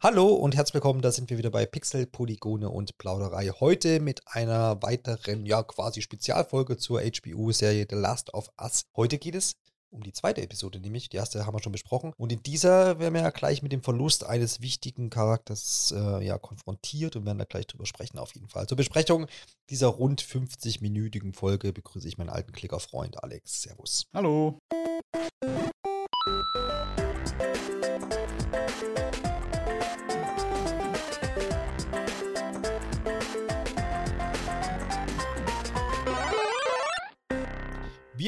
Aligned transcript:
Hallo 0.00 0.28
und 0.28 0.54
herzlich 0.54 0.74
willkommen, 0.74 1.02
da 1.02 1.10
sind 1.10 1.28
wir 1.28 1.38
wieder 1.38 1.50
bei 1.50 1.66
Pixel, 1.66 2.06
Polygone 2.06 2.70
und 2.70 2.96
Plauderei. 2.98 3.48
Heute 3.48 3.98
mit 3.98 4.20
einer 4.28 4.80
weiteren, 4.80 5.44
ja 5.44 5.64
quasi 5.64 6.02
Spezialfolge 6.02 6.76
zur 6.76 7.00
HBO-Serie 7.00 7.84
The 7.90 7.96
Last 7.96 8.32
of 8.32 8.48
Us. 8.62 8.84
Heute 8.94 9.18
geht 9.18 9.34
es 9.34 9.56
um 9.90 10.04
die 10.04 10.12
zweite 10.12 10.40
Episode, 10.40 10.78
nämlich 10.78 11.08
die 11.08 11.16
erste 11.16 11.44
haben 11.44 11.54
wir 11.56 11.62
schon 11.64 11.72
besprochen. 11.72 12.12
Und 12.16 12.30
in 12.30 12.44
dieser 12.44 13.00
werden 13.00 13.14
wir 13.14 13.22
ja 13.22 13.30
gleich 13.30 13.60
mit 13.60 13.72
dem 13.72 13.82
Verlust 13.82 14.24
eines 14.24 14.60
wichtigen 14.60 15.10
Charakters 15.10 15.92
äh, 15.96 16.24
ja, 16.24 16.38
konfrontiert 16.38 17.16
und 17.16 17.26
werden 17.26 17.38
da 17.38 17.44
gleich 17.44 17.66
drüber 17.66 17.84
sprechen 17.84 18.18
auf 18.18 18.36
jeden 18.36 18.48
Fall. 18.48 18.68
Zur 18.68 18.76
Besprechung 18.76 19.26
dieser 19.68 19.88
rund 19.88 20.22
50-minütigen 20.22 21.34
Folge 21.34 21.72
begrüße 21.72 22.06
ich 22.06 22.18
meinen 22.18 22.30
alten 22.30 22.52
Klickerfreund 22.52 23.20
Alex. 23.24 23.62
Servus. 23.62 24.06
Hallo. 24.14 24.60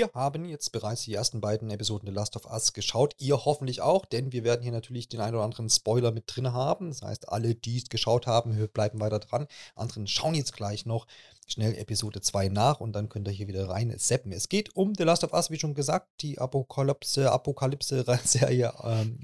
Wir 0.00 0.08
haben 0.14 0.46
jetzt 0.46 0.72
bereits 0.72 1.02
die 1.02 1.12
ersten 1.12 1.42
beiden 1.42 1.70
Episoden 1.70 2.08
The 2.08 2.14
Last 2.14 2.34
of 2.34 2.50
Us 2.50 2.72
geschaut. 2.72 3.14
Ihr 3.18 3.44
hoffentlich 3.44 3.82
auch, 3.82 4.06
denn 4.06 4.32
wir 4.32 4.44
werden 4.44 4.62
hier 4.62 4.72
natürlich 4.72 5.10
den 5.10 5.20
einen 5.20 5.34
oder 5.34 5.44
anderen 5.44 5.68
Spoiler 5.68 6.10
mit 6.10 6.24
drin 6.26 6.54
haben. 6.54 6.88
Das 6.88 7.02
heißt, 7.02 7.28
alle, 7.28 7.54
die 7.54 7.76
es 7.76 7.90
geschaut 7.90 8.26
haben, 8.26 8.66
bleiben 8.72 8.98
weiter 8.98 9.18
dran. 9.18 9.46
Anderen 9.74 10.06
schauen 10.06 10.32
jetzt 10.32 10.54
gleich 10.54 10.86
noch 10.86 11.06
schnell 11.46 11.74
Episode 11.74 12.22
2 12.22 12.48
nach 12.48 12.80
und 12.80 12.94
dann 12.94 13.10
könnt 13.10 13.28
ihr 13.28 13.34
hier 13.34 13.46
wieder 13.46 13.68
rein 13.68 13.92
seppen. 13.98 14.32
Es 14.32 14.48
geht 14.48 14.74
um 14.74 14.94
The 14.96 15.04
Last 15.04 15.22
of 15.22 15.34
Us, 15.34 15.50
wie 15.50 15.58
schon 15.58 15.74
gesagt, 15.74 16.08
die 16.22 16.38
Apokalypse, 16.38 17.30
Apokalypse-Serie 17.30 18.72
ähm, 18.82 19.18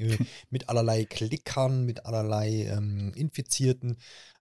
mit 0.50 0.68
allerlei 0.68 1.06
Klickern, 1.06 1.86
mit 1.86 2.04
allerlei 2.04 2.66
ähm, 2.70 3.14
Infizierten. 3.14 3.96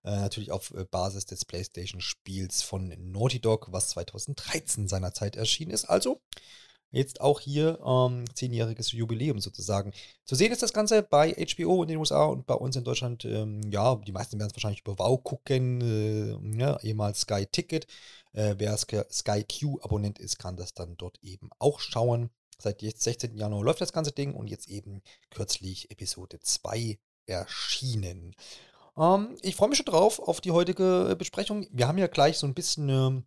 Äh, 0.05 0.17
natürlich 0.17 0.51
auf 0.51 0.71
äh, 0.75 0.85
Basis 0.85 1.25
des 1.25 1.45
PlayStation-Spiels 1.45 2.61
von 2.61 2.93
Naughty 3.11 3.39
Dog, 3.39 3.71
was 3.71 3.89
2013 3.89 4.87
seinerzeit 4.87 5.35
erschienen 5.35 5.71
ist. 5.71 5.85
Also 5.85 6.21
jetzt 6.91 7.21
auch 7.21 7.39
hier 7.39 7.79
ähm, 7.83 8.25
zehnjähriges 8.35 8.91
Jubiläum 8.91 9.39
sozusagen. 9.39 9.93
Zu 10.23 10.35
sehen 10.35 10.51
ist 10.51 10.61
das 10.61 10.73
Ganze 10.73 11.01
bei 11.01 11.33
HBO 11.33 11.81
in 11.81 11.87
den 11.89 11.97
USA 11.97 12.25
und 12.25 12.45
bei 12.45 12.53
uns 12.53 12.75
in 12.75 12.83
Deutschland, 12.83 13.25
ähm, 13.25 13.61
ja, 13.71 13.95
die 13.95 14.11
meisten 14.11 14.37
werden 14.37 14.49
es 14.49 14.55
wahrscheinlich 14.55 14.81
über 14.81 14.99
Wow 14.99 15.23
gucken, 15.23 15.81
äh, 15.81 16.59
ja, 16.59 16.79
ehemals 16.81 17.21
Sky 17.21 17.47
Ticket. 17.47 17.87
Äh, 18.33 18.55
wer 18.59 18.77
Sky 18.77 19.43
Q-Abonnent 19.43 20.19
ist, 20.19 20.37
kann 20.37 20.55
das 20.55 20.75
dann 20.75 20.97
dort 20.97 21.17
eben 21.23 21.49
auch 21.57 21.79
schauen. 21.79 22.29
Seit 22.59 22.83
jetzt 22.83 23.01
16. 23.01 23.35
Januar 23.35 23.63
läuft 23.63 23.81
das 23.81 23.91
ganze 23.91 24.11
Ding 24.11 24.35
und 24.35 24.51
jetzt 24.51 24.69
eben 24.69 25.01
kürzlich 25.31 25.89
Episode 25.89 26.39
2 26.39 26.99
erschienen. 27.25 28.35
Ähm, 28.97 29.37
ich 29.41 29.55
freue 29.55 29.69
mich 29.69 29.77
schon 29.77 29.85
drauf 29.85 30.19
auf 30.19 30.41
die 30.41 30.51
heutige 30.51 31.09
äh, 31.11 31.15
Besprechung. 31.15 31.67
Wir 31.71 31.87
haben 31.87 31.97
ja 31.97 32.07
gleich 32.07 32.37
so 32.37 32.47
ein 32.47 32.53
bisschen 32.53 32.89
eine 32.89 33.23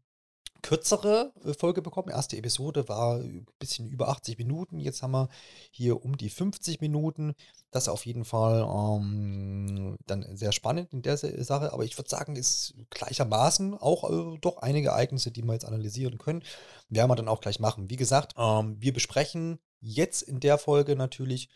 kürzere 0.62 1.32
äh, 1.44 1.54
Folge 1.54 1.82
bekommen. 1.82 2.08
Erste 2.08 2.36
Episode 2.36 2.88
war 2.88 3.16
ein 3.16 3.46
bisschen 3.58 3.88
über 3.88 4.08
80 4.08 4.38
Minuten. 4.38 4.80
Jetzt 4.80 5.02
haben 5.02 5.12
wir 5.12 5.28
hier 5.70 6.04
um 6.04 6.16
die 6.16 6.30
50 6.30 6.80
Minuten. 6.80 7.34
Das 7.70 7.84
ist 7.84 7.88
auf 7.88 8.06
jeden 8.06 8.24
Fall 8.24 8.62
ähm, 8.62 9.96
dann 10.06 10.24
sehr 10.36 10.52
spannend 10.52 10.92
in 10.92 11.02
der 11.02 11.16
Sache. 11.16 11.72
Aber 11.72 11.84
ich 11.84 11.96
würde 11.98 12.10
sagen, 12.10 12.36
ist 12.36 12.74
gleichermaßen 12.90 13.74
auch 13.74 14.10
äh, 14.10 14.38
doch 14.40 14.58
einige 14.58 14.88
Ereignisse, 14.88 15.30
die 15.30 15.42
wir 15.42 15.52
jetzt 15.52 15.66
analysieren 15.66 16.18
können. 16.18 16.42
Werden 16.88 17.10
wir 17.10 17.16
dann 17.16 17.28
auch 17.28 17.40
gleich 17.40 17.60
machen. 17.60 17.90
Wie 17.90 17.96
gesagt, 17.96 18.34
ähm, 18.38 18.76
wir 18.80 18.92
besprechen 18.92 19.58
jetzt 19.80 20.22
in 20.22 20.40
der 20.40 20.58
Folge 20.58 20.96
natürlich 20.96 21.50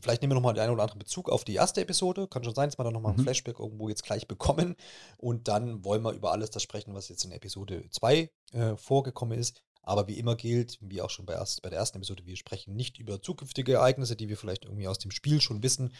vielleicht 0.00 0.22
nehmen 0.22 0.32
wir 0.32 0.36
nochmal 0.36 0.54
den 0.54 0.62
einen 0.62 0.72
oder 0.72 0.82
anderen 0.82 0.98
Bezug 0.98 1.28
auf 1.28 1.44
die 1.44 1.54
erste 1.54 1.80
Episode. 1.80 2.28
Kann 2.28 2.44
schon 2.44 2.54
sein, 2.54 2.68
dass 2.68 2.78
wir 2.78 2.84
da 2.84 2.90
nochmal 2.90 3.12
mhm. 3.12 3.20
ein 3.20 3.22
Flashback 3.24 3.58
irgendwo 3.58 3.88
jetzt 3.88 4.04
gleich 4.04 4.28
bekommen. 4.28 4.76
Und 5.16 5.48
dann 5.48 5.84
wollen 5.84 6.02
wir 6.02 6.12
über 6.12 6.32
alles 6.32 6.50
das 6.50 6.62
sprechen, 6.62 6.94
was 6.94 7.08
jetzt 7.08 7.24
in 7.24 7.32
Episode 7.32 7.84
2 7.90 8.30
äh, 8.52 8.76
vorgekommen 8.76 9.38
ist. 9.38 9.62
Aber 9.86 10.08
wie 10.08 10.18
immer 10.18 10.34
gilt, 10.34 10.78
wie 10.80 11.02
auch 11.02 11.10
schon 11.10 11.26
bei, 11.26 11.34
erst, 11.34 11.60
bei 11.60 11.68
der 11.68 11.78
ersten 11.78 11.98
Episode, 11.98 12.24
wir 12.24 12.36
sprechen 12.36 12.74
nicht 12.74 12.98
über 12.98 13.20
zukünftige 13.20 13.74
Ereignisse, 13.74 14.16
die 14.16 14.30
wir 14.30 14.38
vielleicht 14.38 14.64
irgendwie 14.64 14.88
aus 14.88 14.98
dem 14.98 15.10
Spiel 15.10 15.42
schon 15.42 15.62
wissen. 15.62 15.92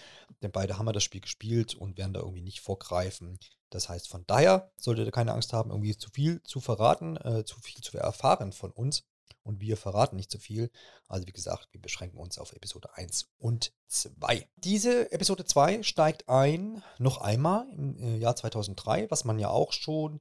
Denn 0.43 0.53
beide 0.53 0.79
haben 0.79 0.87
wir 0.87 0.93
das 0.93 1.05
Spiel 1.05 1.21
gespielt 1.21 1.75
und 1.75 1.99
werden 1.99 2.15
da 2.15 2.21
irgendwie 2.21 2.41
nicht 2.41 2.61
vorgreifen. 2.61 3.39
Das 3.69 3.91
heißt, 3.91 4.09
von 4.09 4.25
daher 4.27 4.71
solltet 4.77 5.07
ihr 5.07 5.13
keine 5.13 5.33
Angst 5.33 5.53
haben, 5.53 5.71
irgendwie 5.71 5.97
zu 5.97 6.09
viel 6.11 6.43
zu 6.45 6.61
verraten, 6.61 7.17
äh, 7.19 7.45
zu 7.45 7.61
viel 7.61 7.83
zu 7.83 7.99
erfahren 7.99 8.53
von 8.53 8.71
uns 8.71 9.05
und 9.45 9.61
wir 9.61 9.77
verraten 9.77 10.17
nicht 10.17 10.31
zu 10.31 10.39
so 10.39 10.43
viel. 10.43 10.71
Also 11.07 11.27
wie 11.27 11.33
gesagt, 11.33 11.69
wir 11.73 11.81
beschränken 11.81 12.19
uns 12.19 12.39
auf 12.39 12.53
Episode 12.53 12.89
1 12.97 13.31
und 13.39 13.73
2. 13.87 14.49
Diese 14.57 15.13
Episode 15.13 15.45
2 15.45 15.83
steigt 15.83 16.29
ein 16.29 16.83
noch 16.99 17.19
einmal 17.19 17.69
im 17.71 17.97
äh, 17.99 18.17
Jahr 18.17 18.35
2003, 18.35 19.11
was 19.11 19.25
man 19.25 19.39
ja 19.39 19.51
auch 19.51 19.73
schon 19.73 20.21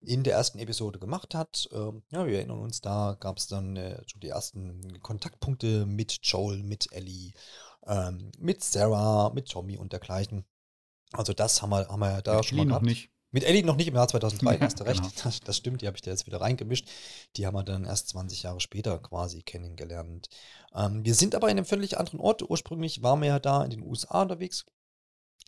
in 0.00 0.22
der 0.22 0.34
ersten 0.34 0.58
Episode 0.58 0.98
gemacht 0.98 1.34
hat. 1.34 1.68
Ähm, 1.72 2.02
ja, 2.10 2.26
wir 2.26 2.36
erinnern 2.36 2.58
uns, 2.58 2.80
da 2.80 3.16
gab 3.18 3.38
es 3.38 3.46
dann 3.46 3.76
äh, 3.76 4.02
schon 4.06 4.20
die 4.20 4.28
ersten 4.28 5.00
Kontaktpunkte 5.00 5.86
mit 5.86 6.18
Joel, 6.22 6.62
mit 6.62 6.92
Ellie, 6.92 7.32
ähm, 7.86 8.30
mit 8.38 8.62
Sarah, 8.62 9.30
mit 9.32 9.48
Tommy 9.48 9.78
und 9.78 9.92
dergleichen. 9.92 10.44
Also 11.12 11.32
das 11.32 11.62
haben 11.62 11.70
wir, 11.70 11.88
haben 11.88 12.00
wir 12.00 12.10
ja 12.10 12.22
da 12.22 12.42
schon 12.42 12.58
mal 12.58 12.66
gehabt. 12.66 12.82
noch 12.82 12.88
nicht. 12.88 13.13
Mit 13.34 13.42
Ellie 13.42 13.64
noch 13.64 13.74
nicht 13.74 13.88
im 13.88 13.96
Jahr 13.96 14.06
2003, 14.06 14.58
hast 14.60 14.78
du 14.78 14.84
recht. 14.84 15.02
Genau. 15.02 15.12
Das, 15.24 15.40
das, 15.40 15.56
stimmt, 15.56 15.82
die 15.82 15.88
habe 15.88 15.96
ich 15.96 16.02
da 16.02 16.12
jetzt 16.12 16.28
wieder 16.28 16.40
reingemischt. 16.40 16.86
Die 17.34 17.46
haben 17.46 17.54
wir 17.54 17.64
dann 17.64 17.84
erst 17.84 18.10
20 18.10 18.44
Jahre 18.44 18.60
später 18.60 18.96
quasi 19.00 19.42
kennengelernt. 19.42 20.28
Ähm, 20.72 21.04
wir 21.04 21.16
sind 21.16 21.34
aber 21.34 21.48
in 21.48 21.56
einem 21.56 21.66
völlig 21.66 21.98
anderen 21.98 22.20
Ort. 22.20 22.48
Ursprünglich 22.48 23.02
waren 23.02 23.20
wir 23.22 23.26
ja 23.26 23.38
da 23.40 23.64
in 23.64 23.70
den 23.70 23.82
USA 23.82 24.22
unterwegs. 24.22 24.66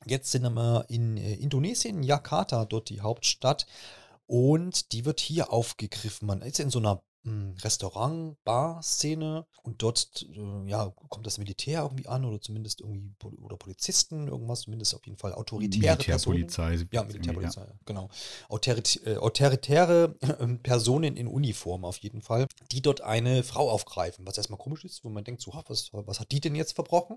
Jetzt 0.04 0.32
sind 0.32 0.42
wir 0.52 0.84
in 0.88 1.16
äh, 1.16 1.34
Indonesien, 1.34 2.02
Jakarta, 2.02 2.64
dort 2.64 2.88
die 2.88 3.02
Hauptstadt. 3.02 3.68
Und 4.26 4.90
die 4.90 5.04
wird 5.04 5.20
hier 5.20 5.52
aufgegriffen. 5.52 6.26
Man 6.26 6.42
ist 6.42 6.58
in 6.58 6.70
so 6.70 6.80
einer 6.80 7.04
Restaurant, 7.62 8.36
Bar-Szene 8.44 9.46
und 9.62 9.82
dort 9.82 10.26
äh, 10.30 10.70
ja, 10.70 10.92
kommt 11.08 11.26
das 11.26 11.38
Militär 11.38 11.82
irgendwie 11.82 12.06
an 12.06 12.24
oder 12.24 12.40
zumindest 12.40 12.80
irgendwie 12.80 13.12
oder 13.40 13.56
Polizisten, 13.56 14.28
irgendwas, 14.28 14.62
zumindest 14.62 14.94
auf 14.94 15.04
jeden 15.06 15.18
Fall 15.18 15.32
autoritäre 15.32 15.96
Militärpolizei. 15.96 16.86
Ja, 16.92 17.02
Militärpolizei, 17.02 17.62
ja. 17.62 17.74
genau. 17.84 18.08
Autorit 18.48 19.00
äh, 19.04 19.16
autoritäre 19.16 20.14
äh, 20.20 20.46
Personen 20.58 21.16
in 21.16 21.26
Uniform 21.26 21.84
auf 21.84 21.98
jeden 21.98 22.22
Fall, 22.22 22.46
die 22.70 22.80
dort 22.80 23.00
eine 23.00 23.42
Frau 23.42 23.70
aufgreifen, 23.70 24.26
was 24.26 24.36
erstmal 24.36 24.58
komisch 24.58 24.84
ist, 24.84 25.04
wo 25.04 25.08
man 25.08 25.24
denkt, 25.24 25.42
so, 25.42 25.52
was, 25.66 25.90
was 25.92 26.20
hat 26.20 26.30
die 26.30 26.40
denn 26.40 26.54
jetzt 26.54 26.74
verbrochen? 26.74 27.16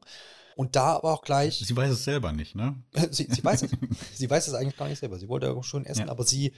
Und 0.56 0.76
da 0.76 0.96
aber 0.96 1.14
auch 1.14 1.22
gleich. 1.22 1.60
Sie 1.66 1.76
weiß 1.76 1.92
es 1.92 2.04
selber 2.04 2.34
nicht, 2.34 2.56
ne? 2.56 2.76
sie, 3.12 3.28
sie 3.30 3.44
weiß 3.44 3.62
es. 3.62 3.72
sie 4.14 4.30
weiß 4.30 4.48
es 4.48 4.54
eigentlich 4.54 4.76
gar 4.76 4.90
nicht 4.90 5.00
selber. 5.00 5.18
Sie 5.20 5.30
wollte 5.30 5.48
ja 5.48 5.64
schon 5.64 5.86
essen, 5.86 6.08
ja. 6.08 6.10
aber 6.10 6.26
sie 6.26 6.54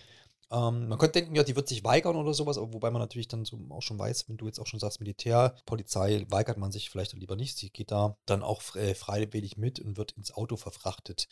ähm, 0.51 0.89
man 0.89 0.97
könnte 0.97 1.19
denken, 1.19 1.35
ja, 1.35 1.43
die 1.43 1.55
wird 1.55 1.69
sich 1.69 1.83
weigern 1.83 2.17
oder 2.17 2.33
sowas, 2.33 2.57
aber 2.57 2.73
wobei 2.73 2.91
man 2.91 3.01
natürlich 3.01 3.29
dann 3.29 3.45
so 3.45 3.57
auch 3.69 3.81
schon 3.81 3.97
weiß, 3.97 4.27
wenn 4.27 4.37
du 4.37 4.47
jetzt 4.47 4.59
auch 4.59 4.67
schon 4.67 4.79
sagst, 4.79 4.99
Militär, 4.99 5.55
Polizei, 5.65 6.25
weigert 6.29 6.57
man 6.57 6.71
sich 6.71 6.89
vielleicht 6.89 7.13
lieber 7.13 7.37
nicht. 7.37 7.57
Sie 7.57 7.69
geht 7.69 7.91
da 7.91 8.17
dann 8.25 8.43
auch 8.43 8.75
äh, 8.75 8.93
freiwillig 8.93 9.57
mit 9.57 9.79
und 9.79 9.97
wird 9.97 10.11
ins 10.13 10.33
Auto 10.33 10.57
verfrachtet. 10.57 11.29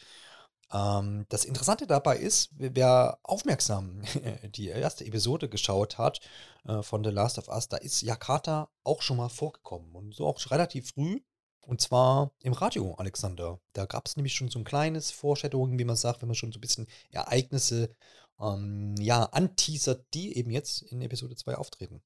Ähm, 0.72 1.26
das 1.30 1.44
Interessante 1.44 1.86
dabei 1.86 2.18
ist, 2.18 2.52
wer 2.56 3.20
aufmerksam 3.24 4.04
die 4.56 4.68
erste 4.68 5.06
Episode 5.06 5.50
geschaut 5.50 5.98
hat 5.98 6.22
äh, 6.66 6.82
von 6.82 7.04
The 7.04 7.10
Last 7.10 7.38
of 7.40 7.50
Us, 7.50 7.68
da 7.68 7.78
ist 7.78 8.02
Jakarta 8.02 8.70
auch 8.86 9.02
schon 9.02 9.18
mal 9.18 9.30
vorgekommen 9.30 9.96
und 9.96 10.16
so 10.16 10.28
auch 10.28 10.40
relativ 10.50 10.92
früh. 10.92 11.20
Und 11.62 11.82
zwar 11.82 12.32
im 12.42 12.54
Radio, 12.54 12.96
Alexander. 12.96 13.60
Da 13.74 13.86
gab 13.86 14.08
es 14.08 14.16
nämlich 14.16 14.34
schon 14.34 14.50
so 14.50 14.58
ein 14.58 14.64
kleines 14.66 15.12
Foreshadowing, 15.12 15.78
wie 15.78 15.84
man 15.84 15.96
sagt, 15.98 16.22
wenn 16.22 16.30
man 16.30 16.36
schon 16.36 16.52
so 16.52 16.58
ein 16.58 16.62
bisschen 16.62 16.88
Ereignisse 17.12 17.96
ähm, 18.40 18.96
ja, 19.00 19.24
anteasert, 19.24 20.06
die 20.14 20.36
eben 20.38 20.52
jetzt 20.52 20.82
in 20.84 21.02
Episode 21.02 21.36
2 21.36 21.56
auftreten. 21.56 22.02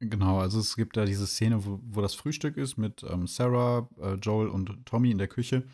Genau, 0.00 0.38
also 0.38 0.60
es 0.60 0.76
gibt 0.76 0.96
da 0.96 1.04
diese 1.04 1.26
Szene, 1.26 1.64
wo, 1.64 1.80
wo 1.82 2.00
das 2.00 2.14
Frühstück 2.14 2.56
ist 2.56 2.76
mit 2.76 3.02
ähm, 3.02 3.26
Sarah, 3.26 3.88
äh, 4.00 4.14
Joel 4.14 4.48
und 4.48 4.86
Tommy 4.86 5.10
in 5.10 5.18
der 5.18 5.26
Küche. 5.26 5.64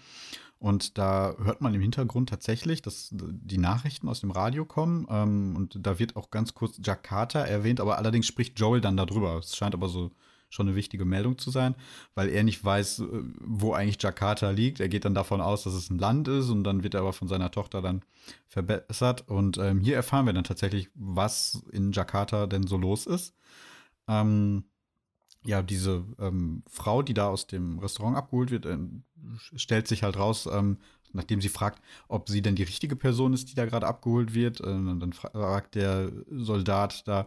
Und 0.59 0.97
da 0.97 1.35
hört 1.43 1.61
man 1.61 1.75
im 1.75 1.83
Hintergrund 1.83 2.31
tatsächlich, 2.31 2.81
dass 2.81 3.11
die 3.13 3.59
Nachrichten 3.59 4.09
aus 4.09 4.21
dem 4.21 4.31
Radio 4.31 4.65
kommen. 4.65 5.07
Ähm, 5.11 5.55
und 5.57 5.79
da 5.87 5.99
wird 5.99 6.17
auch 6.17 6.31
ganz 6.31 6.55
kurz 6.55 6.81
Jakarta 6.83 7.41
erwähnt, 7.45 7.81
aber 7.81 7.99
allerdings 7.99 8.27
spricht 8.27 8.59
Joel 8.59 8.81
dann 8.81 8.97
darüber. 8.97 9.39
Es 9.39 9.57
scheint 9.57 9.75
aber 9.75 9.91
so 9.91 10.11
schon 10.55 10.69
eine 10.69 10.77
wichtige 10.77 11.05
Meldung 11.05 11.39
zu 11.39 11.51
sein, 11.51 11.75
weil 12.15 12.29
er 12.29 12.45
nicht 12.45 12.65
weiß, 12.65 13.01
äh, 13.01 13.07
wo 13.41 13.73
eigentlich 13.73 14.03
Jakarta 14.03 14.51
liegt. 14.51 14.81
Er 14.81 14.89
geht 14.89 15.05
dann 15.05 15.15
davon 15.15 15.41
aus, 15.41 15.65
dass 15.65 15.75
es 15.75 15.91
ein 15.91 15.99
Land 15.99 16.29
ist 16.29 16.49
und 16.49 16.65
dann 16.65 16.83
wird 16.83 16.95
er 16.95 17.01
aber 17.01 17.13
von 17.13 17.29
seiner 17.29 17.51
Tochter 17.51 17.83
dann 17.83 18.03
verbessert. 18.47 19.29
Und 19.29 19.59
ähm, 19.59 19.81
hier 19.81 19.97
erfahren 19.97 20.27
wir 20.27 20.33
dann 20.33 20.45
tatsächlich, 20.45 20.91
was 20.95 21.63
in 21.73 21.93
Jakarta 21.93 22.47
denn 22.47 22.67
so 22.67 22.77
los 22.77 23.07
ist. 23.07 23.35
Ähm, 24.09 24.65
ja, 25.45 25.63
diese 25.63 26.05
ähm, 26.19 26.63
Frau, 26.69 27.03
die 27.03 27.15
da 27.15 27.29
aus 27.29 27.47
dem 27.47 27.79
Restaurant 27.79 28.17
abgeholt 28.17 28.51
wird, 28.51 28.65
äh, 28.65 28.79
stellt 29.37 29.89
sich 29.89 30.03
halt 30.03 30.17
raus, 30.17 30.49
ähm, 30.51 30.79
nachdem 31.15 31.41
sie 31.41 31.49
fragt, 31.49 31.83
ob 32.09 32.29
sie 32.29 32.43
denn 32.43 32.57
die 32.57 32.63
richtige 32.65 32.97
Person 32.97 33.33
ist, 33.33 33.51
die 33.51 33.55
da 33.55 33.65
gerade 33.65 33.87
abgeholt 33.87 34.35
wird. 34.35 34.61
Äh, 34.61 34.65
dann 34.65 35.13
fragt 35.13 35.75
der 35.75 36.13
Soldat 36.31 37.09
da, 37.09 37.27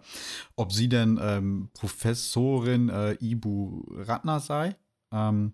ob 0.55 0.71
sie 0.71 0.89
denn 0.89 1.19
ähm, 1.21 1.69
Professorin 1.73 2.89
äh, 2.89 3.13
Ibu 3.19 3.83
Ratner 3.89 4.39
sei. 4.39 4.75
Ähm, 5.11 5.53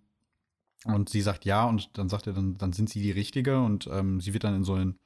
Und 0.86 1.08
sie 1.08 1.22
sagt 1.22 1.46
ja 1.46 1.66
und 1.66 1.98
dann 1.98 2.10
sagt 2.10 2.28
er, 2.28 2.34
dann, 2.34 2.58
dann 2.58 2.74
sind 2.74 2.90
sie 2.90 3.02
die 3.02 3.12
Richtige 3.12 3.62
und 3.62 3.88
ähm, 3.88 4.20
sie 4.20 4.34
wird 4.34 4.44
dann 4.44 4.56
in 4.56 4.66
so 4.66 4.74
ein 4.74 5.00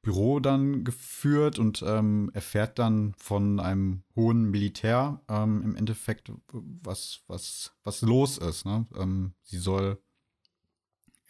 Büro 0.00 0.40
dann 0.40 0.84
geführt 0.84 1.58
und 1.58 1.82
ähm, 1.86 2.30
erfährt 2.32 2.78
dann 2.78 3.12
von 3.18 3.60
einem 3.60 4.02
hohen 4.16 4.50
Militär 4.50 5.20
ähm, 5.28 5.62
im 5.62 5.76
Endeffekt, 5.76 6.32
was, 6.52 7.20
was, 7.26 7.72
was 7.84 8.00
los 8.00 8.38
ist. 8.38 8.64
Ne? 8.64 8.86
Ähm, 8.96 9.34
sie 9.42 9.58
soll 9.58 9.98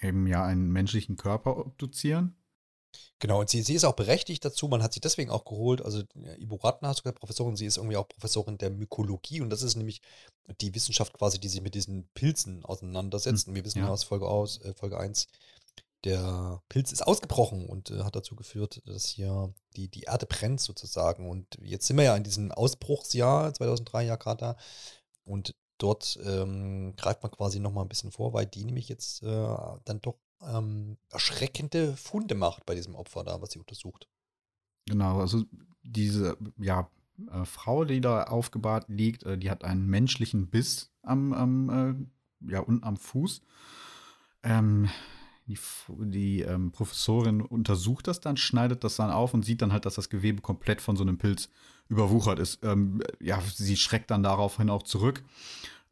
eben 0.00 0.26
ja 0.26 0.44
einen 0.44 0.70
menschlichen 0.70 1.16
Körper 1.16 1.58
obduzieren. 1.58 2.36
Genau, 3.18 3.40
und 3.40 3.50
sie, 3.50 3.62
sie 3.62 3.74
ist 3.74 3.84
auch 3.84 3.94
berechtigt 3.94 4.44
dazu. 4.44 4.68
Man 4.68 4.82
hat 4.82 4.92
sie 4.92 5.00
deswegen 5.00 5.30
auch 5.30 5.44
geholt. 5.44 5.82
Also, 5.82 6.02
Ibu 6.38 6.56
Ratner 6.56 6.88
hast 6.88 7.00
du 7.00 7.02
gesagt, 7.02 7.18
Professorin, 7.18 7.56
sie 7.56 7.66
ist 7.66 7.76
irgendwie 7.76 7.96
auch 7.96 8.08
Professorin 8.08 8.58
der 8.58 8.70
Mykologie. 8.70 9.40
Und 9.40 9.50
das 9.50 9.62
ist 9.62 9.76
nämlich 9.76 10.00
die 10.60 10.74
Wissenschaft 10.74 11.12
quasi, 11.12 11.38
die 11.38 11.48
sich 11.48 11.60
mit 11.60 11.74
diesen 11.74 12.08
Pilzen 12.14 12.64
auseinandersetzt. 12.64 13.46
Hm, 13.46 13.50
und 13.50 13.56
wir 13.56 13.64
wissen 13.64 13.80
ja 13.80 13.88
aus 13.88 14.04
Folge, 14.04 14.26
aus, 14.26 14.60
äh, 14.62 14.72
Folge 14.74 14.98
1, 14.98 15.26
der 16.04 16.62
Pilz 16.68 16.92
ist 16.92 17.02
ausgebrochen 17.02 17.66
und 17.66 17.90
äh, 17.90 18.04
hat 18.04 18.14
dazu 18.14 18.36
geführt, 18.36 18.82
dass 18.86 19.06
hier 19.06 19.52
die, 19.76 19.88
die 19.88 20.02
Erde 20.02 20.26
brennt 20.26 20.60
sozusagen. 20.60 21.28
Und 21.28 21.58
jetzt 21.60 21.86
sind 21.86 21.96
wir 21.96 22.04
ja 22.04 22.16
in 22.16 22.24
diesem 22.24 22.52
Ausbruchsjahr, 22.52 23.52
2003 23.52 24.04
Jakarta. 24.04 24.56
Und 25.24 25.54
dort 25.78 26.18
ähm, 26.24 26.94
greift 26.96 27.22
man 27.22 27.32
quasi 27.32 27.60
nochmal 27.60 27.84
ein 27.84 27.88
bisschen 27.88 28.12
vor, 28.12 28.32
weil 28.32 28.46
die 28.46 28.64
nämlich 28.64 28.88
jetzt 28.88 29.22
äh, 29.22 29.56
dann 29.84 30.02
doch 30.02 30.18
ähm, 30.42 30.98
erschreckende 31.10 31.96
Funde 31.96 32.34
macht 32.34 32.66
bei 32.66 32.74
diesem 32.74 32.94
Opfer 32.94 33.24
da, 33.24 33.40
was 33.40 33.52
sie 33.52 33.58
untersucht. 33.58 34.08
Genau, 34.86 35.20
also 35.20 35.44
diese, 35.82 36.36
ja, 36.58 36.90
äh, 37.30 37.44
Frau, 37.44 37.84
die 37.84 38.00
da 38.00 38.24
aufgebahrt 38.24 38.88
liegt, 38.88 39.24
äh, 39.24 39.38
die 39.38 39.50
hat 39.50 39.64
einen 39.64 39.86
menschlichen 39.86 40.48
Biss 40.48 40.92
am, 41.02 41.32
am 41.32 42.08
äh, 42.40 42.52
ja, 42.52 42.60
unten 42.60 42.84
am 42.84 42.96
Fuß. 42.96 43.42
Ähm, 44.42 44.88
die, 45.48 45.58
die 45.88 46.42
ähm, 46.42 46.70
Professorin 46.72 47.40
untersucht 47.40 48.06
das 48.06 48.20
dann, 48.20 48.36
schneidet 48.36 48.84
das 48.84 48.96
dann 48.96 49.10
auf 49.10 49.32
und 49.34 49.44
sieht 49.44 49.62
dann 49.62 49.72
halt, 49.72 49.86
dass 49.86 49.94
das 49.94 50.10
Gewebe 50.10 50.42
komplett 50.42 50.82
von 50.82 50.96
so 50.96 51.02
einem 51.02 51.18
Pilz 51.18 51.48
überwuchert 51.88 52.38
ist. 52.38 52.62
Ähm, 52.62 53.02
ja, 53.20 53.40
sie 53.40 53.76
schreckt 53.76 54.10
dann 54.10 54.22
daraufhin 54.22 54.68
auch 54.68 54.82
zurück 54.82 55.24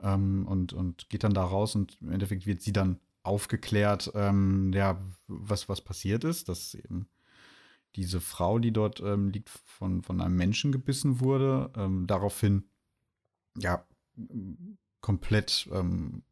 ähm, 0.03 0.47
und, 0.47 0.75
und 0.75 1.08
geht 1.08 1.25
dann 1.25 1.32
da 1.35 1.44
raus 1.44 1.75
und 1.75 1.97
im 2.03 2.12
Endeffekt 2.12 2.47
wird 2.47 2.61
sie 2.61 2.73
dann 2.73 3.00
aufgeklärt, 3.23 4.12
ähm, 4.14 4.73
ja, 4.75 5.00
was, 5.26 5.69
was 5.69 5.81
passiert 5.81 6.23
ist, 6.23 6.49
dass 6.49 6.75
eben 6.75 7.08
diese 7.97 8.20
Frau, 8.20 8.58
die 8.58 8.73
dort 8.73 9.00
ähm, 9.00 9.31
liegt, 9.31 9.49
von, 9.49 10.03
von 10.03 10.20
einem 10.20 10.37
Menschen 10.37 10.70
gebissen 10.70 11.20
wurde, 11.20 11.70
ähm, 11.76 12.06
daraufhin 12.06 12.64
ja 13.58 13.85
komplett 15.00 15.69
ähm, 15.73 16.23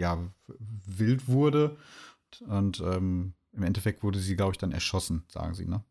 ja, 0.00 0.18
wild 0.86 1.28
wurde. 1.28 1.76
Und 2.46 2.80
ähm, 2.80 3.34
im 3.52 3.62
Endeffekt 3.62 4.02
wurde 4.02 4.18
sie, 4.18 4.36
glaube 4.36 4.52
ich, 4.52 4.58
dann 4.58 4.72
erschossen, 4.72 5.24
sagen 5.30 5.54
sie, 5.54 5.66
ne? 5.66 5.84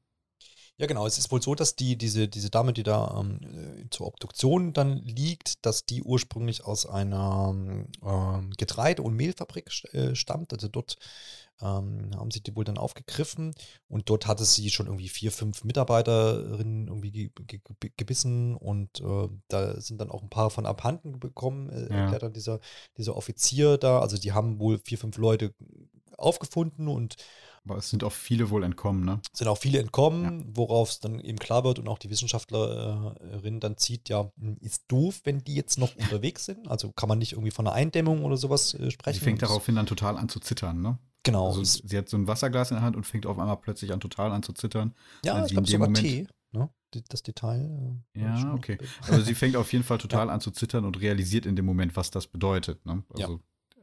Ja, 0.80 0.88
genau. 0.88 1.06
Es 1.06 1.18
ist 1.18 1.30
wohl 1.30 1.42
so, 1.42 1.56
dass 1.56 1.76
die, 1.76 1.98
diese, 1.98 2.30
diese 2.30 2.50
Dame, 2.50 2.72
die 2.72 2.84
da 2.84 3.20
ähm, 3.20 3.40
äh, 3.44 3.90
zur 3.90 4.08
Obduktion 4.08 4.72
dann 4.72 4.96
liegt, 5.04 5.66
dass 5.66 5.86
die 5.86 6.02
ursprünglich 6.02 6.64
aus 6.64 6.86
einer 6.86 7.54
ähm, 8.02 8.52
Getreide- 8.58 9.02
und 9.02 9.14
Mehlfabrik 9.14 9.70
äh, 9.94 10.16
stammt. 10.16 10.54
Also 10.54 10.70
dort 10.70 10.98
ähm, 11.62 12.12
haben 12.16 12.32
sie 12.32 12.42
die 12.42 12.56
wohl 12.56 12.64
dann 12.64 12.78
aufgegriffen 12.78 13.54
und 13.90 14.10
dort 14.10 14.26
hatte 14.26 14.46
sie 14.46 14.70
schon 14.70 14.86
irgendwie 14.86 15.10
vier, 15.10 15.34
fünf 15.34 15.66
Mitarbeiterinnen 15.66 16.88
irgendwie 16.88 17.12
ge 17.12 17.30
ge 17.46 17.92
gebissen 17.98 18.56
und 18.56 19.02
äh, 19.02 19.28
da 19.50 19.82
sind 19.82 20.00
dann 20.00 20.12
auch 20.12 20.24
ein 20.24 20.30
paar 20.30 20.50
von 20.50 20.66
abhanden 20.66 21.20
bekommen, 21.20 21.70
äh, 21.72 21.90
ja. 21.90 22.04
erklärt 22.04 22.24
dann 22.24 22.32
dieser, 22.34 22.62
dieser 22.98 23.18
Offizier 23.18 23.78
da. 23.78 24.00
Also 24.00 24.18
die 24.18 24.32
haben 24.32 24.60
wohl 24.60 24.80
vier, 24.80 24.98
fünf 24.98 25.18
Leute 25.18 25.54
aufgefunden 26.18 26.88
und 26.88 27.18
aber 27.70 27.80
es 27.80 27.90
sind 27.90 28.04
auch 28.04 28.12
viele 28.12 28.50
wohl 28.50 28.64
entkommen, 28.64 29.06
ne? 29.06 29.22
Sind 29.34 29.48
auch 29.48 29.58
viele 29.58 29.80
entkommen, 29.80 30.40
ja. 30.40 30.46
worauf 30.54 30.90
es 30.90 31.00
dann 31.00 31.20
eben 31.20 31.38
klar 31.38 31.64
wird 31.64 31.80
und 31.80 31.88
auch 31.88 32.00
die 32.00 32.10
Wissenschaftlerin 32.10 33.60
dann 33.60 33.78
zieht, 33.78 34.10
ja, 34.10 34.32
hm, 34.40 34.58
ist 34.62 34.84
doof, 34.88 35.22
wenn 35.24 35.40
die 35.40 35.56
jetzt 35.56 35.78
noch 35.78 35.96
unterwegs 35.96 36.46
sind. 36.46 36.68
Also 36.68 36.92
kann 36.92 37.10
man 37.10 37.20
nicht 37.20 37.34
irgendwie 37.34 37.52
von 37.52 37.68
einer 37.68 37.76
Eindämmung 37.76 38.24
oder 38.24 38.38
sowas 38.38 38.74
äh, 38.74 38.92
sprechen. 38.92 39.20
Sie 39.20 39.26
fängt 39.26 39.42
daraufhin 39.42 39.76
dann 39.76 39.86
total 39.86 40.18
an 40.18 40.30
zu 40.30 40.40
zittern, 40.40 40.82
ne? 40.82 40.98
Genau. 41.24 41.48
Also 41.48 41.64
sie 41.64 41.98
hat 41.98 42.10
so 42.10 42.18
ein 42.18 42.28
Wasserglas 42.28 42.72
in 42.72 42.78
der 42.78 42.84
Hand 42.84 42.96
und 42.96 43.06
fängt 43.06 43.26
auf 43.26 43.38
einmal 43.38 43.58
plötzlich 43.58 43.92
an 43.92 44.00
total 44.00 44.32
an 44.32 44.42
zu 44.42 44.54
zittern. 44.54 44.96
Ja, 45.24 45.46
ich 45.46 45.52
glaube 45.52 45.68
sogar 45.68 45.88
Moment, 45.88 46.06
Tee, 46.06 46.28
ne? 46.52 46.70
Das 47.10 47.22
Detail. 47.22 48.00
Äh, 48.16 48.22
ja, 48.22 48.54
okay. 48.54 48.78
Also 49.08 49.22
sie 49.22 49.36
fängt 49.36 49.56
auf 49.56 49.72
jeden 49.74 49.84
Fall 49.84 50.00
total 50.00 50.28
ja. 50.28 50.34
an 50.34 50.42
zu 50.42 50.52
zittern 50.52 50.86
und 50.86 51.00
realisiert 51.00 51.46
in 51.46 51.56
dem 51.56 51.66
Moment, 51.66 51.96
was 51.96 52.10
das 52.10 52.26
bedeutet. 52.26 52.84
Ne? 52.86 53.04
Also 53.10 53.34
ja. 53.34 53.40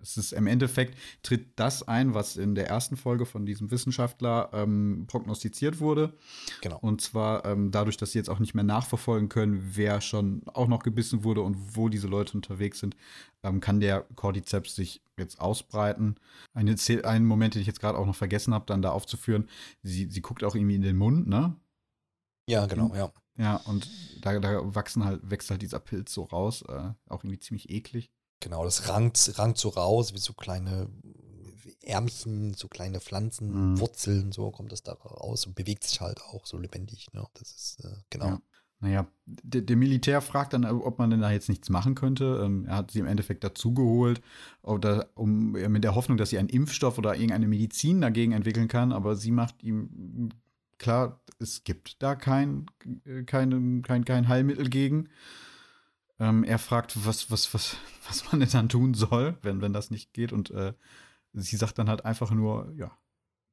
Es 0.07 0.17
ist 0.17 0.33
im 0.33 0.47
Endeffekt 0.47 0.97
tritt 1.23 1.59
das 1.59 1.87
ein, 1.87 2.15
was 2.15 2.37
in 2.37 2.55
der 2.55 2.69
ersten 2.69 2.97
Folge 2.97 3.27
von 3.27 3.45
diesem 3.45 3.71
Wissenschaftler 3.71 4.51
ähm, 4.53 5.05
prognostiziert 5.09 5.81
wurde. 5.81 6.15
Genau. 6.61 6.79
Und 6.81 7.01
zwar 7.01 7.45
ähm, 7.45 7.71
dadurch, 7.71 7.97
dass 7.97 8.13
sie 8.13 8.19
jetzt 8.19 8.31
auch 8.31 8.39
nicht 8.39 8.55
mehr 8.55 8.65
nachverfolgen 8.65 9.29
können, 9.29 9.73
wer 9.75 10.01
schon 10.01 10.43
auch 10.47 10.69
noch 10.69 10.83
gebissen 10.83 11.25
wurde 11.25 11.43
und 11.43 11.77
wo 11.77 11.89
diese 11.89 12.07
Leute 12.07 12.35
unterwegs 12.35 12.79
sind, 12.79 12.97
ähm, 13.43 13.61
kann 13.61 13.81
der 13.81 14.07
Cordyceps 14.15 14.75
sich 14.75 15.03
jetzt 15.19 15.41
ausbreiten. 15.41 16.17
Eine, 16.55 16.77
einen 17.05 17.25
Moment, 17.25 17.55
den 17.55 17.61
ich 17.61 17.67
jetzt 17.67 17.81
gerade 17.81 17.99
auch 17.99 18.07
noch 18.07 18.17
vergessen 18.17 18.55
habe, 18.55 18.67
dann 18.67 18.83
da 18.83 18.91
aufzuführen. 18.91 19.49
Sie, 19.83 20.09
sie 20.11 20.23
guckt 20.23 20.45
auch 20.45 20.55
irgendwie 20.55 20.77
in 20.77 20.83
den 20.83 20.97
Mund, 20.97 21.27
ne? 21.27 21.57
Ja, 22.49 22.67
genau, 22.67 22.95
ja. 22.95 23.13
Ja, 23.39 23.57
und 23.57 23.91
da, 24.23 24.39
da 24.39 24.75
wachsen 24.75 25.05
halt, 25.05 25.21
wächst 25.29 25.51
halt 25.51 25.63
dieser 25.63 25.79
Pilz 25.79 26.13
so 26.13 26.23
raus. 26.25 26.63
Äh, 26.63 26.93
auch 27.09 27.23
irgendwie 27.23 27.39
ziemlich 27.39 27.71
eklig. 27.71 28.11
Genau, 28.41 28.65
das 28.65 28.89
rankt, 28.89 29.39
rankt 29.39 29.59
so 29.59 29.71
raus, 29.71 30.15
wie 30.15 30.19
so 30.19 30.33
kleine 30.33 30.89
Ärmchen, 31.83 32.55
so 32.55 32.69
kleine 32.69 33.01
Pflanzen, 33.01 33.73
mhm. 33.73 33.81
Wurzeln, 33.81 34.33
so 34.33 34.51
kommt 34.51 34.73
das 34.73 34.83
da 34.83 34.93
raus 34.93 35.47
und 35.47 35.55
bewegt 35.55 35.85
sich 35.85 36.01
halt 36.01 36.21
auch 36.23 36.45
so 36.47 36.59
lebendig. 36.59 37.09
Ne? 37.13 37.25
Das 37.35 37.51
ist, 37.53 37.85
äh, 37.85 37.97
genau. 38.11 38.27
Ja. 38.27 38.43
Naja, 38.81 39.07
der, 39.25 39.63
der, 39.63 39.77
Militär 39.77 40.21
fragt 40.21 40.53
dann, 40.53 40.67
ob 40.67 40.99
man 40.99 41.09
denn 41.09 41.23
da 41.23 41.31
jetzt 41.31 41.49
nichts 41.49 41.71
machen 41.71 41.95
könnte. 41.95 42.43
Ähm, 42.45 42.67
er 42.67 42.77
hat 42.77 42.91
sie 42.91 42.99
im 42.99 43.07
Endeffekt 43.07 43.43
dazugeholt, 43.43 44.21
oder 44.61 45.09
um 45.15 45.53
mit 45.53 45.83
der 45.83 45.95
Hoffnung, 45.95 46.19
dass 46.19 46.29
sie 46.29 46.39
einen 46.39 46.51
Impfstoff 46.51 46.99
oder 46.99 47.15
irgendeine 47.15 47.49
Medizin 47.49 48.03
dagegen 48.03 48.33
entwickeln 48.33 48.69
kann. 48.69 48.93
Aber 48.93 49.17
sie 49.17 49.31
macht 49.31 49.63
ihm 49.63 50.29
klar, 50.77 51.21
es 51.39 51.65
gibt 51.65 52.03
da 52.03 52.15
kein, 52.15 52.67
äh, 53.07 53.23
kein, 53.23 53.81
kein, 53.83 54.05
kein 54.05 54.29
Heilmittel 54.29 54.69
gegen. 54.69 55.09
Ähm, 56.19 56.45
er 56.45 56.59
fragt, 56.59 57.05
was, 57.05 57.31
was, 57.31 57.53
was, 57.53 57.77
was 58.07 58.31
man 58.31 58.41
denn 58.41 58.51
dann 58.51 58.69
tun 58.69 58.95
soll, 58.95 59.39
wenn, 59.43 59.61
wenn 59.61 59.73
das 59.73 59.91
nicht 59.91 60.13
geht. 60.13 60.33
Und 60.33 60.51
äh, 60.51 60.75
sie 61.33 61.57
sagt 61.57 61.79
dann 61.79 61.89
halt 61.89 62.05
einfach 62.05 62.31
nur, 62.31 62.73
ja, 62.77 62.97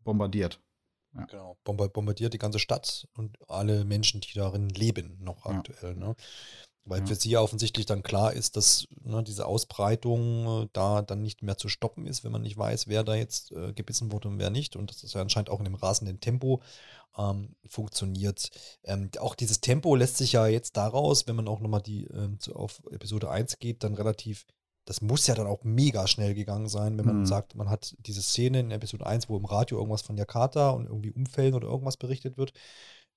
bombardiert. 0.04 0.62
Ja. 1.16 1.26
Genau, 1.26 1.58
bombardiert 1.64 2.34
die 2.34 2.40
ganze 2.40 2.58
Stadt 2.58 3.08
und 3.14 3.38
alle 3.48 3.86
Menschen, 3.86 4.22
die 4.22 4.34
darin 4.34 4.70
leben, 4.70 5.18
noch 5.22 5.46
aktuell. 5.46 5.94
Ja. 5.94 6.08
Ne? 6.08 6.16
Weil 6.86 7.00
ja. 7.00 7.06
für 7.06 7.16
sie 7.16 7.30
ja 7.30 7.40
offensichtlich 7.40 7.86
dann 7.86 8.04
klar 8.04 8.34
ist, 8.34 8.58
dass 8.58 8.88
ne, 9.04 9.24
diese 9.24 9.46
Ausbreitung 9.46 10.64
äh, 10.64 10.68
da 10.74 11.02
dann 11.02 11.22
nicht 11.22 11.42
mehr 11.42 11.58
zu 11.58 11.70
stoppen 11.70 12.06
ist, 12.06 12.24
wenn 12.24 12.32
man 12.32 12.42
nicht 12.42 12.58
weiß, 12.58 12.88
wer 12.88 13.04
da 13.04 13.16
jetzt 13.16 13.54
äh, 13.54 13.72
gebissen 13.72 14.12
wurde 14.12 14.28
und 14.28 14.40
wer 14.40 14.50
nicht. 14.50 14.76
Und 14.76 14.90
das 14.90 15.04
ist 15.04 15.14
ja 15.14 15.22
anscheinend 15.22 15.50
auch 15.50 15.60
in 15.60 15.66
dem 15.66 15.76
rasenden 15.76 16.20
Tempo 16.20 16.62
ähm, 17.18 17.56
funktioniert. 17.68 18.50
Ähm, 18.84 19.10
auch 19.20 19.36
dieses 19.36 19.62
Tempo 19.62 19.96
lässt 19.96 20.18
sich 20.18 20.34
ja 20.34 20.48
jetzt 20.48 20.78
daraus, 20.78 21.28
wenn 21.28 21.36
man 21.36 21.48
auch 21.48 21.60
nochmal 21.60 21.82
die 21.82 22.06
ähm, 22.06 22.40
zu, 22.40 22.56
auf 22.56 22.82
Episode 22.92 23.30
1 23.30 23.60
geht, 23.60 23.84
dann 23.84 23.94
relativ, 23.94 24.46
das 24.86 25.02
muss 25.02 25.28
ja 25.28 25.36
dann 25.36 25.48
auch 25.48 25.64
mega 25.64 26.08
schnell 26.08 26.34
gegangen 26.34 26.68
sein, 26.68 26.98
wenn 26.98 27.06
man 27.06 27.20
mhm. 27.20 27.26
sagt, 27.26 27.56
man 27.56 27.70
hat 27.70 27.96
diese 28.00 28.22
Szene 28.22 28.60
in 28.60 28.72
Episode 28.72 29.06
1, 29.06 29.30
wo 29.30 29.38
im 29.38 29.46
Radio 29.46 29.78
irgendwas 29.78 30.02
von 30.02 30.18
Jakarta 30.18 30.72
und 30.72 30.88
irgendwie 30.88 31.12
Umfällen 31.12 31.54
oder 31.54 31.68
irgendwas 31.68 31.98
berichtet 31.98 32.38
wird. 32.38 32.54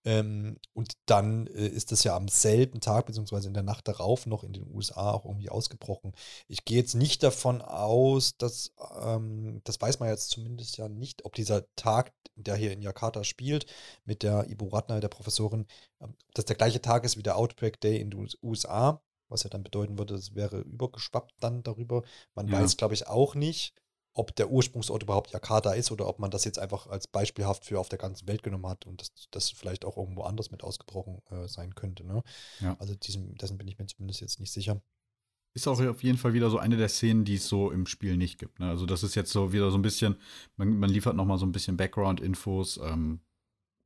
Ähm, 0.07 0.57
und 0.73 0.93
dann 1.07 1.49
äh, 1.49 1.67
ist 1.67 1.91
das 1.91 2.05
ja 2.05 2.17
am 2.17 2.29
selben 2.29 2.81
Tag, 2.81 3.07
beziehungsweise 3.07 3.49
in 3.49 3.55
der 3.55 3.65
Nacht 3.65 3.89
darauf 3.89 4.25
noch 4.27 4.45
in 4.45 4.53
den 4.53 4.73
USA 4.73 5.11
auch 5.11 5.25
irgendwie 5.25 5.51
ausgebrochen. 5.51 6.13
Ich 6.47 6.65
gehe 6.65 6.79
jetzt 6.79 6.95
nicht 6.95 7.25
davon 7.25 7.61
aus, 7.61 8.37
dass, 8.37 8.73
ähm, 9.03 9.61
das 9.65 9.81
weiß 9.81 9.99
man 9.99 10.09
jetzt 10.09 10.31
zumindest 10.31 10.77
ja 10.77 10.89
nicht, 10.89 11.25
ob 11.25 11.35
dieser 11.35 11.65
Tag, 11.75 12.13
der 12.37 12.55
hier 12.55 12.73
in 12.73 12.83
Jakarta 12.83 13.25
spielt, 13.25 13.67
mit 14.05 14.23
der 14.23 14.49
Ibu 14.49 14.69
Ratner, 14.69 15.01
der 15.01 15.09
Professorin, 15.09 15.67
ähm, 16.01 16.15
dass 16.35 16.45
der 16.45 16.57
gleiche 16.57 16.81
Tag 16.81 17.03
ist 17.03 17.17
wie 17.17 17.25
der 17.25 17.37
Outbreak 17.37 17.81
Day 17.81 18.01
in 18.01 18.11
den 18.11 18.29
USA, 18.43 19.03
was 19.29 19.43
ja 19.43 19.51
dann 19.51 19.65
bedeuten 19.65 19.99
würde, 19.99 20.15
es 20.15 20.37
wäre 20.37 20.61
übergeschwappt 20.61 21.35
dann 21.41 21.65
darüber. 21.65 22.05
Man 22.37 22.47
ja. 22.47 22.61
weiß, 22.61 22.77
glaube 22.77 22.95
ich, 22.95 23.09
auch 23.09 23.35
nicht 23.35 23.75
ob 24.17 24.35
der 24.35 24.51
Ursprungsort 24.51 25.03
überhaupt 25.03 25.31
Jakarta 25.31 25.73
ist 25.73 25.93
oder 25.93 26.07
ob 26.09 26.19
man 26.19 26.31
das 26.31 26.45
jetzt 26.45 26.59
einfach 26.59 26.87
als 26.87 27.07
beispielhaft 27.07 27.65
für 27.65 27.79
auf 27.79 27.89
der 27.91 27.99
ganzen 27.99 28.27
Welt 28.27 28.43
genommen 28.43 28.67
hat 28.67 28.87
und 28.87 29.01
das, 29.01 29.13
das 29.31 29.51
vielleicht 29.51 29.85
auch 29.85 29.97
irgendwo 29.97 30.23
anders 30.23 30.51
mit 30.51 30.65
ausgebrochen 30.65 31.21
äh, 31.31 31.47
sein 31.49 31.75
könnte. 31.75 32.05
Ne? 32.05 32.23
Ja. 32.61 32.77
Also 32.79 32.95
diesem, 32.95 33.35
dessen 33.37 33.59
bin 33.59 33.69
ich 33.69 33.79
mir 33.79 33.87
zumindest 33.87 34.23
jetzt 34.23 34.41
nicht 34.41 34.53
sicher. 34.53 34.81
Ist 35.53 35.69
auch 35.69 35.81
auf 35.81 36.03
jeden 36.03 36.19
Fall 36.19 36.33
wieder 36.33 36.51
so 36.51 36.59
eine 36.59 36.77
der 36.77 36.89
Szenen, 36.89 37.25
die 37.25 37.35
es 37.35 37.47
so 37.47 37.71
im 37.71 37.87
Spiel 37.87 38.17
nicht 38.17 38.39
gibt. 38.39 38.59
Ne? 38.59 38.69
Also 38.69 38.87
das 38.87 39.03
ist 39.03 39.15
jetzt 39.15 39.33
so 39.33 39.53
wieder 39.53 39.71
so 39.71 39.79
ein 39.79 39.83
bisschen, 39.83 40.17
man, 40.57 40.79
man 40.79 40.91
liefert 40.91 41.15
noch 41.15 41.25
mal 41.27 41.39
so 41.39 41.47
ein 41.47 41.53
bisschen 41.53 41.77
Background-Infos, 41.77 42.79
ähm, 42.79 43.21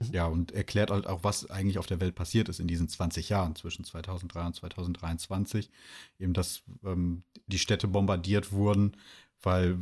Mhm. 0.00 0.12
Ja, 0.12 0.26
und 0.26 0.52
erklärt 0.52 0.90
halt 0.90 1.06
auch, 1.06 1.24
was 1.24 1.48
eigentlich 1.50 1.78
auf 1.78 1.86
der 1.86 2.00
Welt 2.00 2.14
passiert 2.14 2.48
ist 2.48 2.60
in 2.60 2.66
diesen 2.66 2.88
20 2.88 3.28
Jahren 3.28 3.54
zwischen 3.54 3.84
2003 3.84 4.46
und 4.46 4.56
2023. 4.56 5.70
Eben, 6.18 6.32
dass 6.32 6.62
ähm, 6.84 7.22
die 7.46 7.58
Städte 7.58 7.86
bombardiert 7.86 8.52
wurden, 8.52 8.96
weil 9.42 9.78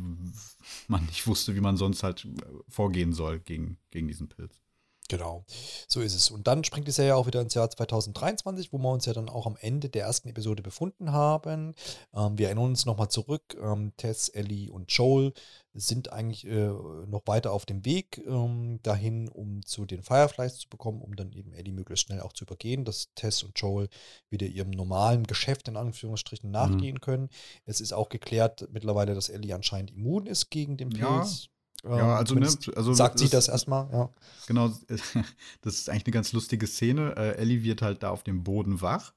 man 0.87 1.05
nicht 1.05 1.27
wusste, 1.27 1.55
wie 1.55 1.61
man 1.61 1.77
sonst 1.77 2.03
halt 2.03 2.27
vorgehen 2.67 3.13
soll 3.13 3.39
gegen, 3.39 3.77
gegen 3.91 4.07
diesen 4.07 4.29
Pilz. 4.29 4.61
Genau, 5.09 5.43
so 5.87 6.01
ist 6.01 6.13
es. 6.13 6.29
Und 6.29 6.45
dann 6.45 6.63
springt 6.63 6.87
es 6.87 6.97
ja 6.97 7.15
auch 7.15 7.25
wieder 7.25 7.41
ins 7.41 7.55
Jahr 7.55 7.67
2023, 7.67 8.71
wo 8.71 8.77
wir 8.77 8.91
uns 8.91 9.07
ja 9.07 9.13
dann 9.13 9.27
auch 9.27 9.47
am 9.47 9.57
Ende 9.59 9.89
der 9.89 10.03
ersten 10.03 10.29
Episode 10.29 10.61
befunden 10.61 11.11
haben. 11.11 11.73
Ähm, 12.13 12.37
wir 12.37 12.45
erinnern 12.45 12.65
uns 12.65 12.85
nochmal 12.85 13.09
zurück. 13.09 13.57
Ähm, 13.59 13.91
Tess, 13.97 14.29
Ellie 14.29 14.71
und 14.71 14.91
Joel 14.91 15.33
sind 15.73 16.13
eigentlich 16.13 16.45
äh, 16.45 16.67
noch 17.07 17.23
weiter 17.25 17.53
auf 17.53 17.65
dem 17.65 17.85
Weg 17.85 18.21
ähm, 18.27 18.79
dahin, 18.83 19.29
um 19.29 19.65
zu 19.65 19.85
den 19.85 20.03
Fireflies 20.03 20.59
zu 20.59 20.69
bekommen, 20.69 21.01
um 21.01 21.15
dann 21.15 21.31
eben 21.31 21.53
Ellie 21.53 21.73
möglichst 21.73 22.05
schnell 22.05 22.21
auch 22.21 22.33
zu 22.33 22.43
übergehen, 22.43 22.85
dass 22.85 23.11
Tess 23.15 23.41
und 23.41 23.59
Joel 23.59 23.89
wieder 24.29 24.45
ihrem 24.45 24.69
normalen 24.69 25.23
Geschäft 25.23 25.67
in 25.67 25.75
Anführungsstrichen 25.75 26.51
nachgehen 26.51 26.95
mhm. 26.95 27.01
können. 27.01 27.29
Es 27.65 27.81
ist 27.81 27.93
auch 27.93 28.09
geklärt 28.09 28.67
mittlerweile, 28.71 29.15
dass 29.15 29.29
Ellie 29.29 29.55
anscheinend 29.55 29.89
immun 29.89 30.27
ist 30.27 30.51
gegen 30.51 30.77
den 30.77 30.89
Pilz. 30.89 31.45
Ja. 31.45 31.49
Ja, 31.83 32.17
also, 32.17 32.35
ne, 32.35 32.47
also 32.75 32.93
sagt 32.93 33.19
sie 33.19 33.29
das 33.29 33.47
erstmal, 33.47 33.89
ja. 33.91 34.09
Genau, 34.47 34.69
das 35.61 35.75
ist 35.75 35.89
eigentlich 35.89 36.05
eine 36.05 36.13
ganz 36.13 36.33
lustige 36.33 36.67
Szene. 36.67 37.15
Äh, 37.15 37.37
Ellie 37.37 37.63
wird 37.63 37.81
halt 37.81 38.03
da 38.03 38.09
auf 38.09 38.23
dem 38.23 38.43
Boden 38.43 38.81
wach, 38.81 39.13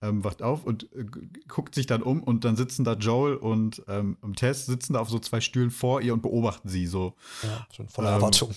ähm, 0.00 0.24
wacht 0.24 0.42
auf 0.42 0.64
und 0.64 0.90
äh, 0.94 1.04
guckt 1.46 1.74
sich 1.74 1.86
dann 1.86 2.02
um 2.02 2.22
und 2.22 2.44
dann 2.44 2.56
sitzen 2.56 2.84
da 2.84 2.94
Joel 2.94 3.36
und 3.36 3.82
ähm, 3.86 4.16
Tess 4.36 4.66
sitzen 4.66 4.94
da 4.94 5.00
auf 5.00 5.10
so 5.10 5.18
zwei 5.18 5.40
Stühlen 5.40 5.70
vor 5.70 6.00
ihr 6.00 6.14
und 6.14 6.22
beobachten 6.22 6.68
sie 6.68 6.86
so. 6.86 7.14
Ja, 7.42 7.66
schon 7.74 7.88
voller 7.88 8.10
ähm, 8.10 8.14
Erwartung. 8.14 8.54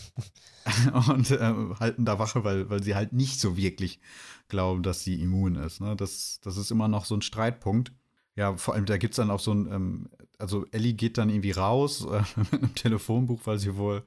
Und 1.08 1.32
äh, 1.32 1.54
halten 1.80 2.04
da 2.04 2.20
Wache, 2.20 2.44
weil, 2.44 2.70
weil 2.70 2.84
sie 2.84 2.94
halt 2.94 3.14
nicht 3.14 3.40
so 3.40 3.56
wirklich 3.56 4.02
glauben, 4.50 4.84
dass 4.84 5.02
sie 5.02 5.22
immun 5.22 5.56
ist. 5.56 5.80
Ne? 5.80 5.96
Das, 5.96 6.42
das 6.44 6.58
ist 6.58 6.72
immer 6.72 6.90
noch 6.90 7.06
so 7.06 7.16
ein 7.16 7.22
Streitpunkt. 7.22 7.94
Ja, 8.38 8.56
vor 8.56 8.76
allem, 8.76 8.86
da 8.86 8.98
gibt 8.98 9.14
es 9.14 9.18
dann 9.18 9.32
auch 9.32 9.40
so 9.40 9.52
ein, 9.52 9.70
ähm, 9.72 10.10
also 10.38 10.66
Ellie 10.72 10.94
geht 10.94 11.18
dann 11.18 11.30
irgendwie 11.30 11.52
raus 11.52 12.06
äh, 12.06 12.22
mit 12.52 12.64
einem 12.64 12.76
Telefonbuch, 12.76 13.42
weil 13.46 13.58
sie 13.58 13.76
wohl 13.76 14.04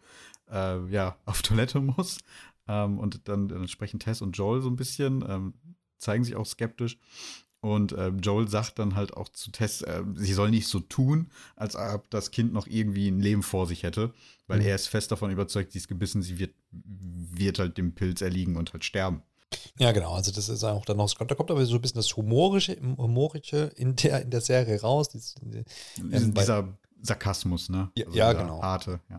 äh, 0.50 0.86
ja, 0.86 1.16
auf 1.26 1.42
Toilette 1.42 1.80
muss. 1.80 2.18
Ähm, 2.68 2.98
und 2.98 3.28
dann, 3.28 3.48
dann, 3.48 3.66
sprechen 3.68 3.98
Tess 3.98 4.22
und 4.22 4.36
Joel 4.36 4.62
so 4.62 4.70
ein 4.70 4.76
bisschen, 4.76 5.24
ähm, 5.28 5.54
zeigen 5.98 6.24
sich 6.24 6.36
auch 6.36 6.46
skeptisch. 6.46 6.98
Und 7.60 7.92
äh, 7.92 8.08
Joel 8.08 8.48
sagt 8.48 8.78
dann 8.78 8.94
halt 8.94 9.14
auch 9.14 9.28
zu 9.28 9.50
Tess, 9.50 9.82
äh, 9.82 10.02
sie 10.14 10.32
soll 10.32 10.50
nicht 10.50 10.68
so 10.68 10.80
tun, 10.80 11.30
als 11.56 11.76
ob 11.76 12.08
das 12.10 12.30
Kind 12.30 12.52
noch 12.52 12.66
irgendwie 12.66 13.08
ein 13.08 13.20
Leben 13.20 13.42
vor 13.42 13.66
sich 13.66 13.82
hätte, 13.82 14.14
weil 14.46 14.60
mhm. 14.60 14.66
er 14.66 14.76
ist 14.76 14.86
fest 14.86 15.10
davon 15.10 15.30
überzeugt, 15.30 15.72
sie 15.72 15.78
ist 15.78 15.88
gebissen, 15.88 16.22
sie 16.22 16.38
wird, 16.38 16.54
wird 16.70 17.58
halt 17.58 17.76
dem 17.76 17.94
Pilz 17.94 18.22
erliegen 18.22 18.56
und 18.56 18.72
halt 18.72 18.84
sterben. 18.84 19.22
Ja, 19.78 19.92
genau. 19.92 20.12
Also 20.12 20.30
das 20.30 20.48
ist 20.48 20.64
auch 20.64 20.84
dann 20.84 20.98
noch, 20.98 21.12
da 21.12 21.34
kommt 21.34 21.50
aber 21.50 21.64
so 21.64 21.76
ein 21.76 21.80
bisschen 21.80 21.96
das 21.96 22.16
Humorische, 22.16 22.76
Humorische 22.98 23.72
in 23.76 23.96
der, 23.96 24.22
in 24.22 24.30
der 24.30 24.40
Serie 24.40 24.80
raus. 24.80 25.08
Dies, 25.08 25.34
ähm, 25.42 26.34
dieser 26.34 26.68
Sarkasmus, 27.02 27.68
ne? 27.68 27.90
Ja, 27.96 28.06
also 28.06 28.18
ja 28.18 28.32
genau. 28.32 28.60
Arte, 28.60 29.00
ja. 29.08 29.18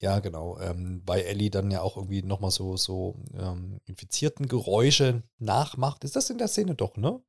ja 0.00 0.18
genau. 0.20 0.58
Ähm, 0.60 1.02
weil 1.06 1.22
Ellie 1.22 1.50
dann 1.50 1.70
ja 1.70 1.82
auch 1.82 1.96
irgendwie 1.96 2.22
nochmal 2.22 2.50
so, 2.50 2.76
so 2.76 3.16
ähm, 3.38 3.80
infizierten 3.86 4.48
Geräusche 4.48 5.22
nachmacht. 5.38 6.04
Ist 6.04 6.16
das 6.16 6.30
in 6.30 6.38
der 6.38 6.48
Szene 6.48 6.74
doch, 6.74 6.96
ne? 6.96 7.20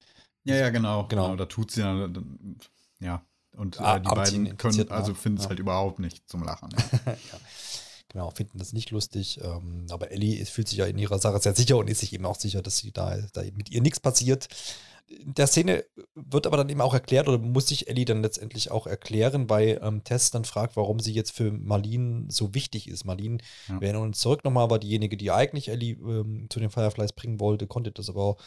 Ja, 0.43 0.55
ja, 0.55 0.69
genau. 0.69 1.07
Genau, 1.07 1.25
genau 1.25 1.35
da 1.35 1.45
tut 1.45 1.71
sie 1.71 1.81
ja, 1.81 2.09
ja. 2.99 3.25
Und 3.57 3.79
äh, 3.79 3.99
die 3.99 4.09
beiden 4.09 4.57
können, 4.57 4.89
also 4.89 5.13
finden 5.13 5.37
es 5.37 5.43
ja. 5.43 5.49
halt 5.49 5.59
überhaupt 5.59 5.99
nicht 5.99 6.27
zum 6.29 6.43
Lachen. 6.43 6.69
Ja. 7.05 7.15
Genau, 8.11 8.29
finden 8.31 8.59
das 8.59 8.73
nicht 8.73 8.91
lustig. 8.91 9.39
Ähm, 9.41 9.85
aber 9.89 10.11
Ellie 10.11 10.45
fühlt 10.45 10.67
sich 10.67 10.79
ja 10.79 10.85
in 10.85 10.97
ihrer 10.97 11.19
Sache 11.19 11.39
sehr 11.39 11.55
sicher 11.55 11.77
und 11.77 11.89
ist 11.89 12.01
sich 12.01 12.13
eben 12.13 12.25
auch 12.25 12.35
sicher, 12.35 12.61
dass 12.61 12.77
sie 12.77 12.91
da, 12.91 13.17
da 13.33 13.41
mit 13.55 13.71
ihr 13.71 13.81
nichts 13.81 14.01
passiert. 14.01 14.47
In 15.07 15.33
der 15.33 15.47
Szene 15.47 15.85
wird 16.15 16.47
aber 16.47 16.57
dann 16.57 16.69
eben 16.69 16.81
auch 16.81 16.93
erklärt, 16.93 17.27
oder 17.27 17.37
muss 17.37 17.67
sich 17.67 17.87
Ellie 17.89 18.05
dann 18.05 18.21
letztendlich 18.21 18.71
auch 18.71 18.87
erklären, 18.87 19.49
weil 19.49 19.79
ähm, 19.81 20.03
Tess 20.03 20.31
dann 20.31 20.45
fragt, 20.45 20.75
warum 20.75 20.99
sie 20.99 21.13
jetzt 21.13 21.31
für 21.31 21.51
Marlene 21.51 22.25
so 22.29 22.53
wichtig 22.53 22.87
ist. 22.87 23.05
Marlene, 23.05 23.37
ja. 23.67 23.79
wir 23.79 23.87
erinnern 23.87 24.07
uns 24.07 24.19
zurück 24.19 24.43
nochmal, 24.43 24.69
war 24.69 24.79
diejenige, 24.79 25.17
die 25.17 25.31
eigentlich 25.31 25.69
Ellie 25.69 25.95
ähm, 25.95 26.47
zu 26.49 26.59
den 26.59 26.69
Fireflies 26.69 27.13
bringen 27.13 27.39
wollte, 27.39 27.67
konnte 27.67 27.91
das 27.91 28.09
aber 28.09 28.37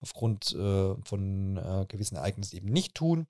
aufgrund 0.00 0.52
äh, 0.52 0.94
von 1.02 1.56
äh, 1.56 1.86
gewissen 1.88 2.16
Ereignissen 2.16 2.56
eben 2.56 2.68
nicht 2.68 2.94
tun. 2.94 3.26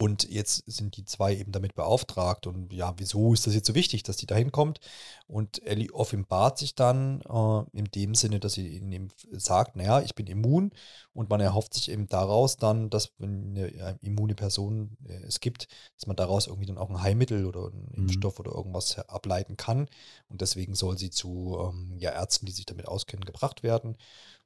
Und 0.00 0.30
jetzt 0.30 0.64
sind 0.66 0.96
die 0.96 1.04
zwei 1.04 1.36
eben 1.36 1.52
damit 1.52 1.74
beauftragt. 1.74 2.46
Und 2.46 2.72
ja, 2.72 2.94
wieso 2.96 3.34
ist 3.34 3.46
das 3.46 3.52
jetzt 3.54 3.66
so 3.66 3.74
wichtig, 3.74 4.02
dass 4.02 4.16
die 4.16 4.24
da 4.24 4.34
hinkommt? 4.34 4.80
Und 5.26 5.62
Ellie 5.66 5.92
offenbart 5.92 6.56
sich 6.56 6.74
dann 6.74 7.20
äh, 7.20 7.78
in 7.78 7.84
dem 7.84 8.14
Sinne, 8.14 8.40
dass 8.40 8.54
sie 8.54 8.78
ihm 8.78 9.08
sagt, 9.30 9.76
naja, 9.76 10.00
ich 10.00 10.14
bin 10.14 10.26
immun. 10.26 10.72
Und 11.12 11.28
man 11.28 11.40
erhofft 11.40 11.74
sich 11.74 11.90
eben 11.90 12.08
daraus 12.08 12.56
dann, 12.56 12.88
dass 12.88 13.12
wenn 13.18 13.50
eine 13.50 13.98
immune 14.00 14.34
Person 14.34 14.96
äh, 15.06 15.22
es 15.26 15.40
gibt, 15.40 15.68
dass 15.96 16.06
man 16.06 16.16
daraus 16.16 16.46
irgendwie 16.46 16.66
dann 16.66 16.78
auch 16.78 16.88
ein 16.88 17.02
Heilmittel 17.02 17.44
oder 17.44 17.66
einen 17.66 17.88
mhm. 17.90 18.02
Impfstoff 18.04 18.40
oder 18.40 18.52
irgendwas 18.52 18.98
ableiten 19.00 19.58
kann. 19.58 19.86
Und 20.28 20.40
deswegen 20.40 20.74
soll 20.74 20.96
sie 20.96 21.10
zu 21.10 21.58
ähm, 21.60 21.98
ja, 21.98 22.12
Ärzten, 22.12 22.46
die 22.46 22.52
sich 22.52 22.64
damit 22.64 22.88
auskennen, 22.88 23.26
gebracht 23.26 23.62
werden. 23.62 23.98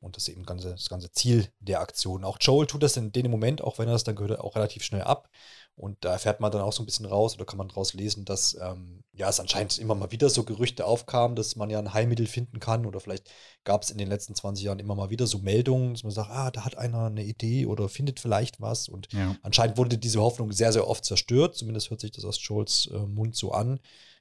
Und 0.04 0.16
das 0.16 0.24
ist 0.24 0.34
eben 0.34 0.44
ganze, 0.44 0.70
das 0.70 0.88
ganze 0.88 1.10
Ziel 1.10 1.48
der 1.60 1.80
Aktion. 1.80 2.24
Auch 2.24 2.36
Joel 2.40 2.66
tut 2.66 2.82
das 2.82 2.96
in 2.96 3.10
dem 3.12 3.30
Moment, 3.30 3.62
auch 3.62 3.78
wenn 3.78 3.88
er 3.88 3.94
das 3.94 4.04
dann 4.04 4.16
gehört, 4.16 4.38
auch 4.38 4.54
relativ 4.54 4.82
schnell 4.84 5.02
ab. 5.02 5.28
Und 5.76 6.04
da 6.04 6.12
erfährt 6.12 6.38
man 6.38 6.52
dann 6.52 6.60
auch 6.60 6.72
so 6.72 6.82
ein 6.82 6.86
bisschen 6.86 7.06
raus 7.06 7.34
oder 7.34 7.44
kann 7.44 7.58
man 7.58 7.66
daraus 7.66 7.94
lesen, 7.94 8.24
dass 8.24 8.56
ähm, 8.60 9.02
ja 9.12 9.28
es 9.28 9.40
anscheinend 9.40 9.76
immer 9.78 9.96
mal 9.96 10.12
wieder 10.12 10.28
so 10.28 10.44
Gerüchte 10.44 10.86
aufkamen, 10.86 11.34
dass 11.34 11.56
man 11.56 11.68
ja 11.68 11.80
ein 11.80 11.92
Heilmittel 11.92 12.26
finden 12.26 12.60
kann. 12.60 12.86
Oder 12.86 13.00
vielleicht 13.00 13.28
gab 13.64 13.82
es 13.82 13.90
in 13.90 13.98
den 13.98 14.08
letzten 14.08 14.36
20 14.36 14.64
Jahren 14.64 14.78
immer 14.78 14.94
mal 14.94 15.10
wieder 15.10 15.26
so 15.26 15.38
Meldungen, 15.38 15.94
dass 15.94 16.04
man 16.04 16.12
sagt, 16.12 16.30
ah, 16.30 16.50
da 16.52 16.64
hat 16.64 16.78
einer 16.78 17.06
eine 17.06 17.24
Idee 17.24 17.66
oder 17.66 17.88
findet 17.88 18.20
vielleicht 18.20 18.60
was. 18.60 18.88
Und 18.88 19.12
ja. 19.12 19.36
anscheinend 19.42 19.76
wurde 19.76 19.98
diese 19.98 20.20
Hoffnung 20.20 20.52
sehr, 20.52 20.72
sehr 20.72 20.86
oft 20.86 21.04
zerstört. 21.04 21.56
Zumindest 21.56 21.90
hört 21.90 22.00
sich 22.00 22.12
das 22.12 22.24
aus 22.24 22.38
Joels 22.40 22.88
äh, 22.92 22.98
Mund 22.98 23.34
so 23.34 23.50
an. 23.50 23.80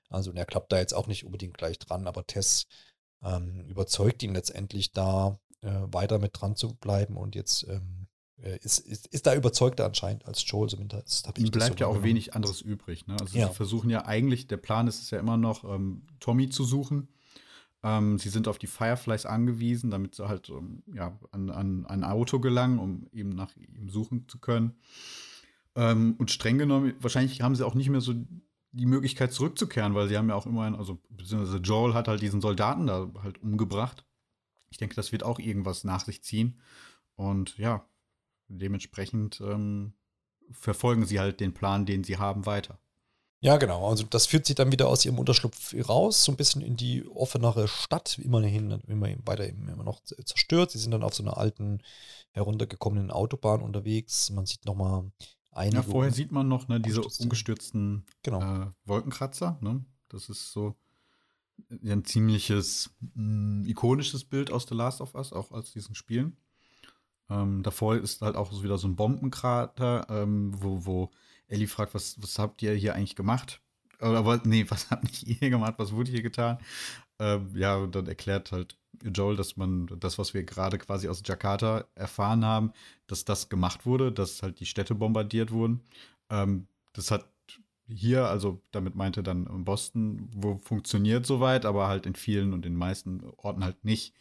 Also 0.10 0.32
er 0.32 0.46
klappt 0.46 0.72
da 0.72 0.80
jetzt 0.80 0.94
auch 0.94 1.08
nicht 1.08 1.24
unbedingt 1.24 1.58
gleich 1.58 1.78
dran, 1.78 2.08
aber 2.08 2.26
Tess 2.26 2.66
ähm, 3.24 3.66
überzeugt 3.68 4.24
ihn 4.24 4.34
letztendlich 4.34 4.92
da 4.92 5.40
weiter 5.64 6.20
mit 6.20 6.32
dran 6.34 6.56
zu 6.56 6.76
bleiben 6.76 7.18
und 7.18 7.36
jetzt 7.36 7.68
ähm, 7.70 8.08
äh, 8.44 8.58
ist, 8.62 8.80
ist, 8.80 9.08
ist 9.08 9.26
da 9.26 9.36
überzeugter 9.36 9.86
anscheinend 9.86 10.26
als 10.26 10.44
Joel 10.46 10.70
zumindest. 10.70 11.30
Ihm 11.38 11.52
bleibt 11.52 11.80
so 11.80 11.86
ja 11.86 11.88
auch 11.88 12.04
wenig 12.04 12.36
anderes 12.36 12.62
übrig. 12.62 13.08
Ne? 13.08 13.16
Also 13.20 13.38
ja. 13.38 13.48
sie 13.48 13.54
versuchen 13.54 13.90
ja 13.90 14.06
eigentlich, 14.06 14.48
der 14.48 14.58
Plan 14.58 14.88
ist 14.88 15.02
es 15.02 15.12
ja 15.12 15.20
immer 15.20 15.38
noch, 15.38 15.64
ähm, 15.64 16.04
Tommy 16.20 16.50
zu 16.50 16.66
suchen. 16.66 17.08
Ähm, 17.84 18.18
sie 18.18 18.30
sind 18.30 18.48
auf 18.48 18.58
die 18.58 18.68
Fireflies 18.68 19.26
angewiesen, 19.26 19.92
damit 19.92 20.16
sie 20.16 20.28
halt 20.28 20.50
um, 20.50 20.84
ja, 20.94 21.18
an, 21.32 21.50
an, 21.50 21.86
ein 21.86 22.04
Auto 22.04 22.40
gelangen, 22.40 22.80
um 22.80 23.08
eben 23.12 23.30
nach 23.30 23.56
ihm 23.56 23.90
suchen 23.90 24.28
zu 24.28 24.40
können. 24.40 24.76
Ähm, 25.76 26.16
und 26.18 26.32
streng 26.32 26.58
genommen, 26.58 26.94
wahrscheinlich 27.00 27.42
haben 27.42 27.56
sie 27.56 27.66
auch 27.66 27.76
nicht 27.76 27.90
mehr 27.90 28.02
so 28.02 28.14
die 28.72 28.86
Möglichkeit 28.86 29.34
zurückzukehren, 29.34 29.96
weil 29.96 30.08
sie 30.08 30.18
haben 30.18 30.30
ja 30.30 30.36
auch 30.36 30.46
immerhin, 30.46 30.76
also 30.76 31.00
beziehungsweise 31.10 31.58
Joel 31.58 31.94
hat 31.94 32.08
halt 32.08 32.22
diesen 32.22 32.42
Soldaten 32.42 32.88
da 32.88 33.10
halt 33.22 33.42
umgebracht. 33.42 34.06
Ich 34.74 34.78
denke, 34.78 34.96
das 34.96 35.12
wird 35.12 35.22
auch 35.22 35.38
irgendwas 35.38 35.84
nach 35.84 36.04
sich 36.04 36.24
ziehen. 36.24 36.60
Und 37.16 37.60
ja, 37.60 37.88
dementsprechend 38.48 39.40
ähm, 39.40 39.94
verfolgen 40.50 41.06
sie 41.06 41.20
halt 41.20 41.40
den 41.40 41.54
Plan, 41.54 41.86
den 41.86 42.04
sie 42.04 42.18
haben, 42.18 42.48
weiter. 42.48 42.80
Ja, 43.40 43.58
genau. 43.58 43.88
Also 43.88 44.04
das 44.04 44.26
führt 44.26 44.48
sie 44.48 44.56
dann 44.56 44.72
wieder 44.72 44.88
aus 44.88 45.06
ihrem 45.06 45.20
Unterschlupf 45.20 45.76
raus, 45.88 46.24
so 46.24 46.32
ein 46.32 46.38
bisschen 46.38 46.64
in 46.64 46.76
die 46.76 47.06
offenere 47.06 47.68
Stadt, 47.68 48.18
immerhin, 48.18 48.82
immer 48.88 49.10
weiter 49.26 49.48
immer 49.48 49.84
noch 49.84 50.02
zerstört. 50.04 50.72
Sie 50.72 50.80
sind 50.80 50.90
dann 50.90 51.04
auf 51.04 51.14
so 51.14 51.22
einer 51.22 51.38
alten, 51.38 51.84
heruntergekommenen 52.32 53.12
Autobahn 53.12 53.62
unterwegs. 53.62 54.32
Man 54.32 54.48
sieht 54.48 54.66
nochmal 54.66 55.12
einige. 55.52 55.76
Ja, 55.76 55.84
vorher 55.84 56.12
sieht 56.12 56.32
man 56.32 56.48
noch 56.48 56.68
ne, 56.68 56.80
diese 56.80 57.04
umgestürzten 57.04 58.08
genau. 58.24 58.42
äh, 58.42 58.72
Wolkenkratzer. 58.86 59.60
Ne? 59.62 59.86
Das 60.10 60.30
ist 60.30 60.52
so 60.52 60.76
ein 61.70 62.06
ziemliches 62.06 62.92
mh, 63.16 63.62
mm, 63.62 63.66
ikonisches 63.68 64.24
Bild 64.26 64.52
aus 64.52 64.66
The 64.68 64.76
Last 64.76 65.02
of 65.02 65.16
Us, 65.16 65.34
auch 65.34 65.52
aus 65.52 65.72
diesen 65.72 65.96
Spielen. 65.96 66.38
Ähm, 67.30 67.64
davor 67.64 67.96
ist 67.96 68.22
halt 68.22 68.36
auch 68.36 68.64
wieder 68.64 68.78
so 68.78 68.88
ein 68.88 68.96
Bombenkrater, 68.96 70.06
ähm, 70.10 70.52
wo, 70.56 70.86
wo 70.86 71.12
Ellie 71.48 71.68
fragt, 71.68 71.94
was, 71.94 72.22
was 72.22 72.38
habt 72.40 72.62
ihr 72.62 72.74
hier 72.74 72.96
eigentlich 72.96 73.16
gemacht? 73.16 73.62
Oder 74.02 74.42
nee, 74.46 74.66
was 74.70 74.90
habt 74.92 75.24
ihr 75.24 75.50
gemacht, 75.50 75.76
was 75.78 75.94
wurde 75.94 76.12
hier 76.12 76.22
getan? 76.22 76.58
Ähm, 77.20 77.52
ja, 77.56 77.76
und 77.78 77.96
dann 77.96 78.08
erklärt 78.08 78.52
halt 78.52 78.78
Joel, 79.02 79.36
dass 79.36 79.58
man 79.58 79.88
das, 80.00 80.18
was 80.18 80.34
wir 80.34 80.44
gerade 80.44 80.78
quasi 80.78 81.08
aus 81.08 81.22
Jakarta 81.26 81.86
erfahren 81.96 82.46
haben, 82.46 82.74
dass 83.08 83.26
das 83.26 83.50
gemacht 83.50 83.86
wurde, 83.86 84.12
dass 84.12 84.44
halt 84.44 84.60
die 84.60 84.66
Städte 84.66 84.96
bombardiert 84.96 85.52
wurden. 85.52 85.82
Ähm, 86.30 86.68
das 86.94 87.12
hat 87.12 87.28
hier, 87.88 88.26
also 88.28 88.62
damit 88.72 88.96
meinte 88.96 89.24
dann 89.24 89.66
Boston, 89.66 90.30
wo 90.34 90.58
funktioniert 90.58 91.26
soweit, 91.26 91.66
aber 91.66 91.88
halt 91.88 92.06
in 92.06 92.16
vielen 92.16 92.54
und 92.54 92.66
in 92.66 92.74
den 92.74 92.80
meisten 92.80 93.24
Orten 93.38 93.64
halt 93.64 93.84
nicht. 93.84 94.14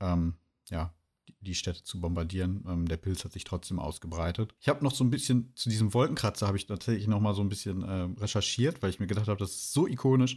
Ähm, 0.00 0.34
ja, 0.70 0.92
die 1.40 1.54
Städte 1.54 1.82
zu 1.82 2.00
bombardieren. 2.00 2.64
Ähm, 2.68 2.86
der 2.86 2.96
Pilz 2.96 3.24
hat 3.24 3.32
sich 3.32 3.44
trotzdem 3.44 3.78
ausgebreitet. 3.78 4.54
Ich 4.60 4.68
habe 4.68 4.84
noch 4.84 4.94
so 4.94 5.04
ein 5.04 5.10
bisschen 5.10 5.52
zu 5.54 5.68
diesem 5.68 5.94
Wolkenkratzer 5.94 6.46
habe 6.46 6.56
ich 6.56 6.66
tatsächlich 6.66 7.06
noch 7.06 7.20
mal 7.20 7.34
so 7.34 7.42
ein 7.42 7.48
bisschen 7.48 7.82
äh, 7.82 8.08
recherchiert, 8.20 8.82
weil 8.82 8.90
ich 8.90 9.00
mir 9.00 9.06
gedacht 9.06 9.28
habe, 9.28 9.38
das 9.38 9.50
ist 9.50 9.72
so 9.72 9.86
ikonisch. 9.86 10.36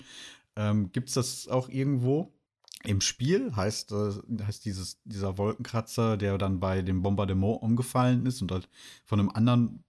Ähm, 0.56 0.92
Gibt 0.92 1.10
es 1.10 1.16
das 1.16 1.48
auch 1.48 1.70
irgendwo? 1.70 2.34
Im 2.84 3.02
Spiel 3.02 3.56
heißt, 3.56 3.92
äh, 3.92 4.12
heißt 4.46 4.66
dieses, 4.66 5.02
dieser 5.04 5.38
Wolkenkratzer, 5.38 6.18
der 6.18 6.38
dann 6.38 6.60
bei 6.60 6.82
dem 6.82 7.02
Bombardement 7.02 7.62
umgefallen 7.62 8.26
ist 8.26 8.42
und 8.42 8.52
halt 8.52 8.70
von 9.06 9.20
einem 9.20 9.30
anderen 9.30 9.84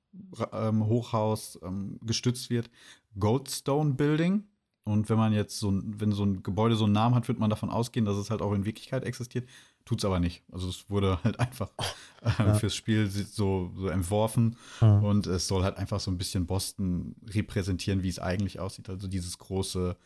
ähm, 0.52 0.86
Hochhaus 0.86 1.58
ähm, 1.62 1.98
gestützt 2.02 2.50
wird, 2.50 2.70
Goldstone 3.18 3.94
Building. 3.94 4.44
Und 4.86 5.08
wenn 5.08 5.16
man 5.16 5.32
jetzt 5.32 5.58
so 5.58 5.70
ein, 5.70 5.98
wenn 5.98 6.12
so 6.12 6.24
ein 6.24 6.42
Gebäude 6.42 6.76
so 6.76 6.84
einen 6.84 6.92
Namen 6.92 7.14
hat, 7.14 7.26
wird 7.28 7.38
man 7.38 7.48
davon 7.48 7.70
ausgehen, 7.70 8.04
dass 8.04 8.16
es 8.16 8.30
halt 8.30 8.42
auch 8.42 8.52
in 8.52 8.66
Wirklichkeit 8.66 9.04
existiert. 9.04 9.48
Tut 9.86 9.98
es 9.98 10.04
aber 10.04 10.20
nicht. 10.20 10.42
Also 10.52 10.68
es 10.68 10.90
wurde 10.90 11.18
halt 11.24 11.40
einfach 11.40 11.70
äh, 12.22 12.28
ja. 12.38 12.54
fürs 12.54 12.74
Spiel 12.74 13.08
so, 13.08 13.72
so 13.76 13.88
entworfen 13.88 14.56
ja. 14.82 14.98
und 14.98 15.26
es 15.26 15.48
soll 15.48 15.62
halt 15.62 15.78
einfach 15.78 16.00
so 16.00 16.10
ein 16.10 16.18
bisschen 16.18 16.46
Boston 16.46 17.14
repräsentieren, 17.26 18.02
wie 18.02 18.08
es 18.08 18.18
eigentlich 18.18 18.60
aussieht. 18.60 18.90
Also 18.90 19.08
dieses 19.08 19.38
große 19.38 19.96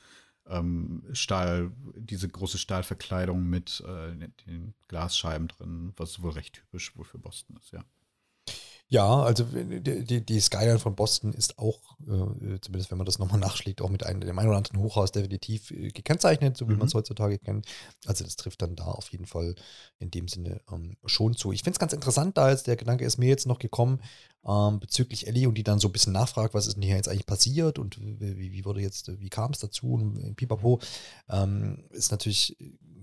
ähm, 0.48 1.02
Stahl, 1.12 1.72
diese 1.96 2.28
große 2.28 2.58
Stahlverkleidung 2.58 3.44
mit 3.44 3.82
äh, 3.86 4.16
den 4.46 4.74
Glasscheiben 4.88 5.48
drin, 5.48 5.92
was 5.96 6.22
wohl 6.22 6.32
recht 6.32 6.54
typisch 6.54 6.96
wohl 6.96 7.04
für 7.04 7.18
Boston 7.18 7.56
ist, 7.56 7.72
ja. 7.72 7.84
Ja, 8.90 9.22
also 9.22 9.44
die, 9.44 10.24
die 10.24 10.40
Skyline 10.40 10.78
von 10.78 10.94
Boston 10.94 11.34
ist 11.34 11.58
auch, 11.58 11.98
äh, 12.00 12.58
zumindest 12.62 12.90
wenn 12.90 12.96
man 12.96 13.04
das 13.04 13.18
nochmal 13.18 13.38
nachschlägt, 13.38 13.82
auch 13.82 13.90
mit 13.90 14.06
einem, 14.06 14.20
dem 14.20 14.38
einen 14.38 14.48
oder 14.48 14.56
anderen 14.56 14.80
Hochhaus 14.80 15.12
definitiv 15.12 15.70
äh, 15.70 15.90
gekennzeichnet, 15.90 16.56
so 16.56 16.66
wie 16.68 16.72
mhm. 16.72 16.78
man 16.78 16.88
es 16.88 16.94
heutzutage 16.94 17.38
kennt. 17.38 17.66
Also 18.06 18.24
das 18.24 18.36
trifft 18.36 18.62
dann 18.62 18.76
da 18.76 18.84
auf 18.84 19.10
jeden 19.10 19.26
Fall 19.26 19.56
in 19.98 20.10
dem 20.10 20.26
Sinne 20.26 20.62
ähm, 20.72 20.96
schon 21.04 21.36
zu. 21.36 21.52
Ich 21.52 21.64
finde 21.64 21.74
es 21.74 21.80
ganz 21.80 21.92
interessant, 21.92 22.38
da 22.38 22.48
jetzt 22.48 22.66
der 22.66 22.76
Gedanke 22.76 23.04
ist 23.04 23.18
mir 23.18 23.28
jetzt 23.28 23.46
noch 23.46 23.58
gekommen, 23.58 24.00
ähm, 24.46 24.80
bezüglich 24.80 25.26
Ellie 25.26 25.46
und 25.46 25.56
die 25.56 25.64
dann 25.64 25.80
so 25.80 25.88
ein 25.88 25.92
bisschen 25.92 26.14
nachfragt, 26.14 26.54
was 26.54 26.66
ist 26.66 26.76
denn 26.76 26.82
hier 26.82 26.96
jetzt 26.96 27.10
eigentlich 27.10 27.26
passiert 27.26 27.78
und 27.78 27.98
wie, 28.00 28.52
wie 28.52 28.64
wurde 28.64 28.80
jetzt, 28.80 29.20
wie 29.20 29.28
kam 29.28 29.50
es 29.50 29.58
dazu 29.58 29.92
und 29.92 30.34
pipapo, 30.36 30.80
ähm, 31.28 31.84
ist 31.90 32.10
natürlich 32.10 32.56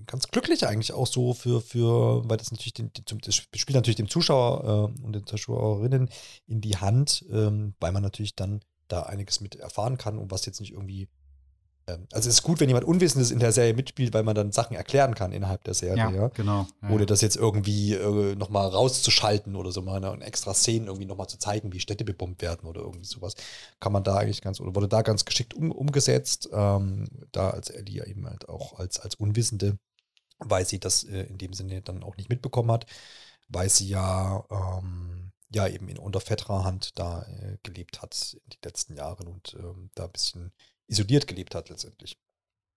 ganz 0.06 0.28
glücklich 0.28 0.68
eigentlich 0.68 0.94
auch 0.94 1.08
so 1.08 1.34
für, 1.34 1.62
für 1.62 2.28
weil 2.30 2.38
das 2.38 2.52
natürlich 2.52 2.74
den, 2.74 2.92
das 2.94 3.36
spielt 3.36 3.76
natürlich 3.76 3.96
dem 3.96 4.10
Zuschauer 4.10 4.92
äh, 5.00 5.04
und 5.04 5.14
den 5.14 5.26
Zuschauerinnen 5.26 6.10
in 6.48 6.62
die 6.62 6.78
Hand, 6.78 7.26
ähm, 7.32 7.76
weil 7.80 7.92
man 7.92 8.04
natürlich 8.04 8.36
dann 8.36 8.62
da 8.88 9.04
einiges 9.04 9.42
mit 9.42 9.56
erfahren 9.56 9.98
kann 9.98 10.18
und 10.18 10.32
was 10.32 10.46
jetzt 10.46 10.60
nicht 10.60 10.74
irgendwie 10.74 11.08
ähm, 11.88 12.08
also 12.12 12.30
es 12.30 12.36
ist 12.36 12.44
gut, 12.44 12.60
wenn 12.60 12.70
jemand 12.70 12.86
Unwissendes 12.86 13.32
in 13.32 13.40
der 13.40 13.52
Serie 13.52 13.74
mitspielt, 13.74 14.14
weil 14.14 14.24
man 14.24 14.36
dann 14.36 14.52
Sachen 14.52 14.76
erklären 14.76 15.16
kann 15.16 15.32
innerhalb 15.32 15.64
der 15.64 15.74
Serie, 15.74 15.98
ja. 15.98 16.12
ja? 16.12 16.28
Genau. 16.30 16.68
Ja, 16.82 16.90
Ohne 16.90 17.06
das 17.06 17.22
jetzt 17.22 17.36
irgendwie 17.36 17.94
äh, 17.94 18.36
nochmal 18.36 18.68
rauszuschalten 18.68 19.56
oder 19.56 19.72
so 19.72 19.82
mal 19.82 19.98
eine, 19.98 20.12
eine 20.12 20.26
extra 20.26 20.54
Szenen 20.54 20.88
irgendwie 20.88 21.06
nochmal 21.06 21.28
zu 21.28 21.38
zeigen, 21.38 21.74
wie 21.74 21.80
Städte 21.80 22.06
bebombt 22.06 22.42
werden 22.42 22.68
oder 22.68 22.82
irgendwie 22.82 23.06
sowas. 23.06 23.36
Kann 23.80 23.92
man 23.92 24.04
da 24.04 24.18
eigentlich 24.18 24.42
ganz, 24.42 24.60
oder 24.60 24.76
wurde 24.76 24.88
da 24.88 25.02
ganz 25.02 25.26
geschickt 25.26 25.54
um, 25.54 25.72
umgesetzt, 25.72 26.50
ähm, 26.52 27.08
da 27.32 27.52
als 27.52 27.70
Ellie 27.70 28.06
eben 28.06 28.26
halt 28.26 28.50
auch 28.50 28.80
als, 28.80 29.00
als 29.00 29.16
Unwissende 29.16 29.78
weil 30.40 30.66
sie 30.66 30.80
das 30.80 31.04
äh, 31.04 31.24
in 31.24 31.38
dem 31.38 31.54
Sinne 31.54 31.82
dann 31.82 32.04
auch 32.04 32.18
nicht 32.18 32.30
mitbekommen 32.30 32.72
hat, 32.72 32.86
weil 33.48 33.70
sie 33.70 33.88
ja, 33.88 34.44
ähm, 34.52 35.32
ja 35.50 35.68
eben 35.68 35.90
in 35.90 35.98
unter 36.00 36.20
fetterer 36.22 36.64
Hand 36.64 36.98
da 37.00 37.24
äh, 37.24 37.58
gelebt 37.64 38.02
hat 38.02 38.34
in 38.34 38.50
den 38.50 38.60
letzten 38.64 38.96
Jahren 38.96 39.28
und 39.28 39.56
ähm, 39.60 39.92
da 39.96 40.06
ein 40.06 40.12
bisschen 40.12 40.54
isoliert 40.88 41.28
gelebt 41.28 41.56
hat 41.56 41.70
letztendlich. 41.70 42.18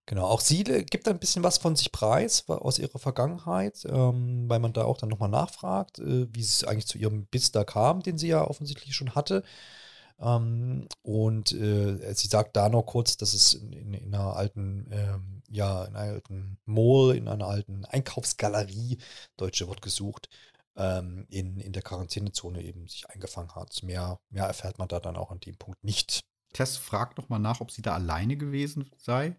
Genau, 0.08 0.26
auch 0.26 0.40
sie 0.40 0.62
äh, 0.62 0.84
gibt 0.84 1.06
ein 1.06 1.18
bisschen 1.18 1.42
was 1.42 1.58
von 1.58 1.76
sich 1.76 1.92
preis 1.92 2.48
aus 2.48 2.78
ihrer 2.78 2.98
Vergangenheit, 2.98 3.84
ähm, 3.84 4.48
weil 4.48 4.58
man 4.58 4.72
da 4.72 4.84
auch 4.84 4.96
dann 4.96 5.10
nochmal 5.10 5.28
nachfragt, 5.28 5.98
äh, 5.98 6.26
wie 6.34 6.40
es 6.40 6.64
eigentlich 6.64 6.86
zu 6.86 6.96
ihrem 6.96 7.26
Biss 7.26 7.52
da 7.52 7.64
kam, 7.64 8.02
den 8.02 8.16
sie 8.16 8.28
ja 8.28 8.42
offensichtlich 8.46 8.96
schon 8.96 9.14
hatte. 9.14 9.44
Ähm, 10.20 10.88
und 11.02 11.52
äh, 11.52 12.12
sie 12.14 12.28
sagt 12.28 12.56
da 12.56 12.68
noch 12.68 12.82
kurz, 12.82 13.16
dass 13.16 13.34
es 13.34 13.54
in, 13.54 13.72
in, 13.72 13.94
in 13.94 14.14
einer 14.14 14.36
alten, 14.36 14.88
ähm, 14.90 15.42
ja, 15.48 15.84
in 15.84 15.94
einer 15.96 16.14
alten 16.14 16.58
Mall, 16.64 17.16
in 17.16 17.28
einer 17.28 17.46
alten 17.46 17.84
Einkaufsgalerie, 17.84 18.98
deutsche 19.36 19.68
Wort 19.68 19.82
gesucht, 19.82 20.28
ähm, 20.76 21.26
in, 21.30 21.60
in 21.60 21.72
der 21.72 21.82
Quarantänezone 21.82 22.62
eben 22.62 22.88
sich 22.88 23.08
eingefangen 23.10 23.54
hat. 23.54 23.82
Mehr, 23.82 24.18
mehr 24.30 24.46
erfährt 24.46 24.78
man 24.78 24.88
da 24.88 25.00
dann 25.00 25.16
auch 25.16 25.30
an 25.30 25.40
dem 25.40 25.56
Punkt 25.56 25.84
nicht. 25.84 26.20
Tess 26.52 26.76
fragt 26.76 27.18
noch 27.18 27.28
mal 27.28 27.38
nach, 27.38 27.60
ob 27.60 27.70
sie 27.70 27.82
da 27.82 27.94
alleine 27.94 28.36
gewesen 28.36 28.90
sei. 28.96 29.36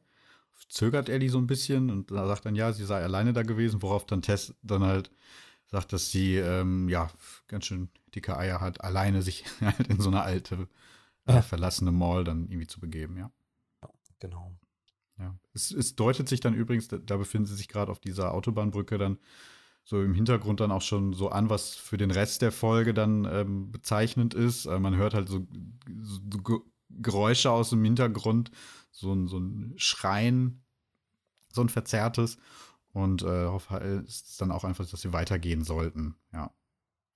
Zögert 0.67 1.09
Ellie 1.09 1.29
so 1.29 1.37
ein 1.37 1.47
bisschen 1.47 1.89
und 1.89 2.09
sagt 2.09 2.45
dann, 2.45 2.55
ja, 2.55 2.73
sie 2.73 2.85
sei 2.85 3.01
alleine 3.01 3.33
da 3.33 3.43
gewesen, 3.43 3.81
worauf 3.81 4.05
dann 4.05 4.21
Tess 4.21 4.53
dann 4.61 4.83
halt 4.83 5.09
sagt, 5.71 5.93
dass 5.93 6.11
sie 6.11 6.35
ähm, 6.35 6.89
ja 6.89 7.09
ganz 7.47 7.65
schön 7.65 7.89
dicke 8.15 8.37
Eier 8.37 8.59
hat, 8.61 8.81
alleine 8.81 9.21
sich 9.21 9.45
halt 9.61 9.87
in 9.87 9.99
so 9.99 10.09
eine 10.09 10.21
alte, 10.21 10.67
äh, 11.25 11.41
verlassene 11.41 11.91
Mall 11.91 12.23
dann 12.23 12.47
irgendwie 12.47 12.67
zu 12.67 12.79
begeben, 12.79 13.17
ja. 13.17 13.31
Genau. 14.19 14.51
Ja. 15.17 15.35
Es, 15.53 15.71
es 15.71 15.95
deutet 15.95 16.27
sich 16.27 16.39
dann 16.39 16.53
übrigens, 16.53 16.87
da, 16.87 16.97
da 16.97 17.17
befinden 17.17 17.47
sie 17.47 17.55
sich 17.55 17.67
gerade 17.67 17.91
auf 17.91 17.99
dieser 17.99 18.33
Autobahnbrücke 18.33 18.97
dann 18.97 19.17
so 19.83 20.01
im 20.01 20.13
Hintergrund 20.13 20.59
dann 20.59 20.71
auch 20.71 20.81
schon 20.81 21.13
so 21.13 21.29
an, 21.29 21.49
was 21.49 21.75
für 21.75 21.97
den 21.97 22.11
Rest 22.11 22.41
der 22.41 22.51
Folge 22.51 22.93
dann 22.93 23.25
ähm, 23.25 23.71
bezeichnend 23.71 24.33
ist. 24.33 24.65
Äh, 24.65 24.79
man 24.79 24.95
hört 24.95 25.13
halt 25.13 25.29
so, 25.29 25.47
so, 26.01 26.63
Geräusche 26.89 27.51
aus 27.51 27.69
dem 27.69 27.83
Hintergrund, 27.83 28.51
so 28.91 29.13
ein, 29.13 29.27
so 29.27 29.37
ein 29.37 29.73
Schreien, 29.77 30.63
so 31.51 31.61
ein 31.61 31.69
verzerrtes. 31.69 32.37
Und 32.99 33.21
äh, 33.21 33.99
ist 34.01 34.29
es 34.29 34.37
dann 34.37 34.51
auch 34.51 34.63
einfach, 34.63 34.85
dass 34.85 35.01
sie 35.01 35.13
weitergehen 35.13 35.63
sollten, 35.63 36.15
ja. 36.33 36.53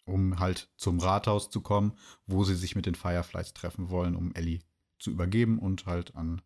Um 0.06 0.39
halt 0.39 0.69
zum 0.76 1.00
Rathaus 1.00 1.50
zu 1.50 1.62
kommen, 1.62 1.93
wo 2.26 2.43
sie 2.43 2.56
sich 2.56 2.76
mit 2.76 2.86
den 2.86 2.96
Fireflies 2.96 3.54
treffen 3.54 3.89
wollen, 3.89 4.15
um 4.15 4.34
Ellie 4.34 4.60
zu 5.00 5.12
übergeben 5.12 5.60
und 5.60 5.86
halt 5.86 6.15
an, 6.15 6.41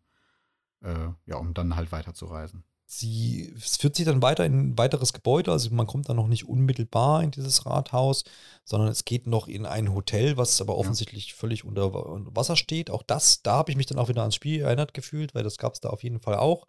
äh, 0.80 1.08
ja, 1.26 1.36
um 1.36 1.54
dann 1.54 1.74
halt 1.74 1.90
weiterzureisen. 1.90 2.64
Sie 2.90 3.52
führt 3.58 3.96
sie 3.96 4.06
dann 4.06 4.22
weiter 4.22 4.46
in 4.46 4.70
ein 4.70 4.78
weiteres 4.78 5.12
Gebäude, 5.12 5.52
also 5.52 5.68
man 5.74 5.86
kommt 5.86 6.08
dann 6.08 6.16
noch 6.16 6.26
nicht 6.26 6.48
unmittelbar 6.48 7.22
in 7.22 7.30
dieses 7.30 7.66
Rathaus, 7.66 8.24
sondern 8.64 8.88
es 8.88 9.04
geht 9.04 9.26
noch 9.26 9.46
in 9.46 9.66
ein 9.66 9.94
Hotel, 9.94 10.38
was 10.38 10.58
aber 10.62 10.78
offensichtlich 10.78 11.28
ja. 11.28 11.34
völlig 11.36 11.64
unter 11.64 11.92
Wasser 12.34 12.56
steht. 12.56 12.88
Auch 12.90 13.02
das, 13.02 13.42
da 13.42 13.56
habe 13.56 13.70
ich 13.70 13.76
mich 13.76 13.84
dann 13.84 13.98
auch 13.98 14.08
wieder 14.08 14.22
ans 14.22 14.36
Spiel 14.36 14.62
erinnert 14.62 14.94
gefühlt, 14.94 15.34
weil 15.34 15.42
das 15.42 15.58
gab 15.58 15.74
es 15.74 15.80
da 15.80 15.90
auf 15.90 16.02
jeden 16.02 16.18
Fall 16.18 16.36
auch. 16.36 16.66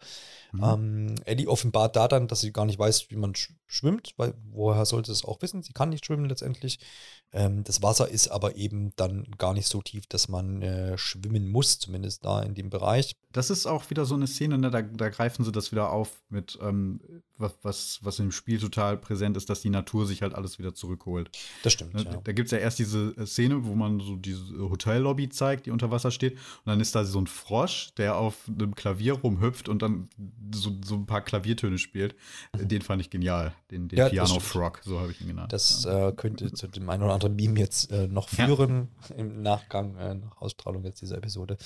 Mhm. 0.52 0.62
Ähm, 0.62 1.14
Ellie 1.24 1.48
offenbart 1.48 1.96
da 1.96 2.06
dann, 2.06 2.28
dass 2.28 2.40
sie 2.40 2.52
gar 2.52 2.66
nicht 2.66 2.78
weiß, 2.78 3.10
wie 3.10 3.16
man 3.16 3.34
sch 3.34 3.54
schwimmt, 3.66 4.14
weil 4.16 4.34
woher 4.50 4.84
sollte 4.84 5.12
es 5.12 5.24
auch 5.24 5.40
wissen? 5.42 5.62
Sie 5.62 5.72
kann 5.72 5.90
nicht 5.90 6.04
schwimmen 6.04 6.24
letztendlich. 6.24 6.80
Ähm, 7.32 7.62
das 7.62 7.82
Wasser 7.82 8.08
ist 8.08 8.28
aber 8.28 8.56
eben 8.56 8.92
dann 8.96 9.26
gar 9.38 9.54
nicht 9.54 9.68
so 9.68 9.80
tief, 9.80 10.06
dass 10.06 10.28
man 10.28 10.60
äh, 10.62 10.98
schwimmen 10.98 11.48
muss, 11.48 11.78
zumindest 11.78 12.24
da 12.24 12.42
in 12.42 12.54
dem 12.54 12.68
Bereich. 12.68 13.14
Das 13.32 13.48
ist 13.48 13.66
auch 13.66 13.88
wieder 13.90 14.04
so 14.04 14.16
eine 14.16 14.26
Szene, 14.26 14.58
ne? 14.58 14.70
da, 14.70 14.82
da 14.82 15.08
greifen 15.08 15.44
sie 15.44 15.52
das 15.52 15.70
wieder 15.70 15.92
auf 15.92 16.09
mit, 16.28 16.58
ähm, 16.62 17.00
was, 17.38 17.98
was 18.02 18.18
im 18.18 18.30
Spiel 18.32 18.58
total 18.58 18.96
präsent 18.96 19.36
ist, 19.36 19.50
dass 19.50 19.60
die 19.60 19.70
Natur 19.70 20.06
sich 20.06 20.22
halt 20.22 20.34
alles 20.34 20.58
wieder 20.58 20.74
zurückholt. 20.74 21.30
Das 21.62 21.72
stimmt. 21.72 21.94
Ne? 21.94 22.04
Ja. 22.04 22.20
Da 22.22 22.32
gibt 22.32 22.46
es 22.46 22.52
ja 22.52 22.58
erst 22.58 22.78
diese 22.78 23.14
äh, 23.16 23.26
Szene, 23.26 23.64
wo 23.64 23.74
man 23.74 24.00
so 24.00 24.16
diese 24.16 24.58
Hotellobby 24.58 25.28
zeigt, 25.28 25.66
die 25.66 25.70
unter 25.70 25.90
Wasser 25.90 26.10
steht. 26.10 26.34
Und 26.34 26.66
dann 26.66 26.80
ist 26.80 26.94
da 26.94 27.04
so 27.04 27.20
ein 27.20 27.26
Frosch, 27.26 27.92
der 27.96 28.16
auf 28.16 28.48
einem 28.48 28.74
Klavier 28.74 29.14
rumhüpft 29.14 29.68
und 29.68 29.82
dann 29.82 30.08
so, 30.54 30.70
so 30.84 30.94
ein 30.94 31.06
paar 31.06 31.22
Klaviertöne 31.22 31.78
spielt. 31.78 32.14
Mhm. 32.56 32.68
Den 32.68 32.82
fand 32.82 33.00
ich 33.02 33.10
genial. 33.10 33.52
Den, 33.70 33.88
den 33.88 33.98
ja, 33.98 34.08
Piano 34.08 34.38
Frog, 34.40 34.80
so 34.84 35.00
habe 35.00 35.10
ich 35.12 35.20
ihn 35.20 35.28
genannt. 35.28 35.52
Das 35.52 35.84
äh, 35.84 36.12
könnte 36.16 36.52
zu 36.52 36.68
dem 36.68 36.88
einen 36.88 37.02
oder 37.02 37.14
anderen 37.14 37.36
Meme 37.36 37.58
jetzt 37.58 37.90
äh, 37.90 38.06
noch 38.06 38.28
führen 38.28 38.88
ja. 39.08 39.16
im 39.16 39.42
Nachgang, 39.42 39.96
äh, 39.96 40.14
nach 40.14 40.40
Ausstrahlung 40.40 40.84
jetzt 40.84 41.02
dieser 41.02 41.18
Episode. 41.18 41.56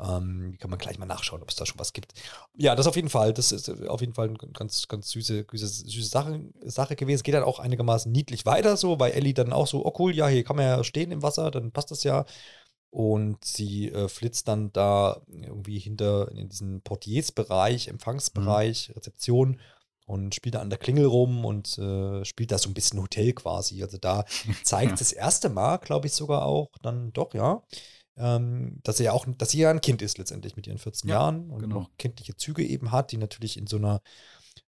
Ähm, 0.00 0.56
kann 0.58 0.70
man 0.70 0.78
gleich 0.80 0.98
mal 0.98 1.06
nachschauen, 1.06 1.40
ob 1.40 1.48
es 1.48 1.54
da 1.54 1.64
schon 1.66 1.78
was 1.78 1.92
gibt. 1.92 2.14
Ja, 2.56 2.74
das 2.74 2.88
auf 2.88 2.96
jeden 2.96 3.10
Fall. 3.10 3.32
Das 3.32 3.52
ist 3.52 3.68
auf 3.88 4.00
jeden 4.00 4.14
Fall 4.14 4.28
eine 4.28 4.38
ganz, 4.52 4.88
ganz 4.88 5.10
süße, 5.10 5.46
süße, 5.50 5.66
süße 5.66 6.08
Sache, 6.08 6.40
Sache 6.64 6.96
gewesen. 6.96 7.16
Es 7.16 7.22
geht 7.22 7.34
dann 7.34 7.42
auch 7.42 7.58
einigermaßen 7.58 8.10
niedlich 8.10 8.46
weiter, 8.46 8.76
so, 8.76 8.98
weil 9.00 9.12
Ellie 9.12 9.34
dann 9.34 9.52
auch 9.52 9.66
so, 9.66 9.84
oh 9.84 9.92
cool, 9.98 10.14
ja, 10.14 10.28
hier 10.28 10.44
kann 10.44 10.56
man 10.56 10.66
ja 10.66 10.84
stehen 10.84 11.10
im 11.10 11.22
Wasser, 11.22 11.50
dann 11.50 11.72
passt 11.72 11.90
das 11.90 12.04
ja. 12.04 12.24
Und 12.90 13.44
sie 13.44 13.90
äh, 13.90 14.08
flitzt 14.08 14.46
dann 14.48 14.72
da 14.72 15.20
irgendwie 15.28 15.78
hinter 15.78 16.30
in 16.30 16.48
diesen 16.48 16.80
Portiersbereich, 16.82 17.88
Empfangsbereich, 17.88 18.88
mhm. 18.88 18.94
Rezeption 18.94 19.60
und 20.06 20.34
spielt 20.34 20.54
da 20.54 20.60
an 20.60 20.70
der 20.70 20.78
Klingel 20.78 21.06
rum 21.06 21.44
und 21.44 21.78
äh, 21.78 22.24
spielt 22.24 22.52
da 22.52 22.58
so 22.58 22.68
ein 22.68 22.74
bisschen 22.74 23.00
Hotel 23.00 23.32
quasi. 23.32 23.82
Also 23.82 23.98
da 23.98 24.24
zeigt 24.62 24.92
das 25.00 25.12
erste 25.12 25.48
Mal, 25.48 25.78
glaube 25.78 26.06
ich, 26.06 26.12
sogar 26.12 26.44
auch 26.44 26.70
dann 26.82 27.12
doch, 27.12 27.34
ja, 27.34 27.62
ähm, 28.16 28.78
dass 28.82 28.98
sie 28.98 29.04
ja 29.04 29.12
auch, 29.12 29.26
dass 29.38 29.50
sie 29.50 29.58
ja 29.58 29.70
ein 29.70 29.80
Kind 29.80 30.02
ist 30.02 30.18
letztendlich 30.18 30.56
mit 30.56 30.66
ihren 30.66 30.78
14 30.78 31.08
ja, 31.08 31.16
Jahren 31.16 31.50
und 31.50 31.60
genau. 31.60 31.80
noch 31.80 31.90
kindliche 31.98 32.36
Züge 32.36 32.64
eben 32.64 32.92
hat, 32.92 33.12
die 33.12 33.16
natürlich 33.16 33.56
in 33.56 33.66
so 33.66 33.76
einer 33.76 34.00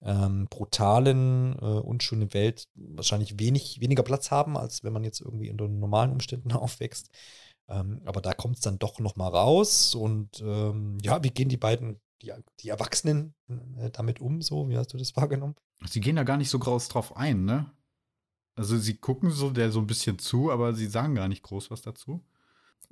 ähm, 0.03 0.47
brutalen, 0.49 1.55
äh, 1.59 1.65
unschönen 1.65 2.33
Welt 2.33 2.69
wahrscheinlich 2.75 3.39
wenig, 3.39 3.81
weniger 3.81 4.03
Platz 4.03 4.31
haben, 4.31 4.57
als 4.57 4.83
wenn 4.85 4.93
man 4.93 5.05
jetzt 5.05 5.21
irgendwie 5.21 5.51
unter 5.51 5.69
normalen 5.69 6.13
Umständen 6.13 6.53
aufwächst. 6.53 7.11
Ähm, 7.69 8.03
aber 8.05 8.21
da 8.21 8.35
kommt 8.35 8.57
es 8.57 8.63
dann 8.63 8.79
doch 8.79 8.99
noch 8.99 9.17
mal 9.17 9.29
raus 9.29 9.95
und 9.95 10.41
ähm, 10.41 10.99
ja, 11.03 11.23
wie 11.23 11.31
gehen 11.31 11.49
die 11.49 11.57
beiden 11.57 12.01
die, 12.21 12.33
die 12.61 12.69
Erwachsenen 12.69 13.35
äh, 13.79 13.91
damit 13.91 14.21
um? 14.21 14.43
So, 14.43 14.69
wie 14.69 14.77
hast 14.77 14.93
du 14.93 14.99
das 14.99 15.17
wahrgenommen? 15.17 15.55
Sie 15.87 16.01
gehen 16.01 16.17
da 16.17 16.25
gar 16.25 16.37
nicht 16.37 16.51
so 16.51 16.59
groß 16.59 16.89
drauf 16.89 17.17
ein, 17.17 17.45
ne? 17.45 17.71
Also 18.57 18.79
sie 18.79 18.97
gucken 18.97 19.31
so 19.31 19.51
der 19.51 19.73
so 19.73 19.81
ein 19.81 19.87
bisschen 19.87 20.19
zu, 20.19 20.53
aber 20.53 20.75
sie 20.75 20.87
sagen 20.87 21.17
gar 21.17 21.29
nicht 21.29 21.43
groß 21.43 21.71
was 21.71 21.83
dazu. 21.83 22.23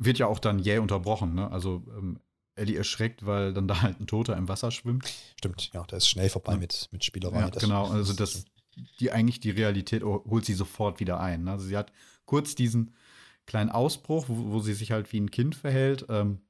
Wird 0.05 0.19
ja 0.19 0.27
auch 0.27 0.39
dann 0.39 0.59
jäh 0.59 0.79
unterbrochen, 0.79 1.35
ne? 1.35 1.51
Also 1.51 1.85
ähm, 1.97 2.19
Ellie 2.55 2.77
erschreckt, 2.77 3.25
weil 3.25 3.53
dann 3.53 3.69
da 3.69 3.83
halt 3.83 4.01
ein 4.01 4.07
Toter 4.07 4.37
im 4.37 4.49
Wasser 4.49 4.71
schwimmt. 4.71 5.11
Stimmt, 5.39 5.71
ja, 5.73 5.85
da 5.87 5.97
ist 5.97 6.09
schnell 6.09 6.29
vorbei 6.29 6.53
ja. 6.53 6.59
mit, 6.59 6.89
mit 6.93 7.05
Spielerei. 7.05 7.41
Ja, 7.41 7.49
genau, 7.49 7.87
also 7.89 8.13
das, 8.13 8.45
die 9.01 9.11
eigentlich 9.11 9.41
die 9.41 9.51
Realität 9.51 10.03
holt 10.03 10.45
sie 10.45 10.55
sofort 10.55 11.01
wieder 11.01 11.21
ein. 11.21 11.49
Also 11.49 11.67
sie 11.67 11.77
hat 11.77 11.93
kurz 12.27 12.55
diesen 12.55 12.95
kleinen 13.47 13.71
Ausbruch, 13.71 14.27
wo, 14.29 14.53
wo 14.53 14.61
sie 14.61 14.75
sich 14.75 14.93
halt 14.93 15.13
wie 15.13 15.21
ein 15.21 15.31
Kind 15.31 15.55
verhält. 15.55 16.07
Ähm, 16.09 16.41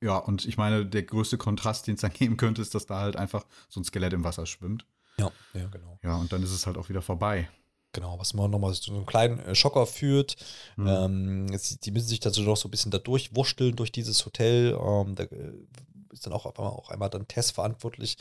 ja, 0.00 0.16
und 0.16 0.44
ich 0.44 0.56
meine, 0.56 0.86
der 0.86 1.02
größte 1.02 1.38
Kontrast, 1.38 1.86
den 1.86 1.94
es 1.94 2.02
dann 2.02 2.12
geben 2.14 2.36
könnte, 2.36 2.62
ist, 2.62 2.74
dass 2.74 2.86
da 2.86 3.00
halt 3.00 3.16
einfach 3.16 3.46
so 3.68 3.80
ein 3.80 3.84
Skelett 3.84 4.12
im 4.12 4.24
Wasser 4.24 4.46
schwimmt. 4.46 4.86
Ja, 5.18 5.32
ja, 5.54 5.66
genau. 5.66 5.98
Ja, 6.02 6.16
und 6.16 6.32
dann 6.32 6.42
ist 6.42 6.52
es 6.52 6.66
halt 6.66 6.78
auch 6.78 6.88
wieder 6.88 7.02
vorbei. 7.02 7.48
Genau, 7.98 8.16
was 8.16 8.32
man 8.32 8.48
nochmal 8.48 8.72
so 8.74 8.94
einen 8.94 9.06
kleinen 9.06 9.40
äh, 9.40 9.56
Schocker 9.56 9.84
führt. 9.84 10.36
Mhm. 10.76 10.86
Ähm, 10.86 11.58
die 11.82 11.90
müssen 11.90 12.06
sich 12.06 12.20
dann 12.20 12.32
so 12.32 12.42
noch 12.42 12.56
so 12.56 12.68
ein 12.68 12.70
bisschen 12.70 12.92
da 12.92 12.98
durchwurschteln 12.98 13.74
durch 13.74 13.90
dieses 13.90 14.24
Hotel. 14.24 14.78
Ähm, 14.80 15.16
da 15.16 15.24
äh, 15.24 15.52
ist 16.12 16.24
dann 16.24 16.32
auch, 16.32 16.46
auch 16.46 16.90
einmal 16.90 17.10
dann 17.10 17.26
Tess 17.26 17.50
verantwortlich, 17.50 18.16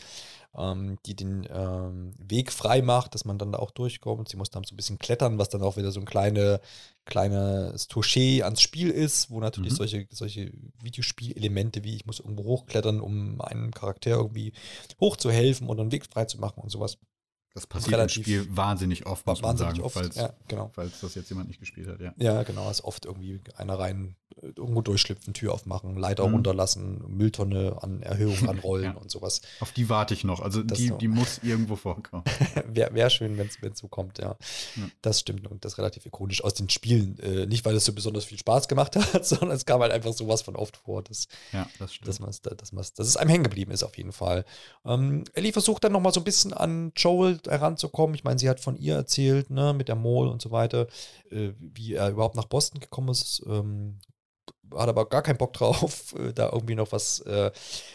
ähm, 0.57 0.97
die 1.05 1.15
den 1.15 1.47
ähm, 1.51 2.11
Weg 2.17 2.51
frei 2.51 2.81
macht, 2.81 3.13
dass 3.13 3.23
man 3.23 3.37
dann 3.37 3.51
da 3.51 3.59
auch 3.59 3.69
durchkommt. 3.69 4.29
Sie 4.29 4.37
muss 4.37 4.49
dann 4.49 4.63
so 4.63 4.73
ein 4.73 4.77
bisschen 4.77 4.97
klettern, 4.97 5.37
was 5.37 5.49
dann 5.49 5.61
auch 5.61 5.77
wieder 5.77 5.91
so 5.91 5.99
ein 5.99 6.07
kleine, 6.07 6.59
kleines 7.05 7.87
Touché 7.87 8.41
ans 8.41 8.61
Spiel 8.61 8.89
ist, 8.89 9.29
wo 9.29 9.39
natürlich 9.39 9.73
mhm. 9.73 9.77
solche, 9.77 10.07
solche 10.09 10.51
Videospielelemente 10.81 11.83
wie 11.83 11.95
ich 11.95 12.07
muss 12.07 12.19
irgendwo 12.19 12.45
hochklettern, 12.45 12.99
um 12.99 13.39
einem 13.41 13.69
Charakter 13.69 14.09
irgendwie 14.09 14.53
hochzuhelfen 14.99 15.69
oder 15.69 15.81
einen 15.81 15.91
Weg 15.91 16.07
frei 16.07 16.25
zu 16.25 16.39
machen 16.39 16.63
und 16.63 16.71
sowas 16.71 16.97
das 17.57 17.65
passiert 17.65 17.99
im 17.99 18.09
Spiel 18.09 18.55
wahnsinnig 18.55 19.07
oft, 19.07 19.25
muss 19.25 19.41
wahnsinnig 19.41 19.59
man 19.59 19.75
sagen, 19.75 19.81
oft, 19.81 19.95
falls, 19.95 20.15
ja, 20.15 20.31
genau. 20.47 20.69
falls 20.75 20.99
das 20.99 21.15
jetzt 21.15 21.29
jemand 21.29 21.47
nicht 21.47 21.59
gespielt 21.59 21.87
hat, 21.87 21.99
ja. 21.99 22.13
Ja, 22.17 22.43
genau, 22.43 22.69
ist 22.69 22.83
oft 22.83 23.05
irgendwie 23.05 23.41
einer 23.57 23.79
rein 23.79 24.15
äh, 24.43 24.49
irgendwo 24.55 24.81
durchschlüpfen, 24.81 25.33
Tür 25.33 25.53
aufmachen, 25.53 25.97
Leiter 25.97 26.27
mhm. 26.27 26.35
runterlassen, 26.35 27.03
Mülltonne 27.07 27.77
an 27.81 28.03
Erhöhung 28.03 28.37
anrollen 28.47 28.83
ja. 28.83 28.91
und 28.91 29.09
sowas. 29.09 29.41
Auf 29.59 29.71
die 29.71 29.89
warte 29.89 30.13
ich 30.13 30.23
noch, 30.23 30.41
also 30.41 30.61
die, 30.61 30.91
die 30.91 31.07
muss 31.07 31.39
irgendwo 31.39 31.75
vorkommen. 31.75 32.23
Wäre 32.67 32.93
wär 32.93 33.09
schön, 33.09 33.39
wenn 33.39 33.47
es 33.47 33.79
so 33.79 33.87
kommt, 33.87 34.19
ja. 34.19 34.35
ja. 34.75 34.83
Das 35.01 35.21
stimmt 35.21 35.47
und 35.47 35.65
das 35.65 35.73
ist 35.73 35.77
relativ 35.79 36.05
ikonisch 36.05 36.43
aus 36.43 36.53
den 36.53 36.69
Spielen. 36.69 37.17
Äh, 37.19 37.47
nicht, 37.47 37.65
weil 37.65 37.75
es 37.75 37.85
so 37.85 37.93
besonders 37.93 38.25
viel 38.25 38.37
Spaß 38.37 38.67
gemacht 38.67 38.95
hat, 39.13 39.25
sondern 39.25 39.51
es 39.51 39.65
kam 39.65 39.81
halt 39.81 39.91
einfach 39.91 40.13
sowas 40.13 40.43
von 40.43 40.55
oft 40.55 40.77
vor, 40.77 41.01
dass, 41.01 41.27
ja, 41.51 41.67
das 41.79 41.95
stimmt. 41.95 42.07
Dass, 42.07 42.19
man's, 42.19 42.41
dass, 42.41 42.71
man's, 42.71 42.93
dass 42.93 43.07
es 43.07 43.17
einem 43.17 43.31
hängen 43.31 43.43
geblieben 43.43 43.71
ist 43.71 43.81
auf 43.81 43.97
jeden 43.97 44.11
Fall. 44.11 44.45
Ähm, 44.85 45.23
Ellie 45.33 45.53
versucht 45.53 45.83
dann 45.83 45.91
nochmal 45.91 46.13
so 46.13 46.19
ein 46.19 46.23
bisschen 46.23 46.53
an 46.53 46.91
Joel 46.95 47.39
heranzukommen. 47.47 48.15
Ich 48.15 48.23
meine, 48.23 48.39
sie 48.39 48.49
hat 48.49 48.59
von 48.59 48.77
ihr 48.77 48.95
erzählt, 48.95 49.49
ne, 49.49 49.73
mit 49.73 49.87
der 49.87 49.95
Mole 49.95 50.29
und 50.29 50.41
so 50.41 50.51
weiter, 50.51 50.87
äh, 51.31 51.51
wie 51.59 51.93
er 51.93 52.09
überhaupt 52.09 52.35
nach 52.35 52.45
Boston 52.45 52.79
gekommen 52.79 53.09
ist. 53.09 53.43
Ähm, 53.47 53.99
hat 54.75 54.89
aber 54.89 55.07
gar 55.07 55.21
keinen 55.21 55.37
Bock 55.37 55.53
drauf, 55.53 56.13
äh, 56.19 56.33
da 56.33 56.49
irgendwie 56.51 56.75
noch 56.75 56.91
was 56.91 57.19
äh, 57.21 57.51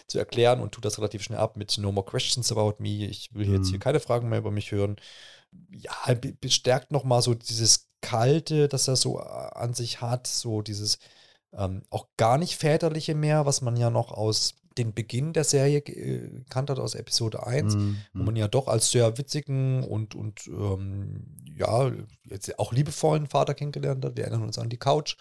zu 0.06 0.18
erklären 0.18 0.60
und 0.60 0.72
tut 0.72 0.84
das 0.84 0.98
relativ 0.98 1.22
schnell 1.22 1.38
ab 1.38 1.56
mit 1.56 1.76
No 1.78 1.92
more 1.92 2.06
questions 2.06 2.52
about 2.52 2.76
me. 2.78 3.06
Ich 3.06 3.34
will 3.34 3.46
mhm. 3.46 3.54
jetzt 3.56 3.68
hier 3.68 3.78
mhm. 3.78 3.82
keine 3.82 4.00
Fragen 4.00 4.28
mehr 4.28 4.38
über 4.38 4.50
mich 4.50 4.72
hören. 4.72 4.96
Ja, 5.70 5.92
bestärkt 6.40 6.92
nochmal 6.92 7.20
so 7.20 7.34
dieses 7.34 7.88
Kalte, 8.00 8.68
das 8.68 8.88
er 8.88 8.96
so 8.96 9.20
äh, 9.20 9.22
an 9.22 9.74
sich 9.74 10.00
hat, 10.00 10.26
so 10.26 10.62
dieses 10.62 10.98
ähm, 11.52 11.82
auch 11.90 12.06
gar 12.16 12.38
nicht 12.38 12.56
väterliche 12.56 13.14
mehr, 13.14 13.44
was 13.46 13.60
man 13.60 13.76
ja 13.76 13.90
noch 13.90 14.10
aus 14.12 14.54
den 14.78 14.94
Beginn 14.94 15.32
der 15.32 15.44
Serie 15.44 15.78
äh, 15.78 16.44
kannt 16.48 16.70
hat 16.70 16.78
aus 16.78 16.94
Episode 16.94 17.46
1, 17.46 17.74
mhm. 17.74 17.98
wo 18.12 18.22
man 18.24 18.36
ja 18.36 18.48
doch 18.48 18.68
als 18.68 18.90
sehr 18.90 19.18
witzigen 19.18 19.84
und, 19.84 20.14
und 20.14 20.46
ähm, 20.48 21.24
ja, 21.56 21.90
jetzt 22.24 22.58
auch 22.58 22.72
liebevollen 22.72 23.26
Vater 23.26 23.54
kennengelernt 23.54 24.04
hat. 24.04 24.16
Wir 24.16 24.24
erinnern 24.24 24.42
uns 24.42 24.58
an 24.58 24.68
die 24.68 24.78
Couch, 24.78 25.16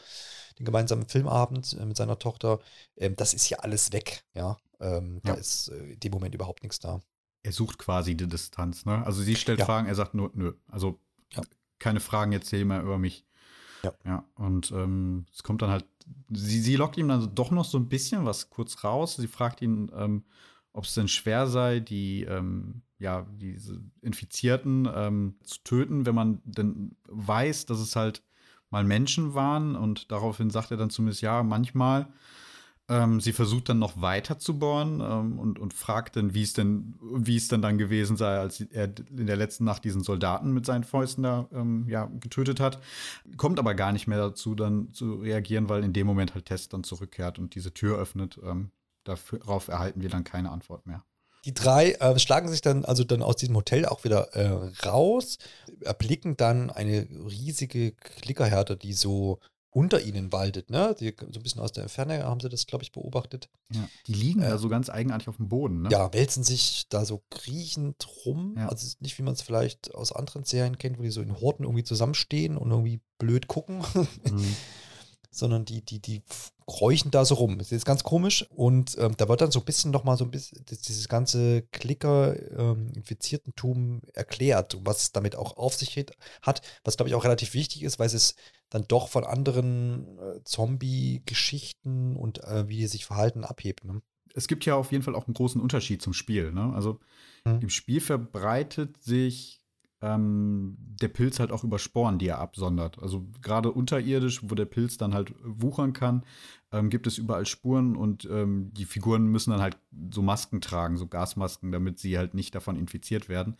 den 0.60 0.66
gemeinsamen 0.66 1.08
Filmabend 1.08 1.78
äh, 1.80 1.86
mit 1.86 1.98
seiner 1.98 2.20
Tochter. 2.20 2.60
Ähm, 2.98 3.16
das 3.16 3.34
ist 3.34 3.50
ja 3.50 3.60
alles 3.60 3.92
weg, 3.92 4.24
ja. 4.34 4.58
Ähm, 4.80 5.22
ja. 5.26 5.34
Da 5.34 5.40
ist 5.40 5.70
äh, 5.70 5.94
in 5.94 6.00
dem 6.00 6.12
Moment 6.12 6.36
überhaupt 6.36 6.64
nichts 6.64 6.80
da. 6.80 7.02
Er 7.44 7.52
sucht 7.52 7.80
quasi 7.80 8.16
die 8.16 8.28
Distanz, 8.28 8.86
ne? 8.86 9.06
Also 9.06 9.22
sie 9.22 9.36
stellt 9.36 9.60
ja. 9.60 9.66
Fragen, 9.66 9.88
er 9.88 9.96
sagt 9.96 10.14
nur, 10.14 10.32
nö. 10.34 10.54
Also 10.68 11.00
ja. 11.34 11.42
keine 11.80 12.00
Fragen 12.00 12.32
jetzt 12.32 12.50
hier 12.50 12.66
mehr 12.66 12.82
über 12.82 12.98
mich. 12.98 13.26
Ja. 13.84 13.94
ja 14.06 14.26
und 14.36 14.72
ähm, 14.72 15.26
es 15.34 15.44
kommt 15.44 15.62
dann 15.62 15.70
halt, 15.70 15.86
sie, 16.30 16.60
sie 16.60 16.76
lockt 16.76 16.98
ihm 16.98 17.08
dann 17.08 17.34
doch 17.36 17.52
noch 17.52 17.66
so 17.66 17.78
ein 17.78 17.90
bisschen 17.90 18.26
was 18.26 18.50
kurz 18.50 18.84
raus. 18.84 19.16
Sie 19.16 19.28
fragt 19.28 19.62
ihn, 19.62 19.92
ähm, 19.96 20.24
ob 20.74 20.86
es 20.86 20.94
denn 20.94 21.08
schwer 21.08 21.48
sei, 21.48 21.80
die, 21.80 22.24
ähm, 22.24 22.82
ja, 22.98 23.26
diese 23.38 23.82
Infizierten 24.02 24.88
ähm, 24.94 25.36
zu 25.44 25.64
töten, 25.64 26.06
wenn 26.06 26.16
man 26.16 26.42
denn 26.46 26.96
weiß, 27.08 27.66
dass 27.66 27.80
es 27.80 27.96
halt 27.96 28.24
mal 28.70 28.84
Menschen 28.84 29.34
waren. 29.34 29.76
Und 29.76 30.12
daraufhin 30.12 30.50
sagt 30.50 30.72
er 30.72 30.78
dann 30.78 30.90
zumindest, 30.90 31.22
ja, 31.22 31.44
manchmal. 31.44 32.08
Ähm, 32.92 33.22
sie 33.22 33.32
versucht 33.32 33.70
dann 33.70 33.80
noch 33.80 34.02
weiter 34.02 34.38
zu 34.38 34.60
bohren 34.60 35.00
ähm, 35.00 35.40
und, 35.40 35.60
und 35.60 35.74
fragt 35.74 36.18
dann, 36.18 36.34
wie 36.34 36.44
es 36.44 36.52
denn, 36.52 36.96
wie 37.02 37.38
es 37.38 37.48
denn 37.48 37.62
dann 37.62 37.78
gewesen 37.78 38.18
sei, 38.18 38.38
als 38.38 38.60
er 38.60 38.90
in 39.16 39.28
der 39.28 39.38
letzten 39.38 39.64
Nacht 39.64 39.86
diesen 39.86 40.04
Soldaten 40.04 40.52
mit 40.52 40.66
seinen 40.66 40.84
Fäusten 40.84 41.24
da 41.24 41.48
ähm, 41.54 41.86
ja, 41.88 42.12
getötet 42.20 42.60
hat. 42.60 42.82
Kommt 43.38 43.60
aber 43.60 43.76
gar 43.76 43.94
nicht 43.94 44.08
mehr 44.08 44.18
dazu, 44.18 44.56
dann 44.56 44.92
zu 44.92 45.16
reagieren, 45.16 45.70
weil 45.70 45.86
in 45.86 45.94
dem 45.94 46.06
Moment 46.06 46.36
halt 46.36 46.48
Tess 46.48 46.68
dann 46.68 46.84
zurückkehrt 46.84 47.40
und 47.40 47.56
diese 47.56 47.74
Tür 47.74 47.98
öffnet. 47.98 48.38
Ähm, 48.44 48.72
darauf 49.06 49.70
erhalten 49.70 50.02
wir 50.02 50.10
dann 50.10 50.26
keine 50.26 50.52
Antwort 50.52 50.86
mehr. 50.86 51.06
Die 51.46 51.54
drei 51.54 51.94
äh, 51.94 52.20
schlagen 52.20 52.50
sich 52.50 52.62
dann 52.62 52.84
also 52.84 53.06
dann 53.06 53.24
aus 53.24 53.38
diesem 53.38 53.56
Hotel 53.56 53.86
auch 53.86 54.04
wieder 54.04 54.36
äh, 54.36 54.70
raus, 54.86 55.38
erblicken 55.80 56.36
dann 56.36 56.70
eine 56.70 57.08
riesige 57.10 57.94
Klickerherde, 57.94 58.76
die 58.76 58.94
so 58.94 59.40
unter 59.72 60.02
ihnen 60.02 60.32
waltet, 60.32 60.70
ne? 60.70 60.96
Die, 61.00 61.16
so 61.18 61.40
ein 61.40 61.44
bisschen 61.44 61.62
aus 61.62 61.72
der 61.72 61.88
Ferne 61.88 62.24
haben 62.24 62.42
sie 62.42 62.50
das, 62.50 62.68
glaube 62.68 62.84
ich, 62.84 62.92
beobachtet. 62.92 63.50
Ja, 63.74 63.88
die 64.06 64.14
liegen 64.14 64.42
äh, 64.42 64.50
da 64.50 64.58
so 64.58 64.68
ganz 64.70 64.90
eigenartig 64.90 65.30
auf 65.30 65.38
dem 65.38 65.48
Boden, 65.48 65.84
ne? 65.84 65.90
Ja, 65.90 66.14
wälzen 66.14 66.44
sich 66.44 66.88
da 66.90 67.06
so 67.06 67.24
kriechend 67.30 68.06
rum. 68.26 68.56
Ja. 68.58 68.68
Also 68.68 68.96
nicht, 69.00 69.18
wie 69.18 69.24
man 69.24 69.34
es 69.34 69.42
vielleicht 69.42 69.96
aus 69.96 70.12
anderen 70.12 70.44
Serien 70.44 70.78
kennt, 70.78 71.00
wo 71.00 71.04
die 71.04 71.10
so 71.10 71.22
in 71.22 71.40
Horten 71.40 71.64
irgendwie 71.64 71.86
zusammenstehen 71.86 72.58
und 72.58 72.70
irgendwie 72.70 73.00
blöd 73.18 73.48
gucken. 73.48 73.84
Mhm. 74.30 74.56
sondern 75.32 75.66
die, 75.66 75.84
die, 75.84 76.00
die 76.00 76.22
kräuchen 76.68 77.10
da 77.12 77.26
so 77.26 77.36
rum. 77.36 77.58
Das 77.58 77.72
ist 77.72 77.86
ganz 77.86 78.04
komisch. 78.04 78.46
Und 78.50 78.98
ähm, 79.00 79.16
da 79.18 79.28
wird 79.28 79.42
dann 79.42 79.52
so 79.52 79.60
ein 79.60 79.66
bisschen 79.66 79.92
nochmal 79.92 80.18
so 80.18 80.24
ein 80.26 80.32
bisschen 80.32 80.64
dieses 80.66 81.08
ganze 81.08 81.64
Klicker-Infiziertentum 81.72 83.78
ähm, 83.78 84.02
erklärt, 84.14 84.78
was 84.84 85.04
es 85.04 85.12
damit 85.12 85.36
auch 85.36 85.58
auf 85.58 85.76
sich 85.76 86.04
hat, 86.42 86.62
was 86.84 86.98
glaube 86.98 87.10
ich 87.10 87.16
auch 87.16 87.24
relativ 87.24 87.54
wichtig 87.54 87.84
ist, 87.84 88.00
weil 88.00 88.08
es 88.08 88.36
dann 88.70 88.86
doch 88.88 89.10
von 89.10 89.24
anderen 89.24 90.18
äh, 90.18 90.44
Zombie-Geschichten 90.44 92.16
und 92.16 92.44
äh, 92.44 92.68
wie 92.68 92.78
die 92.78 92.88
sich 92.88 93.06
verhalten 93.06 93.44
abhebt. 93.44 93.84
Ne? 93.84 94.02
Es 94.34 94.48
gibt 94.48 94.66
ja 94.66 94.76
auf 94.76 94.92
jeden 94.92 95.04
Fall 95.04 95.16
auch 95.16 95.28
einen 95.28 95.34
großen 95.34 95.62
Unterschied 95.62 96.02
zum 96.02 96.14
Spiel. 96.14 96.52
Ne? 96.52 96.72
Also 96.74 97.00
hm. 97.46 97.62
im 97.62 97.70
Spiel 97.70 98.02
verbreitet 98.02 99.02
sich 99.04 99.61
ähm, 100.02 100.76
der 100.80 101.10
Pilz 101.10 101.40
halt 101.40 101.52
auch 101.52 101.64
über 101.64 101.78
Sporen, 101.78 102.18
die 102.18 102.28
er 102.28 102.40
absondert. 102.40 103.00
Also 103.00 103.26
gerade 103.42 103.72
unterirdisch, 103.72 104.42
wo 104.44 104.56
der 104.56 104.66
Pilz 104.66 104.98
dann 104.98 105.14
halt 105.14 105.34
wuchern 105.44 105.94
kann, 105.94 106.24
ähm, 106.72 106.90
gibt 106.90 107.06
es 107.06 107.18
überall 107.18 107.46
Spuren 107.46 107.96
und 107.96 108.26
ähm, 108.26 108.72
die 108.74 108.86
Figuren 108.86 109.28
müssen 109.28 109.52
dann 109.52 109.62
halt 109.62 109.78
so 110.12 110.22
Masken 110.22 110.60
tragen, 110.62 110.98
so 110.98 111.08
Gasmasken, 111.08 111.72
damit 111.72 112.00
sie 112.00 112.18
halt 112.18 112.34
nicht 112.34 112.56
davon 112.56 112.78
infiziert 112.78 113.30
werden. 113.30 113.58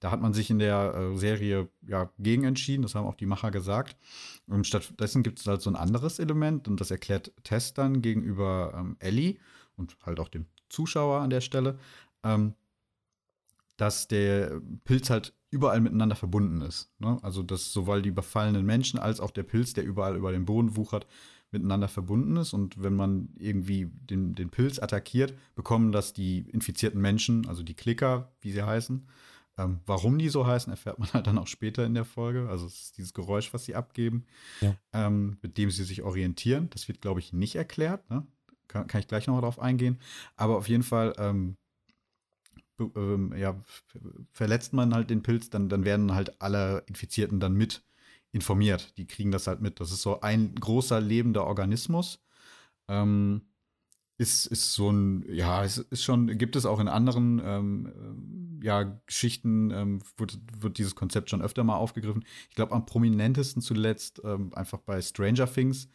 Da 0.00 0.10
hat 0.10 0.20
man 0.20 0.32
sich 0.32 0.50
in 0.50 0.58
der 0.58 0.94
äh, 0.94 1.16
Serie 1.16 1.68
ja 1.86 2.10
gegen 2.18 2.44
entschieden, 2.44 2.82
das 2.82 2.94
haben 2.94 3.06
auch 3.06 3.14
die 3.14 3.26
Macher 3.26 3.50
gesagt. 3.50 3.96
Und 4.46 4.66
stattdessen 4.66 5.22
gibt 5.22 5.40
es 5.40 5.46
halt 5.46 5.60
so 5.60 5.70
ein 5.70 5.76
anderes 5.76 6.18
Element 6.18 6.68
und 6.68 6.80
das 6.80 6.90
erklärt 6.90 7.32
Tess 7.44 7.74
dann 7.74 8.00
gegenüber 8.00 8.72
ähm, 8.76 8.96
Ellie 8.98 9.36
und 9.76 9.96
halt 10.04 10.20
auch 10.20 10.28
dem 10.28 10.46
Zuschauer 10.70 11.20
an 11.20 11.30
der 11.30 11.42
Stelle, 11.42 11.78
ähm, 12.24 12.54
dass 13.76 14.08
der 14.08 14.60
Pilz 14.84 15.10
halt 15.10 15.34
überall 15.52 15.80
miteinander 15.80 16.16
verbunden 16.16 16.62
ist. 16.62 16.90
Ne? 16.98 17.18
Also, 17.22 17.42
dass 17.42 17.72
sowohl 17.72 18.02
die 18.02 18.10
befallenen 18.10 18.64
Menschen 18.64 18.98
als 18.98 19.20
auch 19.20 19.30
der 19.30 19.42
Pilz, 19.42 19.74
der 19.74 19.84
überall 19.84 20.16
über 20.16 20.32
den 20.32 20.46
Boden 20.46 20.76
wuchert, 20.76 21.06
miteinander 21.50 21.88
verbunden 21.88 22.36
ist. 22.36 22.54
Und 22.54 22.82
wenn 22.82 22.96
man 22.96 23.28
irgendwie 23.36 23.92
den, 23.92 24.34
den 24.34 24.48
Pilz 24.48 24.78
attackiert, 24.78 25.34
bekommen 25.54 25.92
das 25.92 26.14
die 26.14 26.38
infizierten 26.50 27.00
Menschen, 27.00 27.46
also 27.46 27.62
die 27.62 27.74
Klicker, 27.74 28.32
wie 28.40 28.50
sie 28.50 28.62
heißen. 28.62 29.06
Ähm, 29.58 29.80
warum 29.84 30.18
die 30.18 30.30
so 30.30 30.46
heißen, 30.46 30.72
erfährt 30.72 30.98
man 30.98 31.08
halt 31.12 31.26
dann 31.26 31.36
auch 31.36 31.46
später 31.46 31.84
in 31.84 31.92
der 31.92 32.06
Folge. 32.06 32.48
Also 32.48 32.66
es 32.66 32.80
ist 32.80 32.98
dieses 32.98 33.12
Geräusch, 33.12 33.52
was 33.52 33.66
sie 33.66 33.74
abgeben, 33.74 34.24
ja. 34.62 34.74
ähm, 34.94 35.36
mit 35.42 35.58
dem 35.58 35.70
sie 35.70 35.84
sich 35.84 36.02
orientieren. 36.02 36.70
Das 36.70 36.88
wird, 36.88 37.02
glaube 37.02 37.20
ich, 37.20 37.34
nicht 37.34 37.56
erklärt. 37.56 38.08
Ne? 38.08 38.26
Kann, 38.68 38.86
kann, 38.86 39.00
ich 39.02 39.08
gleich 39.08 39.26
noch 39.26 39.38
darauf 39.38 39.58
eingehen. 39.58 39.98
Aber 40.36 40.56
auf 40.56 40.68
jeden 40.68 40.82
Fall 40.82 41.12
ähm, 41.18 41.58
ähm, 42.96 43.34
ja, 43.36 43.60
verletzt 44.32 44.72
man 44.72 44.94
halt 44.94 45.10
den 45.10 45.22
Pilz, 45.22 45.50
dann, 45.50 45.68
dann 45.68 45.84
werden 45.84 46.14
halt 46.14 46.40
alle 46.40 46.84
Infizierten 46.86 47.40
dann 47.40 47.54
mit 47.54 47.82
informiert. 48.32 48.96
Die 48.96 49.06
kriegen 49.06 49.30
das 49.30 49.46
halt 49.46 49.60
mit. 49.60 49.80
Das 49.80 49.92
ist 49.92 50.02
so 50.02 50.20
ein 50.20 50.54
großer 50.54 51.00
lebender 51.00 51.46
Organismus. 51.46 52.22
Ähm, 52.88 53.42
ist, 54.18 54.46
ist 54.46 54.72
so 54.74 54.90
ein, 54.90 55.24
ja, 55.28 55.64
es 55.64 55.78
ist 55.78 56.04
schon, 56.04 56.38
gibt 56.38 56.56
es 56.56 56.66
auch 56.66 56.80
in 56.80 56.88
anderen 56.88 57.40
ähm, 57.44 58.60
ja, 58.62 58.84
Geschichten, 59.06 59.70
ähm, 59.70 60.02
wird, 60.16 60.38
wird 60.60 60.78
dieses 60.78 60.94
Konzept 60.94 61.30
schon 61.30 61.42
öfter 61.42 61.64
mal 61.64 61.76
aufgegriffen. 61.76 62.24
Ich 62.50 62.54
glaube, 62.54 62.72
am 62.72 62.86
prominentesten 62.86 63.62
zuletzt 63.62 64.22
ähm, 64.24 64.54
einfach 64.54 64.78
bei 64.78 65.00
Stranger 65.02 65.52
Things 65.52 65.88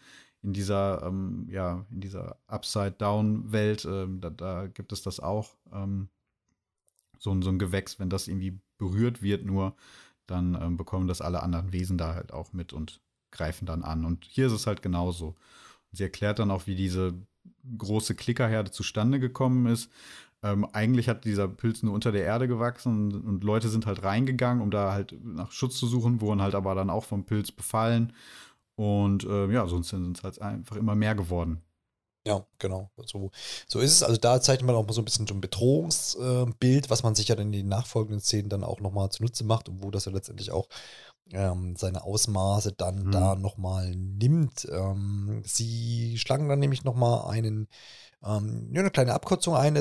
in 0.43 0.54
dieser, 0.54 1.04
ähm, 1.04 1.47
ja, 1.50 1.86
in 1.89 2.02
dieser 2.02 2.38
Upside-Down-Welt, 2.47 3.86
ähm, 3.86 4.21
da, 4.21 4.30
da, 4.30 4.67
gibt 4.67 4.91
es 4.91 5.02
das 5.02 5.19
auch. 5.19 5.58
Ähm, 5.71 6.10
so, 7.19 7.39
so 7.41 7.49
ein 7.49 7.60
Gewächs, 7.60 7.99
wenn 7.99 8.10
das 8.10 8.27
irgendwie 8.27 8.60
berührt 8.77 9.21
wird, 9.21 9.45
nur, 9.45 9.75
dann 10.27 10.58
ähm, 10.62 10.77
bekommen 10.77 11.08
das 11.08 11.21
alle 11.21 11.41
anderen 11.41 11.71
Wesen 11.73 11.97
da 11.97 12.13
halt 12.15 12.34
auch 12.34 12.53
mit 12.53 12.73
und 12.73 13.01
greifen 13.32 13.65
dann 13.65 13.84
an. 13.84 14.06
Und 14.06 14.25
hier 14.25 14.47
ist 14.47 14.53
es 14.53 14.67
halt 14.67 14.82
genauso. 14.82 15.36
Sie 15.91 16.03
erklärt 16.03 16.39
dann 16.39 16.51
auch, 16.51 16.67
wie 16.67 16.75
diese 16.75 17.13
große 17.77 18.15
Klickerherde 18.15 18.71
zustande 18.71 19.19
gekommen 19.19 19.65
ist. 19.67 19.91
Ähm, 20.43 20.65
eigentlich 20.71 21.10
hat 21.10 21.25
dieser 21.25 21.47
Pilz 21.47 21.82
nur 21.82 21.93
unter 21.93 22.12
der 22.12 22.23
Erde 22.23 22.47
gewachsen 22.47 23.13
und, 23.13 23.25
und, 23.25 23.43
Leute 23.43 23.69
sind 23.69 23.86
halt 23.88 24.03
reingegangen, 24.03 24.62
um 24.62 24.69
da 24.69 24.91
halt 24.93 25.15
nach 25.23 25.51
Schutz 25.51 25.77
zu 25.77 25.88
suchen, 25.88 26.21
wurden 26.21 26.41
halt 26.41 26.53
aber 26.53 26.75
dann 26.75 26.91
auch 26.91 27.06
vom 27.06 27.25
Pilz 27.25 27.51
befallen. 27.51 28.13
Und 28.75 29.23
äh, 29.23 29.51
ja, 29.51 29.65
sonst 29.67 29.89
sind 29.89 30.17
es 30.17 30.23
halt 30.23 30.39
einfach 30.41 30.75
immer 30.75 30.93
mehr 30.95 31.15
geworden. 31.15 31.62
Ja, 32.27 32.45
genau. 32.59 32.89
So, 33.05 33.31
so 33.67 33.79
ist 33.79 33.93
es. 33.93 34.03
Also 34.03 34.17
da 34.17 34.41
zeichnet 34.41 34.67
man 34.67 34.75
auch 34.75 34.85
mal 34.85 34.91
so 34.91 35.01
ein 35.01 35.05
bisschen 35.05 35.27
so 35.27 35.33
ein 35.33 35.39
Bedrohungsbild, 35.39 36.89
was 36.89 37.01
man 37.03 37.15
sich 37.15 37.29
ja 37.29 37.35
dann 37.35 37.47
in 37.47 37.51
den 37.53 37.69
nachfolgenden 37.69 38.19
Szenen 38.19 38.49
dann 38.49 38.65
auch 38.65 38.81
nochmal 38.81 39.09
zunutze 39.09 39.45
macht 39.45 39.69
und 39.69 39.81
wo 39.81 39.91
das 39.91 40.05
ja 40.05 40.11
letztendlich 40.11 40.51
auch 40.51 40.67
ähm, 41.31 41.75
seine 41.77 42.03
Ausmaße 42.03 42.73
dann 42.73 43.05
mhm. 43.05 43.11
da 43.11 43.35
nochmal 43.35 43.95
nimmt. 43.95 44.67
Ähm, 44.69 45.41
sie 45.45 46.17
schlagen 46.17 46.49
dann 46.49 46.59
nämlich 46.59 46.83
nochmal 46.83 47.31
einen 47.31 47.69
ähm, 48.27 48.69
ja, 48.73 48.81
eine 48.81 48.91
kleine 48.91 49.13
Abkürzung 49.13 49.55
ein. 49.55 49.75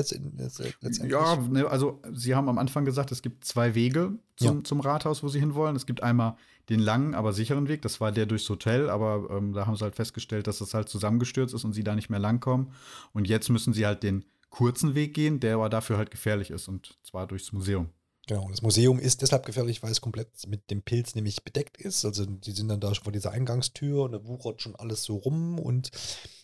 letztendlich. 0.81 1.11
Ja, 1.11 1.35
ne, 1.35 1.67
also 1.67 2.01
Sie 2.13 2.35
haben 2.35 2.47
am 2.47 2.57
Anfang 2.57 2.85
gesagt, 2.85 3.11
es 3.11 3.21
gibt 3.21 3.43
zwei 3.43 3.75
Wege 3.75 4.13
zum, 4.37 4.57
ja. 4.57 4.63
zum 4.63 4.79
Rathaus, 4.79 5.23
wo 5.23 5.27
Sie 5.27 5.39
hinwollen. 5.39 5.75
Es 5.75 5.85
gibt 5.85 6.01
einmal 6.01 6.37
den 6.69 6.79
langen, 6.79 7.15
aber 7.15 7.33
sicheren 7.33 7.67
Weg. 7.67 7.81
Das 7.81 7.99
war 7.99 8.11
der 8.11 8.25
durchs 8.25 8.49
Hotel, 8.49 8.89
aber 8.89 9.29
ähm, 9.31 9.53
da 9.53 9.65
haben 9.67 9.75
sie 9.75 9.83
halt 9.83 9.95
festgestellt, 9.95 10.47
dass 10.47 10.59
das 10.59 10.73
halt 10.73 10.89
zusammengestürzt 10.89 11.53
ist 11.53 11.63
und 11.63 11.73
sie 11.73 11.83
da 11.83 11.95
nicht 11.95 12.09
mehr 12.09 12.19
langkommen. 12.19 12.71
Und 13.13 13.27
jetzt 13.27 13.49
müssen 13.49 13.73
sie 13.73 13.85
halt 13.85 14.03
den 14.03 14.25
kurzen 14.49 14.95
Weg 14.95 15.13
gehen, 15.13 15.39
der 15.39 15.55
aber 15.55 15.69
dafür 15.69 15.97
halt 15.97 16.11
gefährlich 16.11 16.51
ist 16.51 16.67
und 16.67 16.97
zwar 17.03 17.27
durchs 17.27 17.51
Museum. 17.51 17.89
Genau, 18.27 18.49
das 18.49 18.61
Museum 18.61 18.99
ist 18.99 19.21
deshalb 19.21 19.45
gefährlich, 19.45 19.81
weil 19.81 19.91
es 19.91 20.01
komplett 20.01 20.27
mit 20.47 20.69
dem 20.69 20.81
Pilz 20.81 21.15
nämlich 21.15 21.43
bedeckt 21.43 21.77
ist. 21.77 22.03
Also 22.03 22.25
die 22.25 22.51
sind 22.51 22.67
dann 22.67 22.81
da 22.81 22.93
schon 22.93 23.05
vor 23.05 23.13
dieser 23.13 23.31
Eingangstür 23.31 24.03
und 24.03 24.11
da 24.11 24.25
wuchert 24.25 24.61
schon 24.61 24.75
alles 24.75 25.03
so 25.03 25.15
rum 25.15 25.57
und 25.59 25.91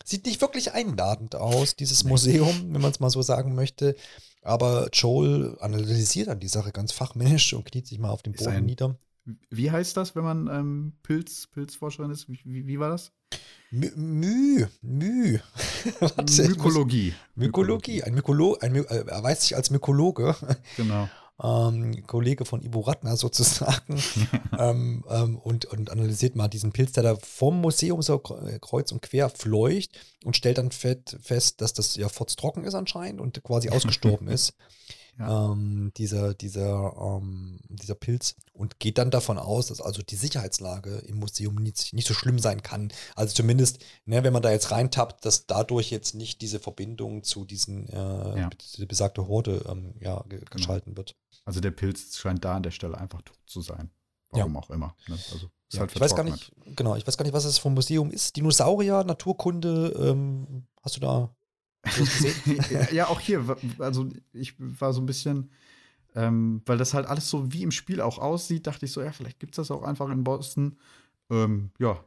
sieht 0.05 0.25
nicht 0.25 0.39
wirklich 0.39 0.71
einladend 0.71 1.35
aus, 1.35 1.75
dieses 1.75 2.05
Museum, 2.05 2.73
wenn 2.73 2.81
man 2.81 2.91
es 2.91 3.01
mal 3.01 3.09
so 3.09 3.21
sagen 3.21 3.53
möchte. 3.53 3.95
Aber 4.41 4.87
Joel 4.93 5.57
analysiert 5.59 6.29
dann 6.29 6.39
die 6.39 6.47
Sache 6.47 6.71
ganz 6.71 6.93
fachmännisch 6.93 7.53
und 7.53 7.65
kniet 7.65 7.87
sich 7.87 7.99
mal 7.99 8.11
auf 8.11 8.23
den 8.23 8.33
Boden 8.33 8.65
nieder. 8.65 8.97
Wie 9.49 9.71
heißt 9.71 9.95
das, 9.95 10.15
wenn 10.15 10.23
man 10.23 10.47
ähm, 10.47 10.93
Pilz, 11.03 11.47
Pilzforscherin 11.47 12.11
ist? 12.11 12.29
Wie, 12.29 12.39
wie, 12.43 12.67
wie 12.67 12.79
war 12.79 12.89
das? 12.89 13.11
Mü. 13.71 14.67
Mü. 14.81 15.39
Mykologie. 16.17 17.13
Mykologie. 17.35 18.03
Ein 18.03 18.13
Mykolo 18.13 18.57
ein, 18.59 18.75
äh, 18.75 18.81
er 18.83 19.23
weiß 19.23 19.41
sich 19.41 19.55
als 19.55 19.69
Mykologe. 19.69 20.35
Genau. 20.77 21.09
Ähm, 21.41 22.05
Kollege 22.05 22.45
von 22.45 22.61
Ivo 22.61 22.81
Ratner 22.81 23.17
sozusagen 23.17 24.01
ähm, 24.59 25.03
ähm, 25.09 25.37
und, 25.37 25.65
und 25.65 25.89
analysiert 25.89 26.35
mal 26.35 26.47
diesen 26.47 26.71
Pilz, 26.71 26.91
der 26.91 27.03
da 27.03 27.15
vom 27.15 27.59
Museum 27.59 28.01
so 28.01 28.19
kreuz 28.19 28.91
und 28.91 29.01
quer 29.01 29.29
fleucht 29.29 29.91
und 30.23 30.37
stellt 30.37 30.57
dann 30.57 30.71
fest, 30.71 31.61
dass 31.61 31.73
das 31.73 31.95
ja 31.95 32.07
trocken 32.09 32.63
ist 32.63 32.75
anscheinend 32.75 33.19
und 33.19 33.43
quasi 33.43 33.69
ausgestorben 33.71 34.27
ist 34.27 34.53
ja. 35.19 35.51
ähm, 35.51 35.91
dieser, 35.97 36.33
dieser, 36.33 36.93
ähm, 36.97 37.59
dieser 37.69 37.95
Pilz 37.95 38.35
und 38.53 38.79
geht 38.79 38.97
dann 38.97 39.11
davon 39.11 39.37
aus, 39.37 39.67
dass 39.67 39.81
also 39.81 40.01
die 40.01 40.15
Sicherheitslage 40.15 40.97
im 41.07 41.19
Museum 41.19 41.55
nicht, 41.55 41.93
nicht 41.93 42.07
so 42.07 42.13
schlimm 42.13 42.39
sein 42.39 42.63
kann. 42.63 42.91
Also 43.15 43.33
zumindest, 43.33 43.79
ne, 44.05 44.23
wenn 44.23 44.33
man 44.33 44.41
da 44.41 44.51
jetzt 44.51 44.71
reintappt, 44.71 45.25
dass 45.25 45.45
dadurch 45.45 45.91
jetzt 45.91 46.15
nicht 46.15 46.41
diese 46.41 46.59
Verbindung 46.59 47.23
zu 47.23 47.45
diesen 47.45 47.87
äh, 47.89 48.39
ja. 48.39 48.49
besagte 48.87 49.27
Horde 49.27 49.65
ähm, 49.69 49.95
ja, 49.99 50.23
genau. 50.27 50.43
geschalten 50.51 50.97
wird. 50.97 51.15
Also 51.45 51.59
der 51.59 51.71
Pilz 51.71 52.15
scheint 52.17 52.43
da 52.43 52.55
an 52.55 52.63
der 52.63 52.71
Stelle 52.71 52.97
einfach 52.97 53.21
tot 53.21 53.39
zu 53.45 53.61
sein. 53.61 53.91
Warum 54.31 54.53
ja. 54.53 54.59
auch 54.59 54.69
immer. 54.69 54.95
Ne? 55.07 55.17
Also 55.31 55.49
ja, 55.71 55.81
halt 55.81 55.95
ich 55.95 56.01
weiß 56.01 56.15
gar 56.15 56.23
nicht, 56.23 56.51
genau, 56.75 56.95
ich 56.95 57.05
weiß 57.05 57.17
gar 57.17 57.23
nicht, 57.23 57.33
was 57.33 57.45
es 57.45 57.57
vom 57.57 57.73
Museum 57.73 58.11
ist. 58.11 58.35
Dinosaurier, 58.35 59.03
Naturkunde, 59.03 59.93
ähm, 59.99 60.67
hast 60.81 60.95
du 60.95 60.99
da 60.99 61.35
ja, 62.91 63.07
auch 63.07 63.19
hier, 63.19 63.57
also 63.79 64.09
ich 64.31 64.55
war 64.57 64.93
so 64.93 65.01
ein 65.01 65.05
bisschen, 65.05 65.51
ähm, 66.15 66.61
weil 66.65 66.77
das 66.77 66.93
halt 66.93 67.07
alles 67.07 67.29
so 67.29 67.51
wie 67.51 67.63
im 67.63 67.71
Spiel 67.71 68.01
auch 68.01 68.19
aussieht, 68.19 68.67
dachte 68.67 68.85
ich 68.85 68.91
so, 68.91 69.01
ja, 69.01 69.11
vielleicht 69.11 69.39
gibt 69.39 69.53
es 69.53 69.57
das 69.57 69.71
auch 69.71 69.83
einfach 69.83 70.09
in 70.09 70.23
Boston. 70.23 70.77
Ähm, 71.29 71.71
ja, 71.79 72.03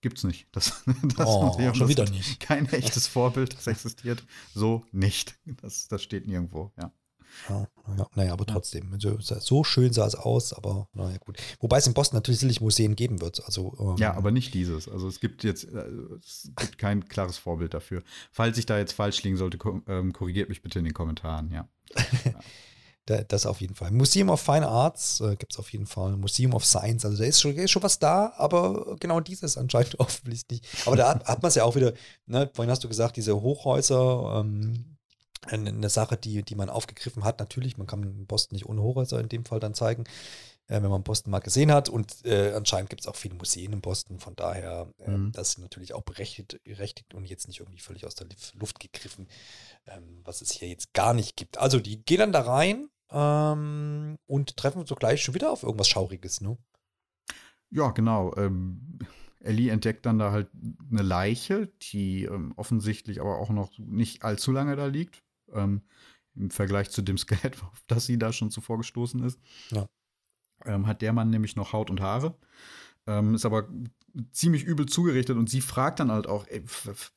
gibt's 0.00 0.24
nicht. 0.24 0.48
Das, 0.52 0.84
das 1.16 1.26
oh, 1.26 1.52
schon 1.56 1.78
das 1.78 1.88
wieder 1.88 2.08
nicht. 2.10 2.40
Kein 2.40 2.66
echtes 2.66 3.06
Vorbild, 3.06 3.54
das 3.56 3.66
existiert 3.66 4.24
so 4.54 4.84
nicht. 4.92 5.38
Das, 5.62 5.88
das 5.88 6.02
steht 6.02 6.26
nirgendwo, 6.26 6.72
ja. 6.78 6.92
Ja, 7.48 7.66
ja, 7.96 8.06
naja, 8.14 8.32
aber 8.32 8.46
trotzdem. 8.46 8.98
So, 9.00 9.18
so, 9.18 9.64
schön 9.64 9.92
sah 9.92 10.06
es 10.06 10.14
aus, 10.14 10.52
aber 10.52 10.88
naja, 10.92 11.16
gut. 11.18 11.38
Wobei 11.60 11.78
es 11.78 11.86
in 11.86 11.94
Boston 11.94 12.16
natürlich 12.16 12.40
sicherlich 12.40 12.60
Museen 12.60 12.96
geben 12.96 13.20
wird. 13.20 13.44
Also, 13.44 13.74
ähm, 13.78 13.96
ja, 13.98 14.14
aber 14.14 14.30
nicht 14.30 14.54
dieses. 14.54 14.88
Also 14.88 15.08
es 15.08 15.20
gibt 15.20 15.44
jetzt 15.44 15.64
äh, 15.64 15.84
es 16.24 16.50
gibt 16.56 16.78
kein 16.78 17.08
klares 17.08 17.38
Vorbild 17.38 17.74
dafür. 17.74 18.02
Falls 18.32 18.58
ich 18.58 18.66
da 18.66 18.78
jetzt 18.78 18.92
falsch 18.92 19.22
liegen 19.22 19.36
sollte, 19.36 19.58
ähm, 19.88 20.12
korrigiert 20.12 20.48
mich 20.48 20.62
bitte 20.62 20.78
in 20.78 20.84
den 20.84 20.94
Kommentaren, 20.94 21.50
ja. 21.50 21.68
ja. 23.06 23.24
das 23.24 23.46
auf 23.46 23.60
jeden 23.60 23.74
Fall. 23.74 23.90
Museum 23.90 24.28
of 24.28 24.40
Fine 24.40 24.68
Arts 24.68 25.20
äh, 25.20 25.36
gibt 25.36 25.52
es 25.52 25.58
auf 25.58 25.72
jeden 25.72 25.86
Fall. 25.86 26.16
Museum 26.16 26.54
of 26.54 26.64
Science, 26.64 27.04
also 27.04 27.18
da 27.18 27.24
ist 27.24 27.40
schon, 27.40 27.54
ist 27.54 27.70
schon 27.70 27.82
was 27.82 27.98
da, 27.98 28.32
aber 28.36 28.96
genau 29.00 29.20
dieses 29.20 29.56
anscheinend 29.56 29.98
offensichtlich 30.00 30.62
nicht. 30.62 30.86
Aber 30.86 30.96
da 30.96 31.08
hat, 31.10 31.24
hat 31.26 31.42
man 31.42 31.48
es 31.48 31.54
ja 31.56 31.64
auch 31.64 31.74
wieder, 31.74 31.92
ne, 32.26 32.50
vorhin 32.54 32.70
hast 32.70 32.84
du 32.84 32.88
gesagt, 32.88 33.16
diese 33.16 33.40
Hochhäuser, 33.40 34.40
ähm, 34.40 34.96
eine 35.46 35.88
Sache, 35.88 36.16
die, 36.16 36.42
die 36.42 36.54
man 36.54 36.70
aufgegriffen 36.70 37.24
hat. 37.24 37.38
Natürlich, 37.38 37.78
man 37.78 37.86
kann 37.86 38.26
Boston 38.26 38.56
nicht 38.56 38.66
ohne 38.66 38.82
Hochhäuser 38.82 39.20
in 39.20 39.28
dem 39.28 39.44
Fall 39.44 39.60
dann 39.60 39.74
zeigen, 39.74 40.04
äh, 40.68 40.82
wenn 40.82 40.90
man 40.90 41.02
Boston 41.02 41.30
mal 41.30 41.40
gesehen 41.40 41.72
hat. 41.72 41.88
Und 41.88 42.24
äh, 42.24 42.52
anscheinend 42.54 42.90
gibt 42.90 43.02
es 43.02 43.06
auch 43.06 43.16
viele 43.16 43.34
Museen 43.34 43.72
in 43.72 43.80
Boston. 43.80 44.18
Von 44.18 44.36
daher, 44.36 44.92
äh, 44.98 45.10
mhm. 45.10 45.32
das 45.32 45.50
ist 45.50 45.58
natürlich 45.58 45.94
auch 45.94 46.02
berechtigt, 46.02 46.60
berechtigt 46.64 47.14
und 47.14 47.24
jetzt 47.24 47.48
nicht 47.48 47.60
irgendwie 47.60 47.80
völlig 47.80 48.06
aus 48.06 48.14
der 48.14 48.26
Luft 48.58 48.80
gegriffen, 48.80 49.28
ähm, 49.86 50.20
was 50.24 50.42
es 50.42 50.50
hier 50.50 50.68
jetzt 50.68 50.92
gar 50.92 51.14
nicht 51.14 51.36
gibt. 51.36 51.58
Also, 51.58 51.80
die 51.80 52.04
gehen 52.04 52.18
dann 52.18 52.32
da 52.32 52.42
rein 52.42 52.90
ähm, 53.10 54.18
und 54.26 54.56
treffen 54.56 54.86
sogleich 54.86 55.22
schon 55.22 55.34
wieder 55.34 55.50
auf 55.50 55.62
irgendwas 55.62 55.88
Schauriges, 55.88 56.40
ne? 56.40 56.56
Ja, 57.70 57.90
genau. 57.90 58.34
Ähm, 58.36 58.98
Ellie 59.38 59.70
entdeckt 59.70 60.04
dann 60.04 60.18
da 60.18 60.32
halt 60.32 60.48
eine 60.90 61.02
Leiche, 61.02 61.68
die 61.92 62.24
ähm, 62.24 62.52
offensichtlich 62.56 63.20
aber 63.20 63.38
auch 63.38 63.48
noch 63.48 63.70
nicht 63.78 64.22
allzu 64.22 64.52
lange 64.52 64.76
da 64.76 64.86
liegt 64.86 65.22
ähm, 65.54 65.82
im 66.34 66.50
Vergleich 66.50 66.90
zu 66.90 67.02
dem 67.02 67.18
Skelett, 67.18 67.62
auf 67.62 67.82
das 67.86 68.06
sie 68.06 68.18
da 68.18 68.32
schon 68.32 68.50
zuvor 68.50 68.78
gestoßen 68.78 69.22
ist. 69.24 69.40
Ja. 69.70 69.86
Ähm, 70.64 70.86
hat 70.86 71.02
der 71.02 71.12
Mann 71.12 71.30
nämlich 71.30 71.56
noch 71.56 71.72
Haut 71.72 71.90
und 71.90 72.00
Haare. 72.00 72.36
Ähm, 73.06 73.34
ist 73.34 73.46
aber 73.46 73.68
ziemlich 74.32 74.64
übel 74.64 74.86
zugerichtet 74.86 75.36
und 75.36 75.48
sie 75.48 75.60
fragt 75.60 76.00
dann 76.00 76.10
halt 76.10 76.26
auch, 76.26 76.46
ey, 76.48 76.62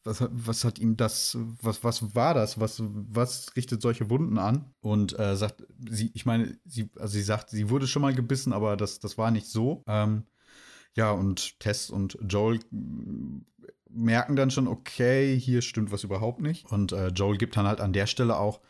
was, 0.04 0.24
was, 0.32 0.64
hat 0.64 0.80
ihm 0.80 0.96
das, 0.96 1.38
was, 1.62 1.84
was 1.84 2.16
war 2.16 2.34
das, 2.34 2.60
was, 2.60 2.82
was 2.82 3.56
richtet 3.56 3.82
solche 3.82 4.10
Wunden 4.10 4.38
an? 4.38 4.74
Und 4.80 5.18
äh, 5.20 5.36
sagt, 5.36 5.66
sie, 5.90 6.12
ich 6.14 6.26
meine, 6.26 6.58
sie, 6.66 6.90
also 6.98 7.14
sie 7.14 7.24
sagt, 7.24 7.50
sie 7.50 7.70
wurde 7.70 7.88
schon 7.88 8.02
mal 8.02 8.14
gebissen, 8.14 8.54
aber 8.54 8.78
das, 8.78 9.00
das 9.00 9.18
war 9.18 9.32
nicht 9.32 9.48
so. 9.48 9.84
Ähm, 9.88 10.24
ja, 10.96 11.12
und 11.12 11.60
Tess 11.60 11.90
und 11.90 12.18
Joel 12.28 12.60
merken 13.94 14.36
dann 14.36 14.52
schon, 14.52 14.68
okay, 14.68 15.38
hier 15.40 15.62
stimmt 15.62 15.92
was 15.92 16.04
überhaupt 16.04 16.42
nicht. 16.42 16.72
Und 16.72 16.92
äh, 16.92 17.08
Joel 17.08 17.38
gibt 17.38 17.56
dann 17.56 17.68
halt 17.68 17.82
an 17.82 17.94
der 17.94 18.08
Stelle 18.08 18.38
auch 18.38 18.62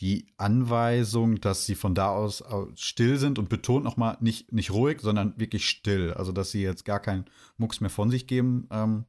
die 0.00 0.26
Anweisung, 0.36 1.40
dass 1.40 1.64
sie 1.64 1.76
von 1.76 1.94
da 1.94 2.10
aus 2.10 2.42
still 2.74 3.18
sind 3.18 3.38
und 3.38 3.48
betont 3.48 3.84
nochmal 3.84 4.16
nicht, 4.20 4.52
nicht 4.52 4.72
ruhig, 4.72 5.00
sondern 5.00 5.34
wirklich 5.36 5.68
still. 5.68 6.12
Also, 6.14 6.32
dass 6.32 6.50
sie 6.50 6.62
jetzt 6.62 6.84
gar 6.84 6.98
keinen 6.98 7.24
Mucks 7.56 7.80
mehr 7.80 7.90
von 7.90 8.10
sich 8.10 8.26
geben 8.26 8.66
ähm, 8.72 9.04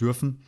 dürfen. 0.00 0.44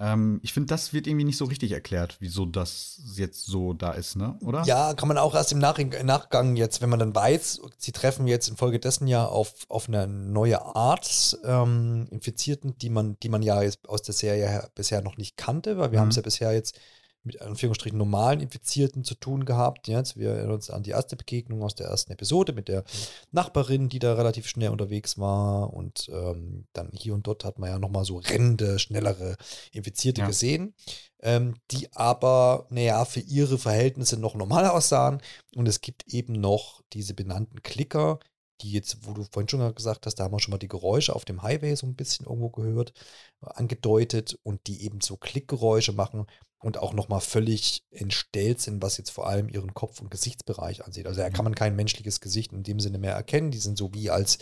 Ähm, 0.00 0.40
ich 0.42 0.54
finde, 0.54 0.68
das 0.68 0.94
wird 0.94 1.06
irgendwie 1.06 1.26
nicht 1.26 1.36
so 1.36 1.44
richtig 1.44 1.72
erklärt, 1.72 2.16
wieso 2.20 2.46
das 2.46 3.02
jetzt 3.16 3.44
so 3.44 3.74
da 3.74 3.92
ist, 3.92 4.16
ne? 4.16 4.38
Oder? 4.40 4.62
Ja, 4.64 4.94
kann 4.94 5.08
man 5.08 5.18
auch 5.18 5.34
erst 5.34 5.52
im 5.52 5.58
Nach 5.58 5.78
Nachgang 5.78 6.56
jetzt, 6.56 6.80
wenn 6.80 6.88
man 6.88 6.98
dann 6.98 7.14
weiß, 7.14 7.60
sie 7.76 7.92
treffen 7.92 8.26
jetzt 8.26 8.48
infolgedessen 8.48 9.06
ja 9.06 9.26
auf, 9.26 9.52
auf 9.68 9.88
eine 9.88 10.06
neue 10.08 10.64
Art 10.74 11.38
ähm, 11.44 12.08
Infizierten, 12.10 12.78
die 12.78 12.88
man, 12.88 13.18
die 13.20 13.28
man 13.28 13.42
ja 13.42 13.60
jetzt 13.60 13.86
aus 13.90 14.00
der 14.00 14.14
Serie 14.14 14.70
bisher 14.74 15.02
noch 15.02 15.18
nicht 15.18 15.36
kannte, 15.36 15.76
weil 15.76 15.92
wir 15.92 15.98
mhm. 15.98 16.02
haben 16.02 16.08
es 16.08 16.16
ja 16.16 16.22
bisher 16.22 16.52
jetzt 16.54 16.78
mit 17.22 17.40
Anführungsstrichen 17.42 17.98
normalen 17.98 18.40
Infizierten 18.40 19.04
zu 19.04 19.14
tun 19.14 19.44
gehabt. 19.44 19.88
Jetzt, 19.88 20.16
wir 20.16 20.30
erinnern 20.30 20.52
uns 20.54 20.70
an 20.70 20.82
die 20.82 20.90
erste 20.90 21.16
Begegnung 21.16 21.62
aus 21.62 21.74
der 21.74 21.88
ersten 21.88 22.12
Episode 22.12 22.52
mit 22.52 22.68
der 22.68 22.84
Nachbarin, 23.30 23.88
die 23.88 23.98
da 23.98 24.14
relativ 24.14 24.48
schnell 24.48 24.70
unterwegs 24.70 25.18
war. 25.18 25.72
Und 25.72 26.08
ähm, 26.12 26.66
dann 26.72 26.90
hier 26.92 27.14
und 27.14 27.26
dort 27.26 27.44
hat 27.44 27.58
man 27.58 27.70
ja 27.70 27.78
nochmal 27.78 28.04
so 28.04 28.18
rennende, 28.18 28.78
schnellere 28.78 29.36
Infizierte 29.72 30.22
ja. 30.22 30.26
gesehen, 30.26 30.74
ähm, 31.20 31.56
die 31.70 31.92
aber, 31.94 32.66
naja, 32.70 33.04
für 33.04 33.20
ihre 33.20 33.58
Verhältnisse 33.58 34.18
noch 34.18 34.34
normal 34.34 34.66
aussahen. 34.66 35.20
Und 35.54 35.68
es 35.68 35.82
gibt 35.82 36.08
eben 36.08 36.32
noch 36.32 36.82
diese 36.92 37.12
benannten 37.12 37.62
Klicker, 37.62 38.18
die 38.62 38.72
jetzt, 38.72 39.06
wo 39.06 39.12
du 39.12 39.24
vorhin 39.24 39.48
schon 39.48 39.74
gesagt 39.74 40.06
hast, 40.06 40.16
da 40.16 40.24
haben 40.24 40.32
wir 40.32 40.40
schon 40.40 40.52
mal 40.52 40.58
die 40.58 40.68
Geräusche 40.68 41.14
auf 41.14 41.24
dem 41.24 41.42
Highway 41.42 41.74
so 41.74 41.86
ein 41.86 41.94
bisschen 41.94 42.26
irgendwo 42.26 42.50
gehört, 42.50 42.92
angedeutet 43.40 44.38
und 44.42 44.66
die 44.66 44.84
eben 44.84 45.00
so 45.00 45.16
Klickgeräusche 45.16 45.92
machen 45.92 46.26
und 46.62 46.78
auch 46.78 46.92
nochmal 46.92 47.20
völlig 47.20 47.84
entstellt 47.90 48.60
sind, 48.60 48.82
was 48.82 48.98
jetzt 48.98 49.10
vor 49.10 49.26
allem 49.26 49.48
ihren 49.48 49.72
Kopf- 49.72 50.00
und 50.00 50.10
Gesichtsbereich 50.10 50.84
ansieht. 50.84 51.06
Also 51.06 51.20
da 51.20 51.30
kann 51.30 51.44
man 51.44 51.54
kein 51.54 51.74
menschliches 51.74 52.20
Gesicht 52.20 52.52
in 52.52 52.62
dem 52.62 52.80
Sinne 52.80 52.98
mehr 52.98 53.14
erkennen. 53.14 53.50
Die 53.50 53.58
sind 53.58 53.78
so 53.78 53.94
wie 53.94 54.10
als 54.10 54.38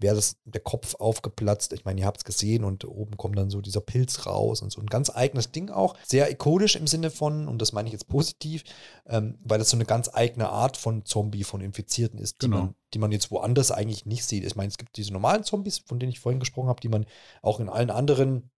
wäre 0.00 0.16
das 0.16 0.36
der 0.44 0.60
Kopf 0.60 0.94
aufgeplatzt. 0.96 1.72
Ich 1.72 1.84
meine, 1.84 2.00
ihr 2.00 2.06
habt 2.06 2.18
es 2.18 2.24
gesehen 2.24 2.64
und 2.64 2.84
oben 2.84 3.16
kommt 3.16 3.38
dann 3.38 3.50
so 3.50 3.60
dieser 3.60 3.80
Pilz 3.80 4.26
raus 4.26 4.62
und 4.62 4.72
so 4.72 4.80
ein 4.80 4.86
ganz 4.86 5.10
eigenes 5.14 5.52
Ding 5.52 5.70
auch. 5.70 5.94
Sehr 6.04 6.30
ikonisch 6.30 6.76
im 6.76 6.86
Sinne 6.86 7.10
von, 7.10 7.46
und 7.46 7.60
das 7.60 7.72
meine 7.72 7.88
ich 7.88 7.92
jetzt 7.92 8.08
positiv, 8.08 8.64
ähm, 9.06 9.38
weil 9.44 9.58
das 9.58 9.70
so 9.70 9.76
eine 9.76 9.84
ganz 9.84 10.10
eigene 10.12 10.48
Art 10.48 10.76
von 10.76 11.04
Zombie, 11.04 11.44
von 11.44 11.60
Infizierten 11.60 12.18
ist, 12.18 12.42
die, 12.42 12.46
genau. 12.46 12.58
man, 12.58 12.74
die 12.94 12.98
man 12.98 13.12
jetzt 13.12 13.30
woanders 13.30 13.70
eigentlich 13.70 14.06
nicht 14.06 14.24
sieht. 14.24 14.44
Ich 14.44 14.56
meine, 14.56 14.68
es 14.68 14.78
gibt 14.78 14.96
diese 14.96 15.12
normalen 15.12 15.44
Zombies, 15.44 15.78
von 15.78 15.98
denen 15.98 16.12
ich 16.12 16.20
vorhin 16.20 16.40
gesprochen 16.40 16.68
habe, 16.68 16.80
die 16.80 16.88
man 16.88 17.06
auch 17.42 17.60
in 17.60 17.68
allen 17.68 17.90
anderen 17.90 18.50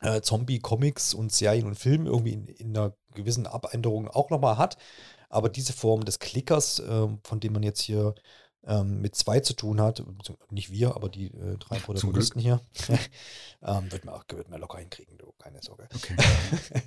äh, 0.00 0.20
Zombie-Comics 0.20 1.14
und 1.14 1.32
Serien 1.32 1.66
und 1.66 1.76
Filmen 1.76 2.06
irgendwie 2.06 2.32
in, 2.32 2.46
in 2.46 2.76
einer 2.76 2.94
gewissen 3.14 3.46
Abänderung 3.46 4.08
auch 4.08 4.30
nochmal 4.30 4.58
hat. 4.58 4.76
Aber 5.28 5.48
diese 5.48 5.72
Form 5.72 6.04
des 6.04 6.20
Klickers, 6.20 6.78
äh, 6.78 7.08
von 7.24 7.40
dem 7.40 7.54
man 7.54 7.64
jetzt 7.64 7.80
hier 7.80 8.14
ähm, 8.66 9.00
mit 9.00 9.14
zwei 9.14 9.40
zu 9.40 9.54
tun 9.54 9.80
hat, 9.80 10.02
nicht 10.50 10.70
wir, 10.70 10.94
aber 10.94 11.08
die 11.08 11.26
äh, 11.26 11.56
drei 11.58 11.78
Protagonisten 11.78 12.40
hier, 12.40 12.60
ähm, 13.62 13.90
wird, 13.92 14.04
man 14.04 14.20
wird 14.28 14.48
man 14.48 14.60
locker 14.60 14.78
hinkriegen, 14.78 15.18
du, 15.18 15.32
keine 15.38 15.62
Sorge. 15.62 15.88
Okay. 15.94 16.16
wir 16.72 16.82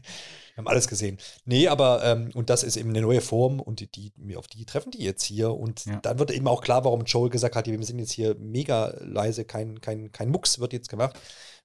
haben 0.58 0.68
alles 0.68 0.88
gesehen. 0.88 1.18
Nee, 1.46 1.68
aber, 1.68 2.04
ähm, 2.04 2.32
und 2.34 2.50
das 2.50 2.64
ist 2.64 2.78
eben 2.78 2.90
eine 2.90 3.02
neue 3.02 3.22
Form 3.22 3.60
und 3.60 3.80
die, 3.80 3.88
die, 3.88 4.36
auf 4.36 4.48
die 4.48 4.66
treffen 4.66 4.92
die 4.92 5.04
jetzt 5.04 5.24
hier. 5.24 5.54
Und 5.54 5.86
ja. 5.86 5.98
dann 5.98 6.20
wird 6.20 6.32
eben 6.32 6.48
auch 6.48 6.62
klar, 6.62 6.84
warum 6.84 7.04
Joel 7.04 7.30
gesagt 7.30 7.56
hat, 7.56 7.68
wir 7.68 7.84
sind 7.84 8.00
jetzt 8.00 8.12
hier 8.12 8.36
mega 8.36 8.94
leise, 9.00 9.46
kein, 9.46 9.82
kein, 9.82 10.12
kein 10.12 10.30
Mucks 10.30 10.60
wird 10.60 10.74
jetzt 10.74 10.90
gemacht 10.90 11.18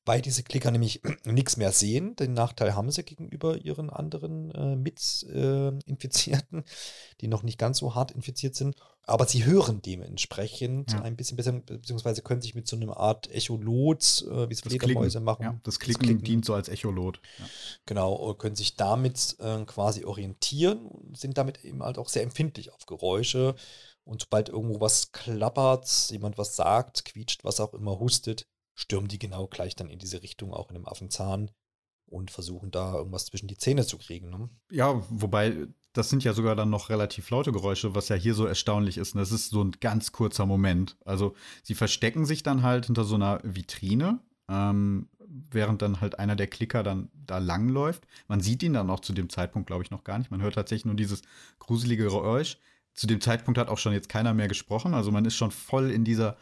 weil 0.04 0.20
diese 0.20 0.42
Klicker 0.42 0.70
nämlich 0.70 1.00
nichts 1.24 1.56
mehr 1.56 1.72
sehen. 1.72 2.16
Den 2.16 2.34
Nachteil 2.34 2.74
haben 2.74 2.90
sie 2.90 3.02
gegenüber 3.02 3.56
ihren 3.56 3.90
anderen 3.90 4.50
äh, 4.50 4.76
Mitinfizierten, 4.76 6.60
äh, 6.60 6.64
die 7.20 7.28
noch 7.28 7.42
nicht 7.42 7.58
ganz 7.58 7.78
so 7.78 7.94
hart 7.94 8.10
infiziert 8.10 8.54
sind. 8.54 8.76
Aber 9.04 9.26
sie 9.26 9.44
hören 9.44 9.82
dementsprechend 9.82 10.92
ja. 10.92 11.02
ein 11.02 11.16
bisschen 11.16 11.36
besser, 11.36 11.52
beziehungsweise 11.52 12.22
können 12.22 12.40
sich 12.40 12.54
mit 12.54 12.68
so 12.68 12.76
einer 12.76 12.96
Art 12.96 13.28
Echolot, 13.32 14.24
äh, 14.30 14.48
wie 14.48 14.52
es 14.52 14.60
Fledermäuse 14.60 15.18
machen. 15.20 15.42
Ja, 15.42 15.60
das, 15.64 15.80
Klicken 15.80 16.02
das, 16.02 16.08
Klicken 16.08 16.24
dient 16.24 16.44
so 16.44 16.54
als 16.54 16.68
Echolot. 16.68 17.20
Ja. 17.38 17.44
Genau, 17.86 18.34
können 18.34 18.54
sich 18.54 18.76
damit 18.76 19.36
äh, 19.40 19.64
quasi 19.64 20.04
orientieren 20.04 20.86
und 20.86 21.18
sind 21.18 21.36
damit 21.36 21.64
eben 21.64 21.82
halt 21.82 21.98
auch 21.98 22.08
sehr 22.08 22.22
empfindlich 22.22 22.72
auf 22.72 22.86
Geräusche. 22.86 23.56
Und 24.04 24.20
sobald 24.22 24.48
irgendwo 24.48 24.80
was 24.80 25.12
klappert, 25.12 26.10
jemand 26.10 26.38
was 26.38 26.56
sagt, 26.56 27.04
quietscht, 27.04 27.44
was 27.44 27.60
auch 27.60 27.74
immer, 27.74 27.98
hustet, 28.00 28.46
stürmen 28.74 29.08
die 29.08 29.18
genau 29.18 29.46
gleich 29.46 29.76
dann 29.76 29.90
in 29.90 29.98
diese 29.98 30.22
Richtung, 30.22 30.52
auch 30.52 30.70
in 30.70 30.76
einem 30.76 30.87
Affenzahn 30.87 31.50
und 32.06 32.30
versuchen 32.30 32.70
da 32.70 32.94
irgendwas 32.94 33.26
zwischen 33.26 33.48
die 33.48 33.56
Zähne 33.56 33.87
zu 33.87 33.98
kriegen. 33.98 34.30
Ne? 34.30 34.50
Ja, 34.70 35.02
wobei 35.08 35.66
das 35.92 36.11
sind 36.11 36.24
ja 36.24 36.32
sogar 36.32 36.56
dann 36.56 36.70
noch 36.70 36.90
relativ 36.90 37.28
laute 37.30 37.52
Geräusche, 37.52 37.94
was 37.94 38.08
ja 38.08 38.16
hier 38.16 38.35
so 38.35 38.46
erstaunlich 38.46 38.98
ist. 38.98 39.14
Und 39.14 39.20
das 39.20 39.32
ist 39.32 39.50
so 39.50 39.62
ein 39.62 39.72
ganz 39.80 40.12
kurzer 40.12 40.46
Moment. 40.46 40.96
Also 41.04 41.35
sie 41.62 41.74
verstecken 41.74 42.24
sich 42.24 42.42
dann 42.42 42.62
halt 42.62 42.87
hinter 42.87 43.04
so 43.04 43.14
einer 43.14 43.40
Vitrine, 43.42 44.20
ähm, 44.48 45.08
während 45.18 45.82
dann 45.82 46.00
halt 46.00 46.18
einer 46.18 46.37
der 46.37 46.46
Klicker 46.46 46.82
dann 46.82 47.11
da 47.14 47.38
langläuft. 47.38 48.06
Man 48.28 48.40
sieht 48.40 48.62
ihn 48.62 48.74
dann 48.74 48.90
auch 48.90 49.00
zu 49.00 49.12
dem 49.12 49.28
Zeitpunkt, 49.28 49.66
glaube 49.66 49.82
ich, 49.82 49.90
noch 49.90 50.04
gar 50.04 50.18
nicht. 50.18 50.30
Man 50.30 50.42
hört 50.42 50.54
tatsächlich 50.54 50.87
nur 50.87 50.96
dieses 50.96 51.22
gruselige 51.58 52.04
Geräusch. 52.04 52.58
Zu 52.94 53.06
dem 53.06 53.20
Zeitpunkt 53.20 53.58
hat 53.58 53.68
auch 53.68 53.78
schon 53.78 53.94
jetzt 53.94 54.08
keiner 54.08 54.35
mehr 54.35 54.48
gesprochen. 54.48 54.94
Also 54.94 55.11
man 55.11 55.24
ist 55.24 55.37
schon 55.37 55.50
voll 55.50 55.90
in 55.90 56.04
dieser 56.04 56.37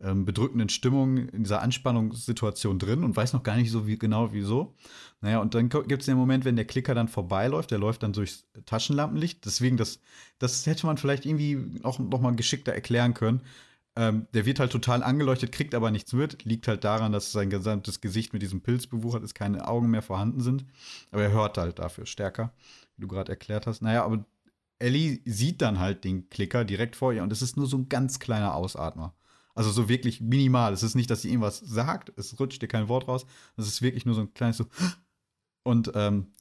ähm, 0.00 0.24
bedrückenden 0.24 0.68
Stimmung, 0.68 1.28
in 1.28 1.42
dieser 1.42 1.62
Anspannungssituation 1.62 2.78
drin 2.78 3.02
und 3.04 3.16
weiß 3.16 3.32
noch 3.32 3.42
gar 3.42 3.56
nicht 3.56 3.70
so 3.70 3.86
wie, 3.86 3.98
genau 3.98 4.32
wieso. 4.32 4.74
Naja, 5.20 5.40
und 5.40 5.54
dann 5.54 5.68
gibt 5.68 6.02
es 6.02 6.06
den 6.06 6.16
Moment, 6.16 6.44
wenn 6.44 6.56
der 6.56 6.64
Klicker 6.64 6.94
dann 6.94 7.08
vorbeiläuft, 7.08 7.70
der 7.70 7.78
läuft 7.78 8.02
dann 8.02 8.12
durchs 8.12 8.46
Taschenlampenlicht. 8.66 9.44
Deswegen, 9.44 9.76
das, 9.76 10.00
das 10.38 10.66
hätte 10.66 10.86
man 10.86 10.98
vielleicht 10.98 11.26
irgendwie 11.26 11.80
auch 11.82 11.98
noch 11.98 12.20
mal 12.20 12.36
geschickter 12.36 12.72
erklären 12.72 13.14
können. 13.14 13.42
Ähm, 13.96 14.28
der 14.32 14.46
wird 14.46 14.60
halt 14.60 14.70
total 14.70 15.02
angeleuchtet, 15.02 15.50
kriegt 15.50 15.74
aber 15.74 15.90
nichts 15.90 16.12
mit. 16.12 16.44
Liegt 16.44 16.68
halt 16.68 16.84
daran, 16.84 17.10
dass 17.10 17.32
sein 17.32 17.50
gesamtes 17.50 18.00
Gesicht 18.00 18.32
mit 18.32 18.42
diesem 18.42 18.60
Pilz 18.60 18.86
bewuchert 18.86 19.24
ist, 19.24 19.34
keine 19.34 19.66
Augen 19.66 19.90
mehr 19.90 20.02
vorhanden 20.02 20.40
sind. 20.40 20.64
Aber 21.10 21.22
er 21.22 21.32
hört 21.32 21.58
halt 21.58 21.80
dafür 21.80 22.06
stärker, 22.06 22.52
wie 22.96 23.02
du 23.02 23.08
gerade 23.08 23.32
erklärt 23.32 23.66
hast. 23.66 23.82
Naja, 23.82 24.04
aber 24.04 24.24
Ellie 24.78 25.20
sieht 25.24 25.60
dann 25.60 25.80
halt 25.80 26.04
den 26.04 26.30
Klicker 26.30 26.64
direkt 26.64 26.94
vor 26.94 27.12
ihr 27.12 27.24
und 27.24 27.32
es 27.32 27.42
ist 27.42 27.56
nur 27.56 27.66
so 27.66 27.76
ein 27.76 27.88
ganz 27.88 28.20
kleiner 28.20 28.54
Ausatmer. 28.54 29.14
Also 29.58 29.72
so 29.72 29.88
wirklich 29.88 30.20
minimal. 30.20 30.72
Es 30.72 30.84
ist 30.84 30.94
nicht, 30.94 31.10
dass 31.10 31.22
sie 31.22 31.30
irgendwas 31.30 31.58
sagt, 31.58 32.12
es 32.16 32.38
rutscht 32.38 32.62
dir 32.62 32.68
kein 32.68 32.88
Wort 32.88 33.08
raus. 33.08 33.26
Es 33.56 33.66
ist 33.66 33.82
wirklich 33.82 34.06
nur 34.06 34.14
so 34.14 34.20
ein 34.20 34.32
kleines 34.32 34.58
so. 34.58 34.66
Und 35.64 35.90
ähm, 35.96 36.32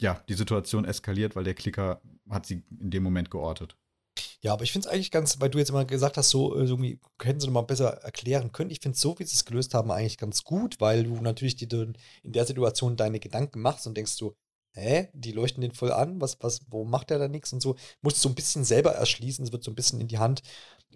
ja, 0.00 0.20
die 0.28 0.34
Situation 0.34 0.84
eskaliert, 0.84 1.36
weil 1.36 1.44
der 1.44 1.54
Klicker 1.54 2.02
hat 2.28 2.46
sie 2.46 2.64
in 2.80 2.90
dem 2.90 3.04
Moment 3.04 3.30
geortet. 3.30 3.76
Ja, 4.40 4.54
aber 4.54 4.64
ich 4.64 4.72
finde 4.72 4.88
es 4.88 4.92
eigentlich 4.92 5.12
ganz, 5.12 5.40
weil 5.40 5.50
du 5.50 5.58
jetzt 5.58 5.68
immer 5.68 5.84
gesagt 5.84 6.16
hast, 6.16 6.30
so 6.30 6.56
äh, 6.56 6.64
irgendwie 6.64 6.98
können 7.16 7.38
sie 7.38 7.46
noch 7.46 7.54
mal 7.54 7.60
besser 7.60 7.90
erklären 8.02 8.50
können. 8.50 8.70
Ich 8.70 8.80
finde 8.80 8.96
es 8.96 9.00
so, 9.00 9.16
wie 9.20 9.24
sie 9.24 9.36
es 9.36 9.44
gelöst 9.44 9.72
haben, 9.72 9.92
eigentlich 9.92 10.18
ganz 10.18 10.42
gut, 10.42 10.80
weil 10.80 11.04
du 11.04 11.14
natürlich 11.20 11.54
die, 11.54 11.68
in 12.24 12.32
der 12.32 12.44
Situation 12.44 12.96
deine 12.96 13.20
Gedanken 13.20 13.60
machst 13.60 13.86
und 13.86 13.96
denkst 13.96 14.14
so, 14.14 14.34
hä, 14.72 15.10
die 15.12 15.30
leuchten 15.30 15.60
den 15.60 15.70
voll 15.70 15.92
an, 15.92 16.20
was, 16.20 16.38
was, 16.40 16.62
wo 16.72 16.84
macht 16.84 17.10
der 17.10 17.20
da 17.20 17.28
nichts 17.28 17.52
und 17.52 17.60
so. 17.60 17.76
Musst 18.02 18.16
du 18.16 18.22
so 18.22 18.28
ein 18.30 18.34
bisschen 18.34 18.64
selber 18.64 18.90
erschließen, 18.96 19.44
es 19.44 19.52
wird 19.52 19.62
so 19.62 19.70
ein 19.70 19.76
bisschen 19.76 20.00
in 20.00 20.08
die 20.08 20.18
Hand 20.18 20.42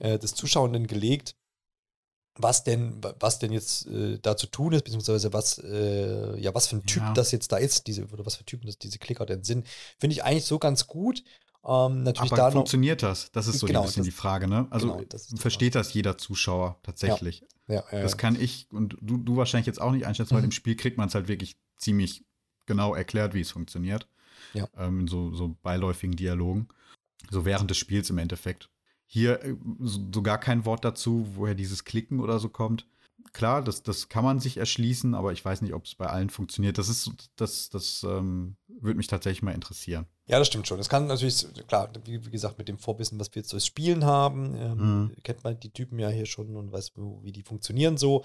äh, 0.00 0.18
des 0.18 0.34
Zuschauenden 0.34 0.88
gelegt 0.88 1.36
was 2.38 2.64
denn, 2.64 3.01
was 3.20 3.38
denn 3.38 3.53
jetzt 3.53 3.87
äh, 3.88 4.18
da 4.20 4.37
zu 4.37 4.46
tun 4.46 4.72
ist, 4.72 4.85
beziehungsweise 4.85 5.33
was, 5.33 5.59
äh, 5.59 6.38
ja, 6.38 6.55
was 6.55 6.68
für 6.68 6.77
ein 6.77 6.87
Typ 6.87 7.03
ja. 7.03 7.12
das 7.12 7.33
jetzt 7.33 7.53
da 7.53 7.57
ist, 7.57 7.87
diese, 7.87 8.07
oder 8.07 8.24
was 8.24 8.37
für 8.37 8.44
Typen 8.44 8.66
das, 8.66 8.79
diese 8.79 8.98
Klicker 8.98 9.27
denn 9.27 9.44
sind, 9.44 9.66
finde 9.98 10.14
ich 10.14 10.24
eigentlich 10.24 10.44
so 10.44 10.59
ganz 10.59 10.87
gut. 10.87 11.22
Ähm, 11.64 12.05
natürlich 12.05 12.33
Aber 12.33 12.37
da 12.37 12.51
funktioniert 12.51 13.03
noch, 13.03 13.11
das? 13.11 13.33
Das 13.33 13.48
ist 13.48 13.59
so 13.59 13.66
genau, 13.66 13.81
ein 13.81 13.87
bisschen 13.87 14.05
das, 14.05 14.14
die 14.14 14.16
Frage, 14.16 14.48
ne? 14.48 14.68
Also 14.70 14.92
genau, 14.92 15.05
das 15.09 15.35
versteht 15.37 15.74
das 15.74 15.92
jeder 15.92 16.16
Zuschauer 16.16 16.79
tatsächlich? 16.83 17.40
Ja. 17.66 17.85
Ja, 17.92 18.01
das 18.01 18.16
kann 18.16 18.40
ich 18.40 18.66
und 18.72 18.96
du, 19.03 19.18
du 19.18 19.37
wahrscheinlich 19.37 19.66
jetzt 19.66 19.81
auch 19.81 19.92
nicht 19.92 20.07
einschätzen, 20.07 20.33
weil 20.33 20.40
mhm. 20.40 20.46
im 20.46 20.53
Spiel 20.53 20.77
kriegt 20.77 20.96
man 20.96 21.09
es 21.09 21.14
halt 21.14 21.29
wirklich 21.29 21.57
ziemlich 21.77 22.24
genau 22.64 22.94
erklärt, 22.94 23.35
wie 23.35 23.40
es 23.40 23.51
funktioniert. 23.51 24.09
Ja. 24.55 24.68
Ähm, 24.79 25.01
in 25.01 25.09
so, 25.09 25.35
so 25.35 25.57
beiläufigen 25.62 26.16
Dialogen. 26.16 26.68
So 27.31 27.44
während 27.44 27.70
des 27.70 27.77
Spiels 27.77 28.09
im 28.09 28.18
Endeffekt. 28.18 28.70
Hier 29.10 29.42
äh, 29.42 29.56
sogar 29.80 30.38
kein 30.38 30.66
Wort 30.66 30.84
dazu, 30.84 31.26
woher 31.34 31.54
dieses 31.54 31.84
Klicken 31.84 32.20
oder 32.20 32.38
so 32.38 32.50
kommt. 32.50 32.86
Klar, 33.32 33.62
das, 33.62 33.82
das 33.82 34.08
kann 34.08 34.22
man 34.22 34.38
sich 34.38 34.58
erschließen, 34.58 35.14
aber 35.14 35.32
ich 35.32 35.44
weiß 35.44 35.62
nicht, 35.62 35.72
ob 35.72 35.86
es 35.86 35.94
bei 35.94 36.06
allen 36.06 36.30
funktioniert. 36.30 36.78
Das 36.78 36.88
ist, 36.88 37.10
das, 37.36 37.70
das 37.70 38.04
ähm, 38.04 38.56
würde 38.68 38.98
mich 38.98 39.06
tatsächlich 39.06 39.42
mal 39.42 39.54
interessieren. 39.54 40.06
Ja, 40.28 40.38
das 40.38 40.48
stimmt 40.48 40.68
schon. 40.68 40.76
Das 40.76 40.90
kann 40.90 41.06
natürlich, 41.06 41.46
klar, 41.66 41.90
wie, 42.04 42.24
wie 42.24 42.30
gesagt, 42.30 42.58
mit 42.58 42.68
dem 42.68 42.78
Vorwissen, 42.78 43.18
was 43.18 43.34
wir 43.34 43.40
jetzt 43.40 43.52
durchs 43.52 43.66
Spielen 43.66 44.04
haben, 44.04 44.54
ähm, 44.56 45.00
mhm. 45.00 45.12
kennt 45.22 45.42
man 45.42 45.58
die 45.58 45.70
Typen 45.70 45.98
ja 45.98 46.10
hier 46.10 46.26
schon 46.26 46.54
und 46.54 46.70
weiß, 46.70 46.92
wie 47.22 47.32
die 47.32 47.42
funktionieren 47.42 47.96
so. 47.96 48.24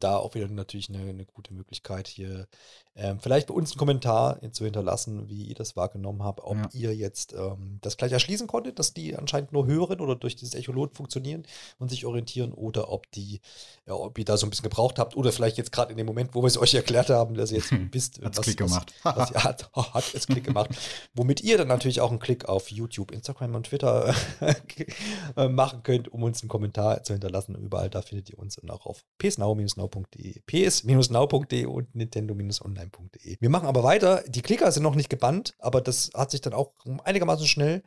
Da 0.00 0.16
auch 0.16 0.34
wieder 0.34 0.48
natürlich 0.48 0.88
eine, 0.88 0.98
eine 0.98 1.24
gute 1.24 1.54
Möglichkeit, 1.54 2.08
hier 2.08 2.48
ähm, 2.94 3.20
vielleicht 3.20 3.46
bei 3.46 3.54
uns 3.54 3.70
einen 3.70 3.78
Kommentar 3.78 4.38
zu 4.52 4.64
hinterlassen, 4.64 5.28
wie 5.30 5.44
ihr 5.44 5.54
das 5.54 5.76
wahrgenommen 5.76 6.22
habt, 6.22 6.40
ob 6.42 6.56
ja. 6.56 6.68
ihr 6.72 6.94
jetzt 6.94 7.32
ähm, 7.32 7.78
das 7.80 7.96
gleich 7.96 8.12
erschließen 8.12 8.46
konntet, 8.46 8.78
dass 8.78 8.92
die 8.92 9.16
anscheinend 9.16 9.52
nur 9.52 9.66
hören 9.66 10.00
oder 10.00 10.14
durch 10.14 10.36
dieses 10.36 10.54
Echolot 10.54 10.94
funktionieren 10.94 11.44
und 11.78 11.88
sich 11.88 12.04
orientieren 12.04 12.52
oder 12.52 12.90
ob 12.90 13.10
die, 13.12 13.40
ja, 13.86 13.94
ob 13.94 14.18
ihr 14.18 14.26
da 14.26 14.36
so 14.36 14.46
ein 14.46 14.50
bisschen 14.50 14.64
gebraucht 14.64 14.98
habt 14.98 15.16
oder 15.16 15.32
vielleicht 15.32 15.56
jetzt 15.56 15.72
gerade 15.72 15.92
in 15.92 15.96
dem 15.96 16.06
Moment, 16.06 16.34
wo 16.34 16.42
wir 16.42 16.48
es 16.48 16.58
euch 16.58 16.74
erklärt 16.74 17.08
haben, 17.08 17.34
dass 17.34 17.50
ihr 17.50 17.58
jetzt 17.58 17.72
wisst, 17.92 18.20
Hat's 18.22 18.36
was, 18.36 18.44
Klick 18.44 18.58
gemacht. 18.58 18.92
Was, 19.04 19.16
was, 19.16 19.30
ja, 19.30 19.44
hat, 19.44 19.70
hat 19.94 20.14
es 20.14 20.26
Klick 20.26 20.44
gemacht. 20.44 20.70
Womit 21.14 21.42
ihr 21.42 21.58
dann 21.58 21.68
natürlich 21.68 22.00
auch 22.00 22.10
einen 22.10 22.20
Klick 22.20 22.46
auf 22.46 22.70
YouTube, 22.70 23.10
Instagram 23.10 23.54
und 23.54 23.66
Twitter 23.66 24.14
äh, 25.36 25.48
machen 25.48 25.82
könnt, 25.82 26.08
um 26.08 26.22
uns 26.22 26.42
einen 26.42 26.48
Kommentar 26.48 27.02
zu 27.02 27.12
hinterlassen. 27.12 27.54
Überall 27.54 27.90
da 27.90 28.00
findet 28.00 28.30
ihr 28.30 28.38
uns 28.38 28.56
und 28.56 28.70
auch 28.70 28.86
auf 28.86 29.04
psnow-now.de, 29.18 30.40
ps-now.de 30.46 31.66
und 31.66 31.94
nintendo-online 31.94 32.52
online.de. 32.64 33.36
Wir 33.40 33.50
machen 33.50 33.68
aber 33.68 33.82
weiter. 33.82 34.22
Die 34.26 34.42
Klicker 34.42 34.72
sind 34.72 34.82
noch 34.82 34.94
nicht 34.94 35.10
gebannt, 35.10 35.54
aber 35.58 35.80
das 35.80 36.10
hat 36.14 36.30
sich 36.30 36.40
dann 36.40 36.54
auch 36.54 36.72
einigermaßen 37.04 37.46
schnell 37.46 37.82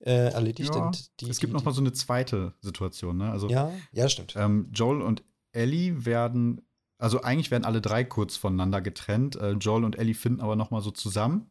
äh, 0.00 0.32
erledigt. 0.32 0.74
Ja, 0.74 0.90
die, 1.20 1.28
es 1.28 1.38
gibt 1.38 1.52
die, 1.52 1.56
noch 1.56 1.64
mal 1.64 1.74
so 1.74 1.80
eine 1.80 1.92
zweite 1.92 2.54
Situation. 2.60 3.16
Ne? 3.18 3.30
Also, 3.30 3.48
ja, 3.48 3.72
ja, 3.92 4.08
stimmt. 4.08 4.34
Ähm, 4.36 4.68
Joel 4.72 5.02
und 5.02 5.24
Ellie 5.52 6.04
werden, 6.04 6.66
also 6.98 7.22
eigentlich 7.22 7.50
werden 7.50 7.64
alle 7.64 7.80
drei 7.80 8.04
kurz 8.04 8.36
voneinander 8.36 8.80
getrennt. 8.80 9.36
Äh, 9.36 9.52
Joel 9.52 9.84
und 9.84 9.98
Ellie 9.98 10.14
finden 10.14 10.40
aber 10.40 10.56
noch 10.56 10.70
mal 10.70 10.80
so 10.80 10.90
zusammen. 10.90 11.50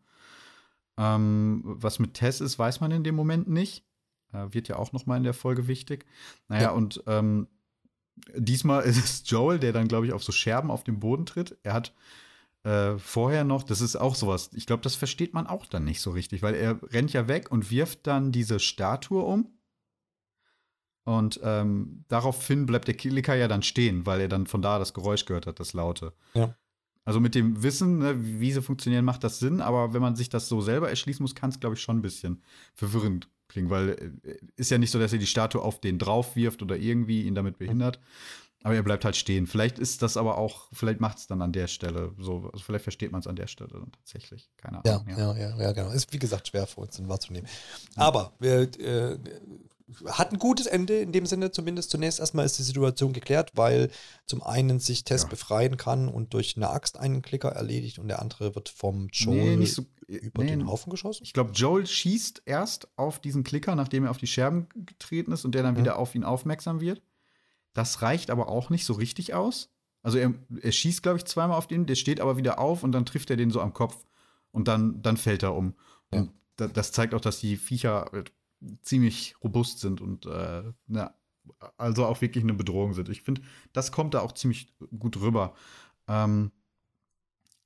Ähm, 0.98 1.62
was 1.64 2.00
mit 2.00 2.14
Tess 2.14 2.42
ist, 2.42 2.60
weiß 2.60 2.82
man 2.82 2.92
in 2.92 3.04
dem 3.04 3.16
Moment 3.16 3.48
nicht. 3.48 3.86
Äh, 4.34 4.48
wird 4.52 4.68
ja 4.68 4.78
auch 4.78 4.92
noch 4.94 5.06
mal 5.06 5.18
in 5.18 5.24
der 5.24 5.34
Folge 5.34 5.68
wichtig. 5.68 6.06
Naja, 6.48 6.64
ja. 6.64 6.72
und 6.72 7.04
ähm, 7.08 7.48
diesmal 8.36 8.84
ist 8.84 8.98
es 8.98 9.30
Joel, 9.30 9.60
der 9.60 9.74
dann, 9.74 9.88
glaube 9.88 10.06
ich, 10.06 10.14
auf 10.14 10.24
so 10.24 10.32
Scherben 10.32 10.72
auf 10.72 10.84
dem 10.84 11.00
Boden 11.00 11.26
tritt. 11.26 11.58
Er 11.64 11.74
hat 11.74 11.94
äh, 12.64 12.98
vorher 12.98 13.44
noch, 13.44 13.64
das 13.64 13.82
ist 13.82 13.96
auch 13.96 14.16
sowas, 14.16 14.52
ich 14.54 14.66
glaube, 14.66 14.84
das 14.84 14.96
versteht 14.96 15.34
man 15.34 15.48
auch 15.48 15.66
dann 15.66 15.84
nicht 15.84 16.02
so 16.02 16.12
richtig, 16.12 16.44
weil 16.44 16.54
er 16.56 16.80
rennt 16.92 17.14
ja 17.14 17.28
weg 17.28 17.52
und 17.52 17.72
wirft 17.72 18.06
dann 18.08 18.32
diese 18.32 18.60
Statue 18.60 19.24
um. 19.24 19.50
Und 21.04 21.40
ähm, 21.44 22.06
daraufhin 22.10 22.68
bleibt 22.68 22.88
der 22.88 22.96
Klicker 22.96 23.34
ja 23.34 23.48
dann 23.48 23.64
stehen, 23.64 24.06
weil 24.06 24.22
er 24.22 24.28
dann 24.28 24.46
von 24.46 24.62
da 24.62 24.78
das 24.78 24.94
Geräusch 24.94 25.26
gehört 25.26 25.48
hat, 25.48 25.60
das 25.60 25.74
Laute. 25.74 26.14
Ja. 26.36 26.56
Also 27.04 27.20
mit 27.20 27.34
dem 27.36 27.64
Wissen, 27.64 27.98
ne, 28.00 28.16
wie 28.20 28.52
sie 28.52 28.62
funktionieren, 28.62 29.06
macht 29.06 29.24
das 29.24 29.40
Sinn, 29.40 29.60
aber 29.62 29.94
wenn 29.94 30.02
man 30.02 30.16
sich 30.16 30.30
das 30.30 30.48
so 30.48 30.62
selber 30.62 30.90
erschließen 30.90 31.24
muss, 31.24 31.36
kann 31.36 31.50
es, 31.50 31.60
glaube 31.60 31.76
ich, 31.76 31.82
schon 31.82 31.98
ein 31.98 32.02
bisschen 32.02 32.42
verwirrend 32.76 33.28
klingen, 33.48 33.70
weil 33.70 33.90
äh, 34.24 34.36
ist 34.56 34.72
ja 34.72 34.78
nicht 34.78 34.92
so, 34.92 35.00
dass 35.00 35.14
er 35.14 35.20
die 35.20 35.28
Statue 35.28 35.62
auf 35.62 35.82
den 35.82 36.00
drauf 36.00 36.36
wirft 36.36 36.62
oder 36.62 36.78
irgendwie 36.78 37.24
ihn 37.24 37.36
damit 37.36 37.58
behindert. 37.58 38.00
Aber 38.64 38.76
er 38.76 38.84
bleibt 38.84 39.04
halt 39.06 39.16
stehen. 39.16 39.48
Vielleicht 39.48 39.80
ist 39.80 40.04
das 40.04 40.18
aber 40.18 40.38
auch, 40.38 40.68
vielleicht 40.72 41.00
macht 41.00 41.18
es 41.18 41.26
dann 41.26 41.42
an 41.42 41.52
der 41.52 41.66
Stelle 41.66 42.14
so, 42.20 42.48
also 42.54 42.64
vielleicht 42.64 42.84
versteht 42.84 43.12
man 43.12 43.20
es 43.22 43.26
an 43.26 43.36
der 43.36 43.48
Stelle 43.48 43.72
dann 43.72 43.92
tatsächlich. 43.92 44.52
Keine 44.58 44.82
Ja, 44.86 44.98
Ahnung. 44.98 45.18
ja, 45.18 45.36
ja, 45.36 45.58
ja, 45.60 45.72
genau. 45.72 45.90
Ist 45.90 46.14
wie 46.14 46.20
gesagt 46.20 46.48
schwer 46.48 46.68
für 46.68 46.82
uns 46.82 46.98
dann 46.98 47.10
wahrzunehmen. 47.10 47.48
Aber 47.96 48.34
wir 48.40 48.62
äh, 48.80 49.18
hat 50.08 50.32
ein 50.32 50.40
gutes 50.40 50.66
Ende 50.68 51.00
in 51.00 51.12
dem 51.12 51.26
Sinne, 51.26 51.52
zumindest 51.52 51.90
zunächst 51.92 52.20
erstmal 52.20 52.46
ist 52.46 52.58
die 52.60 52.64
Situation 52.64 53.14
geklärt, 53.14 53.52
weil 53.56 53.90
zum 54.26 54.42
einen 54.44 54.80
sich 54.80 55.04
Tess 55.04 55.24
Ja. 55.24 55.30
befreien 55.30 55.78
kann 55.78 56.08
und 56.08 56.34
durch 56.34 56.56
eine 56.58 56.70
Axt 56.70 56.98
einen 57.00 57.22
Klicker 57.22 57.50
erledigt 57.50 58.00
und 58.00 58.08
der 58.08 58.22
andere 58.22 58.56
wird 58.56 58.70
vom 58.70 59.08
Joel 59.12 59.58
Nee, 59.58 59.66
so. 59.66 59.86
über 60.08 60.44
nee, 60.44 60.50
den 60.52 60.68
Haufen 60.68 60.90
geschossen. 60.90 61.24
Ich 61.24 61.34
glaube, 61.34 61.52
Joel 61.52 61.86
schießt 61.88 62.44
erst 62.46 62.88
auf 62.98 63.20
diesen 63.20 63.44
Klicker, 63.44 63.76
nachdem 63.76 64.06
er 64.06 64.12
auf 64.12 64.18
die 64.18 64.28
Scherben 64.28 64.68
getreten 64.76 65.32
ist 65.32 65.46
und 65.46 65.54
der 65.56 65.64
dann 65.64 65.76
Ja. 65.76 65.82
wieder 65.82 66.00
auf 66.00 66.16
ihn 66.16 66.24
aufmerksam 66.24 66.82
wird. 66.82 67.02
Das 67.74 68.02
reicht 68.02 68.30
aber 68.30 68.50
auch 68.50 68.70
nicht 68.70 68.86
so 68.86 68.94
richtig 68.94 69.34
aus. 69.34 69.70
Also 70.04 70.18
er, 70.18 70.34
er 70.62 70.72
schießt, 70.72 71.04
glaube 71.04 71.18
ich, 71.20 71.26
zweimal 71.26 71.58
auf 71.58 71.68
den, 71.68 71.86
der 71.86 71.96
steht 71.96 72.20
aber 72.20 72.36
wieder 72.36 72.60
auf 72.60 72.84
und 72.84 72.92
dann 72.92 73.06
trifft 73.06 73.30
er 73.30 73.38
den 73.38 73.52
so 73.52 73.62
am 73.62 73.72
Kopf 73.74 74.04
und 74.52 74.68
dann, 74.68 75.02
dann 75.02 75.16
fällt 75.16 75.44
er 75.44 75.54
um. 75.56 75.76
Ja. 76.14 76.22
Und 76.22 76.32
da, 76.58 76.68
das 76.68 76.92
zeigt 76.92 77.14
auch, 77.14 77.22
dass 77.22 77.40
die 77.40 77.56
Viecher 77.56 78.12
ziemlich 78.82 79.36
robust 79.44 79.80
sind 79.80 80.02
und 80.02 80.26
äh, 80.26 80.64
na, 80.88 81.16
also 81.78 82.06
auch 82.06 82.22
wirklich 82.22 82.44
eine 82.44 82.54
Bedrohung 82.54 82.94
sind. 82.94 83.10
Ich 83.10 83.22
finde, 83.22 83.42
das 83.74 83.92
kommt 83.92 84.14
da 84.14 84.22
auch 84.22 84.34
ziemlich 84.34 84.76
gut 84.98 85.20
rüber. 85.20 85.54
Ähm, 86.08 86.52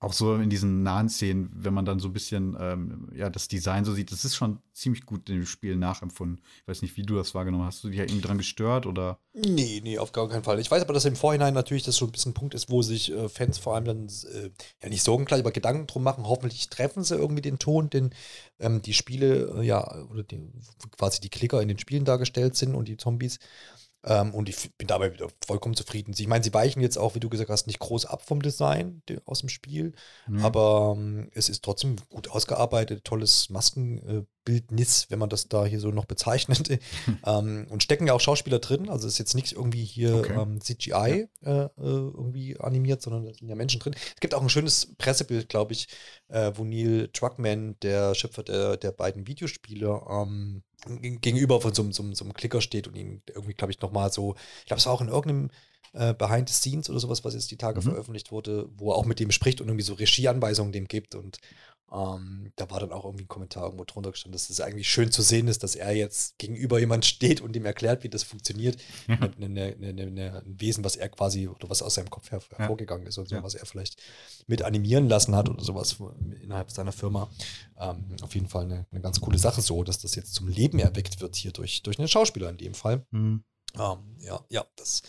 auch 0.06 0.14
so 0.14 0.36
in 0.36 0.52
diesen 0.52 0.84
nahen 0.84 1.10
Szenen, 1.10 1.50
wenn 1.52 1.74
man 1.74 1.84
dann 1.84 1.98
so 1.98 2.10
ein 2.10 2.14
bisschen 2.14 2.56
ähm, 2.60 3.10
ja, 3.16 3.28
das 3.32 3.48
Design 3.48 3.86
so 3.86 3.92
sieht, 3.92 4.12
das 4.12 4.24
ist 4.24 4.36
schon 4.36 4.60
ziemlich 4.72 5.04
gut 5.08 5.28
in 5.30 5.38
dem 5.38 5.46
Spiel 5.48 5.76
nachempfunden. 5.76 6.42
Ich 6.62 6.68
weiß 6.68 6.84
nicht, 6.84 6.96
wie 6.96 7.02
du 7.02 7.16
das 7.16 7.34
wahrgenommen 7.34 7.66
hast. 7.66 7.78
Hast 7.78 7.86
du 7.86 7.88
dich 7.88 7.98
ja 7.98 8.04
irgendwie 8.04 8.22
dran 8.22 8.38
gestört 8.38 8.86
oder? 8.86 9.18
Nee, 9.34 9.82
nee, 9.84 9.98
auf 9.98 10.12
gar 10.12 10.30
keinen 10.30 10.44
Fall. 10.44 10.60
Ich 10.60 10.70
weiß 10.70 10.84
aber, 10.84 10.94
dass 10.94 11.06
im 11.06 11.16
Vorhinein 11.16 11.56
natürlich 11.56 11.82
das 11.82 11.98
schon 11.98 12.10
ein 12.10 12.12
bisschen 12.12 12.34
ein 12.34 12.36
Punkt 12.36 12.54
ist, 12.54 12.70
wo 12.70 12.84
sich 12.84 13.12
äh, 13.12 13.28
Fans 13.30 13.58
vor 13.58 13.74
allem 13.74 13.86
dann 13.86 14.08
äh, 14.08 14.52
ja 14.84 14.90
nicht 14.90 15.02
Sorgen 15.02 15.26
gleich, 15.26 15.40
aber 15.40 15.52
Gedanken 15.52 15.88
drum 15.88 16.04
machen. 16.04 16.28
Hoffentlich 16.28 16.70
treffen 16.70 17.04
sie 17.04 17.16
irgendwie 17.16 17.42
den 17.42 17.58
Ton, 17.58 17.90
den 17.90 18.12
ähm, 18.60 18.84
die 18.84 18.94
Spiele, 18.94 19.56
äh, 19.58 19.64
ja, 19.64 20.06
oder 20.12 20.22
die, 20.22 20.40
quasi 20.96 21.20
die 21.20 21.30
Klicker 21.30 21.64
in 21.64 21.68
den 21.68 21.80
Spielen 21.80 22.06
dargestellt 22.06 22.56
sind 22.56 22.76
und 22.76 22.88
die 22.88 22.98
Zombies. 22.98 23.40
Ähm, 24.08 24.34
und 24.36 24.50
ich 24.50 24.72
bin 24.78 24.88
dabei 24.88 25.12
wieder 25.14 25.28
vollkommen 25.46 25.76
zufrieden. 25.76 26.14
Ich 26.16 26.28
meine, 26.28 26.44
sie 26.44 26.54
weichen 26.54 26.82
jetzt 26.82 26.98
auch, 26.98 27.16
wie 27.16 27.20
du 27.20 27.28
gesagt 27.30 27.50
hast, 27.50 27.66
nicht 27.66 27.80
groß 27.80 28.06
ab 28.06 28.22
vom 28.22 28.42
Design 28.42 29.02
de- 29.10 29.20
aus 29.26 29.40
dem 29.40 29.50
Spiel. 29.50 29.94
Nee. 30.28 30.44
Aber 30.44 30.96
ähm, 30.96 31.30
es 31.34 31.50
ist 31.50 31.64
trotzdem 31.64 31.96
gut 32.10 32.30
ausgearbeitet, 32.30 33.04
tolles 33.04 33.50
Maskenbildnis, 33.50 35.08
wenn 35.10 35.20
man 35.20 35.30
das 35.30 35.48
da 35.48 35.66
hier 35.66 35.80
so 35.80 35.90
noch 35.90 36.06
bezeichnet. 36.06 36.70
ähm, 37.26 37.66
und 37.70 37.82
stecken 37.84 38.06
ja 38.06 38.14
auch 38.14 38.20
Schauspieler 38.22 38.60
drin. 38.60 38.90
Also 38.90 39.08
ist 39.08 39.18
jetzt 39.18 39.34
nichts 39.34 39.52
irgendwie 39.52 39.84
hier 39.84 40.16
Okay. 40.16 40.40
ähm, 40.40 40.62
CGI 40.62 41.28
äh, 41.44 41.50
äh, 41.52 41.70
irgendwie 41.78 42.60
animiert, 42.60 43.02
sondern 43.02 43.26
da 43.26 43.34
sind 43.34 43.50
ja 43.50 43.56
Menschen 43.56 43.80
drin. 43.80 43.96
Es 44.14 44.20
gibt 44.22 44.36
auch 44.36 44.42
ein 44.42 44.50
schönes 44.50 44.96
Pressebild, 44.98 45.50
glaube 45.50 45.74
ich, 45.74 45.88
äh, 46.28 46.52
wo 46.56 46.64
Neil 46.64 47.10
Truckman, 47.12 47.76
der 47.82 48.14
Schöpfer 48.14 48.44
der, 48.44 48.78
der 48.78 48.92
beiden 48.92 49.26
Videospiele, 49.28 50.02
ähm, 50.10 50.62
gegenüber 51.22 51.62
von 51.62 51.74
so, 51.74 51.82
einem- 51.84 51.92
so, 51.94 52.04
einem- 52.04 52.16
so 52.16 52.24
einem 52.26 52.34
Klicker 52.34 52.62
steht 52.62 52.88
und 52.88 52.96
ihn 52.96 53.22
irgendwie, 53.28 53.54
glaube 53.54 53.72
ich, 53.72 53.82
nochmal 53.82 54.12
so, 54.12 54.36
ich 54.60 54.66
glaube, 54.66 54.80
es 54.80 54.86
war 54.86 54.94
auch 54.94 55.02
in 55.02 55.08
irgendeinem 55.10 55.50
äh, 55.94 56.14
Behind 56.14 56.50
the 56.50 56.54
Scenes 56.54 56.90
oder 56.90 57.00
sowas, 57.00 57.24
was 57.24 57.36
jetzt 57.36 57.52
die 57.52 57.58
Tage 57.58 57.80
Mhm. 57.80 57.84
veröffentlicht 57.84 58.30
wurde, 58.30 58.68
wo 58.76 58.92
er 58.92 58.98
auch 58.98 59.06
mit 59.06 59.18
dem 59.22 59.32
spricht 59.32 59.62
und 59.62 59.70
irgendwie 59.70 59.86
so 59.86 59.94
Regieanweisungen 59.94 60.74
dem 60.74 60.90
gibt. 60.90 61.16
Und 61.16 61.38
ähm, 61.92 62.52
da 62.56 62.70
war 62.72 62.80
dann 62.80 62.92
auch 62.92 63.06
irgendwie 63.06 63.26
ein 63.26 63.28
Kommentar 63.28 63.64
irgendwo 63.66 63.84
drunter 63.86 64.12
gestanden, 64.12 64.34
dass 64.34 64.50
es 64.50 64.60
eigentlich 64.60 64.90
schön 64.90 65.12
zu 65.12 65.22
sehen 65.22 65.48
ist, 65.48 65.64
dass 65.64 65.76
er 65.76 65.96
jetzt 65.96 66.38
gegenüber 66.40 66.80
jemand 66.80 67.06
steht 67.06 67.42
und 67.42 67.56
ihm 67.56 67.66
erklärt, 67.66 68.04
wie 68.04 68.10
das 68.10 68.24
funktioniert. 68.24 68.78
Eine, 69.08 69.76
eine, 69.80 69.90
eine, 70.02 70.44
ein 70.44 70.60
Wesen, 70.60 70.84
was 70.84 70.96
er 70.96 71.10
quasi 71.10 71.48
oder 71.48 71.70
was 71.70 71.82
aus 71.82 71.96
seinem 71.96 72.10
Kopf 72.10 72.32
her, 72.32 72.42
hervorgegangen 72.56 73.06
ist 73.08 73.18
und 73.18 73.30
so, 73.30 73.36
Ja. 73.36 73.44
was 73.44 73.56
er 73.56 73.66
vielleicht 73.66 74.02
mit 74.48 74.62
animieren 74.64 75.08
lassen 75.08 75.36
hat 75.36 75.48
oder 75.50 75.64
sowas 75.64 75.98
innerhalb 76.42 76.72
seiner 76.72 76.92
Firma. 76.92 77.30
Ähm, 77.78 78.06
auf 78.22 78.34
jeden 78.34 78.48
Fall 78.48 78.64
eine, 78.66 78.86
eine 78.92 79.02
ganz 79.02 79.22
coole 79.22 79.38
Sache 79.38 79.62
so, 79.62 79.84
dass 79.84 80.00
das 80.00 80.16
jetzt 80.16 80.34
zum 80.34 80.48
Leben 80.48 80.80
erweckt 80.80 81.22
wird 81.22 81.36
hier 81.36 81.52
durch, 81.52 81.84
durch 81.84 82.00
einen 82.00 82.08
Schauspieler 82.08 82.50
in 82.50 82.58
dem 82.58 82.74
Fall. 82.74 83.06
Hm. 83.12 83.44
Ähm, 83.80 84.18
ja, 84.20 84.40
ja, 84.50 84.66
das, 84.76 85.02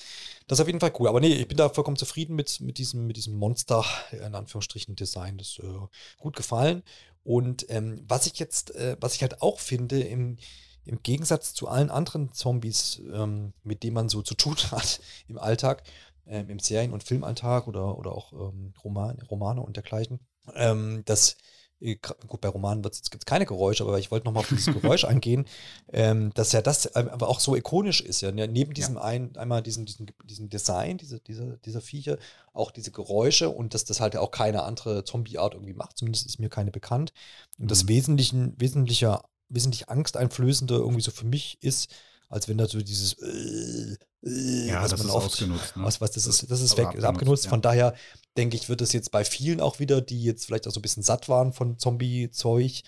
das 0.47 0.59
ist 0.59 0.63
auf 0.63 0.67
jeden 0.67 0.81
Fall 0.81 0.93
cool. 0.99 1.09
Aber 1.09 1.21
nee, 1.21 1.35
ich 1.35 1.49
bin 1.49 1.57
da 1.57 1.69
vollkommen 1.69 1.97
zufrieden 1.97 2.37
mit, 2.37 2.61
mit, 2.61 2.79
diesem, 2.79 3.07
mit 3.07 3.17
diesem 3.17 3.37
Monster, 3.37 3.85
in 4.11 4.35
Anführungsstrichen, 4.35 4.97
Design. 4.97 5.39
Das 5.39 5.51
ist 5.51 5.59
äh, 5.61 5.87
gut 6.19 6.37
gefallen. 6.37 6.83
Und 7.25 7.67
ähm, 7.71 8.05
was 8.07 8.27
ich 8.27 8.39
jetzt, 8.39 8.75
äh, 8.77 8.97
was 9.01 9.15
ich 9.15 9.23
halt 9.23 9.43
auch 9.43 9.59
finde, 9.59 10.01
im, 10.01 10.37
im 10.85 11.03
Gegensatz 11.03 11.55
zu 11.55 11.69
allen 11.69 11.91
anderen 11.91 12.33
Zombies, 12.33 13.03
ähm, 13.13 13.53
mit 13.65 13.83
denen 13.83 13.95
man 13.95 14.09
so 14.09 14.23
zu 14.23 14.35
tun 14.35 14.57
hat 14.71 15.01
im 15.29 15.39
Alltag, 15.39 15.83
ähm, 16.27 16.49
im 16.51 16.59
Serien- 16.59 16.93
und 16.93 17.03
Filmalltag 17.03 17.67
oder, 17.67 17.99
oder 17.99 18.13
auch 18.13 18.33
ähm, 18.33 18.75
Roman, 18.85 19.21
Romane 19.31 19.61
und 19.61 19.77
dergleichen, 19.77 20.21
ähm, 20.55 21.03
dass 21.05 21.37
Gut, 21.79 22.41
bei 22.41 22.49
Romanen 22.49 22.83
gibt 22.83 22.95
es 22.95 23.27
keine 23.27 23.45
Geräusche, 23.45 23.85
aber 23.85 23.99
ich 23.99 24.11
wollte 24.11 24.25
nochmal 24.25 24.41
auf 24.41 24.49
dieses 24.49 24.73
Geräusch 24.73 25.05
eingehen, 25.07 25.47
ähm, 25.93 26.33
dass 26.35 26.53
ja 26.53 26.63
das 26.63 26.95
aber 26.97 27.29
auch 27.29 27.39
so 27.41 27.55
ikonisch 27.55 28.01
ist. 28.01 28.23
Ja, 28.23 28.33
ne? 28.33 28.49
neben 28.49 28.73
diesem 28.73 28.97
ein, 28.97 29.37
einmal 29.37 29.63
diesen, 29.63 29.85
diesen, 29.85 30.07
diesen 30.25 30.49
Design 30.49 30.97
diese, 30.99 31.21
dieser, 31.21 31.57
dieser 31.59 31.83
Viecher, 31.83 32.19
auch 32.55 32.71
diese 32.71 32.91
Geräusche 32.93 33.51
und 33.51 33.75
dass 33.75 33.85
das 33.85 34.01
halt 34.01 34.15
ja 34.15 34.21
auch 34.21 34.31
keine 34.31 34.63
andere 34.63 35.05
Zombie-Art 35.05 35.55
irgendwie 35.55 35.75
macht. 35.75 35.99
Zumindest 35.99 36.27
ist 36.27 36.39
mir 36.39 36.49
keine 36.49 36.71
bekannt. 36.71 37.13
Und 37.59 37.71
das 37.71 37.85
Mhm. 37.85 37.89
Wesentlichen, 37.89 38.55
wesentlicher, 38.59 39.25
wesentlich 39.49 39.89
angsteinflößender 39.89 40.77
irgendwie 40.77 41.03
so 41.03 41.11
für 41.11 41.27
mich 41.27 41.59
ist, 41.63 41.91
als 42.29 42.49
wenn 42.49 42.59
da 42.59 42.67
so 42.67 42.79
dieses 42.79 43.15
äh, 43.21 43.97
äh, 44.29 44.67
Ja, 44.69 44.83
was 44.83 44.91
das 44.91 45.01
man 45.01 45.09
ist 45.09 45.15
oft- 45.15 45.27
ausgenutzt. 45.27 45.77
Ne? 45.77 45.85
was, 45.85 46.01
was, 46.01 46.11
das 46.13 46.27
ist, 46.27 46.51
das 46.51 46.61
ist 46.61 46.77
weg, 46.77 46.87
abgenutzt, 46.87 47.07
abgenutzt. 47.07 47.45
ja. 47.45 47.51
Von 47.51 47.63
daher 47.63 47.95
denke 48.37 48.57
ich, 48.57 48.69
wird 48.69 48.81
es 48.81 48.93
jetzt 48.93 49.11
bei 49.11 49.25
vielen 49.25 49.61
auch 49.61 49.79
wieder, 49.79 50.01
die 50.01 50.23
jetzt 50.23 50.47
vielleicht 50.47 50.67
auch 50.67 50.73
so 50.73 50.81
ein 50.81 50.83
bisschen 50.83 51.03
satt 51.03 51.29
waren 51.29 51.53
von 51.53 51.79
Zombie-Zeug, 51.79 52.83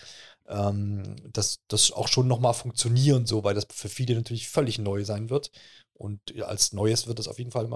ähm, 0.47 1.15
dass 1.31 1.59
das 1.67 1.91
auch 1.91 2.07
schon 2.07 2.27
nochmal 2.27 2.53
funktionieren, 2.53 3.25
so, 3.25 3.43
weil 3.43 3.55
das 3.55 3.67
für 3.71 3.89
viele 3.89 4.15
natürlich 4.15 4.49
völlig 4.49 4.79
neu 4.79 5.05
sein 5.05 5.29
wird. 5.29 5.51
Und 5.99 6.41
als 6.41 6.71
Neues 6.71 7.07
wird 7.07 7.19
das 7.19 7.27
auf 7.27 7.39
jeden 7.39 7.51
Fall 7.51 7.69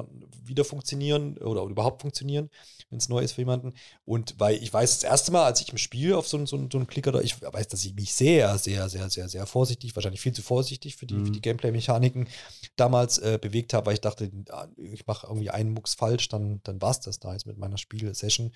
wieder 0.46 0.64
funktionieren 0.64 1.38
oder 1.40 1.64
überhaupt 1.64 2.02
funktionieren, 2.02 2.50
wenn 2.90 2.98
es 2.98 3.10
neu 3.10 3.20
ist 3.20 3.34
für 3.34 3.42
jemanden. 3.42 3.74
Und 4.06 4.40
weil 4.40 4.64
ich 4.64 4.74
weiß, 4.74 4.94
das 5.02 5.04
erste 5.04 5.34
Mal, 5.34 5.44
als 5.44 5.60
ich 5.60 5.70
im 5.74 5.78
Spiel 5.78 6.14
auf 6.14 6.26
so, 6.26 6.38
einen- 6.38 6.46
so, 6.46 6.56
einen- 6.56 6.72
so 6.72 6.78
einen 6.78 6.88
Klicker 6.88 7.12
da, 7.12 7.20
ich 7.20 7.42
weiß, 7.42 7.68
dass 7.68 7.84
ich 7.84 7.94
mich 7.96 8.14
sehr, 8.14 8.58
sehr, 8.58 8.88
sehr, 8.88 9.10
sehr, 9.10 9.28
sehr 9.28 9.46
vorsichtig, 9.46 9.94
wahrscheinlich 9.94 10.22
viel 10.22 10.32
zu 10.32 10.42
vorsichtig 10.42 10.96
für 10.96 11.06
die, 11.06 11.16
Mhm. 11.16 11.34
die 11.34 11.42
Gameplay-Mechaniken 11.42 12.30
damals 12.78 13.18
äh, 13.18 13.38
bewegt 13.42 13.74
habe, 13.74 13.88
weil 13.88 13.96
ich 13.96 14.02
dachte, 14.02 14.32
ah, 14.52 14.70
ich 14.78 15.06
mache 15.06 15.28
irgendwie 15.28 15.50
einen 15.50 15.74
Mucks 15.74 15.94
falsch, 15.94 16.30
dann, 16.30 16.62
dann 16.64 16.82
war 16.82 16.92
es 16.92 17.02
das 17.02 17.20
da 17.20 17.34
jetzt 17.34 17.46
mit 17.46 17.58
meiner 17.58 17.78
Spiel-Session. 17.78 18.54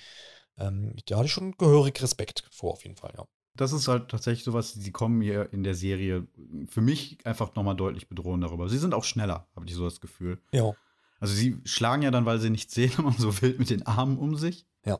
Ähm, 0.57 0.95
da 1.07 1.17
hatte 1.17 1.25
ich 1.25 1.33
schon 1.33 1.57
gehörig 1.57 2.01
Respekt 2.01 2.45
vor, 2.51 2.71
auf 2.71 2.83
jeden 2.83 2.95
Fall, 2.95 3.13
ja. 3.17 3.27
Das 3.57 3.73
ist 3.73 3.87
halt 3.87 4.09
tatsächlich 4.09 4.43
sowas, 4.43 4.73
sie 4.73 4.91
kommen 4.91 5.21
hier 5.21 5.51
in 5.51 5.63
der 5.63 5.75
Serie 5.75 6.27
für 6.67 6.81
mich 6.81 7.17
einfach 7.25 7.53
nochmal 7.55 7.75
deutlich 7.75 8.07
bedrohend 8.07 8.43
darüber. 8.43 8.69
Sie 8.69 8.77
sind 8.77 8.93
auch 8.93 9.03
schneller, 9.03 9.47
habe 9.55 9.65
ich 9.65 9.73
so 9.73 9.83
das 9.83 9.99
Gefühl. 9.99 10.39
Ja. 10.51 10.73
Also 11.19 11.33
sie 11.33 11.59
schlagen 11.65 12.03
ja 12.03 12.11
dann, 12.11 12.25
weil 12.25 12.39
sie 12.39 12.49
nichts 12.49 12.73
sehen, 12.73 12.91
immer 12.97 13.13
so 13.13 13.41
wild 13.41 13.59
mit 13.59 13.69
den 13.69 13.85
Armen 13.85 14.17
um 14.17 14.35
sich. 14.35 14.65
Ja. 14.85 14.99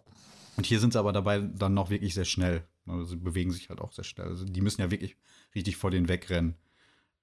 Und 0.57 0.65
hier 0.65 0.79
sind 0.79 0.93
sie 0.93 0.99
aber 0.99 1.13
dabei 1.13 1.39
dann 1.39 1.73
noch 1.73 1.89
wirklich 1.89 2.13
sehr 2.13 2.25
schnell. 2.25 2.67
Also 2.87 3.03
sie 3.05 3.15
bewegen 3.17 3.51
sich 3.51 3.69
halt 3.69 3.79
auch 3.79 3.93
sehr 3.93 4.03
schnell. 4.03 4.27
Also 4.27 4.45
die 4.45 4.61
müssen 4.61 4.81
ja 4.81 4.91
wirklich 4.91 5.15
richtig 5.53 5.77
vor 5.77 5.91
denen 5.91 6.09
wegrennen. 6.09 6.55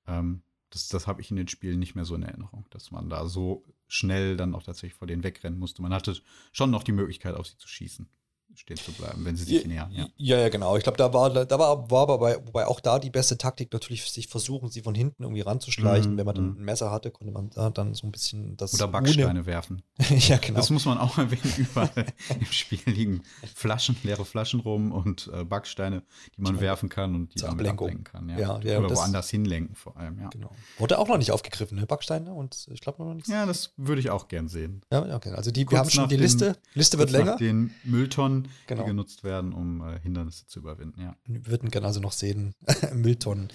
Ähm, 0.07 0.43
das 0.71 0.89
das 0.89 1.07
habe 1.07 1.21
ich 1.21 1.31
in 1.31 1.37
den 1.37 1.49
Spielen 1.49 1.79
nicht 1.79 1.95
mehr 1.95 2.05
so 2.05 2.15
in 2.15 2.23
Erinnerung, 2.23 2.67
dass 2.71 2.91
man 2.91 3.09
da 3.09 3.27
so 3.27 3.65
schnell 3.89 4.37
dann 4.37 4.55
auch 4.55 4.63
tatsächlich 4.63 4.95
vor 4.95 5.07
denen 5.07 5.25
wegrennen 5.25 5.59
musste. 5.59 5.83
Man 5.83 5.93
hatte 5.93 6.17
schon 6.53 6.71
noch 6.71 6.83
die 6.83 6.93
Möglichkeit, 6.93 7.35
auf 7.35 7.47
sie 7.47 7.57
zu 7.57 7.69
schießen, 7.69 8.09
stehen 8.55 8.77
zu 8.77 8.93
bleiben, 8.93 9.25
wenn 9.25 9.37
sie 9.37 9.45
sich 9.45 9.67
nähern. 9.67 9.91
Ja. 9.91 10.07
Ja, 10.17 10.39
ja, 10.39 10.49
genau. 10.49 10.77
Ich 10.77 10.85
glaube, 10.85 10.97
da 10.97 11.13
war, 11.13 11.29
da 11.31 11.59
war, 11.59 11.91
war 11.91 12.03
aber 12.03 12.19
bei, 12.19 12.37
wobei 12.47 12.67
auch 12.67 12.79
da 12.79 12.99
die 13.01 13.11
beste 13.11 13.37
Taktik 13.37 13.73
natürlich 13.73 14.05
sich 14.05 14.29
versuchen, 14.29 14.71
sie 14.71 14.83
von 14.83 14.95
hinten 14.95 15.25
irgendwie 15.25 15.41
ranzuschleichen. 15.41 16.13
Mhm, 16.13 16.19
Wenn 16.19 16.27
man 16.27 16.35
dann 16.37 16.51
mhm. 16.53 16.61
ein 16.61 16.65
Messer 16.65 16.91
hatte, 16.93 17.11
konnte 17.11 17.33
man 17.33 17.51
da 17.51 17.71
dann 17.71 17.95
so 17.95 18.07
ein 18.07 18.13
bisschen 18.13 18.57
das. 18.57 18.75
Oder 18.75 18.87
Backsteine 18.89 19.47
werfen. 19.47 19.83
Ohne, 20.11 20.19
ja, 20.21 20.37
genau. 20.37 20.57
Das 20.59 20.71
muss 20.71 20.85
man 20.85 20.99
auch 20.99 21.19
erwähnen. 21.19 21.53
Überall 21.59 22.07
im 22.39 22.47
Spiel 22.47 22.79
liegen 22.87 23.23
Flaschen, 23.55 23.97
leere 24.05 24.25
Flaschen 24.25 24.61
rum 24.61 24.93
und 24.93 25.31
äh, 25.35 25.45
Backsteine, 25.45 26.03
die 26.37 26.43
man 26.43 26.55
Zur- 26.55 26.61
werfen 26.63 26.89
kann 26.89 27.15
und 27.15 27.35
die 27.35 27.39
zur 27.41 27.49
damit 27.49 27.67
Ablenkung. 27.67 27.89
ablenken 27.89 28.05
kann. 28.05 28.29
Ja. 28.29 28.39
Ja, 28.39 28.61
ja, 28.61 28.79
Oder 28.79 28.95
woanders 28.95 29.31
hinlenken 29.31 29.75
vor 29.75 29.97
allem, 29.97 30.21
ja. 30.21 30.29
genau. 30.29 30.51
Wurde 30.79 30.99
auch 30.99 31.09
noch 31.09 31.19
nicht 31.19 31.33
aufgegriffen, 31.33 31.79
ne? 31.79 31.87
Backsteine 31.87 32.33
und 32.33 32.69
ich 32.71 32.81
glaube 32.81 33.03
noch 33.03 33.15
nichts. 33.15 33.29
Ja, 33.29 33.47
das 33.47 33.73
würde 33.77 34.01
ich 34.01 34.11
auch 34.11 34.29
gern 34.29 34.49
sehen. 34.49 34.83
Ja, 34.93 35.17
okay. 35.17 35.31
Also 35.31 35.51
die, 35.51 35.69
wir 35.69 35.79
haben 35.79 35.91
schon 35.91 36.09
die 36.09 36.17
den- 36.17 36.23
Liste. 36.23 36.57
Liste 36.75 36.99
wird 36.99 37.11
nach 37.11 37.19
länger. 37.19 37.37
den 37.37 37.75
Mülltonnen, 37.85 38.34
Genau. 38.67 38.83
die 38.83 38.89
genutzt 38.89 39.25
werden, 39.25 39.53
um 39.53 39.81
äh, 39.81 39.99
Hindernisse 40.01 40.47
zu 40.47 40.61
überwinden, 40.61 41.01
ja. 41.01 41.17
Wir 41.27 41.47
würden 41.47 41.71
gerne 41.71 41.87
also 41.87 42.01
noch 42.01 42.13
sehen, 42.13 42.55
Mülltonnen. 42.93 43.49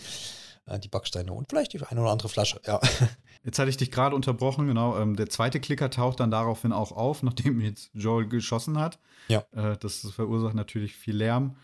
Äh, 0.69 0.80
die 0.80 0.88
Backsteine 0.88 1.34
und 1.34 1.49
vielleicht 1.49 1.73
die 1.73 1.82
eine 1.82 2.01
oder 2.01 2.11
andere 2.11 2.30
Flasche, 2.30 2.61
ja. 2.65 2.80
Jetzt 3.43 3.57
hatte 3.57 3.69
ich 3.69 3.77
dich 3.77 3.91
gerade 3.91 4.15
unterbrochen, 4.15 4.67
genau. 4.67 4.99
Ähm, 4.99 5.15
der 5.15 5.30
zweite 5.30 5.59
Klicker 5.59 5.89
taucht 5.89 6.19
dann 6.19 6.32
daraufhin 6.32 6.71
auch 6.71 6.91
auf, 6.91 7.23
nachdem 7.23 7.61
jetzt 7.61 7.89
Joel 7.93 8.27
geschossen 8.27 8.77
hat. 8.77 8.99
Ja. 9.27 9.45
Äh, 9.51 9.77
das 9.77 10.01
verursacht 10.11 10.55
natürlich 10.55 10.95
viel 10.95 11.15
Lärm. 11.15 11.55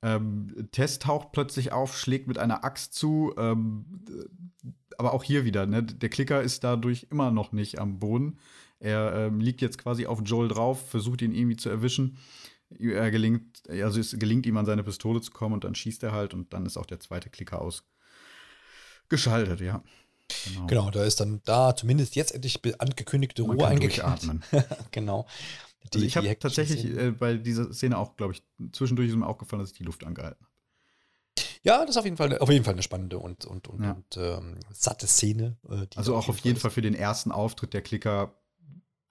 Ähm, 0.00 0.68
Tess 0.72 0.98
taucht 0.98 1.32
plötzlich 1.32 1.72
auf, 1.72 1.96
schlägt 1.96 2.28
mit 2.28 2.38
einer 2.38 2.64
Axt 2.64 2.94
zu. 2.94 3.34
Ähm, 3.36 3.84
aber 4.96 5.12
auch 5.12 5.22
hier 5.22 5.44
wieder, 5.44 5.66
ne? 5.66 5.82
der 5.82 6.08
Klicker 6.08 6.42
ist 6.42 6.64
dadurch 6.64 7.08
immer 7.10 7.30
noch 7.30 7.52
nicht 7.52 7.78
am 7.78 7.98
Boden. 7.98 8.38
Er 8.80 9.12
ähm, 9.14 9.40
liegt 9.40 9.60
jetzt 9.60 9.78
quasi 9.78 10.06
auf 10.06 10.20
Joel 10.24 10.48
drauf, 10.48 10.88
versucht 10.88 11.22
ihn 11.22 11.34
irgendwie 11.34 11.56
zu 11.56 11.68
erwischen. 11.68 12.16
Er 12.70 13.10
gelingt, 13.10 13.62
also 13.68 13.98
es 13.98 14.16
gelingt 14.18 14.44
ihm 14.46 14.56
an 14.56 14.66
seine 14.66 14.82
Pistole 14.82 15.20
zu 15.20 15.30
kommen 15.30 15.54
und 15.54 15.64
dann 15.64 15.74
schießt 15.74 16.02
er 16.02 16.12
halt 16.12 16.34
und 16.34 16.52
dann 16.52 16.66
ist 16.66 16.76
auch 16.76 16.86
der 16.86 17.00
zweite 17.00 17.30
Klicker 17.30 17.62
ausgeschaltet, 19.08 19.60
ja. 19.60 19.82
Genau. 20.44 20.66
genau, 20.66 20.90
da 20.90 21.04
ist 21.04 21.20
dann 21.20 21.40
da 21.44 21.74
zumindest 21.74 22.14
jetzt 22.14 22.34
endlich 22.34 22.60
angekündigte 22.78 23.42
Man 23.42 23.56
Ruhe 23.56 23.66
eingekehrt. 23.66 24.28
genau. 24.90 25.26
Die, 25.84 25.96
also 25.96 26.06
ich 26.06 26.16
habe 26.16 26.38
tatsächlich 26.38 26.84
äh, 26.84 27.12
bei 27.12 27.34
dieser 27.34 27.72
Szene 27.72 27.96
auch, 27.96 28.16
glaube 28.16 28.34
ich, 28.34 28.42
zwischendurch 28.72 29.08
ist 29.08 29.16
mir 29.16 29.26
auch 29.26 29.38
gefallen, 29.38 29.60
dass 29.60 29.70
ich 29.70 29.78
die 29.78 29.84
Luft 29.84 30.04
angehalten 30.04 30.44
habe. 30.44 30.52
Ja, 31.62 31.80
das 31.80 31.90
ist 31.90 31.96
auf 31.96 32.04
jeden 32.04 32.16
Fall, 32.16 32.38
auf 32.38 32.50
jeden 32.50 32.64
Fall 32.64 32.74
eine 32.74 32.82
spannende 32.82 33.18
und, 33.18 33.44
und, 33.44 33.68
und, 33.68 33.82
ja. 33.82 33.92
und 33.92 34.16
ähm, 34.16 34.58
satte 34.70 35.06
Szene. 35.06 35.56
Äh, 35.68 35.86
also 35.96 36.14
auch 36.14 36.28
auf 36.28 36.38
jeden 36.40 36.58
Fall 36.58 36.70
für 36.70 36.82
den 36.82 36.94
ersten 36.94 37.32
Auftritt 37.32 37.74
der 37.74 37.82
Klicker 37.82 38.37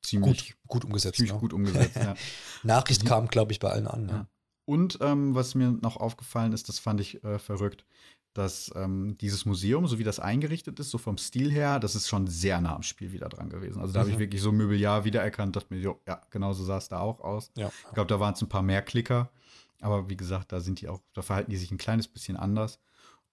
ziemlich 0.02 0.56
gut, 0.64 0.68
gut 0.68 0.86
umgesetzt. 0.86 1.16
Ziemlich 1.18 1.34
ja. 1.34 1.40
gut 1.40 1.54
umgesetzt, 1.54 1.96
ja. 1.96 2.16
Nachricht 2.64 3.04
mhm. 3.04 3.08
kam, 3.08 3.28
glaube 3.28 3.52
ich, 3.52 3.60
bei 3.60 3.70
allen 3.70 3.88
an. 3.88 4.10
Ja. 4.10 4.28
Und 4.66 5.00
ähm, 5.02 5.34
was 5.34 5.56
mir 5.56 5.72
noch 5.72 5.98
aufgefallen 5.98 6.54
ist, 6.54 6.68
das 6.68 6.80
fand 6.80 7.00
ich 7.00 7.24
äh, 7.24 7.40
verrückt, 7.40 7.86
dass 8.34 8.72
ähm, 8.76 9.18
dieses 9.20 9.46
Museum, 9.46 9.88
so 9.88 9.98
wie 9.98 10.04
das 10.04 10.20
eingerichtet 10.20 10.80
ist, 10.80 10.92
so 10.92 10.98
vom 10.98 11.18
Stil 11.18 11.52
her, 11.52 11.80
das 11.80 11.96
ist 11.96 12.08
schon 12.08 12.28
sehr 12.28 12.62
nah 12.62 12.76
am 12.76 12.84
Spiel 12.84 13.12
wieder 13.12 13.30
dran 13.30 13.50
gewesen. 13.50 13.82
Also 13.82 13.94
da 13.94 14.00
mhm. 14.00 14.04
habe 14.04 14.12
ich 14.12 14.20
wirklich 14.20 14.42
so 14.42 14.52
Möbeljahr 14.52 15.06
wiedererkannt, 15.06 15.56
dachte 15.56 15.74
mir, 15.74 15.80
jo, 15.80 16.00
ja, 16.08 16.22
genau 16.30 16.54
so 16.54 16.64
sah 16.64 16.78
es 16.78 16.90
da 16.90 17.00
auch 17.00 17.22
aus. 17.22 17.52
Ja. 17.56 17.72
Ich 17.88 17.94
glaube, 17.94 18.08
da 18.08 18.20
waren 18.20 18.34
es 18.34 18.42
ein 18.42 18.50
paar 18.50 18.62
mehr 18.62 18.82
Klicker. 18.82 19.32
Aber 19.80 20.10
wie 20.10 20.18
gesagt, 20.18 20.52
da 20.52 20.60
sind 20.60 20.82
die 20.82 20.88
auch, 20.88 21.02
da 21.14 21.22
verhalten 21.22 21.52
die 21.52 21.58
sich 21.58 21.72
ein 21.72 21.78
kleines 21.78 22.08
bisschen 22.08 22.38
anders. 22.38 22.80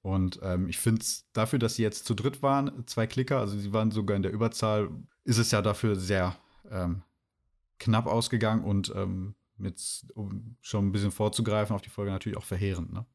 Und 0.03 0.39
ähm, 0.43 0.69
ich 0.69 0.79
finde 0.79 1.01
es 1.01 1.27
dafür, 1.33 1.59
dass 1.59 1.77
sie 1.77 1.83
jetzt 1.83 2.05
zu 2.05 2.15
dritt 2.15 2.43
waren, 2.43 2.87
zwei 2.87 3.07
Klicker, 3.07 3.39
also 3.39 3.59
sie 3.59 3.73
waren 3.73 3.91
sogar 3.91 4.17
in 4.17 4.23
der 4.23 4.33
Überzahl, 4.33 4.91
ist 5.25 5.39
es 5.39 5.51
ja 5.51 5.63
dafür 5.63 5.97
sehr 5.97 6.37
ähm, 6.71 7.03
knapp 7.79 8.07
ausgegangen 8.07 8.65
und 8.65 8.93
ähm, 8.95 9.35
mit, 9.57 10.07
um 10.15 10.57
schon 10.61 10.89
ein 10.89 10.93
bisschen 10.93 11.13
vorzugreifen 11.13 11.75
auf 11.75 11.83
die 11.83 11.91
Folge 11.91 12.11
natürlich 12.11 12.39
auch 12.39 12.45
verheerend. 12.45 12.93
Ne? 12.93 13.07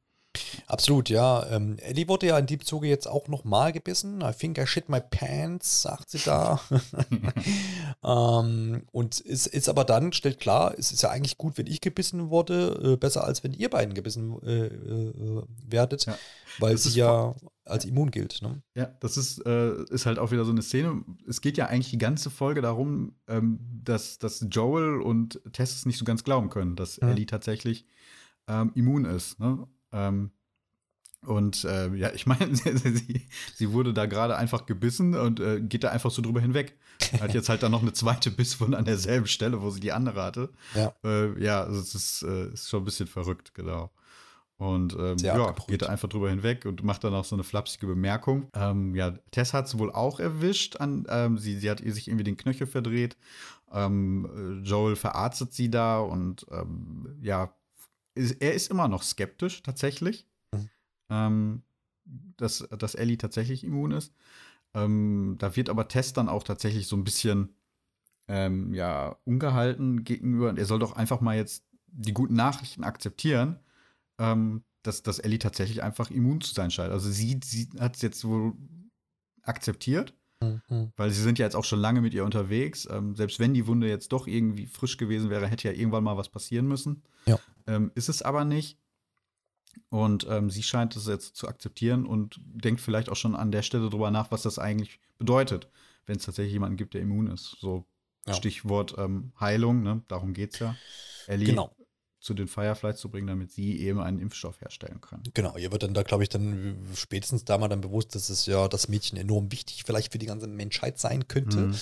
Absolut, 0.68 1.10
ja. 1.10 1.45
Ähm, 1.50 1.78
Ellie 1.80 2.08
wurde 2.08 2.28
ja 2.28 2.38
in 2.38 2.45
dem 2.45 2.64
Zuge 2.64 2.88
jetzt 2.88 3.08
auch 3.08 3.28
nochmal 3.28 3.72
gebissen. 3.72 4.22
I 4.22 4.32
think 4.32 4.58
I 4.58 4.68
shit 4.68 4.88
my 4.88 5.02
pants, 5.02 5.82
sagt 5.82 6.12
sie 6.12 6.20
da. 6.20 6.62
ähm, 8.04 8.84
und 8.91 9.20
ist, 9.20 9.47
ist 9.47 9.70
aber 9.70 9.86
dann, 9.86 10.14
stellt 10.14 10.39
klar, 10.39 10.76
es 10.78 10.91
ist 10.91 11.02
ja 11.02 11.10
eigentlich 11.10 11.38
gut, 11.38 11.58
wenn 11.58 11.68
ich 11.68 11.82
gebissen 11.82 12.30
wurde, 12.30 12.93
äh, 12.93 12.97
besser 12.97 13.24
als 13.24 13.43
wenn 13.43 13.54
ihr 13.54 13.70
beiden 13.70 13.95
gebissen 13.95 14.39
äh, 14.43 14.68
äh, 14.68 15.43
werdet, 15.68 16.06
ja. 16.06 16.18
weil 16.60 16.74
das 16.74 16.84
sie 16.84 17.00
ja 17.00 17.36
als 17.70 17.86
immun 17.86 18.11
gilt. 18.11 18.41
Ne? 18.41 18.61
Ja, 18.76 18.86
das 18.99 19.17
ist, 19.17 19.45
äh, 19.45 19.84
ist 19.86 20.05
halt 20.05 20.20
auch 20.20 20.32
wieder 20.32 20.45
so 20.45 20.51
eine 20.51 20.61
Szene. 20.61 21.03
Es 21.28 21.41
geht 21.41 21.57
ja 21.57 21.67
eigentlich 21.67 21.91
die 21.91 21.97
ganze 21.97 22.30
Folge 22.30 22.61
darum, 22.61 23.13
ähm, 23.28 23.59
dass, 23.84 24.20
dass 24.20 24.45
Joel 24.49 25.01
und 25.01 25.41
Tess 25.53 25.76
es 25.76 25.86
nicht 25.86 25.97
so 25.97 26.05
ganz 26.05 26.24
glauben 26.24 26.49
können, 26.49 26.76
dass 26.76 27.01
mhm. 27.01 27.09
Ellie 27.09 27.26
tatsächlich 27.26 27.86
ähm, 28.47 28.72
immun 28.76 29.05
ist. 29.05 29.39
Ne? 29.39 29.67
Ähm, 29.91 30.32
und 31.26 31.65
äh, 31.65 31.93
ja, 31.95 32.11
ich 32.13 32.26
meine, 32.28 32.55
sie, 32.55 33.28
sie, 33.55 33.72
wurde 33.72 33.93
da 33.93 34.05
gerade 34.05 34.38
einfach 34.38 34.65
gebissen 34.65 35.15
und 35.15 35.39
äh, 35.39 35.59
geht 35.59 35.84
da 35.84 35.89
einfach 35.89 36.11
so 36.11 36.22
drüber 36.22 36.41
hinweg. 36.41 36.78
Hat 37.20 37.34
jetzt 37.34 37.49
halt 37.49 37.63
dann 37.63 37.72
noch 37.72 37.82
eine 37.82 37.93
zweite 37.93 38.32
Bisswunde 38.32 38.78
an 38.78 38.86
derselben 38.86 39.28
Stelle, 39.28 39.61
wo 39.61 39.70
sie 39.70 39.80
die 39.80 39.91
andere 39.91 40.24
hatte. 40.24 40.49
Ja, 40.76 40.93
äh, 41.03 41.41
ja 41.43 41.63
also 41.63 41.80
es 41.80 41.95
ist, 41.95 42.24
äh, 42.24 42.53
ist, 42.53 42.70
schon 42.70 42.82
ein 42.82 42.86
bisschen 42.86 43.07
verrückt, 43.07 43.53
genau. 43.53 43.91
Und 44.60 44.93
ähm, 44.99 45.18
ja, 45.20 45.55
geht 45.68 45.84
da 45.84 45.86
einfach 45.86 46.10
drüber 46.10 46.30
hinweg 46.30 46.66
und 46.66 46.84
macht 46.84 47.05
dann 47.05 47.14
auch 47.14 47.24
so 47.24 47.34
eine 47.34 47.45
flapsige 47.45 47.88
Bemerkung. 47.88 48.49
Ähm, 48.53 48.93
ja, 48.93 49.12
Tess 49.32 49.53
hat 49.53 49.68
es 49.68 49.80
wohl 49.80 49.89
auch 49.89 50.20
erwischt. 50.20 50.76
An, 50.82 51.07
ähm, 51.07 51.38
sie, 51.38 51.57
sie 51.57 51.70
hat 51.72 51.80
sich 51.80 52.10
irgendwie 52.10 52.26
den 52.26 52.36
Knöchel 52.36 52.68
verdreht. 52.68 53.16
Ähm, 53.72 54.62
Joel 54.66 54.97
verarztet 54.97 55.53
sie 55.53 55.72
da 55.72 55.99
und 55.99 56.45
ähm, 56.51 57.18
ja, 57.22 57.53
er 58.16 58.53
ist 58.53 58.70
immer 58.70 58.89
noch 58.89 59.01
skeptisch 59.01 59.64
tatsächlich, 59.64 60.28
mhm. 60.51 60.70
ähm, 61.10 61.62
dass, 62.36 62.68
dass 62.78 62.95
Ellie 62.95 63.18
tatsächlich 63.18 63.64
immun 63.64 63.91
ist. 63.91 64.14
Da 64.74 65.55
wird 65.55 65.70
aber 65.70 65.88
Tess 65.88 66.14
dann 66.14 66.30
auch 66.30 66.43
tatsächlich 66.43 66.86
so 66.88 66.95
ein 66.95 67.03
bisschen 67.03 67.55
ja, 68.28 69.16
ungehalten 69.26 70.03
gegenüber. 70.03 70.55
Er 70.55 70.66
soll 70.66 70.78
doch 70.78 70.95
einfach 70.95 71.22
mal 71.22 71.36
jetzt 71.36 71.64
die 71.88 72.14
guten 72.14 72.36
Nachrichten 72.36 72.84
akzeptieren, 72.84 73.57
ähm, 74.20 74.63
dass, 74.84 75.03
dass 75.03 75.20
Ellie 75.20 75.39
tatsächlich 75.39 75.84
einfach 75.84 76.11
immun 76.11 76.41
zu 76.41 76.53
sein 76.53 76.72
scheint. 76.72 76.91
Also 76.91 77.09
sie, 77.09 77.39
sie 77.43 77.70
hat 77.80 77.95
es 77.95 78.01
jetzt 78.01 78.24
wohl 78.24 78.53
akzeptiert 79.43 80.13
Mhm. 80.41 80.93
Weil 80.95 81.11
sie 81.11 81.22
sind 81.22 81.38
ja 81.38 81.45
jetzt 81.45 81.55
auch 81.55 81.65
schon 81.65 81.80
lange 81.80 82.01
mit 82.01 82.13
ihr 82.13 82.24
unterwegs. 82.24 82.88
Ähm, 82.89 83.15
selbst 83.15 83.39
wenn 83.39 83.53
die 83.53 83.67
Wunde 83.67 83.88
jetzt 83.88 84.11
doch 84.11 84.28
irgendwie 84.28 84.67
frisch 84.67 84.97
gewesen 84.97 85.30
wäre, 85.30 85.47
hätte 85.47 85.67
ja 85.67 85.74
irgendwann 85.74 86.03
mal 86.03 86.17
was 86.17 86.30
passieren 86.30 86.67
müssen. 86.67 87.03
Ja. 87.26 87.39
Ähm, 87.67 87.91
ist 87.95 88.09
es 88.09 88.22
aber 88.22 88.45
nicht. 88.45 88.78
Und 89.89 90.26
ähm, 90.30 90.49
sie 90.49 90.63
scheint 90.63 90.95
es 90.95 91.07
jetzt 91.07 91.36
zu 91.36 91.47
akzeptieren 91.47 92.05
und 92.05 92.39
denkt 92.43 92.82
vielleicht 92.82 93.09
auch 93.09 93.15
schon 93.15 93.36
an 93.36 93.51
der 93.51 93.61
Stelle 93.61 93.89
drüber 93.89 94.11
nach, 94.11 94.32
was 94.32 94.41
das 94.41 94.59
eigentlich 94.59 94.99
bedeutet, 95.17 95.70
wenn 96.05 96.17
es 96.17 96.26
tatsächlich 96.26 96.53
jemanden 96.53 96.78
gibt, 96.78 96.93
der 96.93 97.01
immun 97.01 97.28
ist. 97.28 97.55
So 97.59 97.86
ja. 98.26 98.34
Stichwort 98.34 98.95
ähm, 98.97 99.32
Heilung, 99.39 99.84
ne? 99.84 100.03
darum 100.07 100.34
geht 100.34 100.53
es 100.53 100.59
ja. 100.59 100.76
Ellie 101.28 101.47
genau 101.47 101.76
zu 102.20 102.34
den 102.34 102.47
Fireflies 102.47 102.97
zu 102.97 103.09
bringen, 103.09 103.28
damit 103.28 103.51
sie 103.51 103.80
eben 103.80 103.99
einen 104.01 104.20
Impfstoff 104.20 104.59
herstellen 104.59 104.99
können. 104.99 105.24
Genau, 105.34 105.55
ihr 105.57 105.72
wird 105.72 105.84
dann 105.84 105.93
da, 105.93 106.03
glaube 106.03 106.24
ich, 106.24 106.30
dann 106.30 106.78
spätestens 106.93 107.45
da 107.45 107.57
mal 107.57 107.70
dann 107.70 107.80
bewusst, 107.80 108.13
dass 108.13 108.30
es 108.30 108.45
ja 108.45 108.67
das 108.67 108.89
Mädchen 108.89 109.17
enorm 109.17 109.51
wichtig 109.51 109.84
vielleicht 109.86 110.11
für 110.11 110.20
die 110.20 110.26
ganze 110.26 110.47
Menschheit 110.47 110.99
sein 110.99 111.30
könnte, 111.30 111.67
mhm. 111.67 111.76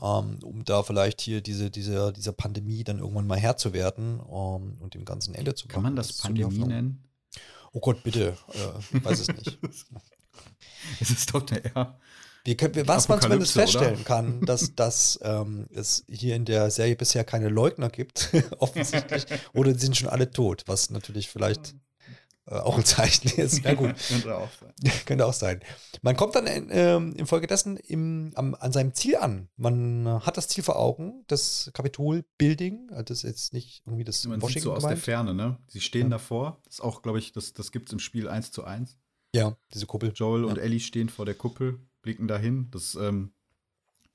ähm, 0.00 0.38
um 0.42 0.64
da 0.64 0.84
vielleicht 0.84 1.20
hier 1.20 1.40
diese, 1.40 1.70
diese, 1.70 2.12
dieser 2.12 2.32
Pandemie 2.32 2.84
dann 2.84 3.00
irgendwann 3.00 3.26
mal 3.26 3.38
Herr 3.38 3.56
zu 3.56 3.72
werden 3.72 4.20
ähm, 4.20 4.76
und 4.80 4.94
dem 4.94 5.04
ganzen 5.04 5.34
Ende 5.34 5.54
zu 5.54 5.66
machen. 5.66 5.74
Kann 5.74 5.82
man 5.82 5.96
das, 5.96 6.08
das 6.08 6.18
Pandemie 6.18 6.58
nennen? 6.58 7.02
Oh 7.72 7.80
Gott, 7.80 8.04
bitte, 8.04 8.36
äh, 8.52 9.04
weiß 9.04 9.20
es 9.20 9.28
nicht. 9.28 9.58
es 11.00 11.10
ist 11.10 11.34
doch 11.34 11.42
der 11.42 11.98
wir 12.44 12.56
können, 12.56 12.86
was 12.86 13.08
man 13.08 13.20
zumindest 13.20 13.52
feststellen 13.52 13.94
oder? 13.94 14.04
kann, 14.04 14.40
dass, 14.46 14.74
dass 14.74 15.18
ähm, 15.22 15.66
es 15.74 16.04
hier 16.08 16.36
in 16.36 16.44
der 16.44 16.70
Serie 16.70 16.94
bisher 16.94 17.24
keine 17.24 17.48
Leugner 17.48 17.88
gibt, 17.88 18.30
offensichtlich, 18.58 19.24
oder 19.54 19.72
die 19.72 19.78
sind 19.78 19.96
schon 19.96 20.08
alle 20.08 20.30
tot, 20.30 20.64
was 20.66 20.90
natürlich 20.90 21.30
vielleicht 21.30 21.74
äh, 22.46 22.56
auch 22.56 22.76
ein 22.76 22.84
Zeichen 22.84 23.28
ist. 23.40 23.62
Na 23.64 23.72
gut. 23.72 23.94
Könnte 24.08 24.36
auch 24.36 24.50
sein. 24.60 24.92
Könnte 25.06 25.26
auch 25.26 25.32
sein. 25.32 25.60
Man 26.02 26.16
kommt 26.16 26.34
dann 26.34 26.46
ähm, 26.70 27.14
infolgedessen 27.16 27.78
im, 27.78 28.32
am, 28.34 28.54
an 28.54 28.72
seinem 28.72 28.92
Ziel 28.92 29.16
an. 29.16 29.48
Man 29.56 30.20
hat 30.26 30.36
das 30.36 30.48
Ziel 30.48 30.62
vor 30.62 30.76
Augen, 30.76 31.24
das 31.28 31.70
Kapitol-Building. 31.72 32.90
Also 32.90 33.04
das 33.04 33.18
ist 33.18 33.22
jetzt 33.22 33.52
nicht 33.54 33.82
irgendwie 33.86 34.04
das 34.04 34.22
Man 34.26 34.42
Washington 34.42 34.52
sieht 34.52 34.62
so 34.64 34.72
aus 34.74 34.82
gemeint. 34.82 34.98
der 34.98 35.02
Ferne, 35.02 35.32
ne? 35.32 35.56
Sie 35.68 35.80
stehen 35.80 36.08
ja. 36.08 36.18
davor. 36.18 36.60
Das 36.64 36.74
ist 36.74 36.80
auch, 36.82 37.00
glaube 37.00 37.18
ich, 37.18 37.32
das, 37.32 37.54
das 37.54 37.72
gibt 37.72 37.88
es 37.88 37.94
im 37.94 38.00
Spiel 38.00 38.28
1 38.28 38.52
zu 38.52 38.64
1. 38.64 38.98
Ja, 39.34 39.56
diese 39.72 39.86
Kuppel. 39.86 40.12
Joel 40.14 40.42
ja. 40.42 40.50
und 40.50 40.58
Ellie 40.58 40.78
stehen 40.78 41.08
vor 41.08 41.24
der 41.24 41.34
Kuppel 41.34 41.80
blicken 42.04 42.28
dahin. 42.28 42.68
Das, 42.70 42.94
ähm, 42.94 43.32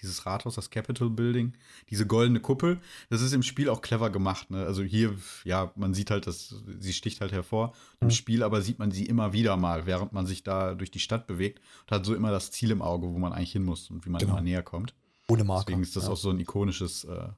dieses 0.01 0.25
Rathaus, 0.25 0.55
das 0.55 0.69
Capitol 0.69 1.09
Building, 1.09 1.53
diese 1.89 2.07
goldene 2.07 2.39
Kuppel, 2.39 2.79
das 3.09 3.21
ist 3.21 3.33
im 3.33 3.43
Spiel 3.43 3.69
auch 3.69 3.81
clever 3.81 4.09
gemacht. 4.09 4.49
Ne? 4.49 4.65
Also 4.65 4.81
hier, 4.81 5.13
ja, 5.43 5.73
man 5.75 5.93
sieht 5.93 6.09
halt, 6.11 6.27
dass 6.27 6.55
sie 6.79 6.93
sticht 6.93 7.19
halt 7.19 7.31
hervor. 7.31 7.73
Im 7.99 8.07
mhm. 8.07 8.11
Spiel 8.11 8.43
aber 8.43 8.61
sieht 8.61 8.79
man 8.79 8.91
sie 8.91 9.05
immer 9.05 9.33
wieder 9.33 9.57
mal, 9.57 9.85
während 9.85 10.13
man 10.13 10.25
sich 10.25 10.43
da 10.43 10.73
durch 10.73 10.91
die 10.91 10.99
Stadt 10.99 11.27
bewegt 11.27 11.59
und 11.81 11.95
hat 11.95 12.05
so 12.05 12.15
immer 12.15 12.31
das 12.31 12.51
Ziel 12.51 12.71
im 12.71 12.81
Auge, 12.81 13.07
wo 13.07 13.19
man 13.19 13.33
eigentlich 13.33 13.51
hin 13.51 13.63
muss 13.63 13.89
und 13.89 14.05
wie 14.05 14.09
man 14.09 14.19
genau. 14.19 14.33
immer 14.33 14.41
näher 14.41 14.63
kommt. 14.63 14.93
Ohne 15.27 15.43
Marker. 15.43 15.65
Deswegen 15.65 15.83
ist 15.83 15.95
das 15.95 16.05
ja. 16.05 16.11
auch 16.11 16.17
so 16.17 16.29
ein 16.29 16.39
ikonisches 16.39 17.03
äh, 17.03 17.29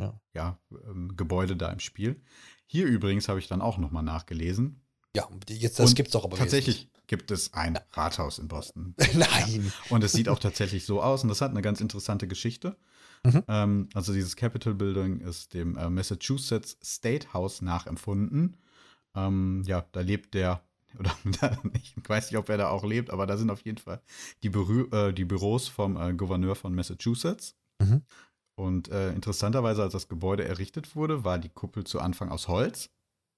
ja. 0.00 0.20
ja 0.34 0.58
ähm, 0.88 1.16
Gebäude 1.16 1.56
da 1.56 1.70
im 1.70 1.80
Spiel. 1.80 2.20
Hier 2.66 2.86
übrigens 2.86 3.28
habe 3.28 3.38
ich 3.38 3.48
dann 3.48 3.62
auch 3.62 3.78
noch 3.78 3.90
mal 3.90 4.02
nachgelesen. 4.02 4.80
Ja, 5.16 5.26
jetzt 5.48 5.78
das 5.78 5.94
gibt 5.94 6.08
es 6.08 6.12
doch 6.12 6.24
aber 6.24 6.36
tatsächlich 6.36 6.90
gibt 7.08 7.30
es 7.32 7.54
ein 7.54 7.76
Rathaus 7.92 8.38
in 8.38 8.46
Boston. 8.46 8.94
Nein. 9.14 9.64
Ja. 9.64 9.72
Und 9.90 10.04
es 10.04 10.12
sieht 10.12 10.28
auch 10.28 10.38
tatsächlich 10.38 10.86
so 10.86 11.02
aus 11.02 11.24
und 11.24 11.28
das 11.28 11.40
hat 11.40 11.50
eine 11.50 11.62
ganz 11.62 11.80
interessante 11.80 12.28
Geschichte. 12.28 12.76
Mhm. 13.24 13.42
Ähm, 13.48 13.88
also 13.94 14.12
dieses 14.12 14.36
Capitol 14.36 14.74
Building 14.74 15.20
ist 15.20 15.54
dem 15.54 15.76
äh, 15.76 15.90
Massachusetts 15.90 16.78
State 16.84 17.32
House 17.32 17.62
nachempfunden. 17.62 18.56
Ähm, 19.16 19.64
ja, 19.66 19.84
da 19.90 20.00
lebt 20.00 20.34
der, 20.34 20.62
oder 20.98 21.12
ich 21.74 21.94
weiß 22.06 22.30
nicht, 22.30 22.38
ob 22.38 22.48
er 22.48 22.58
da 22.58 22.68
auch 22.68 22.84
lebt, 22.84 23.10
aber 23.10 23.26
da 23.26 23.36
sind 23.36 23.50
auf 23.50 23.62
jeden 23.62 23.78
Fall 23.78 24.00
die, 24.42 24.50
Bürü 24.50 24.88
äh, 24.92 25.12
die 25.12 25.24
Büros 25.24 25.66
vom 25.66 25.96
äh, 25.96 26.14
Gouverneur 26.14 26.54
von 26.54 26.74
Massachusetts. 26.74 27.56
Mhm. 27.80 28.02
Und 28.54 28.88
äh, 28.88 29.12
interessanterweise, 29.12 29.82
als 29.82 29.92
das 29.92 30.08
Gebäude 30.08 30.44
errichtet 30.44 30.96
wurde, 30.96 31.24
war 31.24 31.38
die 31.38 31.48
Kuppel 31.48 31.84
zu 31.84 32.00
Anfang 32.00 32.28
aus 32.30 32.48
Holz. 32.48 32.90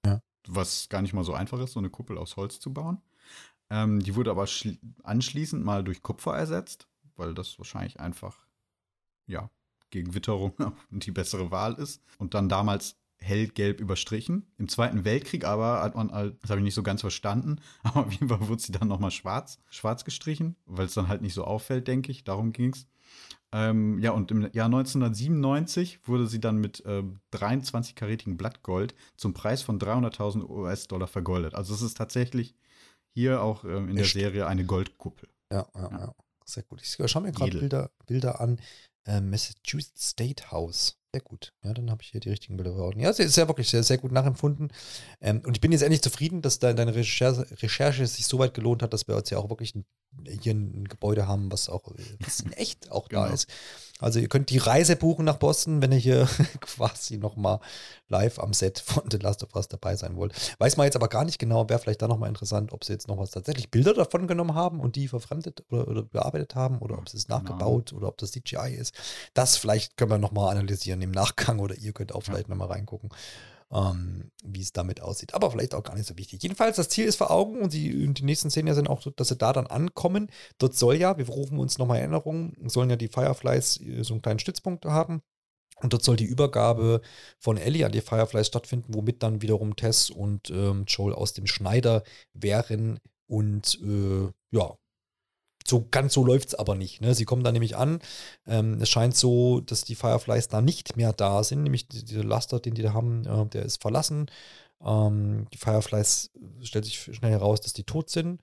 Ja. 0.04 0.22
Was 0.48 0.88
gar 0.88 1.02
nicht 1.02 1.12
mal 1.12 1.24
so 1.24 1.34
einfach 1.34 1.60
ist, 1.60 1.72
so 1.72 1.78
eine 1.78 1.90
Kuppel 1.90 2.16
aus 2.16 2.36
Holz 2.36 2.58
zu 2.58 2.72
bauen. 2.72 3.02
Ähm, 3.70 4.00
die 4.00 4.16
wurde 4.16 4.30
aber 4.30 4.46
anschließend 5.04 5.64
mal 5.64 5.84
durch 5.84 6.02
Kupfer 6.02 6.36
ersetzt, 6.36 6.88
weil 7.16 7.34
das 7.34 7.58
wahrscheinlich 7.58 8.00
einfach, 8.00 8.46
ja, 9.26 9.50
gegen 9.90 10.14
Witterung 10.14 10.54
die 10.90 11.12
bessere 11.12 11.50
Wahl 11.50 11.74
ist. 11.74 12.02
Und 12.18 12.34
dann 12.34 12.48
damals 12.48 12.96
hellgelb 13.18 13.80
überstrichen. 13.80 14.46
Im 14.56 14.68
Zweiten 14.68 15.04
Weltkrieg 15.04 15.44
aber 15.44 15.82
hat 15.82 15.94
man, 15.94 16.08
das 16.08 16.50
habe 16.50 16.60
ich 16.60 16.64
nicht 16.64 16.74
so 16.74 16.82
ganz 16.82 17.02
verstanden, 17.02 17.60
aber 17.82 18.06
auf 18.06 18.12
jeden 18.12 18.28
Fall 18.28 18.48
wurde 18.48 18.62
sie 18.62 18.72
dann 18.72 18.88
nochmal 18.88 19.10
schwarz, 19.10 19.58
schwarz 19.68 20.04
gestrichen, 20.04 20.56
weil 20.66 20.86
es 20.86 20.94
dann 20.94 21.08
halt 21.08 21.22
nicht 21.22 21.34
so 21.34 21.44
auffällt, 21.44 21.86
denke 21.86 22.10
ich. 22.10 22.24
Darum 22.24 22.52
ging 22.52 22.72
es. 22.72 22.86
Ähm, 23.52 23.98
ja, 23.98 24.12
und 24.12 24.30
im 24.30 24.42
Jahr 24.52 24.66
1997 24.66 26.00
wurde 26.06 26.28
sie 26.28 26.40
dann 26.40 26.58
mit 26.58 26.84
äh, 26.86 27.02
23-karätigem 27.32 28.36
Blattgold 28.36 28.94
zum 29.16 29.34
Preis 29.34 29.62
von 29.62 29.80
300.000 29.80 30.48
US-Dollar 30.48 31.08
vergoldet. 31.08 31.54
Also 31.54 31.74
es 31.74 31.82
ist 31.82 31.96
tatsächlich 31.96 32.54
hier 33.14 33.42
auch 33.42 33.64
ähm, 33.64 33.88
in 33.88 33.96
Echt? 33.96 34.14
der 34.14 34.22
Serie 34.22 34.46
eine 34.46 34.64
Goldkuppel. 34.64 35.28
Ja, 35.52 35.66
ja, 35.74 35.90
ja. 35.90 36.14
Sehr 36.44 36.62
gut. 36.64 36.82
Ich 36.82 37.10
schaue 37.10 37.22
mir 37.22 37.32
gerade 37.32 37.58
Bilder, 37.58 37.90
Bilder 38.06 38.40
an. 38.40 38.60
Äh, 39.06 39.20
Massachusetts 39.20 40.10
State 40.10 40.50
House. 40.50 40.96
Sehr 41.12 41.22
gut. 41.22 41.52
Ja, 41.64 41.72
dann 41.74 41.90
habe 41.90 42.02
ich 42.02 42.10
hier 42.10 42.20
die 42.20 42.28
richtigen 42.28 42.56
Bilder 42.56 42.76
Augen. 42.76 43.00
Ja, 43.00 43.10
ist 43.10 43.36
ja 43.36 43.48
wirklich 43.48 43.68
sehr, 43.68 43.82
sehr 43.82 43.98
gut 43.98 44.12
nachempfunden. 44.12 44.72
Ähm, 45.20 45.42
und 45.44 45.56
ich 45.56 45.60
bin 45.60 45.72
jetzt 45.72 45.82
endlich 45.82 46.02
zufrieden, 46.02 46.42
dass 46.42 46.58
da 46.58 46.72
deine 46.72 46.94
Recherche, 46.94 47.46
Recherche 47.62 48.06
sich 48.06 48.26
so 48.26 48.38
weit 48.38 48.54
gelohnt 48.54 48.82
hat, 48.82 48.92
dass 48.92 49.08
wir 49.08 49.16
uns 49.16 49.30
ja 49.30 49.38
auch 49.38 49.48
wirklich 49.48 49.74
ein, 49.74 49.84
hier 50.40 50.54
ein 50.54 50.86
Gebäude 50.86 51.26
haben, 51.26 51.50
was 51.50 51.68
auch 51.68 51.92
was 52.20 52.40
in 52.40 52.52
echt 52.52 52.92
auch 52.92 53.08
da 53.08 53.24
genau. 53.24 53.34
ist. 53.34 53.48
Also 54.00 54.18
ihr 54.18 54.28
könnt 54.28 54.50
die 54.50 54.58
Reise 54.58 54.96
buchen 54.96 55.24
nach 55.24 55.36
Boston, 55.36 55.82
wenn 55.82 55.92
ihr 55.92 55.98
hier 55.98 56.28
quasi 56.60 57.18
nochmal 57.18 57.60
live 58.08 58.38
am 58.38 58.52
Set 58.52 58.78
von 58.78 59.04
The 59.10 59.18
Last 59.18 59.42
of 59.42 59.54
Us 59.54 59.68
dabei 59.68 59.96
sein 59.96 60.16
wollt. 60.16 60.34
Weiß 60.58 60.76
man 60.76 60.84
jetzt 60.84 60.96
aber 60.96 61.08
gar 61.08 61.24
nicht 61.24 61.38
genau, 61.38 61.68
wäre 61.68 61.78
vielleicht 61.78 62.02
da 62.02 62.08
nochmal 62.08 62.28
interessant, 62.28 62.72
ob 62.72 62.84
sie 62.84 62.92
jetzt 62.92 63.08
nochmal 63.08 63.28
tatsächlich 63.28 63.70
Bilder 63.70 63.94
davon 63.94 64.26
genommen 64.26 64.54
haben 64.54 64.80
und 64.80 64.96
die 64.96 65.08
verfremdet 65.08 65.64
oder, 65.70 65.88
oder 65.88 66.02
bearbeitet 66.02 66.54
haben 66.54 66.78
oder 66.78 66.98
ob 66.98 67.08
sie 67.08 67.16
es 67.16 67.26
genau. 67.26 67.38
nachgebaut 67.38 67.92
oder 67.92 68.08
ob 68.08 68.18
das 68.18 68.32
CGI 68.32 68.74
ist. 68.74 68.94
Das 69.34 69.56
vielleicht 69.56 69.96
können 69.96 70.10
wir 70.10 70.18
nochmal 70.18 70.56
analysieren 70.56 71.02
im 71.02 71.10
Nachgang 71.10 71.60
oder 71.60 71.76
ihr 71.76 71.92
könnt 71.92 72.14
auch 72.14 72.22
vielleicht 72.22 72.48
ja. 72.48 72.54
nochmal 72.54 72.68
reingucken 72.68 73.10
ähm, 73.72 74.30
wie 74.44 74.62
es 74.62 74.72
damit 74.72 75.00
aussieht. 75.00 75.34
Aber 75.34 75.50
vielleicht 75.50 75.74
auch 75.74 75.82
gar 75.82 75.94
nicht 75.94 76.06
so 76.06 76.16
wichtig. 76.18 76.42
Jedenfalls, 76.42 76.76
das 76.76 76.88
Ziel 76.88 77.06
ist 77.06 77.16
vor 77.16 77.30
Augen 77.30 77.60
und 77.60 77.72
die, 77.72 78.12
die 78.12 78.24
nächsten 78.24 78.50
Szenen 78.50 78.74
sind 78.74 78.88
auch, 78.88 79.02
dass 79.16 79.28
sie 79.28 79.36
da 79.36 79.52
dann 79.52 79.66
ankommen. 79.66 80.30
Dort 80.58 80.74
soll 80.74 80.96
ja, 80.96 81.16
wir 81.18 81.28
rufen 81.28 81.58
uns 81.58 81.78
nochmal 81.78 81.98
Erinnerungen, 81.98 82.56
sollen 82.68 82.90
ja 82.90 82.96
die 82.96 83.08
Fireflies 83.08 83.80
äh, 83.80 84.02
so 84.02 84.14
einen 84.14 84.22
kleinen 84.22 84.38
Stützpunkt 84.40 84.84
haben. 84.86 85.22
Und 85.82 85.92
dort 85.94 86.02
soll 86.02 86.16
die 86.16 86.24
Übergabe 86.24 87.00
von 87.38 87.56
Ellie 87.56 87.86
an 87.86 87.92
die 87.92 88.02
Fireflies 88.02 88.48
stattfinden, 88.48 88.92
womit 88.94 89.22
dann 89.22 89.40
wiederum 89.40 89.76
Tess 89.76 90.10
und 90.10 90.50
ähm, 90.50 90.84
Joel 90.86 91.14
aus 91.14 91.32
dem 91.32 91.46
Schneider 91.46 92.02
wären 92.34 93.00
und 93.26 93.80
äh, 93.82 94.28
ja, 94.50 94.76
so 95.70 95.86
ganz 95.90 96.12
so 96.12 96.24
läuft 96.24 96.48
es 96.48 96.54
aber 96.54 96.74
nicht. 96.74 97.00
Ne? 97.00 97.14
Sie 97.14 97.24
kommen 97.24 97.44
da 97.44 97.52
nämlich 97.52 97.76
an. 97.76 98.00
Ähm, 98.46 98.78
es 98.80 98.90
scheint 98.90 99.16
so, 99.16 99.60
dass 99.60 99.84
die 99.84 99.94
Fireflies 99.94 100.48
da 100.48 100.60
nicht 100.60 100.96
mehr 100.96 101.12
da 101.14 101.42
sind. 101.42 101.62
Nämlich 101.62 101.88
dieser 101.88 102.24
Laster, 102.24 102.60
den 102.60 102.74
die 102.74 102.82
da 102.82 102.92
haben, 102.92 103.24
äh, 103.24 103.46
der 103.46 103.64
ist 103.64 103.80
verlassen. 103.80 104.30
Ähm, 104.84 105.46
die 105.54 105.58
Fireflies 105.58 106.30
stellt 106.62 106.84
sich 106.84 106.98
schnell 106.98 107.32
heraus, 107.32 107.60
dass 107.60 107.72
die 107.72 107.84
tot 107.84 108.10
sind. 108.10 108.42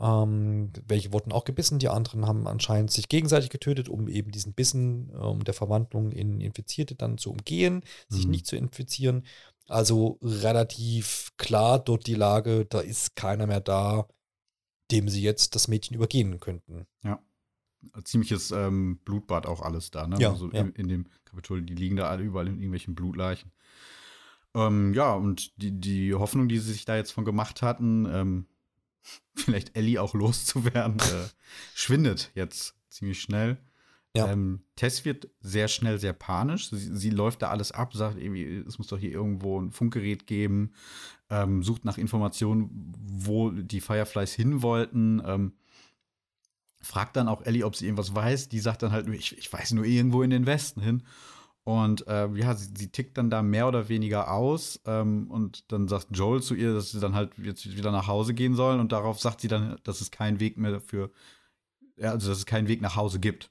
Ähm, 0.00 0.72
welche 0.86 1.12
wurden 1.12 1.32
auch 1.32 1.44
gebissen, 1.44 1.78
die 1.78 1.88
anderen 1.88 2.26
haben 2.26 2.48
anscheinend 2.48 2.90
sich 2.90 3.08
gegenseitig 3.08 3.50
getötet, 3.50 3.88
um 3.88 4.08
eben 4.08 4.32
diesen 4.32 4.52
Bissen, 4.52 5.10
um 5.10 5.38
ähm, 5.38 5.44
der 5.44 5.54
Verwandlung 5.54 6.10
in 6.10 6.40
Infizierte 6.40 6.96
dann 6.96 7.16
zu 7.16 7.30
umgehen, 7.30 7.76
mhm. 8.08 8.14
sich 8.14 8.26
nicht 8.26 8.46
zu 8.46 8.56
infizieren. 8.56 9.24
Also 9.68 10.18
relativ 10.20 11.30
klar 11.36 11.78
dort 11.78 12.06
die 12.06 12.16
Lage, 12.16 12.66
da 12.66 12.80
ist 12.80 13.14
keiner 13.14 13.46
mehr 13.46 13.60
da, 13.60 14.08
dem 14.90 15.08
sie 15.08 15.22
jetzt 15.22 15.54
das 15.54 15.68
Mädchen 15.68 15.96
übergehen 15.96 16.40
könnten. 16.40 16.86
Ja. 17.02 17.20
Ziemliches 18.04 18.50
ähm, 18.50 18.98
Blutbad 19.04 19.46
auch 19.46 19.60
alles 19.60 19.90
da, 19.90 20.06
ne? 20.06 20.16
Ja, 20.18 20.30
also 20.30 20.50
ja. 20.50 20.60
In, 20.60 20.72
in, 20.72 20.88
dem 20.88 21.06
Kapitol, 21.24 21.62
die 21.62 21.74
liegen 21.74 21.96
da 21.96 22.08
alle 22.08 22.22
überall 22.22 22.48
in 22.48 22.54
irgendwelchen 22.54 22.94
Blutleichen. 22.94 23.52
Ähm, 24.54 24.94
ja, 24.94 25.12
und 25.14 25.60
die, 25.60 25.78
die 25.78 26.14
Hoffnung, 26.14 26.48
die 26.48 26.58
sie 26.58 26.72
sich 26.72 26.84
da 26.84 26.96
jetzt 26.96 27.12
von 27.12 27.24
gemacht 27.24 27.62
hatten, 27.62 28.06
ähm, 28.10 28.46
vielleicht 29.34 29.76
Ellie 29.76 30.00
auch 30.00 30.14
loszuwerden, 30.14 30.98
äh, 31.00 31.28
schwindet 31.74 32.30
jetzt 32.34 32.74
ziemlich 32.88 33.20
schnell. 33.20 33.58
Ja. 34.16 34.30
Ähm, 34.30 34.60
Tess 34.76 35.04
wird 35.04 35.28
sehr 35.40 35.66
schnell 35.66 35.98
sehr 35.98 36.12
panisch. 36.12 36.70
Sie, 36.70 36.96
sie, 36.96 37.10
läuft 37.10 37.42
da 37.42 37.48
alles 37.50 37.72
ab, 37.72 37.94
sagt 37.94 38.16
irgendwie, 38.16 38.44
es 38.66 38.78
muss 38.78 38.86
doch 38.86 38.98
hier 38.98 39.10
irgendwo 39.10 39.60
ein 39.60 39.72
Funkgerät 39.72 40.28
geben, 40.28 40.72
ähm, 41.30 41.64
sucht 41.64 41.84
nach 41.84 41.98
Informationen, 41.98 42.92
wo 42.96 43.50
die 43.50 43.80
Fireflies 43.80 44.32
hin 44.32 44.62
wollten. 44.62 45.20
Ähm, 45.26 45.52
fragt 46.80 47.16
dann 47.16 47.28
auch 47.28 47.42
Ellie, 47.42 47.64
ob 47.64 47.74
sie 47.74 47.86
irgendwas 47.86 48.14
weiß. 48.14 48.48
Die 48.50 48.60
sagt 48.60 48.82
dann 48.82 48.92
halt, 48.92 49.08
ich, 49.08 49.36
ich 49.36 49.52
weiß 49.52 49.72
nur 49.72 49.84
irgendwo 49.84 50.22
in 50.22 50.30
den 50.30 50.46
Westen 50.46 50.80
hin. 50.80 51.02
Und 51.64 52.06
äh, 52.06 52.28
ja, 52.34 52.54
sie, 52.54 52.70
sie, 52.76 52.92
tickt 52.92 53.16
dann 53.16 53.30
da 53.30 53.42
mehr 53.42 53.66
oder 53.66 53.88
weniger 53.88 54.30
aus. 54.30 54.80
Ähm, 54.84 55.28
und 55.30 55.72
dann 55.72 55.88
sagt 55.88 56.08
Joel 56.10 56.42
zu 56.42 56.54
ihr, 56.54 56.74
dass 56.74 56.90
sie 56.90 57.00
dann 57.00 57.14
halt 57.14 57.36
jetzt 57.38 57.76
wieder 57.76 57.90
nach 57.90 58.06
Hause 58.06 58.34
gehen 58.34 58.54
sollen. 58.54 58.78
Und 58.80 58.92
darauf 58.92 59.18
sagt 59.18 59.40
sie 59.40 59.48
dann, 59.48 59.78
dass 59.82 60.00
es 60.00 60.10
keinen 60.10 60.40
Weg 60.40 60.58
mehr 60.58 60.80
für, 60.80 61.10
ja, 61.96 62.10
also 62.10 62.28
dass 62.28 62.38
es 62.38 62.46
keinen 62.46 62.68
Weg 62.68 62.82
nach 62.82 62.96
Hause 62.96 63.18
gibt. 63.18 63.50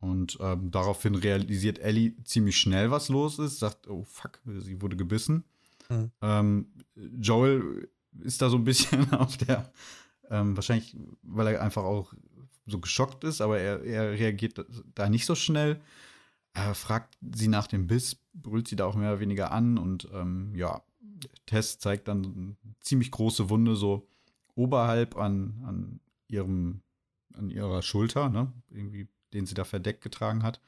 Und 0.00 0.38
ähm, 0.40 0.70
daraufhin 0.70 1.14
realisiert 1.14 1.78
Ellie 1.78 2.14
ziemlich 2.24 2.56
schnell, 2.56 2.90
was 2.90 3.10
los 3.10 3.38
ist, 3.38 3.58
sagt, 3.58 3.86
oh 3.88 4.02
fuck, 4.04 4.40
sie 4.46 4.80
wurde 4.80 4.96
gebissen. 4.96 5.44
Mhm. 5.90 6.10
Ähm, 6.22 6.66
Joel 7.20 7.88
ist 8.20 8.40
da 8.40 8.48
so 8.48 8.56
ein 8.56 8.64
bisschen 8.64 9.12
auf 9.12 9.36
der, 9.36 9.70
ähm, 10.30 10.56
wahrscheinlich, 10.56 10.96
weil 11.22 11.48
er 11.48 11.62
einfach 11.62 11.84
auch 11.84 12.14
so 12.66 12.78
geschockt 12.78 13.24
ist, 13.24 13.42
aber 13.42 13.58
er, 13.58 13.84
er 13.84 14.12
reagiert 14.12 14.64
da 14.94 15.08
nicht 15.10 15.26
so 15.26 15.34
schnell. 15.34 15.80
Er 16.54 16.74
fragt 16.74 17.18
sie 17.34 17.48
nach 17.48 17.66
dem 17.66 17.86
Biss, 17.86 18.16
brüllt 18.32 18.68
sie 18.68 18.76
da 18.76 18.86
auch 18.86 18.96
mehr 18.96 19.10
oder 19.10 19.20
weniger 19.20 19.52
an 19.52 19.76
und 19.76 20.08
ähm, 20.14 20.54
ja, 20.54 20.82
Tess 21.44 21.78
zeigt 21.78 22.08
dann 22.08 22.24
eine 22.24 22.56
ziemlich 22.80 23.10
große 23.10 23.50
Wunde 23.50 23.76
so 23.76 24.08
oberhalb 24.54 25.16
an, 25.16 25.62
an 25.66 26.00
ihrem, 26.28 26.80
an 27.34 27.50
ihrer 27.50 27.82
Schulter, 27.82 28.30
ne? 28.30 28.52
Irgendwie 28.70 29.08
den 29.32 29.46
sie 29.46 29.54
da 29.54 29.64
verdeckt 29.64 30.02
getragen 30.02 30.42
hat. 30.42 30.60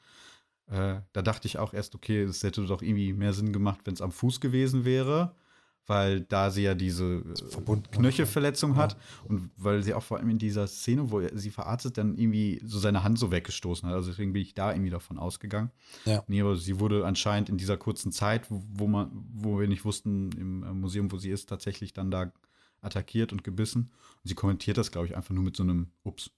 Äh, 0.67 1.01
da 1.11 1.21
dachte 1.21 1.47
ich 1.47 1.57
auch 1.57 1.73
erst, 1.73 1.95
okay, 1.95 2.23
es 2.23 2.43
hätte 2.43 2.65
doch 2.65 2.81
irgendwie 2.81 3.13
mehr 3.13 3.33
Sinn 3.33 3.53
gemacht, 3.53 3.81
wenn 3.85 3.93
es 3.93 4.01
am 4.01 4.11
Fuß 4.11 4.39
gewesen 4.39 4.85
wäre, 4.85 5.35
weil 5.85 6.21
da 6.21 6.49
sie 6.49 6.63
ja 6.63 6.75
diese 6.75 7.15
äh, 7.15 7.75
Knöchelverletzung 7.91 8.77
hat 8.77 8.93
ja. 8.93 8.99
und 9.27 9.51
weil 9.57 9.83
sie 9.83 9.93
auch 9.93 10.03
vor 10.03 10.17
allem 10.17 10.29
in 10.29 10.37
dieser 10.37 10.67
Szene, 10.67 11.11
wo 11.11 11.21
sie 11.33 11.49
verarztet, 11.49 11.97
dann 11.97 12.15
irgendwie 12.15 12.61
so 12.63 12.79
seine 12.79 13.03
Hand 13.03 13.19
so 13.19 13.31
weggestoßen 13.31 13.89
hat. 13.89 13.95
Also 13.95 14.11
deswegen 14.11 14.31
bin 14.31 14.41
ich 14.41 14.53
da 14.53 14.71
irgendwie 14.71 14.91
davon 14.91 15.19
ausgegangen. 15.19 15.71
Ja. 16.05 16.23
Nee, 16.27 16.41
aber 16.41 16.55
sie 16.55 16.79
wurde 16.79 17.05
anscheinend 17.05 17.49
in 17.49 17.57
dieser 17.57 17.75
kurzen 17.75 18.13
Zeit, 18.13 18.47
wo 18.49 18.87
man, 18.87 19.11
wo 19.33 19.59
wir 19.59 19.67
nicht 19.67 19.83
wussten, 19.83 20.31
im 20.33 20.63
äh, 20.63 20.73
Museum, 20.73 21.11
wo 21.11 21.17
sie 21.17 21.29
ist, 21.29 21.49
tatsächlich 21.49 21.91
dann 21.91 22.09
da 22.09 22.31
attackiert 22.81 23.33
und 23.33 23.43
gebissen. 23.43 23.91
Und 24.23 24.29
sie 24.29 24.35
kommentiert 24.35 24.77
das, 24.77 24.91
glaube 24.91 25.07
ich, 25.07 25.17
einfach 25.17 25.33
nur 25.33 25.43
mit 25.43 25.57
so 25.57 25.63
einem 25.63 25.91
Ups. 26.03 26.31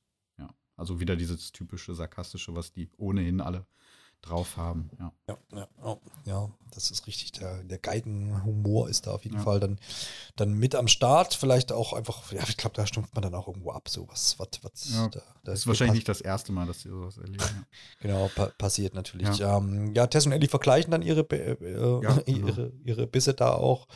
Also 0.78 1.00
wieder 1.00 1.16
dieses 1.16 1.52
typische 1.52 1.94
sarkastische, 1.96 2.56
was 2.56 2.72
die 2.72 2.90
ohnehin 2.98 3.42
alle 3.42 3.66
drauf 4.26 4.58
haben. 4.58 4.90
Ja, 5.00 5.12
ja, 5.28 5.38
ja, 5.54 5.68
oh, 5.84 5.98
ja 6.26 6.50
das 6.74 6.92
ist 6.92 7.08
richtig. 7.08 7.32
Der, 7.34 7.64
der 7.64 7.78
Geigenhumor 7.78 8.90
ist 8.90 9.08
da 9.08 9.12
auf 9.12 9.24
jeden 9.24 9.38
ja. 9.38 9.44
Fall 9.44 9.60
dann, 9.60 9.80
dann 10.36 10.54
mit 10.54 10.76
am 10.76 10.88
Start. 10.88 11.34
Vielleicht 11.34 11.72
auch 11.72 11.94
einfach, 11.94 12.32
ja, 12.32 12.42
ich 12.48 12.58
glaube, 12.58 12.76
da 12.76 12.86
stumpft 12.86 13.14
man 13.16 13.22
dann 13.22 13.36
auch 13.36 13.48
irgendwo 13.48 13.72
ab. 13.72 13.88
So 13.88 14.08
was, 14.10 14.38
was, 14.40 14.50
was 14.62 14.90
ja, 14.94 15.08
da, 15.10 15.22
das 15.44 15.60
ist 15.60 15.68
wahrscheinlich 15.68 15.96
nicht 15.96 16.10
das 16.10 16.22
erste 16.22 16.52
Mal, 16.52 16.68
dass 16.68 16.82
sie 16.82 16.90
sowas 16.90 17.18
erleben. 17.18 17.44
Genau, 18.02 18.30
pa 18.36 18.48
passiert 18.58 18.94
natürlich. 18.94 19.38
Ja. 19.38 19.58
Ähm, 19.58 19.94
ja, 19.96 20.08
Tess 20.08 20.26
und 20.26 20.32
Ellie 20.32 20.50
vergleichen 20.50 20.92
dann 20.92 21.02
ihre, 21.02 21.22
äh, 21.22 21.56
genau. 21.60 22.02
ihre, 22.26 22.74
ihre 22.84 23.08
Bisse 23.08 23.34
da 23.34 23.54
auch. 23.54 23.88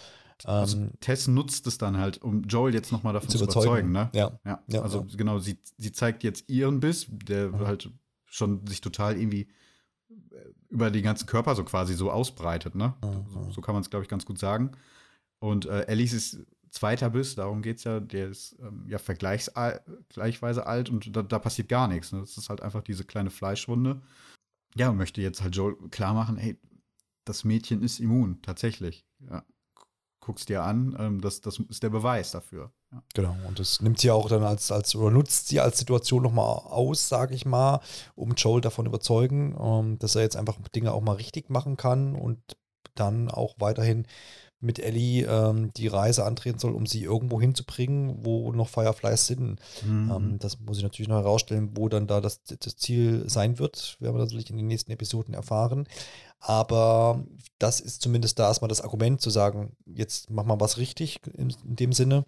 Also 0.46 0.78
ähm, 0.78 0.92
Tess 1.00 1.28
nutzt 1.28 1.68
es 1.68 1.78
dann 1.78 1.98
halt, 1.98 2.22
um 2.22 2.44
Joel 2.44 2.74
jetzt 2.74 2.92
nochmal 2.92 3.14
davon 3.14 3.30
zu 3.30 3.38
überzeugen. 3.38 3.92
ne? 3.92 4.10
Ja. 4.14 4.40
ja. 4.46 4.64
ja 4.68 4.82
also 4.82 5.06
ja. 5.08 5.18
genau, 5.18 5.40
sie, 5.40 5.60
sie 5.78 5.92
zeigt 5.92 6.24
jetzt 6.24 6.50
ihren 6.50 6.80
Biss, 6.80 7.08
der 7.10 7.50
mhm. 7.50 7.68
halt 7.68 7.92
schon 8.26 8.66
sich 8.66 8.82
total 8.82 9.18
irgendwie 9.18 9.50
äh, 10.10 10.14
über 10.70 10.92
den 10.92 11.04
ganzen 11.04 11.26
Körper 11.26 11.56
so 11.56 11.64
quasi 11.64 11.94
so 11.94 12.12
ausbreitet. 12.12 12.76
Ne? 12.76 12.94
Mhm. 13.04 13.26
So, 13.30 13.52
so, 13.52 13.62
kann 13.62 13.74
man 13.76 13.82
es, 13.82 13.90
glaube 13.90 14.04
ich, 14.04 14.10
ganz 14.10 14.26
gut 14.26 14.40
sagen. 14.40 14.72
Und 15.40 15.66
äh, 15.66 15.86
Alice 15.88 16.14
ist 16.14 16.46
zweiter 16.70 17.10
Biss, 17.10 17.36
darum 17.36 17.62
geht 17.62 17.78
es 17.78 17.84
ja, 17.84 18.00
der 18.00 18.30
ist 18.30 18.56
ähm, 18.60 18.86
ja 18.88 19.00
vergleichsweise 19.00 20.68
alt 20.68 20.90
und 20.90 21.16
da, 21.16 21.24
da 21.24 21.40
passiert 21.40 21.68
gar 21.68 21.88
nichts. 21.88 22.12
Ne? 22.12 22.20
Das 22.20 22.38
ist 22.38 22.50
halt 22.50 22.62
einfach 22.62 22.84
diese 22.84 23.04
kleine 23.04 23.32
Fleischwunde. 23.32 24.02
Ja, 24.76 24.90
und 24.90 24.98
möchte 24.98 25.22
jetzt 25.22 25.42
halt 25.42 25.56
Joel 25.56 25.76
klar 25.90 26.14
machen, 26.14 26.38
hey, 26.38 26.58
das 27.26 27.44
Mädchen 27.44 27.82
ist 27.82 28.00
immun, 28.00 28.42
tatsächlich. 28.42 29.06
Ja 29.20 29.44
guckst 30.30 30.48
dir 30.48 30.62
an, 30.62 30.96
ähm, 31.00 31.22
das, 31.22 31.42
das 31.42 31.58
ist 31.58 31.82
der 31.82 31.90
Beweis 31.90 32.30
dafür. 32.30 32.72
Ja. 32.92 33.02
Genau, 33.16 33.36
und 33.48 33.58
das 33.58 33.82
nimmt 33.82 34.00
sie 34.00 34.12
auch 34.12 34.30
dann 34.30 34.44
als, 34.44 34.72
als 34.72 34.96
oder 34.96 35.10
nutzt 35.10 35.48
sie 35.48 35.60
als 35.60 35.80
Situation 35.80 36.22
nochmal 36.22 36.46
aus, 36.46 37.10
sage 37.10 37.34
ich 37.34 37.48
mal, 37.48 37.82
um 38.14 38.36
Joel 38.36 38.62
davon 38.62 38.86
überzeugen, 38.86 39.58
ähm, 39.60 39.98
dass 39.98 40.14
er 40.14 40.22
jetzt 40.22 40.36
einfach 40.36 40.56
Dinge 40.76 40.94
auch 40.94 41.02
mal 41.02 41.14
richtig 41.16 41.50
machen 41.50 41.78
kann 41.78 42.14
und 42.14 42.40
dann 42.94 43.32
auch 43.32 43.56
weiterhin 43.58 44.06
mit 44.62 44.80
Ellie 44.80 45.26
ähm, 45.26 45.72
die 45.74 45.88
Reise 45.88 46.26
antreten 46.26 46.60
soll, 46.60 46.74
um 46.74 46.86
sie 46.86 47.04
irgendwo 47.04 47.40
hinzubringen, 47.40 48.26
wo 48.26 48.52
noch 48.52 48.68
Fireflies 48.68 49.28
sind. 49.28 49.60
Mhm. 49.86 50.12
Ähm, 50.14 50.40
das 50.40 50.60
muss 50.60 50.78
ich 50.78 50.84
natürlich 50.84 51.08
noch 51.08 51.18
herausstellen, 51.18 51.72
wo 51.76 51.88
dann 51.88 52.08
da 52.08 52.20
das, 52.20 52.44
das 52.44 52.76
Ziel 52.76 53.24
sein 53.30 53.58
wird. 53.60 53.98
Werden 54.00 54.16
wir 54.16 54.24
natürlich 54.24 54.50
in 54.50 54.58
den 54.58 54.68
nächsten 54.68 54.92
Episoden 54.92 55.34
erfahren. 55.34 55.88
Aber 56.40 57.24
das 57.58 57.80
ist 57.80 58.02
zumindest 58.02 58.40
da 58.40 58.48
erstmal 58.48 58.70
das 58.70 58.82
Argument 58.82 59.22
zu 59.22 59.30
sagen, 59.30 59.76
jetzt 59.86 60.30
mach 60.30 60.46
mal 60.46 60.60
was 60.60 60.78
richtig 60.78 61.22
in, 61.34 61.54
in 61.66 61.76
dem 61.76 61.94
Sinne. 61.94 62.26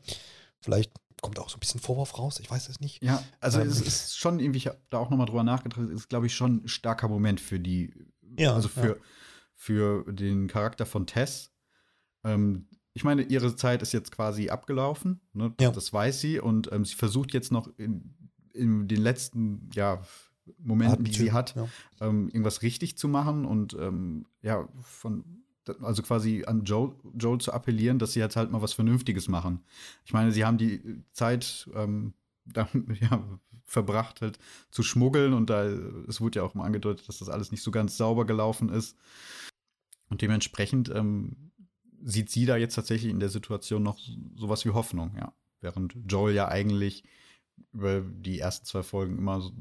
Vielleicht 0.59 0.91
kommt 1.21 1.39
auch 1.39 1.49
so 1.49 1.57
ein 1.57 1.59
bisschen 1.59 1.79
Vorwurf 1.79 2.17
raus, 2.17 2.39
ich 2.39 2.49
weiß 2.49 2.67
es 2.69 2.79
nicht. 2.79 3.03
Ja, 3.03 3.23
also 3.39 3.59
ähm, 3.59 3.67
es 3.67 3.79
ist 3.79 4.17
schon 4.17 4.39
irgendwie, 4.39 4.57
ich 4.57 4.67
habe 4.67 4.79
da 4.89 4.97
auch 4.97 5.09
nochmal 5.09 5.27
drüber 5.27 5.43
nachgedacht, 5.43 5.79
ist, 5.89 6.09
glaube 6.09 6.27
ich, 6.27 6.35
schon 6.35 6.63
ein 6.63 6.67
starker 6.67 7.07
Moment 7.07 7.39
für 7.39 7.59
die, 7.59 7.93
ja, 8.37 8.53
also 8.53 8.67
für, 8.67 8.87
ja. 8.87 8.95
für 9.55 10.11
den 10.11 10.47
Charakter 10.47 10.85
von 10.85 11.05
Tess. 11.05 11.50
Ähm, 12.23 12.67
ich 12.93 13.03
meine, 13.03 13.21
ihre 13.23 13.55
Zeit 13.55 13.81
ist 13.81 13.93
jetzt 13.93 14.11
quasi 14.11 14.49
abgelaufen, 14.49 15.21
ne? 15.33 15.53
ja. 15.59 15.71
das 15.71 15.93
weiß 15.93 16.19
sie, 16.19 16.39
und 16.39 16.71
ähm, 16.71 16.83
sie 16.83 16.95
versucht 16.95 17.33
jetzt 17.33 17.51
noch 17.51 17.69
in, 17.77 18.13
in 18.53 18.87
den 18.87 19.01
letzten, 19.01 19.69
ja, 19.73 20.01
Momenten, 20.57 21.05
die 21.05 21.13
sie 21.13 21.31
hat, 21.31 21.55
ja. 21.55 21.67
ähm, 22.01 22.27
irgendwas 22.27 22.61
richtig 22.61 22.97
zu 22.97 23.07
machen 23.07 23.45
und 23.45 23.73
ähm, 23.79 24.25
ja, 24.41 24.67
von 24.81 25.23
also 25.81 26.01
quasi 26.01 26.43
an 26.45 26.63
Joel, 26.63 26.93
Joel 27.13 27.39
zu 27.39 27.53
appellieren, 27.53 27.99
dass 27.99 28.13
sie 28.13 28.19
jetzt 28.19 28.35
halt 28.35 28.51
mal 28.51 28.61
was 28.61 28.73
Vernünftiges 28.73 29.27
machen. 29.27 29.63
Ich 30.05 30.11
meine, 30.11 30.31
sie 30.31 30.43
haben 30.43 30.57
die 30.57 31.03
Zeit 31.11 31.69
ähm, 31.75 32.13
da, 32.45 32.67
ja, 32.99 33.23
verbracht, 33.63 34.21
halt 34.21 34.39
zu 34.71 34.83
schmuggeln 34.83 35.33
und 35.33 35.49
da, 35.49 35.63
es 36.07 36.19
wurde 36.19 36.39
ja 36.39 36.43
auch 36.43 36.55
mal 36.55 36.65
angedeutet, 36.65 37.07
dass 37.07 37.19
das 37.19 37.29
alles 37.29 37.51
nicht 37.51 37.63
so 37.63 37.71
ganz 37.71 37.95
sauber 37.97 38.25
gelaufen 38.25 38.69
ist. 38.69 38.97
Und 40.09 40.21
dementsprechend 40.21 40.89
ähm, 40.93 41.50
sieht 42.03 42.29
sie 42.29 42.45
da 42.45 42.57
jetzt 42.57 42.75
tatsächlich 42.75 43.11
in 43.11 43.19
der 43.19 43.29
Situation 43.29 43.83
noch 43.83 43.99
sowas 44.35 44.65
wie 44.65 44.71
Hoffnung, 44.71 45.15
ja. 45.17 45.33
Während 45.61 45.95
Joel 46.07 46.33
ja 46.33 46.47
eigentlich 46.47 47.03
über 47.71 48.01
die 48.01 48.39
ersten 48.39 48.65
zwei 48.65 48.81
Folgen 48.81 49.17
immer 49.17 49.51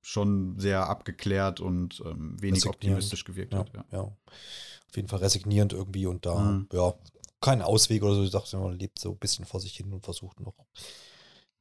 schon 0.00 0.58
sehr 0.58 0.88
abgeklärt 0.88 1.60
und 1.60 2.02
ähm, 2.04 2.40
wenig 2.40 2.66
optimistisch 2.66 3.24
gewirkt 3.24 3.52
ja, 3.52 3.60
hat. 3.60 3.72
Ja. 3.74 3.84
ja. 3.92 4.00
auf 4.00 4.96
jeden 4.96 5.08
Fall 5.08 5.20
resignierend 5.20 5.72
irgendwie 5.72 6.06
und 6.06 6.26
da, 6.26 6.38
mhm. 6.38 6.68
ja, 6.72 6.94
kein 7.40 7.62
Ausweg 7.62 8.02
oder 8.02 8.14
so. 8.14 8.24
Ich 8.24 8.30
dachte, 8.30 8.56
man 8.56 8.78
lebt 8.78 8.98
so 8.98 9.10
ein 9.10 9.18
bisschen 9.18 9.44
vor 9.44 9.60
sich 9.60 9.76
hin 9.76 9.92
und 9.92 10.04
versucht 10.04 10.40
noch 10.40 10.54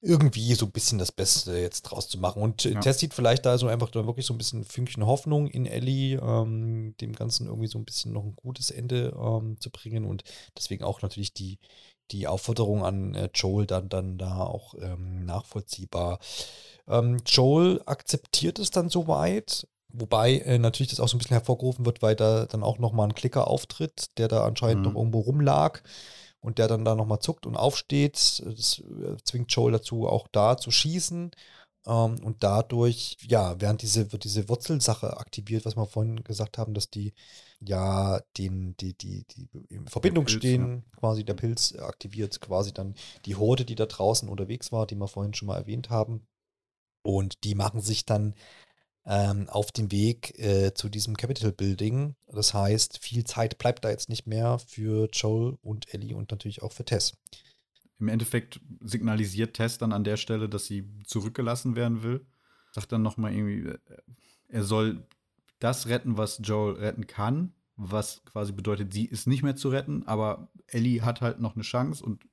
irgendwie 0.01 0.55
so 0.55 0.65
ein 0.65 0.71
bisschen 0.71 0.97
das 0.97 1.11
Beste 1.11 1.57
jetzt 1.57 1.83
draus 1.83 2.09
zu 2.09 2.17
machen. 2.17 2.41
Und 2.41 2.65
äh, 2.65 2.73
ja. 2.73 2.79
Tess 2.79 2.99
sieht 2.99 3.13
vielleicht 3.13 3.45
da 3.45 3.57
so 3.57 3.67
einfach 3.67 3.89
da 3.91 4.05
wirklich 4.07 4.25
so 4.25 4.33
ein 4.33 4.37
bisschen 4.37 4.63
Fünkchen 4.63 5.05
Hoffnung 5.05 5.47
in 5.47 5.67
Ellie, 5.67 6.17
ähm, 6.17 6.95
dem 6.99 7.13
Ganzen 7.13 7.47
irgendwie 7.47 7.67
so 7.67 7.77
ein 7.77 7.85
bisschen 7.85 8.11
noch 8.11 8.23
ein 8.23 8.35
gutes 8.35 8.71
Ende 8.71 9.15
ähm, 9.15 9.59
zu 9.59 9.69
bringen 9.69 10.05
und 10.05 10.23
deswegen 10.57 10.83
auch 10.83 11.03
natürlich 11.03 11.33
die, 11.33 11.59
die 12.09 12.27
Aufforderung 12.27 12.83
an 12.83 13.13
äh, 13.13 13.29
Joel 13.33 13.67
dann, 13.67 13.89
dann 13.89 14.17
da 14.17 14.41
auch 14.41 14.73
ähm, 14.81 15.23
nachvollziehbar. 15.25 16.19
Ähm, 16.87 17.17
Joel 17.27 17.81
akzeptiert 17.85 18.57
es 18.57 18.71
dann 18.71 18.89
soweit, 18.89 19.67
wobei 19.89 20.39
äh, 20.39 20.57
natürlich 20.57 20.89
das 20.89 20.99
auch 20.99 21.09
so 21.09 21.15
ein 21.15 21.19
bisschen 21.19 21.35
hervorgerufen 21.35 21.85
wird, 21.85 22.01
weil 22.01 22.15
da 22.15 22.47
dann 22.47 22.63
auch 22.63 22.79
nochmal 22.79 23.07
ein 23.07 23.15
Klicker 23.15 23.47
auftritt, 23.47 24.17
der 24.17 24.27
da 24.27 24.45
anscheinend 24.45 24.79
mhm. 24.79 24.93
noch 24.93 24.99
irgendwo 24.99 25.19
rumlag 25.19 25.83
und 26.41 26.57
der 26.57 26.67
dann 26.67 26.83
da 26.83 26.95
nochmal 26.95 27.19
zuckt 27.19 27.45
und 27.45 27.55
aufsteht. 27.55 28.43
Das 28.45 28.79
äh, 28.79 29.17
zwingt 29.23 29.51
Joel 29.53 29.73
dazu, 29.73 30.07
auch 30.07 30.27
da 30.31 30.57
zu 30.57 30.71
schießen. 30.71 31.31
Ähm, 31.87 32.15
und 32.23 32.43
dadurch, 32.43 33.17
ja, 33.21 33.59
während 33.59 33.81
diese, 33.81 34.11
wird 34.11 34.23
diese 34.23 34.49
Wurzelsache 34.49 35.17
aktiviert, 35.17 35.65
was 35.65 35.75
wir 35.75 35.85
vorhin 35.85 36.23
gesagt 36.23 36.57
haben, 36.57 36.73
dass 36.73 36.89
die 36.89 37.13
ja 37.59 38.19
den, 38.37 38.75
die, 38.77 38.93
die, 38.93 39.25
die 39.25 39.49
in 39.69 39.87
Verbindung 39.87 40.25
Pilz, 40.25 40.37
stehen, 40.37 40.83
ja. 40.85 40.99
quasi 40.99 41.23
der 41.23 41.33
Pilz 41.35 41.75
aktiviert 41.75 42.39
quasi 42.41 42.73
dann 42.73 42.95
die 43.25 43.35
Horde, 43.35 43.65
die 43.65 43.75
da 43.75 43.85
draußen 43.85 44.29
unterwegs 44.29 44.71
war, 44.71 44.85
die 44.85 44.95
wir 44.95 45.07
vorhin 45.07 45.33
schon 45.33 45.47
mal 45.47 45.57
erwähnt 45.57 45.89
haben. 45.89 46.27
Und 47.03 47.43
die 47.43 47.55
machen 47.55 47.81
sich 47.81 48.05
dann 48.05 48.35
ähm, 49.05 49.49
auf 49.49 49.71
den 49.71 49.91
Weg 49.91 50.37
äh, 50.39 50.73
zu 50.73 50.89
diesem 50.89 51.17
Capital 51.17 51.51
Building. 51.51 52.15
Das 52.27 52.53
heißt, 52.53 52.99
viel 52.99 53.23
Zeit 53.23 53.57
bleibt 53.57 53.83
da 53.83 53.89
jetzt 53.89 54.09
nicht 54.09 54.27
mehr 54.27 54.59
für 54.59 55.09
Joel 55.11 55.57
und 55.61 55.93
Ellie 55.93 56.15
und 56.15 56.31
natürlich 56.31 56.61
auch 56.61 56.71
für 56.71 56.85
Tess. 56.85 57.13
Im 57.99 58.07
Endeffekt 58.07 58.59
signalisiert 58.79 59.55
Tess 59.55 59.77
dann 59.77 59.93
an 59.93 60.03
der 60.03 60.17
Stelle, 60.17 60.49
dass 60.49 60.65
sie 60.65 60.87
zurückgelassen 61.05 61.75
werden 61.75 62.03
will. 62.03 62.25
Sagt 62.71 62.91
dann 62.91 63.01
nochmal 63.01 63.33
irgendwie, 63.33 63.69
äh, 63.69 63.77
er 64.49 64.63
soll 64.63 65.05
das 65.59 65.87
retten, 65.87 66.17
was 66.17 66.41
Joel 66.43 66.75
retten 66.75 67.07
kann, 67.07 67.53
was 67.75 68.23
quasi 68.25 68.51
bedeutet, 68.51 68.93
sie 68.93 69.05
ist 69.05 69.27
nicht 69.27 69.43
mehr 69.43 69.55
zu 69.55 69.69
retten, 69.69 70.03
aber 70.07 70.49
Ellie 70.67 71.03
hat 71.03 71.21
halt 71.21 71.39
noch 71.39 71.55
eine 71.55 71.63
Chance 71.63 72.03
und 72.03 72.23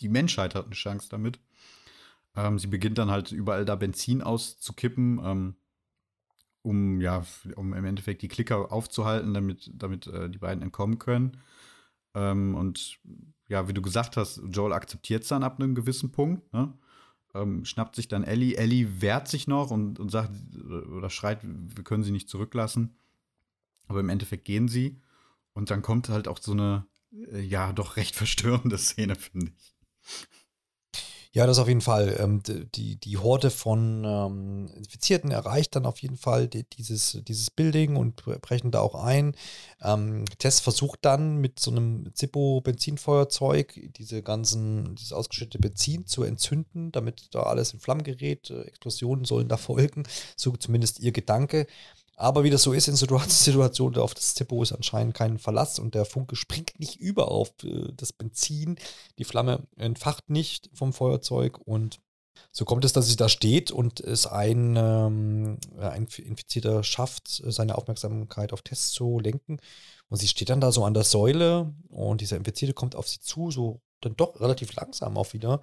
die 0.00 0.08
Menschheit 0.08 0.54
hat 0.54 0.66
eine 0.66 0.74
Chance 0.74 1.08
damit. 1.10 1.40
Ähm, 2.36 2.58
sie 2.58 2.66
beginnt 2.66 2.98
dann 2.98 3.10
halt 3.10 3.32
überall 3.32 3.64
da 3.64 3.76
Benzin 3.76 4.22
auszukippen, 4.22 5.20
ähm, 5.22 5.56
um 6.62 7.00
ja, 7.00 7.24
um 7.56 7.74
im 7.74 7.84
Endeffekt 7.84 8.22
die 8.22 8.28
Klicker 8.28 8.72
aufzuhalten, 8.72 9.34
damit, 9.34 9.70
damit 9.74 10.06
äh, 10.06 10.30
die 10.30 10.38
beiden 10.38 10.62
entkommen 10.62 10.98
können. 10.98 11.38
Ähm, 12.14 12.54
und 12.54 12.98
ja, 13.48 13.68
wie 13.68 13.74
du 13.74 13.82
gesagt 13.82 14.16
hast, 14.16 14.40
Joel 14.48 14.72
akzeptiert 14.72 15.22
es 15.22 15.28
dann 15.28 15.42
ab 15.42 15.60
einem 15.60 15.74
gewissen 15.74 16.10
Punkt, 16.12 16.52
ne? 16.52 16.72
ähm, 17.34 17.64
schnappt 17.64 17.96
sich 17.96 18.08
dann 18.08 18.24
Ellie. 18.24 18.56
Ellie 18.56 19.00
wehrt 19.00 19.28
sich 19.28 19.46
noch 19.46 19.70
und, 19.70 19.98
und 19.98 20.10
sagt 20.10 20.30
oder 20.64 21.10
schreit, 21.10 21.40
wir 21.42 21.84
können 21.84 22.04
sie 22.04 22.12
nicht 22.12 22.28
zurücklassen. 22.28 22.96
Aber 23.88 24.00
im 24.00 24.08
Endeffekt 24.08 24.44
gehen 24.44 24.68
sie. 24.68 25.00
Und 25.52 25.70
dann 25.70 25.82
kommt 25.82 26.08
halt 26.08 26.28
auch 26.28 26.38
so 26.38 26.52
eine, 26.52 26.86
äh, 27.32 27.40
ja, 27.40 27.72
doch 27.72 27.96
recht 27.96 28.14
verstörende 28.16 28.78
Szene, 28.78 29.16
finde 29.16 29.52
ich. 29.56 29.74
Ja, 31.34 31.46
das 31.46 31.58
auf 31.58 31.66
jeden 31.68 31.80
Fall. 31.80 32.14
Ähm, 32.20 32.42
die, 32.74 32.96
die 32.96 33.16
Horde 33.16 33.48
von 33.48 34.04
ähm, 34.04 34.70
Infizierten 34.76 35.30
erreicht 35.30 35.74
dann 35.74 35.86
auf 35.86 36.02
jeden 36.02 36.18
Fall 36.18 36.46
die, 36.46 36.64
dieses, 36.64 37.22
dieses 37.26 37.50
Building 37.50 37.96
und 37.96 38.22
brechen 38.42 38.70
da 38.70 38.80
auch 38.80 38.94
ein. 38.94 39.34
Ähm, 39.80 40.26
Tess 40.38 40.60
versucht 40.60 40.98
dann 41.06 41.38
mit 41.38 41.58
so 41.58 41.70
einem 41.70 42.14
Zippo-Benzinfeuerzeug 42.14 43.80
diese 43.96 44.22
ganzen, 44.22 44.94
dieses 44.94 45.14
ausgeschüttete 45.14 45.58
Benzin 45.58 46.06
zu 46.06 46.22
entzünden, 46.22 46.92
damit 46.92 47.28
da 47.34 47.44
alles 47.44 47.72
in 47.72 47.80
Flammen 47.80 48.04
gerät. 48.04 48.50
Äh, 48.50 48.64
Explosionen 48.64 49.24
sollen 49.24 49.48
da 49.48 49.56
folgen. 49.56 50.02
So 50.36 50.54
zumindest 50.58 51.00
ihr 51.00 51.12
Gedanke. 51.12 51.66
Aber 52.16 52.44
wie 52.44 52.50
das 52.50 52.62
so 52.62 52.72
ist 52.72 52.88
in 52.88 52.96
Situationen, 52.96 53.98
auf 53.98 54.14
das 54.14 54.34
Zippo 54.34 54.62
ist 54.62 54.72
anscheinend 54.72 55.14
kein 55.14 55.38
Verlass 55.38 55.78
und 55.78 55.94
der 55.94 56.04
Funke 56.04 56.36
springt 56.36 56.78
nicht 56.78 56.96
über 56.96 57.28
auf 57.28 57.52
äh, 57.64 57.92
das 57.96 58.12
Benzin. 58.12 58.76
Die 59.18 59.24
Flamme 59.24 59.66
entfacht 59.76 60.30
nicht 60.30 60.70
vom 60.74 60.92
Feuerzeug 60.92 61.58
und 61.58 62.00
so 62.50 62.64
kommt 62.64 62.84
es, 62.84 62.92
dass 62.92 63.08
sie 63.08 63.16
da 63.16 63.28
steht 63.28 63.70
und 63.70 64.00
es 64.00 64.26
ein, 64.26 64.76
ähm, 64.76 65.58
ein 65.78 66.06
Infizierter 66.16 66.82
schafft, 66.82 67.28
seine 67.28 67.76
Aufmerksamkeit 67.76 68.52
auf 68.52 68.62
Tests 68.62 68.92
zu 68.92 69.18
lenken. 69.20 69.58
Und 70.08 70.18
sie 70.18 70.28
steht 70.28 70.50
dann 70.50 70.60
da 70.60 70.72
so 70.72 70.84
an 70.84 70.94
der 70.94 71.04
Säule 71.04 71.72
und 71.88 72.20
dieser 72.20 72.36
Infizierte 72.36 72.74
kommt 72.74 72.94
auf 72.94 73.08
sie 73.08 73.20
zu, 73.20 73.50
so 73.50 73.80
dann 74.00 74.16
doch 74.16 74.40
relativ 74.40 74.74
langsam 74.74 75.16
auch 75.16 75.32
wieder 75.32 75.62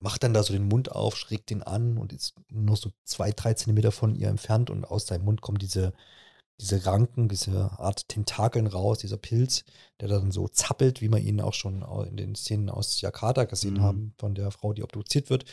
macht 0.00 0.22
dann 0.22 0.34
da 0.34 0.42
so 0.42 0.52
den 0.52 0.68
Mund 0.68 0.92
auf, 0.92 1.16
schrägt 1.16 1.50
den 1.50 1.62
an 1.62 1.98
und 1.98 2.12
ist 2.12 2.34
nur 2.50 2.76
so 2.76 2.90
zwei, 3.04 3.32
drei 3.32 3.54
Zentimeter 3.54 3.92
von 3.92 4.14
ihr 4.14 4.28
entfernt 4.28 4.70
und 4.70 4.84
aus 4.84 5.06
seinem 5.06 5.24
Mund 5.24 5.40
kommen 5.40 5.58
diese, 5.58 5.92
diese 6.60 6.84
Ranken, 6.86 7.28
diese 7.28 7.72
Art 7.78 8.08
Tentakeln 8.08 8.66
raus, 8.66 8.98
dieser 8.98 9.16
Pilz, 9.16 9.64
der 10.00 10.08
dann 10.08 10.30
so 10.30 10.48
zappelt, 10.48 11.00
wie 11.00 11.08
wir 11.08 11.18
ihn 11.18 11.40
auch 11.40 11.54
schon 11.54 11.82
in 12.06 12.16
den 12.16 12.34
Szenen 12.34 12.70
aus 12.70 13.00
Jakarta 13.00 13.44
gesehen 13.44 13.74
mhm. 13.74 13.82
haben, 13.82 14.14
von 14.18 14.34
der 14.34 14.50
Frau, 14.50 14.72
die 14.72 14.82
obduziert 14.82 15.30
wird. 15.30 15.44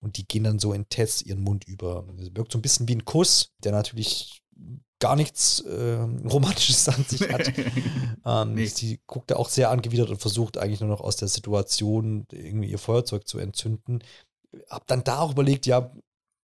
Und 0.00 0.18
die 0.18 0.28
gehen 0.28 0.44
dann 0.44 0.58
so 0.58 0.72
in 0.72 0.88
Tess 0.88 1.22
ihren 1.22 1.42
Mund 1.42 1.64
über. 1.64 2.06
Das 2.16 2.34
wirkt 2.34 2.52
so 2.52 2.58
ein 2.58 2.62
bisschen 2.62 2.86
wie 2.86 2.94
ein 2.94 3.04
Kuss, 3.04 3.54
der 3.64 3.72
natürlich 3.72 4.42
gar 4.98 5.16
nichts 5.16 5.60
äh, 5.60 6.06
Romantisches 6.28 6.88
an 6.88 7.04
sich 7.04 7.28
hat. 7.28 7.52
ähm, 8.24 8.54
nee. 8.54 8.66
Sie 8.66 9.00
guckt 9.06 9.30
da 9.30 9.36
auch 9.36 9.48
sehr 9.48 9.70
angewidert 9.70 10.10
und 10.10 10.20
versucht 10.20 10.58
eigentlich 10.58 10.80
nur 10.80 10.88
noch 10.88 11.00
aus 11.00 11.16
der 11.16 11.28
Situation 11.28 12.26
irgendwie 12.32 12.70
ihr 12.70 12.78
Feuerzeug 12.78 13.26
zu 13.28 13.38
entzünden. 13.38 14.02
Hab 14.70 14.86
dann 14.86 15.04
da 15.04 15.20
auch 15.20 15.32
überlegt, 15.32 15.66
ja, 15.66 15.92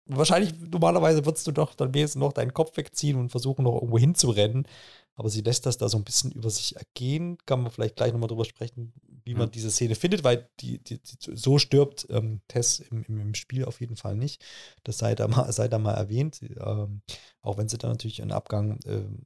wahrscheinlich 0.05 0.53
normalerweise 0.59 1.25
würdest 1.25 1.45
du 1.47 1.51
doch 1.51 1.75
dann 1.75 1.93
wenigstens 1.93 2.19
noch 2.19 2.33
deinen 2.33 2.53
Kopf 2.53 2.75
wegziehen 2.77 3.17
und 3.17 3.29
versuchen 3.29 3.63
noch 3.63 3.75
irgendwo 3.75 3.99
hinzurennen. 3.99 4.67
Aber 5.15 5.29
sie 5.29 5.41
lässt 5.41 5.65
das 5.65 5.77
da 5.77 5.89
so 5.89 5.97
ein 5.97 6.05
bisschen 6.05 6.31
über 6.31 6.49
sich 6.49 6.75
ergehen. 6.75 7.37
Kann 7.45 7.61
man 7.61 7.71
vielleicht 7.71 7.97
gleich 7.97 8.13
nochmal 8.13 8.29
drüber 8.29 8.45
sprechen, 8.45 8.93
wie 9.23 9.35
man 9.35 9.51
diese 9.51 9.71
Szene 9.71 9.95
findet, 9.95 10.23
weil 10.23 10.49
die, 10.59 10.79
die, 10.79 10.99
die 10.99 11.35
so 11.35 11.57
stirbt 11.57 12.07
ähm, 12.09 12.41
Tess 12.47 12.79
im, 12.79 13.03
im, 13.07 13.33
Spiel 13.33 13.65
auf 13.65 13.81
jeden 13.81 13.95
Fall 13.95 14.15
nicht. 14.15 14.43
Das 14.83 14.97
sei 14.97 15.15
da 15.15 15.27
mal, 15.27 15.51
sei 15.51 15.67
da 15.67 15.79
mal 15.79 15.93
erwähnt. 15.93 16.41
Ähm, 16.41 17.01
auch 17.41 17.57
wenn 17.57 17.69
sie 17.69 17.77
dann 17.77 17.91
natürlich 17.91 18.21
einen 18.21 18.31
Abgang 18.31 18.79
ähm, 18.85 19.25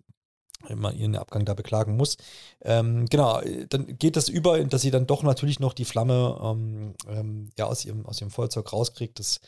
immer 0.70 0.94
ihren 0.94 1.16
Abgang 1.16 1.46
da 1.46 1.54
beklagen 1.54 1.98
muss. 1.98 2.18
Ähm, 2.62 3.06
genau, 3.08 3.42
dann 3.70 3.98
geht 3.98 4.16
das 4.16 4.30
über, 4.30 4.64
dass 4.64 4.82
sie 4.82 4.92
dann 4.92 5.08
doch 5.08 5.24
natürlich 5.24 5.60
noch 5.60 5.74
die 5.74 5.86
Flamme 5.86 6.40
ähm, 6.42 6.94
ähm, 7.08 7.50
ja, 7.58 7.66
aus, 7.66 7.84
ihrem, 7.86 8.06
aus 8.06 8.22
ihrem 8.22 8.32
Feuerzeug 8.32 8.72
rauskriegt. 8.72 9.20
Das 9.20 9.40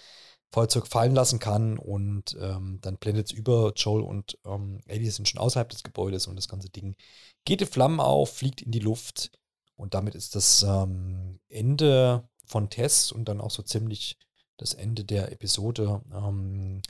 Feuerzeug 0.51 0.87
fallen 0.87 1.13
lassen 1.13 1.39
kann 1.39 1.77
und 1.77 2.37
ähm, 2.39 2.79
dann 2.81 2.97
blendet 2.97 3.27
es 3.27 3.31
über. 3.33 3.73
Joel 3.75 4.03
und 4.03 4.37
ähm, 4.45 4.79
Eddie 4.87 5.09
sind 5.09 5.27
schon 5.27 5.41
außerhalb 5.41 5.69
des 5.69 5.83
Gebäudes 5.83 6.27
und 6.27 6.37
das 6.37 6.47
ganze 6.47 6.69
Ding 6.69 6.95
geht 7.43 7.61
in 7.61 7.67
Flammen 7.67 7.99
auf, 7.99 8.37
fliegt 8.37 8.61
in 8.61 8.71
die 8.71 8.79
Luft 8.79 9.31
Und 9.76 9.93
damit 9.93 10.15
ist 10.15 10.36
das 10.36 10.63
ähm, 10.63 11.39
Ende 11.49 12.28
von 12.45 12.69
Tess 12.69 13.11
und 13.11 13.26
dann 13.26 13.41
auch 13.41 13.51
so 13.51 13.63
ziemlich 13.63 14.17
das 14.57 14.73
Ende 14.73 15.03
der 15.03 15.32
Episode 15.32 16.01
ähm, 16.13 16.82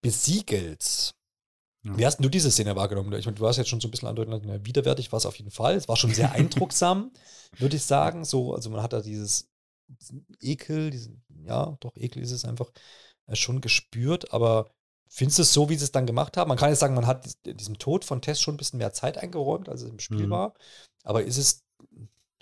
besiegelt. 0.00 1.14
Ja. 1.82 1.98
Wie 1.98 2.06
hast 2.06 2.18
du 2.18 2.28
diese 2.28 2.50
Szene 2.50 2.76
wahrgenommen? 2.76 3.12
Ich 3.14 3.26
meine, 3.26 3.36
du 3.36 3.46
hast 3.46 3.56
jetzt 3.56 3.68
schon 3.68 3.80
so 3.80 3.88
ein 3.88 3.90
bisschen 3.90 4.08
andeutet, 4.08 4.44
widerwärtig 4.64 5.12
war 5.12 5.18
es 5.18 5.26
auf 5.26 5.36
jeden 5.36 5.50
Fall. 5.50 5.74
Es 5.74 5.88
war 5.88 5.96
schon 5.96 6.14
sehr 6.14 6.32
eindrucksam, 6.32 7.10
würde 7.58 7.76
ich 7.76 7.84
sagen. 7.84 8.24
So, 8.24 8.54
also 8.54 8.70
man 8.70 8.82
hat 8.82 8.92
da 8.92 9.00
dieses 9.00 9.50
Ekel, 10.40 10.90
diesen, 10.90 11.22
ja, 11.44 11.76
doch, 11.80 11.96
Ekel 11.96 12.22
ist 12.22 12.30
es 12.30 12.44
einfach 12.44 12.70
äh, 13.26 13.36
schon 13.36 13.60
gespürt, 13.60 14.32
aber 14.32 14.70
findest 15.08 15.38
du 15.38 15.42
es 15.42 15.52
so, 15.52 15.68
wie 15.68 15.76
sie 15.76 15.84
es 15.84 15.92
dann 15.92 16.06
gemacht 16.06 16.36
haben? 16.36 16.48
Man 16.48 16.58
kann 16.58 16.70
jetzt 16.70 16.80
sagen, 16.80 16.94
man 16.94 17.06
hat 17.06 17.28
diesem 17.44 17.78
Tod 17.78 18.04
von 18.04 18.22
Tess 18.22 18.40
schon 18.40 18.54
ein 18.54 18.58
bisschen 18.58 18.78
mehr 18.78 18.92
Zeit 18.92 19.18
eingeräumt, 19.18 19.68
als 19.68 19.82
es 19.82 19.90
im 19.90 20.00
Spiel 20.00 20.26
mhm. 20.26 20.30
war. 20.30 20.54
Aber 21.02 21.22
ist 21.24 21.36
es, 21.36 21.63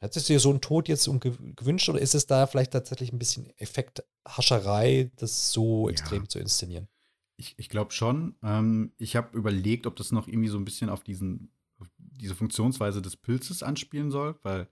hättest 0.02 0.28
du 0.28 0.32
dir 0.34 0.40
so 0.40 0.50
einen 0.50 0.60
Tod 0.60 0.88
jetzt 0.88 1.08
gewünscht 1.56 1.88
oder 1.88 2.00
ist 2.00 2.14
es 2.14 2.26
da 2.26 2.46
vielleicht 2.46 2.72
tatsächlich 2.72 3.12
ein 3.12 3.18
bisschen 3.18 3.50
Effekthascherei, 3.58 5.10
das 5.16 5.52
so 5.52 5.88
ja. 5.88 5.92
extrem 5.92 6.28
zu 6.28 6.38
inszenieren? 6.38 6.88
Ich, 7.36 7.54
ich 7.56 7.68
glaube 7.68 7.92
schon. 7.92 8.34
Ähm, 8.42 8.92
ich 8.98 9.16
habe 9.16 9.36
überlegt, 9.36 9.86
ob 9.86 9.96
das 9.96 10.12
noch 10.12 10.26
irgendwie 10.26 10.48
so 10.48 10.58
ein 10.58 10.64
bisschen 10.64 10.90
auf 10.90 11.04
diesen, 11.04 11.52
auf 11.78 11.88
diese 11.98 12.34
Funktionsweise 12.34 13.00
des 13.00 13.16
Pilzes 13.16 13.62
anspielen 13.62 14.10
soll, 14.10 14.38
weil 14.42 14.68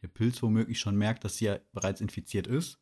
der 0.00 0.08
Pilz 0.08 0.42
womöglich 0.42 0.80
schon 0.80 0.96
merkt, 0.96 1.24
dass 1.24 1.36
sie 1.36 1.46
ja 1.46 1.58
bereits 1.72 2.00
infiziert 2.00 2.46
ist. 2.46 2.78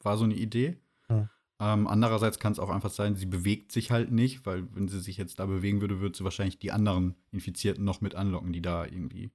War 0.00 0.18
so 0.18 0.24
eine 0.24 0.34
Idee. 0.34 0.78
Hm. 1.06 1.28
Ähm, 1.60 1.86
andererseits 1.86 2.38
kann 2.38 2.52
es 2.52 2.58
auch 2.58 2.70
einfach 2.70 2.90
sein, 2.90 3.16
sie 3.16 3.26
bewegt 3.26 3.72
sich 3.72 3.90
halt 3.90 4.12
nicht, 4.12 4.46
weil 4.46 4.72
wenn 4.74 4.88
sie 4.88 5.00
sich 5.00 5.16
jetzt 5.16 5.38
da 5.38 5.46
bewegen 5.46 5.80
würde, 5.80 6.00
würde 6.00 6.16
sie 6.16 6.24
wahrscheinlich 6.24 6.58
die 6.58 6.70
anderen 6.70 7.16
Infizierten 7.30 7.84
noch 7.84 8.00
mit 8.00 8.14
anlocken, 8.14 8.52
die 8.52 8.62
da 8.62 8.84
irgendwie 8.84 9.30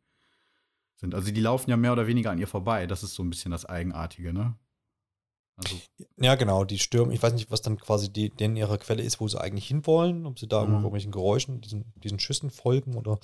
sind. 1.03 1.13
Also 1.13 1.31
die 1.31 1.41
laufen 1.41 1.69
ja 1.69 1.77
mehr 1.77 1.91
oder 1.91 2.07
weniger 2.07 2.31
an 2.31 2.39
ihr 2.39 2.47
vorbei. 2.47 2.87
Das 2.87 3.03
ist 3.03 3.13
so 3.13 3.23
ein 3.23 3.29
bisschen 3.29 3.51
das 3.51 3.65
Eigenartige, 3.65 4.33
ne? 4.33 4.55
Also 5.57 5.79
ja, 6.17 6.33
genau, 6.35 6.63
die 6.63 6.79
stürmen. 6.79 7.13
Ich 7.13 7.21
weiß 7.21 7.33
nicht, 7.33 7.51
was 7.51 7.61
dann 7.61 7.77
quasi 7.77 8.11
die, 8.11 8.29
denn 8.31 8.55
ihre 8.55 8.79
Quelle 8.79 9.03
ist, 9.03 9.19
wo 9.19 9.27
sie 9.27 9.39
eigentlich 9.39 9.67
hinwollen, 9.67 10.25
ob 10.25 10.39
sie 10.39 10.47
da 10.47 10.65
mhm. 10.65 10.75
irgendwelchen 10.75 11.11
Geräuschen, 11.11 11.61
diesen, 11.61 11.93
diesen 11.97 12.19
Schüssen 12.19 12.49
folgen 12.49 12.95
oder 12.95 13.19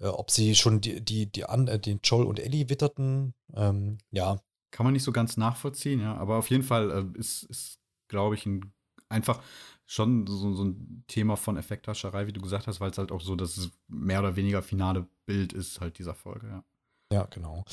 äh, 0.00 0.06
ob 0.06 0.30
sie 0.30 0.54
schon 0.54 0.80
die, 0.82 1.00
die, 1.00 1.32
die 1.32 1.44
an, 1.44 1.66
äh, 1.68 1.78
den 1.78 2.00
Joel 2.02 2.26
und 2.26 2.40
Ellie 2.40 2.68
witterten. 2.68 3.32
Ähm, 3.54 3.98
ja. 4.10 4.38
Kann 4.70 4.84
man 4.84 4.92
nicht 4.92 5.04
so 5.04 5.12
ganz 5.12 5.36
nachvollziehen, 5.36 6.00
ja. 6.00 6.14
Aber 6.16 6.36
auf 6.36 6.50
jeden 6.50 6.64
Fall 6.64 6.90
äh, 6.90 7.18
ist, 7.18 7.44
ist 7.44 7.78
glaube 8.08 8.34
ich, 8.34 8.44
ein, 8.44 8.72
einfach 9.08 9.42
schon 9.86 10.26
so, 10.26 10.52
so 10.52 10.64
ein 10.64 11.04
Thema 11.06 11.36
von 11.36 11.56
Effekthascherei, 11.56 12.26
wie 12.26 12.32
du 12.32 12.40
gesagt 12.40 12.66
hast, 12.66 12.80
weil 12.80 12.90
es 12.90 12.98
halt 12.98 13.12
auch 13.12 13.22
so 13.22 13.34
das 13.34 13.70
mehr 13.88 14.20
oder 14.20 14.36
weniger 14.36 14.62
finale 14.62 15.08
Bild 15.24 15.52
ist 15.52 15.80
halt 15.80 15.98
dieser 15.98 16.14
Folge, 16.14 16.48
ja. 16.48 16.64
Ja, 17.12 17.24
genau. 17.24 17.64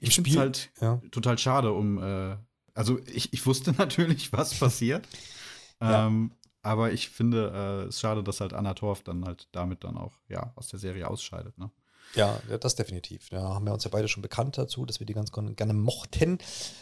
Ich 0.00 0.14
finde 0.14 0.30
es 0.30 0.36
halt 0.36 0.70
ja. 0.80 1.00
total 1.10 1.38
schade, 1.38 1.72
um 1.72 2.02
äh, 2.02 2.36
also 2.74 2.98
ich, 3.06 3.32
ich 3.32 3.44
wusste 3.44 3.72
natürlich, 3.78 4.32
was 4.32 4.54
passiert. 4.58 5.06
ja. 5.80 6.06
ähm, 6.06 6.32
aber 6.62 6.92
ich 6.92 7.10
finde 7.10 7.84
äh, 7.84 7.88
es 7.88 8.00
schade, 8.00 8.24
dass 8.24 8.40
halt 8.40 8.52
Anna 8.52 8.74
Torf 8.74 9.04
dann 9.04 9.24
halt 9.24 9.46
damit 9.52 9.84
dann 9.84 9.96
auch 9.96 10.18
ja 10.28 10.52
aus 10.56 10.66
der 10.68 10.80
Serie 10.80 11.08
ausscheidet. 11.08 11.56
Ne? 11.58 11.70
Ja, 12.14 12.40
das 12.60 12.74
definitiv. 12.74 13.28
Da 13.30 13.42
haben 13.42 13.66
wir 13.66 13.74
uns 13.74 13.84
ja 13.84 13.90
beide 13.90 14.08
schon 14.08 14.22
bekannt 14.22 14.56
dazu, 14.56 14.86
dass 14.86 15.00
wir 15.00 15.06
die 15.06 15.12
ganz 15.12 15.30
gerne 15.32 15.74
mochten, 15.74 16.38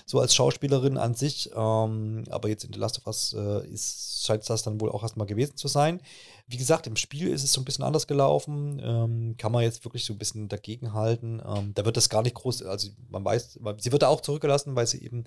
so 0.07 0.21
als 0.21 0.35
Schauspielerin 0.35 0.97
an 0.97 1.15
sich. 1.15 1.51
Ähm, 1.55 2.25
aber 2.31 2.49
jetzt 2.49 2.65
in 2.65 2.73
The 2.73 2.79
Last 2.79 2.99
of 2.99 3.07
Us 3.07 3.35
äh, 3.37 3.67
ist, 3.67 4.25
scheint 4.25 4.49
das 4.49 4.63
dann 4.63 4.81
wohl 4.81 4.91
auch 4.91 5.03
erstmal 5.03 5.27
gewesen 5.27 5.57
zu 5.57 5.67
sein. 5.67 6.01
Wie 6.47 6.57
gesagt, 6.57 6.87
im 6.87 6.97
Spiel 6.97 7.29
ist 7.29 7.43
es 7.43 7.53
so 7.53 7.61
ein 7.61 7.65
bisschen 7.65 7.85
anders 7.85 8.07
gelaufen. 8.07 8.81
Ähm, 8.85 9.35
kann 9.37 9.51
man 9.51 9.63
jetzt 9.63 9.85
wirklich 9.85 10.05
so 10.05 10.13
ein 10.13 10.19
bisschen 10.19 10.49
dagegen 10.49 10.93
halten. 10.93 11.43
Ähm, 11.45 11.73
da 11.75 11.85
wird 11.85 11.97
das 11.97 12.09
gar 12.09 12.23
nicht 12.23 12.35
groß, 12.37 12.63
also 12.63 12.91
man 13.11 13.25
weiß, 13.25 13.59
sie 13.79 13.93
wird 13.93 14.03
da 14.03 14.09
auch 14.09 14.21
zurückgelassen, 14.21 14.77
weil 14.77 14.87
sie 14.87 15.03
eben 15.03 15.25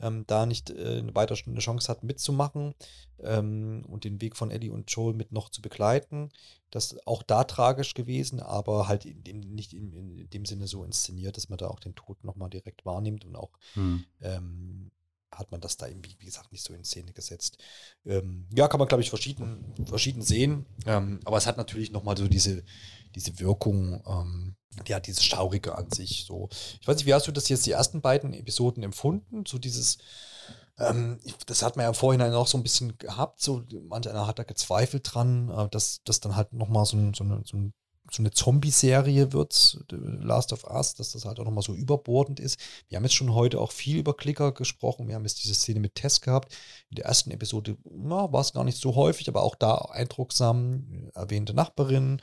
ähm, 0.00 0.24
da 0.26 0.46
nicht 0.46 0.70
äh, 0.70 1.02
weiter 1.14 1.36
eine 1.46 1.58
Chance 1.58 1.88
hat 1.88 2.02
mitzumachen 2.02 2.74
ähm, 3.20 3.84
und 3.88 4.04
den 4.04 4.20
Weg 4.20 4.36
von 4.36 4.50
Ellie 4.50 4.72
und 4.72 4.90
Joel 4.90 5.14
mit 5.14 5.32
noch 5.32 5.50
zu 5.50 5.62
begleiten. 5.62 6.30
Das 6.70 6.92
ist 6.92 7.06
auch 7.06 7.22
da 7.22 7.44
tragisch 7.44 7.94
gewesen, 7.94 8.40
aber 8.40 8.88
halt 8.88 9.04
in 9.04 9.22
dem, 9.24 9.40
nicht 9.40 9.72
in, 9.72 9.92
in, 9.92 10.30
dem 10.30 10.44
Sinne 10.44 10.66
so 10.66 10.84
inszeniert, 10.84 11.36
dass 11.36 11.48
man 11.48 11.58
da 11.58 11.68
auch 11.68 11.80
den 11.80 11.94
Tod 11.94 12.22
nochmal 12.24 12.50
direkt 12.50 12.84
wahrnimmt 12.84 13.24
und 13.24 13.36
auch 13.36 13.52
hm. 13.74 14.04
ähm, 14.20 14.90
hat 15.32 15.50
man 15.50 15.60
das 15.60 15.76
da 15.76 15.86
irgendwie, 15.86 16.16
wie 16.18 16.26
gesagt, 16.26 16.52
nicht 16.52 16.64
so 16.64 16.72
in 16.72 16.84
Szene 16.84 17.12
gesetzt. 17.12 17.58
Ähm, 18.04 18.46
ja, 18.54 18.68
kann 18.68 18.78
man, 18.78 18.88
glaube 18.88 19.02
ich, 19.02 19.10
verschieden, 19.10 19.74
verschieden 19.86 20.22
sehen. 20.22 20.66
Ähm, 20.86 21.20
aber 21.24 21.36
es 21.36 21.46
hat 21.46 21.56
natürlich 21.56 21.92
nochmal 21.92 22.16
so 22.16 22.26
diese, 22.28 22.64
diese 23.14 23.38
Wirkung, 23.38 24.02
ähm, 24.06 24.56
ja, 24.86 25.00
dieses 25.00 25.24
Schaurige 25.24 25.76
an 25.76 25.90
sich. 25.90 26.24
So. 26.26 26.48
Ich 26.80 26.86
weiß 26.86 26.96
nicht, 26.96 27.06
wie 27.06 27.14
hast 27.14 27.26
du 27.26 27.32
das 27.32 27.48
jetzt 27.48 27.66
die 27.66 27.72
ersten 27.72 28.00
beiden 28.00 28.34
Episoden 28.34 28.82
empfunden? 28.82 29.44
So 29.46 29.58
dieses, 29.58 29.98
ähm, 30.78 31.18
das 31.46 31.62
hat 31.62 31.76
man 31.76 31.84
ja 31.84 31.88
im 31.88 31.94
Vorhinein 31.94 32.34
auch 32.34 32.46
so 32.46 32.58
ein 32.58 32.62
bisschen 32.62 32.98
gehabt. 32.98 33.40
So, 33.40 33.62
manch 33.88 34.08
einer 34.08 34.26
hat 34.26 34.38
da 34.38 34.42
gezweifelt 34.42 35.08
dran, 35.12 35.50
äh, 35.50 35.68
dass 35.68 36.02
das 36.04 36.20
dann 36.20 36.36
halt 36.36 36.52
nochmal 36.52 36.84
so, 36.84 36.98
so, 37.14 37.24
eine, 37.24 37.42
so, 37.44 37.58
so 38.10 38.22
eine 38.22 38.30
Zombie-Serie 38.30 39.32
wird, 39.32 39.84
Last 39.90 40.52
of 40.52 40.64
Us, 40.64 40.94
dass 40.94 41.12
das 41.12 41.24
halt 41.24 41.40
auch 41.40 41.44
nochmal 41.44 41.64
so 41.64 41.74
überbordend 41.74 42.40
ist. 42.40 42.60
Wir 42.88 42.96
haben 42.96 43.04
jetzt 43.04 43.14
schon 43.14 43.34
heute 43.34 43.60
auch 43.60 43.72
viel 43.72 43.96
über 43.96 44.14
Klicker 44.14 44.52
gesprochen. 44.52 45.08
Wir 45.08 45.14
haben 45.14 45.24
jetzt 45.24 45.42
diese 45.42 45.54
Szene 45.54 45.80
mit 45.80 45.94
Tess 45.94 46.20
gehabt. 46.20 46.54
In 46.90 46.96
der 46.96 47.06
ersten 47.06 47.30
Episode 47.30 47.78
war 47.84 48.40
es 48.40 48.52
gar 48.52 48.64
nicht 48.64 48.78
so 48.78 48.94
häufig, 48.94 49.28
aber 49.28 49.42
auch 49.42 49.54
da 49.54 49.76
eindrucksam 49.76 51.10
erwähnte 51.14 51.54
Nachbarin 51.54 52.20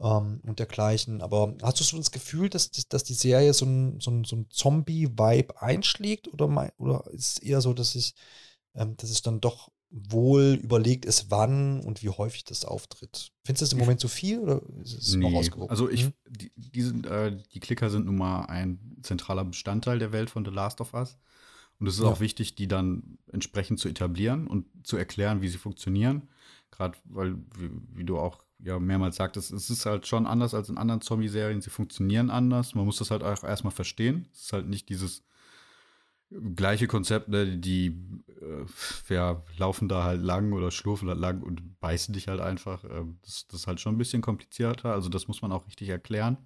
ähm, 0.00 0.40
und 0.42 0.58
dergleichen. 0.58 1.22
Aber 1.22 1.54
hast 1.62 1.80
du 1.80 1.84
so 1.84 1.96
das 1.96 2.10
Gefühl, 2.10 2.48
dass, 2.48 2.70
dass 2.70 3.04
die 3.04 3.14
Serie 3.14 3.52
so 3.52 3.66
ein, 3.66 4.00
so 4.00 4.10
ein, 4.10 4.24
so 4.24 4.36
ein 4.36 4.46
Zombie-Vibe 4.50 5.60
einschlägt 5.60 6.28
oder, 6.28 6.72
oder 6.78 7.04
ist 7.12 7.38
es 7.38 7.38
eher 7.38 7.60
so, 7.60 7.74
dass, 7.74 7.94
ich, 7.94 8.14
ähm, 8.74 8.96
dass 8.96 9.10
es 9.10 9.22
dann 9.22 9.40
doch 9.40 9.70
wohl 9.90 10.58
überlegt 10.62 11.04
ist, 11.04 11.30
wann 11.30 11.80
und 11.80 12.02
wie 12.02 12.10
häufig 12.10 12.44
das 12.44 12.64
auftritt. 12.64 13.32
Findest 13.44 13.62
du 13.62 13.64
das 13.64 13.72
im 13.72 13.78
Moment 13.80 14.00
zu 14.00 14.06
viel 14.06 14.38
oder 14.38 14.62
ist 14.82 14.94
es 14.94 15.14
nee. 15.14 15.28
noch 15.28 15.38
ausgewogen? 15.38 15.68
Also 15.68 15.90
ich, 15.90 16.04
hm? 16.04 16.12
die, 16.28 16.52
die, 16.54 16.82
sind, 16.82 17.06
äh, 17.06 17.36
die 17.52 17.60
Klicker 17.60 17.90
sind 17.90 18.06
nun 18.06 18.16
mal 18.16 18.44
ein 18.44 18.98
zentraler 19.02 19.44
Bestandteil 19.44 19.98
der 19.98 20.12
Welt 20.12 20.30
von 20.30 20.44
The 20.44 20.52
Last 20.52 20.80
of 20.80 20.94
Us. 20.94 21.18
Und 21.80 21.86
es 21.86 21.94
ist 21.94 22.02
ja. 22.02 22.08
auch 22.08 22.20
wichtig, 22.20 22.54
die 22.54 22.68
dann 22.68 23.18
entsprechend 23.32 23.80
zu 23.80 23.88
etablieren 23.88 24.46
und 24.46 24.66
zu 24.84 24.96
erklären, 24.96 25.40
wie 25.42 25.48
sie 25.48 25.58
funktionieren. 25.58 26.28
Gerade 26.70 26.96
weil, 27.04 27.36
wie, 27.56 27.70
wie, 27.94 28.04
du 28.04 28.18
auch 28.18 28.44
ja 28.64 28.78
mehrmals 28.78 29.16
sagtest, 29.16 29.52
es 29.52 29.70
ist 29.70 29.86
halt 29.86 30.06
schon 30.06 30.26
anders 30.26 30.54
als 30.54 30.68
in 30.68 30.78
anderen 30.78 31.00
Zombie-Serien. 31.00 31.60
Sie 31.60 31.70
funktionieren 31.70 32.30
anders. 32.30 32.74
Man 32.74 32.84
muss 32.84 32.98
das 32.98 33.10
halt 33.10 33.22
auch 33.22 33.44
erstmal 33.44 33.72
verstehen. 33.72 34.28
Es 34.32 34.42
ist 34.42 34.52
halt 34.52 34.68
nicht 34.68 34.88
dieses 34.88 35.22
gleiche 36.54 36.86
Konzept, 36.86 37.28
ne? 37.28 37.58
die 37.58 37.88
äh, 38.40 39.12
ja, 39.12 39.42
laufen 39.56 39.88
da 39.88 40.04
halt 40.04 40.22
lang 40.22 40.52
oder 40.52 40.70
schlurfen 40.70 41.08
halt 41.08 41.18
lang 41.18 41.42
und 41.42 41.80
beißen 41.80 42.14
dich 42.14 42.28
halt 42.28 42.40
einfach. 42.40 42.84
Ähm, 42.84 43.18
das, 43.22 43.46
das, 43.48 43.60
ist 43.60 43.66
halt 43.66 43.80
schon 43.80 43.94
ein 43.94 43.98
bisschen 43.98 44.22
komplizierter. 44.22 44.92
Also 44.92 45.08
das 45.08 45.26
muss 45.26 45.42
man 45.42 45.52
auch 45.52 45.66
richtig 45.66 45.88
erklären. 45.88 46.36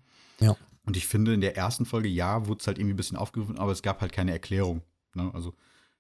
Ja. 0.41 0.57
Und 0.87 0.97
ich 0.97 1.07
finde, 1.07 1.35
in 1.35 1.41
der 1.41 1.57
ersten 1.57 1.85
Folge, 1.85 2.09
ja, 2.09 2.47
wurde 2.47 2.61
es 2.61 2.67
halt 2.67 2.79
irgendwie 2.79 2.95
ein 2.95 2.97
bisschen 2.97 3.17
aufgerufen, 3.17 3.59
aber 3.59 3.73
es 3.73 3.83
gab 3.83 4.01
halt 4.01 4.13
keine 4.13 4.33
Erklärung. 4.33 4.83
Ne? 5.15 5.31
Also 5.35 5.55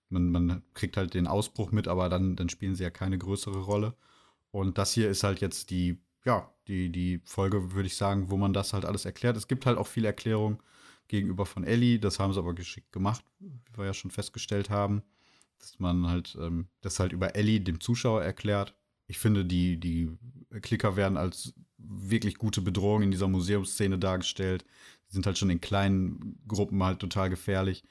man, 0.08 0.30
man 0.30 0.62
kriegt 0.74 0.96
halt 0.96 1.14
den 1.14 1.26
Ausbruch 1.26 1.70
mit, 1.70 1.88
aber 1.88 2.08
dann, 2.08 2.36
dann 2.36 2.48
spielen 2.48 2.74
sie 2.74 2.84
ja 2.84 2.90
keine 2.90 3.18
größere 3.18 3.60
Rolle. 3.60 3.94
Und 4.54 4.78
das 4.78 4.92
hier 4.92 5.10
ist 5.10 5.24
halt 5.24 5.40
jetzt 5.40 5.70
die, 5.70 5.98
ja, 6.24 6.48
die, 6.68 6.88
die 6.88 7.20
Folge, 7.24 7.72
würde 7.72 7.88
ich 7.88 7.96
sagen, 7.96 8.30
wo 8.30 8.36
man 8.36 8.52
das 8.52 8.72
halt 8.72 8.84
alles 8.84 9.04
erklärt. 9.04 9.36
Es 9.36 9.48
gibt 9.48 9.66
halt 9.66 9.76
auch 9.76 9.88
viele 9.88 10.06
Erklärungen 10.06 10.60
gegenüber 11.08 11.44
von 11.44 11.64
Ellie. 11.64 11.98
Das 11.98 12.20
haben 12.20 12.32
sie 12.32 12.38
aber 12.38 12.54
geschickt 12.54 12.92
gemacht, 12.92 13.24
wie 13.40 13.50
wir 13.76 13.86
ja 13.86 13.92
schon 13.92 14.12
festgestellt 14.12 14.70
haben. 14.70 15.02
Dass 15.58 15.80
man 15.80 16.06
halt 16.06 16.38
ähm, 16.40 16.68
das 16.82 17.00
halt 17.00 17.12
über 17.12 17.34
Ellie 17.34 17.62
dem 17.62 17.80
Zuschauer 17.80 18.22
erklärt. 18.22 18.76
Ich 19.08 19.18
finde, 19.18 19.44
die, 19.44 19.80
die 19.80 20.16
Klicker 20.62 20.94
werden 20.94 21.16
als 21.16 21.52
wirklich 21.76 22.38
gute 22.38 22.60
Bedrohung 22.60 23.02
in 23.02 23.10
dieser 23.10 23.26
Museumsszene 23.26 23.98
dargestellt. 23.98 24.64
Die 25.08 25.14
sind 25.14 25.26
halt 25.26 25.36
schon 25.36 25.50
in 25.50 25.60
kleinen 25.60 26.38
Gruppen 26.46 26.80
halt 26.84 27.00
total 27.00 27.28
gefährlich. 27.28 27.82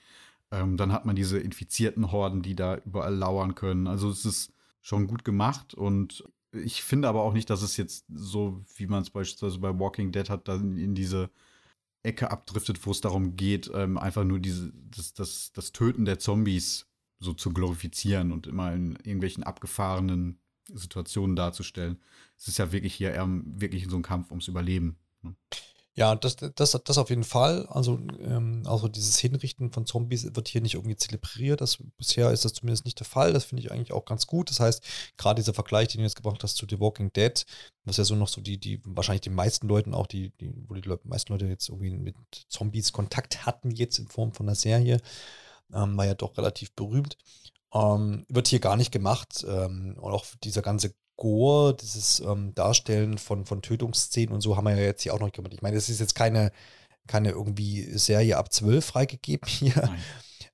Ähm, 0.50 0.78
dann 0.78 0.94
hat 0.94 1.04
man 1.04 1.18
diese 1.18 1.40
infizierten 1.40 2.14
Horden, 2.14 2.42
die 2.42 2.56
da 2.56 2.78
überall 2.86 3.14
lauern 3.14 3.54
können. 3.54 3.86
Also 3.88 4.10
es 4.10 4.24
ist 4.24 4.54
schon 4.82 5.08
gut 5.08 5.26
gemacht 5.26 5.74
und 5.74 6.24
ich 6.54 6.84
finde 6.84 7.08
aber 7.08 7.24
auch 7.24 7.34
nicht, 7.34 7.50
dass 7.50 7.62
es 7.62 7.78
jetzt 7.78 8.06
so, 8.14 8.62
wie 8.76 8.88
man 8.88 9.02
es 9.02 9.10
beispielsweise 9.10 9.60
bei 9.60 9.78
Walking 9.78 10.12
Dead 10.12 10.30
hat, 10.30 10.48
dann 10.48 10.78
in 10.78 10.96
diese 10.96 11.30
Ecke 12.04 12.32
abdriftet, 12.32 12.86
wo 12.86 12.92
es 12.92 13.02
darum 13.02 13.36
geht, 13.36 13.72
ähm, 13.74 13.98
einfach 13.98 14.24
nur 14.24 14.40
diese, 14.40 14.74
das, 14.92 15.14
das, 15.14 15.52
das 15.54 15.72
Töten 15.72 16.06
der 16.06 16.20
Zombies 16.20 16.86
so 17.20 17.34
zu 17.34 17.52
glorifizieren 17.52 18.32
und 18.32 18.48
immer 18.48 18.74
in 18.74 18.98
irgendwelchen 18.98 19.44
abgefahrenen 19.44 20.40
Situationen 20.68 21.36
darzustellen. 21.36 22.00
Es 22.38 22.48
ist 22.48 22.58
ja 22.58 22.72
wirklich 22.72 22.94
hier 22.94 23.12
eher 23.12 23.28
wirklich 23.28 23.88
so 23.90 23.96
ein 23.96 24.02
Kampf 24.02 24.30
ums 24.32 24.48
Überleben. 24.48 24.98
Ne? 25.22 25.36
Ja, 25.96 26.16
das, 26.16 26.38
das, 26.38 26.72
das 26.72 26.98
auf 26.98 27.10
jeden 27.12 27.24
Fall. 27.24 27.68
Also, 27.68 28.00
ähm, 28.20 28.64
also 28.66 28.88
dieses 28.88 29.20
Hinrichten 29.20 29.72
von 29.72 29.86
Zombies 29.86 30.26
wird 30.34 30.48
hier 30.48 30.62
nicht 30.62 30.74
irgendwie 30.74 30.96
zelebriert. 30.96 31.62
Das, 31.62 31.78
bisher 31.98 32.32
ist 32.32 32.46
das 32.46 32.54
zumindest 32.54 32.86
nicht 32.86 33.00
der 33.00 33.06
Fall. 33.06 33.32
Das 33.32 33.44
finde 33.46 33.62
ich 33.62 33.72
eigentlich 33.72 33.94
auch 33.94 34.06
ganz 34.06 34.26
gut. 34.26 34.50
Das 34.50 34.60
heißt, 34.60 34.84
gerade 35.18 35.40
dieser 35.40 35.54
Vergleich, 35.54 35.90
den 35.90 36.00
du 36.00 36.06
jetzt 36.06 36.16
gebracht 36.16 36.42
hast 36.42 36.58
zu 36.58 36.66
The 36.68 36.80
Walking 36.80 37.14
Dead, 37.14 37.46
was 37.86 37.98
ja 37.98 38.06
so 38.06 38.16
noch 38.16 38.28
so 38.28 38.42
die, 38.42 38.58
die, 38.58 38.82
wahrscheinlich 38.84 39.22
die 39.22 39.30
meisten 39.30 39.68
Leuten 39.68 39.94
auch, 39.94 40.08
die, 40.08 40.32
die, 40.40 40.52
wo 40.68 40.74
die 40.74 40.90
meisten 41.04 41.32
Leute 41.32 41.46
jetzt 41.46 41.70
irgendwie 41.70 41.92
mit 41.92 42.16
Zombies 42.50 42.92
Kontakt 42.92 43.46
hatten, 43.46 43.70
jetzt 43.70 44.00
in 44.00 44.08
Form 44.08 44.34
von 44.34 44.48
einer 44.48 44.56
Serie, 44.56 45.00
ähm, 45.72 45.96
war 45.96 46.06
ja 46.08 46.16
doch 46.16 46.36
relativ 46.40 46.72
berühmt. 46.74 47.18
Ähm, 47.72 48.26
wird 48.30 48.48
hier 48.48 48.60
gar 48.60 48.78
nicht 48.78 48.92
gemacht. 48.92 49.46
Ähm, 49.48 49.96
und 50.00 50.12
auch 50.12 50.26
dieser 50.44 50.64
ganze 50.64 50.96
Gore, 51.16 51.76
dieses 51.76 52.20
ähm, 52.20 52.54
Darstellen 52.56 53.18
von, 53.18 53.46
von 53.46 53.62
Tötungsszenen 53.62 54.34
und 54.34 54.42
so 54.42 54.58
haben 54.58 54.66
wir 54.66 54.76
ja 54.76 54.84
jetzt 54.84 55.04
hier 55.04 55.14
auch 55.14 55.20
noch 55.20 55.32
gemacht. 55.32 55.54
Ich 55.54 55.62
meine, 55.62 55.78
es 55.78 55.90
ist 55.90 56.00
jetzt 56.00 56.16
keine, 56.16 56.52
keine 57.08 57.30
irgendwie 57.30 57.84
Serie 57.98 58.38
ab 58.38 58.52
12 58.52 58.84
freigegeben 58.84 59.48
hier. 59.48 59.74
Nein. 59.76 60.00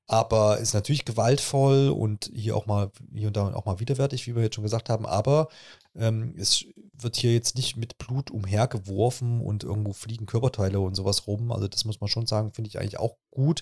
Aber 0.08 0.58
ist 0.58 0.74
natürlich 0.74 1.06
gewaltvoll 1.06 1.90
und 1.90 2.32
hier 2.34 2.56
auch 2.56 2.66
mal, 2.66 2.92
hier 3.14 3.28
und 3.28 3.38
da 3.38 3.54
auch 3.54 3.66
mal 3.66 3.80
widerwärtig, 3.80 4.26
wie 4.26 4.36
wir 4.36 4.42
jetzt 4.42 4.56
schon 4.56 4.64
gesagt 4.64 4.90
haben. 4.90 5.06
Aber 5.06 5.50
ähm, 5.96 6.34
es 6.36 6.66
wird 6.94 7.16
hier 7.16 7.32
jetzt 7.32 7.56
nicht 7.56 7.78
mit 7.78 8.00
Blut 8.00 8.32
umhergeworfen 8.32 9.40
und 9.40 9.64
irgendwo 9.64 9.94
fliegen 9.94 10.26
Körperteile 10.26 10.80
und 10.80 10.96
sowas 10.96 11.28
rum. 11.28 11.52
Also 11.52 11.68
das 11.68 11.86
muss 11.86 12.02
man 12.02 12.10
schon 12.10 12.26
sagen, 12.26 12.52
finde 12.54 12.70
ich 12.70 12.80
eigentlich 12.80 13.00
auch 13.00 13.18
gut 13.30 13.62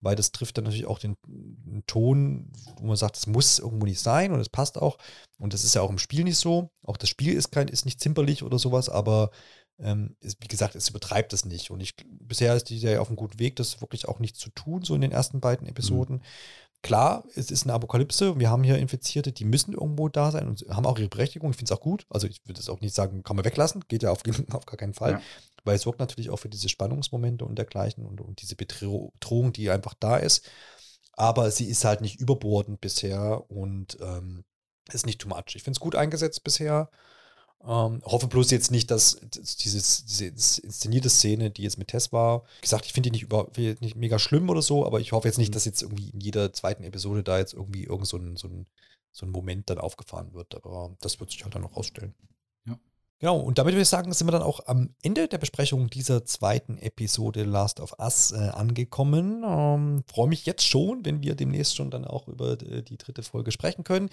weil 0.00 0.16
das 0.16 0.32
trifft 0.32 0.56
dann 0.56 0.64
natürlich 0.64 0.86
auch 0.86 0.98
den, 0.98 1.16
den, 1.26 1.84
Ton, 1.86 2.52
wo 2.76 2.86
man 2.86 2.96
sagt, 2.96 3.16
es 3.16 3.26
muss 3.26 3.58
irgendwo 3.58 3.86
nicht 3.86 4.00
sein 4.00 4.32
und 4.32 4.40
es 4.40 4.48
passt 4.48 4.78
auch. 4.78 4.98
Und 5.38 5.54
das 5.54 5.64
ist 5.64 5.74
ja 5.74 5.82
auch 5.82 5.90
im 5.90 5.98
Spiel 5.98 6.24
nicht 6.24 6.38
so. 6.38 6.70
Auch 6.82 6.96
das 6.96 7.08
Spiel 7.08 7.34
ist 7.34 7.50
kein, 7.50 7.68
ist 7.68 7.84
nicht 7.84 8.00
zimperlich 8.00 8.42
oder 8.42 8.58
sowas, 8.58 8.88
aber 8.88 9.30
ähm, 9.80 10.16
ist, 10.20 10.38
wie 10.40 10.48
gesagt, 10.48 10.74
es 10.74 10.88
übertreibt 10.88 11.32
es 11.32 11.44
nicht. 11.44 11.70
Und 11.70 11.80
ich, 11.80 11.94
bisher 12.06 12.54
ist 12.54 12.64
die 12.64 12.78
ja 12.78 13.00
auf 13.00 13.08
einem 13.08 13.16
guten 13.16 13.38
Weg, 13.38 13.56
das 13.56 13.80
wirklich 13.80 14.08
auch 14.08 14.18
nicht 14.18 14.36
zu 14.36 14.50
tun, 14.50 14.82
so 14.82 14.94
in 14.94 15.00
den 15.00 15.12
ersten 15.12 15.40
beiden 15.40 15.66
Episoden. 15.66 16.16
Mhm. 16.16 16.22
Klar, 16.82 17.24
es 17.34 17.50
ist 17.50 17.64
eine 17.64 17.72
Apokalypse. 17.72 18.38
Wir 18.38 18.50
haben 18.50 18.62
hier 18.62 18.78
Infizierte, 18.78 19.32
die 19.32 19.44
müssen 19.44 19.72
irgendwo 19.72 20.08
da 20.08 20.30
sein 20.30 20.46
und 20.46 20.64
haben 20.70 20.86
auch 20.86 20.98
ihre 20.98 21.08
Berechtigung. 21.08 21.50
Ich 21.50 21.56
finde 21.56 21.72
es 21.72 21.76
auch 21.76 21.82
gut. 21.82 22.06
Also 22.08 22.28
ich 22.28 22.40
würde 22.46 22.60
es 22.60 22.68
auch 22.68 22.80
nicht 22.80 22.94
sagen, 22.94 23.24
kann 23.24 23.34
man 23.34 23.44
weglassen. 23.44 23.82
Geht 23.88 24.04
ja 24.04 24.12
auf, 24.12 24.22
auf 24.52 24.66
gar 24.66 24.76
keinen 24.76 24.94
Fall. 24.94 25.12
Ja 25.12 25.22
weil 25.64 25.76
es 25.76 25.82
sorgt 25.82 26.00
natürlich 26.00 26.30
auch 26.30 26.38
für 26.38 26.48
diese 26.48 26.68
Spannungsmomente 26.68 27.44
und 27.44 27.56
dergleichen 27.56 28.04
und, 28.04 28.20
und 28.20 28.42
diese 28.42 28.56
Bedrohung, 28.56 29.52
die 29.52 29.70
einfach 29.70 29.94
da 29.94 30.16
ist. 30.16 30.48
Aber 31.12 31.50
sie 31.50 31.66
ist 31.66 31.84
halt 31.84 32.00
nicht 32.00 32.20
überbordend 32.20 32.80
bisher 32.80 33.50
und 33.50 33.98
ähm, 34.00 34.44
ist 34.92 35.06
nicht 35.06 35.20
too 35.20 35.28
much. 35.28 35.54
Ich 35.54 35.62
finde 35.62 35.76
es 35.76 35.80
gut 35.80 35.94
eingesetzt 35.94 36.44
bisher. 36.44 36.90
Ähm, 37.64 38.02
hoffe 38.04 38.28
bloß 38.28 38.52
jetzt 38.52 38.70
nicht, 38.70 38.90
dass 38.90 39.18
dieses, 39.58 40.04
diese 40.04 40.26
inszenierte 40.26 41.10
Szene, 41.10 41.50
die 41.50 41.64
jetzt 41.64 41.76
mit 41.76 41.88
Tess 41.88 42.12
war, 42.12 42.44
gesagt, 42.60 42.86
ich 42.86 42.92
finde 42.92 43.10
die 43.10 43.14
nicht, 43.14 43.24
über, 43.24 43.48
nicht 43.56 43.96
mega 43.96 44.18
schlimm 44.20 44.48
oder 44.48 44.62
so, 44.62 44.86
aber 44.86 45.00
ich 45.00 45.10
hoffe 45.10 45.26
jetzt 45.26 45.38
nicht, 45.38 45.50
mhm. 45.50 45.54
dass 45.54 45.64
jetzt 45.64 45.82
irgendwie 45.82 46.10
in 46.10 46.20
jeder 46.20 46.52
zweiten 46.52 46.84
Episode 46.84 47.24
da 47.24 47.38
jetzt 47.38 47.54
irgendwie 47.54 47.84
irgend 47.84 48.06
so 48.06 48.16
ein, 48.16 48.36
so 48.36 48.46
ein, 48.46 48.66
so 49.10 49.26
ein 49.26 49.30
Moment 49.30 49.70
dann 49.70 49.78
aufgefahren 49.78 50.32
wird. 50.34 50.54
Aber 50.54 50.96
das 51.00 51.18
wird 51.18 51.30
sich 51.32 51.42
halt 51.42 51.54
dann 51.54 51.62
noch 51.62 51.76
rausstellen. 51.76 52.14
Genau, 53.20 53.38
und 53.40 53.58
damit 53.58 53.74
würde 53.74 53.82
ich 53.82 53.88
sagen, 53.88 54.12
sind 54.12 54.28
wir 54.28 54.32
dann 54.32 54.42
auch 54.42 54.60
am 54.66 54.94
Ende 55.02 55.26
der 55.26 55.38
Besprechung 55.38 55.90
dieser 55.90 56.24
zweiten 56.24 56.78
Episode 56.78 57.42
Last 57.42 57.80
of 57.80 57.96
Us 57.98 58.30
äh, 58.30 58.36
angekommen. 58.36 59.42
Ähm, 59.44 60.04
Freue 60.06 60.28
mich 60.28 60.46
jetzt 60.46 60.64
schon, 60.64 61.04
wenn 61.04 61.20
wir 61.20 61.34
demnächst 61.34 61.74
schon 61.74 61.90
dann 61.90 62.04
auch 62.04 62.28
über 62.28 62.56
die, 62.56 62.84
die 62.84 62.96
dritte 62.96 63.24
Folge 63.24 63.50
sprechen 63.50 63.82
können, 63.82 64.08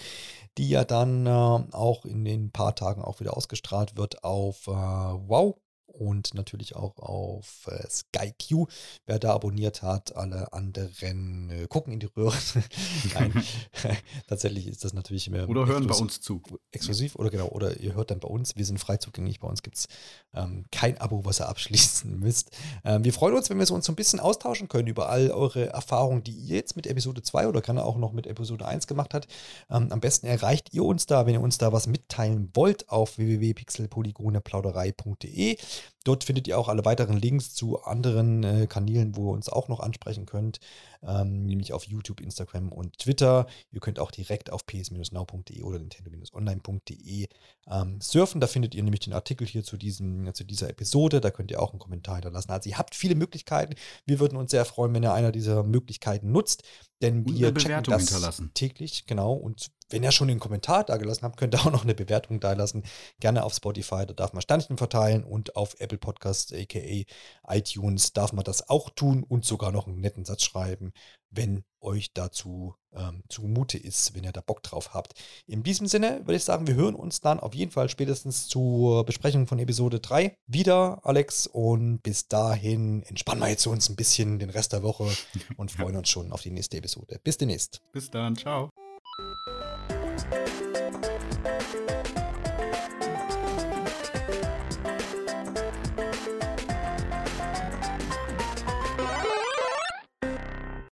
die 0.57 0.69
ja 0.69 0.83
dann 0.85 1.27
äh, 1.27 1.29
auch 1.29 2.05
in 2.05 2.25
den 2.25 2.49
paar 2.49 2.73
Tagen 2.73 3.03
auch 3.03 3.19
wieder 3.19 3.37
ausgestrahlt 3.37 3.95
wird 3.95 4.23
auf 4.23 4.65
äh, 4.65 4.71
Wow 4.71 5.55
und 5.99 6.33
natürlich 6.33 6.75
auch 6.75 6.97
auf 6.97 7.67
äh, 7.67 7.87
SkyQ. 7.89 8.67
Wer 9.05 9.19
da 9.19 9.33
abonniert 9.33 9.81
hat, 9.81 10.15
alle 10.15 10.53
anderen 10.53 11.49
äh, 11.49 11.67
gucken 11.67 11.93
in 11.93 11.99
die 11.99 12.07
Röhre. 12.07 12.37
Nein, 13.13 13.33
tatsächlich 14.27 14.67
ist 14.67 14.83
das 14.83 14.93
natürlich 14.93 15.29
mehr. 15.29 15.49
Oder 15.49 15.65
hören 15.65 15.87
bei 15.87 15.95
uns 15.95 16.21
zu. 16.21 16.41
Exklusiv 16.71 17.15
oder 17.15 17.29
genau, 17.29 17.47
oder 17.49 17.79
ihr 17.79 17.95
hört 17.95 18.11
dann 18.11 18.19
bei 18.19 18.27
uns. 18.27 18.55
Wir 18.55 18.65
sind 18.65 18.79
frei 18.79 18.97
zugänglich. 18.97 19.39
Bei 19.39 19.47
uns 19.47 19.63
gibt 19.63 19.77
es 19.77 19.87
ähm, 20.33 20.65
kein 20.71 20.99
Abo, 20.99 21.25
was 21.25 21.39
ihr 21.39 21.47
abschließen 21.47 22.19
müsst. 22.19 22.51
Ähm, 22.83 23.03
wir 23.03 23.13
freuen 23.13 23.35
uns, 23.35 23.49
wenn 23.49 23.59
wir 23.59 23.65
so 23.65 23.75
uns 23.75 23.85
so 23.85 23.91
ein 23.91 23.95
bisschen 23.95 24.19
austauschen 24.19 24.67
können 24.67 24.87
über 24.87 25.09
all 25.09 25.31
eure 25.31 25.69
Erfahrungen, 25.69 26.23
die 26.23 26.31
ihr 26.31 26.57
jetzt 26.57 26.75
mit 26.75 26.87
Episode 26.87 27.21
2 27.21 27.47
oder 27.47 27.61
gerne 27.61 27.85
auch 27.85 27.97
noch 27.97 28.11
mit 28.11 28.25
Episode 28.27 28.65
1 28.65 28.87
gemacht 28.87 29.13
habt. 29.13 29.27
Ähm, 29.69 29.91
am 29.91 29.99
besten 29.99 30.27
erreicht 30.27 30.73
ihr 30.73 30.83
uns 30.83 31.05
da, 31.05 31.25
wenn 31.25 31.33
ihr 31.33 31.41
uns 31.41 31.57
da 31.57 31.71
was 31.71 31.87
mitteilen 31.87 32.49
wollt, 32.53 32.89
auf 32.89 33.17
www.pixelpolygoneplauderei.de. 33.17 35.57
Dort 36.03 36.23
findet 36.23 36.47
ihr 36.47 36.57
auch 36.57 36.67
alle 36.67 36.85
weiteren 36.85 37.17
Links 37.17 37.53
zu 37.53 37.81
anderen 37.83 38.43
äh, 38.43 38.67
Kanälen, 38.67 39.15
wo 39.15 39.29
ihr 39.29 39.33
uns 39.33 39.49
auch 39.49 39.67
noch 39.67 39.79
ansprechen 39.79 40.25
könnt, 40.25 40.59
ähm, 41.03 41.45
nämlich 41.45 41.73
auf 41.73 41.85
YouTube, 41.85 42.21
Instagram 42.21 42.71
und 42.71 42.99
Twitter. 42.99 43.47
Ihr 43.71 43.79
könnt 43.79 43.99
auch 43.99 44.11
direkt 44.11 44.51
auf 44.51 44.65
ps-now.de 44.65 45.63
oder 45.63 45.79
nintendo-online.de 45.79 47.27
ähm, 47.67 48.01
surfen. 48.01 48.41
Da 48.41 48.47
findet 48.47 48.75
ihr 48.75 48.83
nämlich 48.83 49.01
den 49.01 49.13
Artikel 49.13 49.47
hier 49.47 49.63
zu, 49.63 49.77
diesem, 49.77 50.33
zu 50.33 50.43
dieser 50.43 50.69
Episode. 50.69 51.21
Da 51.21 51.31
könnt 51.31 51.51
ihr 51.51 51.61
auch 51.61 51.71
einen 51.71 51.79
Kommentar 51.79 52.15
hinterlassen. 52.15 52.51
Also 52.51 52.69
ihr 52.69 52.77
habt 52.77 52.95
viele 52.95 53.15
Möglichkeiten. 53.15 53.75
Wir 54.05 54.19
würden 54.19 54.37
uns 54.37 54.51
sehr 54.51 54.65
freuen, 54.65 54.93
wenn 54.93 55.03
ihr 55.03 55.13
einer 55.13 55.31
dieser 55.31 55.63
Möglichkeiten 55.63 56.31
nutzt, 56.31 56.63
denn 57.01 57.23
und 57.23 57.37
wir 57.37 57.53
checken 57.53 57.83
das 57.83 58.41
täglich, 58.53 59.05
genau. 59.05 59.33
Und 59.33 59.71
wenn 59.89 60.03
ihr 60.03 60.11
schon 60.11 60.29
einen 60.29 60.39
Kommentar 60.39 60.83
da 60.83 60.97
gelassen 60.97 61.23
habt, 61.23 61.37
könnt 61.37 61.53
ihr 61.53 61.61
auch 61.61 61.71
noch 61.71 61.83
eine 61.83 61.95
Bewertung 61.95 62.39
da 62.39 62.53
lassen. 62.53 62.83
Gerne 63.19 63.43
auf 63.43 63.53
Spotify, 63.53 64.05
da 64.05 64.13
darf 64.13 64.33
man 64.33 64.41
Sternchen 64.41 64.77
verteilen 64.77 65.23
und 65.23 65.55
auf 65.55 65.75
Apple 65.79 65.97
Podcasts, 65.97 66.53
aka 66.53 67.05
iTunes, 67.47 68.13
darf 68.13 68.33
man 68.33 68.43
das 68.43 68.69
auch 68.69 68.89
tun 68.89 69.23
und 69.23 69.45
sogar 69.45 69.71
noch 69.71 69.87
einen 69.87 69.99
netten 69.99 70.25
Satz 70.25 70.43
schreiben, 70.43 70.93
wenn 71.29 71.63
euch 71.81 72.13
dazu 72.13 72.75
ähm, 72.93 73.23
zumute 73.29 73.77
ist, 73.77 74.15
wenn 74.15 74.23
ihr 74.23 74.31
da 74.31 74.41
Bock 74.41 74.63
drauf 74.63 74.93
habt. 74.93 75.13
In 75.45 75.63
diesem 75.63 75.87
Sinne 75.87 76.21
würde 76.25 76.35
ich 76.35 76.43
sagen, 76.43 76.67
wir 76.67 76.75
hören 76.75 76.95
uns 76.95 77.21
dann 77.21 77.39
auf 77.39 77.53
jeden 77.53 77.71
Fall 77.71 77.89
spätestens 77.89 78.47
zur 78.47 79.05
Besprechung 79.05 79.45
von 79.47 79.59
Episode 79.59 79.99
3 79.99 80.35
wieder, 80.47 80.99
Alex. 81.03 81.47
Und 81.47 81.99
bis 82.01 82.27
dahin 82.27 83.03
entspannen 83.03 83.41
wir 83.41 83.49
jetzt 83.49 83.67
uns 83.67 83.89
ein 83.89 83.95
bisschen 83.95 84.39
den 84.39 84.49
Rest 84.49 84.73
der 84.73 84.83
Woche 84.83 85.09
und 85.57 85.71
freuen 85.71 85.95
uns 85.95 86.09
schon 86.09 86.31
auf 86.31 86.41
die 86.41 86.51
nächste 86.51 86.77
Episode. 86.77 87.19
Bis 87.23 87.37
demnächst. 87.37 87.81
Bis 87.91 88.09
dann, 88.09 88.35
ciao. 88.35 88.71